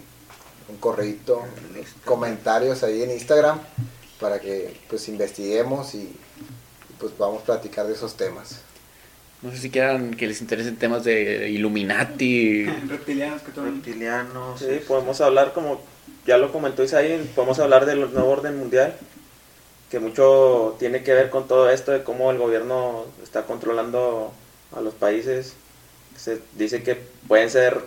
un 0.69 0.77
correíto, 0.77 1.43
comentarios 2.05 2.83
ahí 2.83 3.03
en 3.03 3.11
Instagram 3.11 3.59
para 4.19 4.39
que 4.39 4.79
pues 4.87 5.07
investiguemos 5.09 5.95
y, 5.95 5.99
y, 5.99 6.93
pues 6.99 7.17
vamos 7.17 7.41
a 7.41 7.45
platicar 7.45 7.87
de 7.87 7.93
esos 7.93 8.15
temas. 8.15 8.61
No 9.41 9.49
sé 9.49 9.57
si 9.57 9.69
quieran 9.71 10.13
que 10.13 10.27
les 10.27 10.39
interesen 10.39 10.77
temas 10.77 11.03
de 11.03 11.49
Illuminati. 11.49 12.65
Reptilianos 12.87 13.41
que 13.41 13.51
todo. 13.51 13.65
Reptilianos. 13.65 14.59
Sí, 14.59 14.81
podemos 14.87 15.19
hablar 15.19 15.51
como 15.53 15.81
ya 16.25 16.37
lo 16.37 16.51
comentó 16.51 16.83
Isaí, 16.83 17.29
podemos 17.35 17.59
hablar 17.59 17.85
del 17.85 17.99
nuevo 18.13 18.29
orden 18.29 18.57
mundial, 18.57 18.95
que 19.89 19.99
mucho 19.99 20.75
tiene 20.79 21.03
que 21.03 21.13
ver 21.13 21.29
con 21.29 21.47
todo 21.47 21.69
esto 21.69 21.91
de 21.91 22.03
cómo 22.03 22.31
el 22.31 22.37
gobierno 22.37 23.05
está 23.23 23.43
controlando 23.43 24.31
a 24.75 24.81
los 24.81 24.93
países. 24.93 25.55
Se 26.15 26.39
dice 26.55 26.83
que 26.83 26.97
pueden 27.27 27.49
ser 27.49 27.81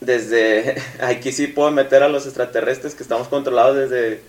desde, 0.00 0.80
aquí 1.00 1.32
sí 1.32 1.46
puedo 1.46 1.70
meter 1.70 2.02
a 2.02 2.08
los 2.08 2.26
extraterrestres 2.26 2.94
que 2.94 3.02
estamos 3.02 3.28
controlados 3.28 3.76
desde 3.76 4.22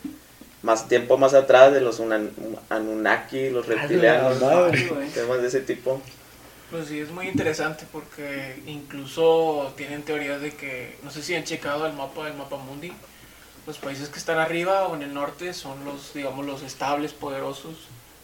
más 0.62 0.88
tiempo 0.88 1.18
más 1.18 1.34
atrás 1.34 1.74
de 1.74 1.82
los 1.82 2.02
Anunnaki, 2.70 3.50
los 3.50 3.66
reptilianos, 3.66 4.40
madre. 4.40 4.90
temas 5.14 5.42
de 5.42 5.48
ese 5.48 5.62
tipo. 5.62 6.02
Pues 6.72 6.88
sí, 6.88 7.02
es 7.02 7.12
muy 7.12 7.28
interesante 7.28 7.86
porque 7.92 8.64
incluso 8.66 9.74
tienen 9.76 10.04
teorías 10.04 10.40
de 10.40 10.54
que, 10.54 10.96
no 11.04 11.12
sé 11.12 11.22
si 11.22 11.36
han 11.36 11.44
checado 11.44 11.86
el 11.86 11.92
mapa, 11.92 12.30
el 12.30 12.34
mapa 12.34 12.56
mundi, 12.56 12.94
los 13.68 13.78
países 13.78 14.08
que 14.08 14.18
están 14.18 14.40
arriba 14.40 14.88
o 14.88 14.96
en 14.96 15.02
el 15.02 15.14
norte 15.14 15.54
son 15.54 15.84
los, 15.84 16.14
digamos, 16.14 16.46
los 16.46 16.64
estables, 16.64 17.12
poderosos, 17.12 17.76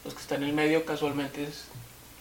los 0.05 0.13
que 0.13 0.21
están 0.21 0.43
en 0.43 0.49
el 0.49 0.55
medio 0.55 0.85
casualmente 0.85 1.43
es 1.43 1.65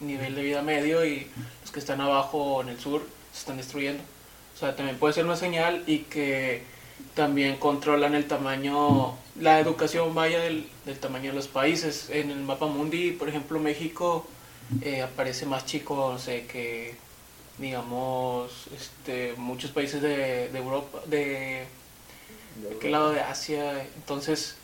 nivel 0.00 0.34
de 0.34 0.42
vida 0.42 0.62
medio 0.62 1.06
y 1.06 1.28
los 1.62 1.70
que 1.70 1.78
están 1.78 2.00
abajo 2.00 2.38
o 2.38 2.62
en 2.62 2.70
el 2.70 2.80
sur 2.80 3.02
se 3.32 3.38
están 3.38 3.58
destruyendo. 3.58 4.02
O 4.56 4.58
sea, 4.58 4.74
también 4.74 4.98
puede 4.98 5.14
ser 5.14 5.26
una 5.26 5.36
señal 5.36 5.84
y 5.86 5.98
que 6.00 6.64
también 7.14 7.56
controlan 7.56 8.16
el 8.16 8.26
tamaño, 8.26 9.16
la 9.38 9.60
educación 9.60 10.12
vaya 10.12 10.40
del, 10.40 10.68
del 10.86 10.98
tamaño 10.98 11.30
de 11.30 11.36
los 11.36 11.46
países. 11.46 12.10
En 12.10 12.32
el 12.32 12.40
mapa 12.40 12.66
mundi, 12.66 13.12
por 13.12 13.28
ejemplo, 13.28 13.60
México 13.60 14.26
eh, 14.82 15.02
aparece 15.02 15.46
más 15.46 15.66
chico, 15.66 16.10
no 16.12 16.18
sé, 16.18 16.46
que 16.46 16.94
digamos, 17.58 18.66
este, 18.76 19.34
muchos 19.36 19.70
países 19.70 20.02
de, 20.02 20.48
de 20.48 20.58
Europa, 20.58 21.00
de, 21.06 21.66
¿de 22.80 22.90
lado 22.90 23.10
de 23.10 23.20
Asia? 23.20 23.82
Entonces, 23.96 24.56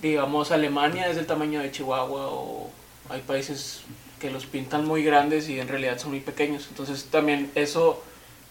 digamos, 0.00 0.50
Alemania 0.50 1.08
es 1.08 1.16
del 1.16 1.26
tamaño 1.26 1.60
de 1.60 1.70
Chihuahua 1.70 2.28
o 2.28 2.70
hay 3.10 3.20
países 3.20 3.82
que 4.20 4.30
los 4.30 4.46
pintan 4.46 4.86
muy 4.86 5.04
grandes 5.04 5.48
y 5.48 5.60
en 5.60 5.68
realidad 5.68 5.98
son 5.98 6.12
muy 6.12 6.20
pequeños. 6.20 6.66
Entonces, 6.70 7.04
también 7.10 7.50
eso 7.54 8.02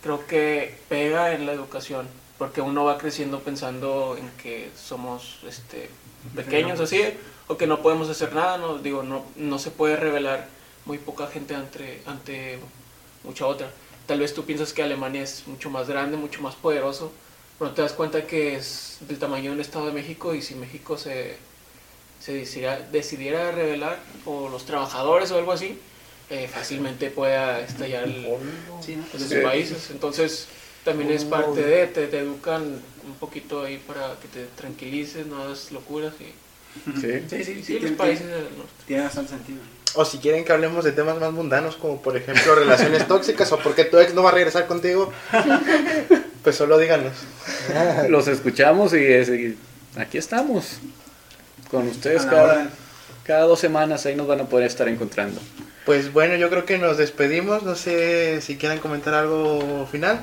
creo 0.03 0.27
que 0.27 0.77
pega 0.89 1.34
en 1.34 1.45
la 1.45 1.53
educación, 1.53 2.07
porque 2.38 2.61
uno 2.61 2.84
va 2.84 2.97
creciendo 2.97 3.39
pensando 3.39 4.17
en 4.19 4.29
que 4.41 4.69
somos 4.75 5.39
este, 5.47 5.89
pequeños 6.36 6.79
así, 6.79 7.01
o 7.47 7.57
que 7.57 7.65
no 7.65 7.81
podemos 7.81 8.09
hacer 8.09 8.34
nada, 8.34 8.57
no, 8.57 8.77
digo, 8.77 9.01
no, 9.01 9.25
no 9.36 9.57
se 9.57 9.71
puede 9.71 9.95
revelar 9.95 10.47
muy 10.86 10.97
poca 10.97 11.27
gente 11.27 11.55
ante, 11.55 12.01
ante 12.05 12.59
mucha 13.23 13.45
otra. 13.47 13.71
Tal 14.05 14.19
vez 14.19 14.34
tú 14.34 14.43
piensas 14.45 14.73
que 14.73 14.84
Alemania 14.84 15.21
es 15.23 15.43
mucho 15.47 15.69
más 15.69 15.88
grande, 15.88 16.17
mucho 16.17 16.41
más 16.41 16.55
poderoso, 16.55 17.11
pero 17.57 17.71
te 17.71 17.81
das 17.81 17.93
cuenta 17.93 18.27
que 18.27 18.55
es 18.55 18.97
del 19.01 19.17
tamaño 19.17 19.51
de 19.51 19.55
un 19.55 19.61
Estado 19.61 19.88
de 19.88 19.93
México 19.93 20.36
y 20.36 20.41
si 20.41 20.55
México 20.55 20.97
se, 20.97 21.38
se 22.19 22.34
decidiera, 22.34 22.79
decidiera 22.91 23.51
revelar, 23.51 23.99
o 24.25 24.49
los 24.49 24.65
trabajadores 24.65 25.31
o 25.31 25.38
algo 25.38 25.53
así, 25.53 25.79
eh, 26.29 26.49
fácilmente 26.51 27.09
pueda 27.11 27.61
estallar 27.61 28.03
el, 28.05 28.27
Sí, 28.81 28.95
¿no? 28.97 29.05
sus 29.19 29.34
países. 29.36 29.89
Entonces, 29.91 30.47
también 30.84 31.11
es 31.11 31.23
parte 31.23 31.61
de, 31.61 31.88
te, 31.88 32.07
te 32.07 32.19
educan 32.19 32.63
un 32.63 33.15
poquito 33.19 33.63
ahí 33.63 33.77
para 33.77 34.15
que 34.21 34.27
te 34.27 34.45
tranquilices, 34.57 35.25
no 35.27 35.41
hagas 35.41 35.71
locuras. 35.71 36.13
Y, 36.19 36.25
Sí. 36.99 37.01
Sí, 37.01 37.19
sí, 37.29 37.43
sí, 37.43 37.63
sí, 37.63 37.73
los 37.73 37.81
tiene, 37.81 37.95
países 37.97 38.25
del 38.25 38.43
norte. 38.57 38.84
tiene 38.88 39.03
bastante 39.03 39.29
sentido. 39.29 39.59
O 39.95 40.05
si 40.05 40.17
quieren 40.17 40.43
que 40.43 40.51
hablemos 40.51 40.83
de 40.83 40.91
temas 40.91 41.19
más 41.19 41.31
mundanos, 41.31 41.75
como 41.75 42.01
por 42.01 42.17
ejemplo 42.17 42.55
relaciones 42.55 43.07
tóxicas 43.07 43.51
o 43.51 43.59
por 43.59 43.75
qué 43.75 43.85
tu 43.85 43.99
ex 43.99 44.13
no 44.13 44.23
va 44.23 44.29
a 44.29 44.33
regresar 44.33 44.65
contigo, 44.67 45.11
pues 46.43 46.55
solo 46.55 46.77
díganos. 46.79 47.13
Los 48.09 48.27
escuchamos 48.27 48.93
y, 48.93 49.05
es- 49.05 49.29
y 49.29 49.57
aquí 49.97 50.17
estamos. 50.17 50.77
Con 51.69 51.87
ustedes 51.87 52.25
cada, 52.25 52.69
cada 53.23 53.41
dos 53.45 53.59
semanas 53.59 54.05
ahí 54.05 54.15
nos 54.15 54.27
van 54.27 54.41
a 54.41 54.45
poder 54.45 54.67
estar 54.67 54.87
encontrando. 54.87 55.39
Pues 55.85 56.11
bueno, 56.13 56.35
yo 56.37 56.49
creo 56.49 56.65
que 56.65 56.77
nos 56.77 56.97
despedimos. 56.97 57.63
No 57.63 57.75
sé 57.75 58.41
si 58.41 58.57
quieran 58.57 58.79
comentar 58.79 59.13
algo 59.13 59.87
final. 59.91 60.19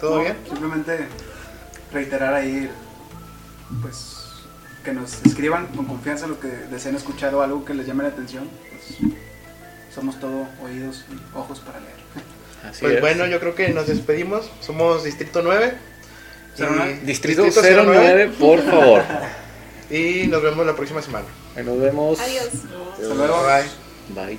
¿Todo 0.00 0.16
No, 0.16 0.20
bien? 0.22 0.36
Simplemente 0.48 1.06
reiterar 1.92 2.34
ahí, 2.34 2.68
pues, 3.82 4.16
que 4.84 4.92
nos 4.92 5.14
escriban 5.24 5.66
con 5.68 5.84
confianza 5.86 6.26
lo 6.26 6.40
que 6.40 6.48
deseen 6.48 6.96
escuchar 6.96 7.34
o 7.34 7.42
algo 7.42 7.64
que 7.64 7.74
les 7.74 7.86
llame 7.86 8.02
la 8.02 8.08
atención. 8.10 8.48
Somos 9.94 10.18
todo 10.20 10.46
oídos 10.62 11.04
y 11.10 11.36
ojos 11.36 11.60
para 11.60 11.80
leer. 11.80 11.92
Así 12.68 12.80
Pues 12.82 12.94
es. 12.94 13.00
bueno, 13.00 13.26
yo 13.26 13.40
creo 13.40 13.54
que 13.54 13.68
nos 13.70 13.86
despedimos. 13.88 14.50
Somos 14.60 15.04
Distrito 15.04 15.42
9. 15.42 15.74
Cero 16.54 16.70
Y- 16.72 16.76
nueve. 16.76 17.00
Distrito, 17.04 17.42
Distrito 17.44 17.84
09, 17.84 18.30
por 18.38 18.60
favor. 18.62 19.02
Y 19.90 20.26
nos 20.28 20.42
vemos 20.42 20.64
la 20.64 20.74
próxima 20.74 21.02
semana. 21.02 21.26
Nos 21.62 21.78
vemos. 21.78 22.18
Adiós. 22.18 22.48
Hasta 22.98 23.14
luego. 23.14 23.42
Bye. 24.14 24.38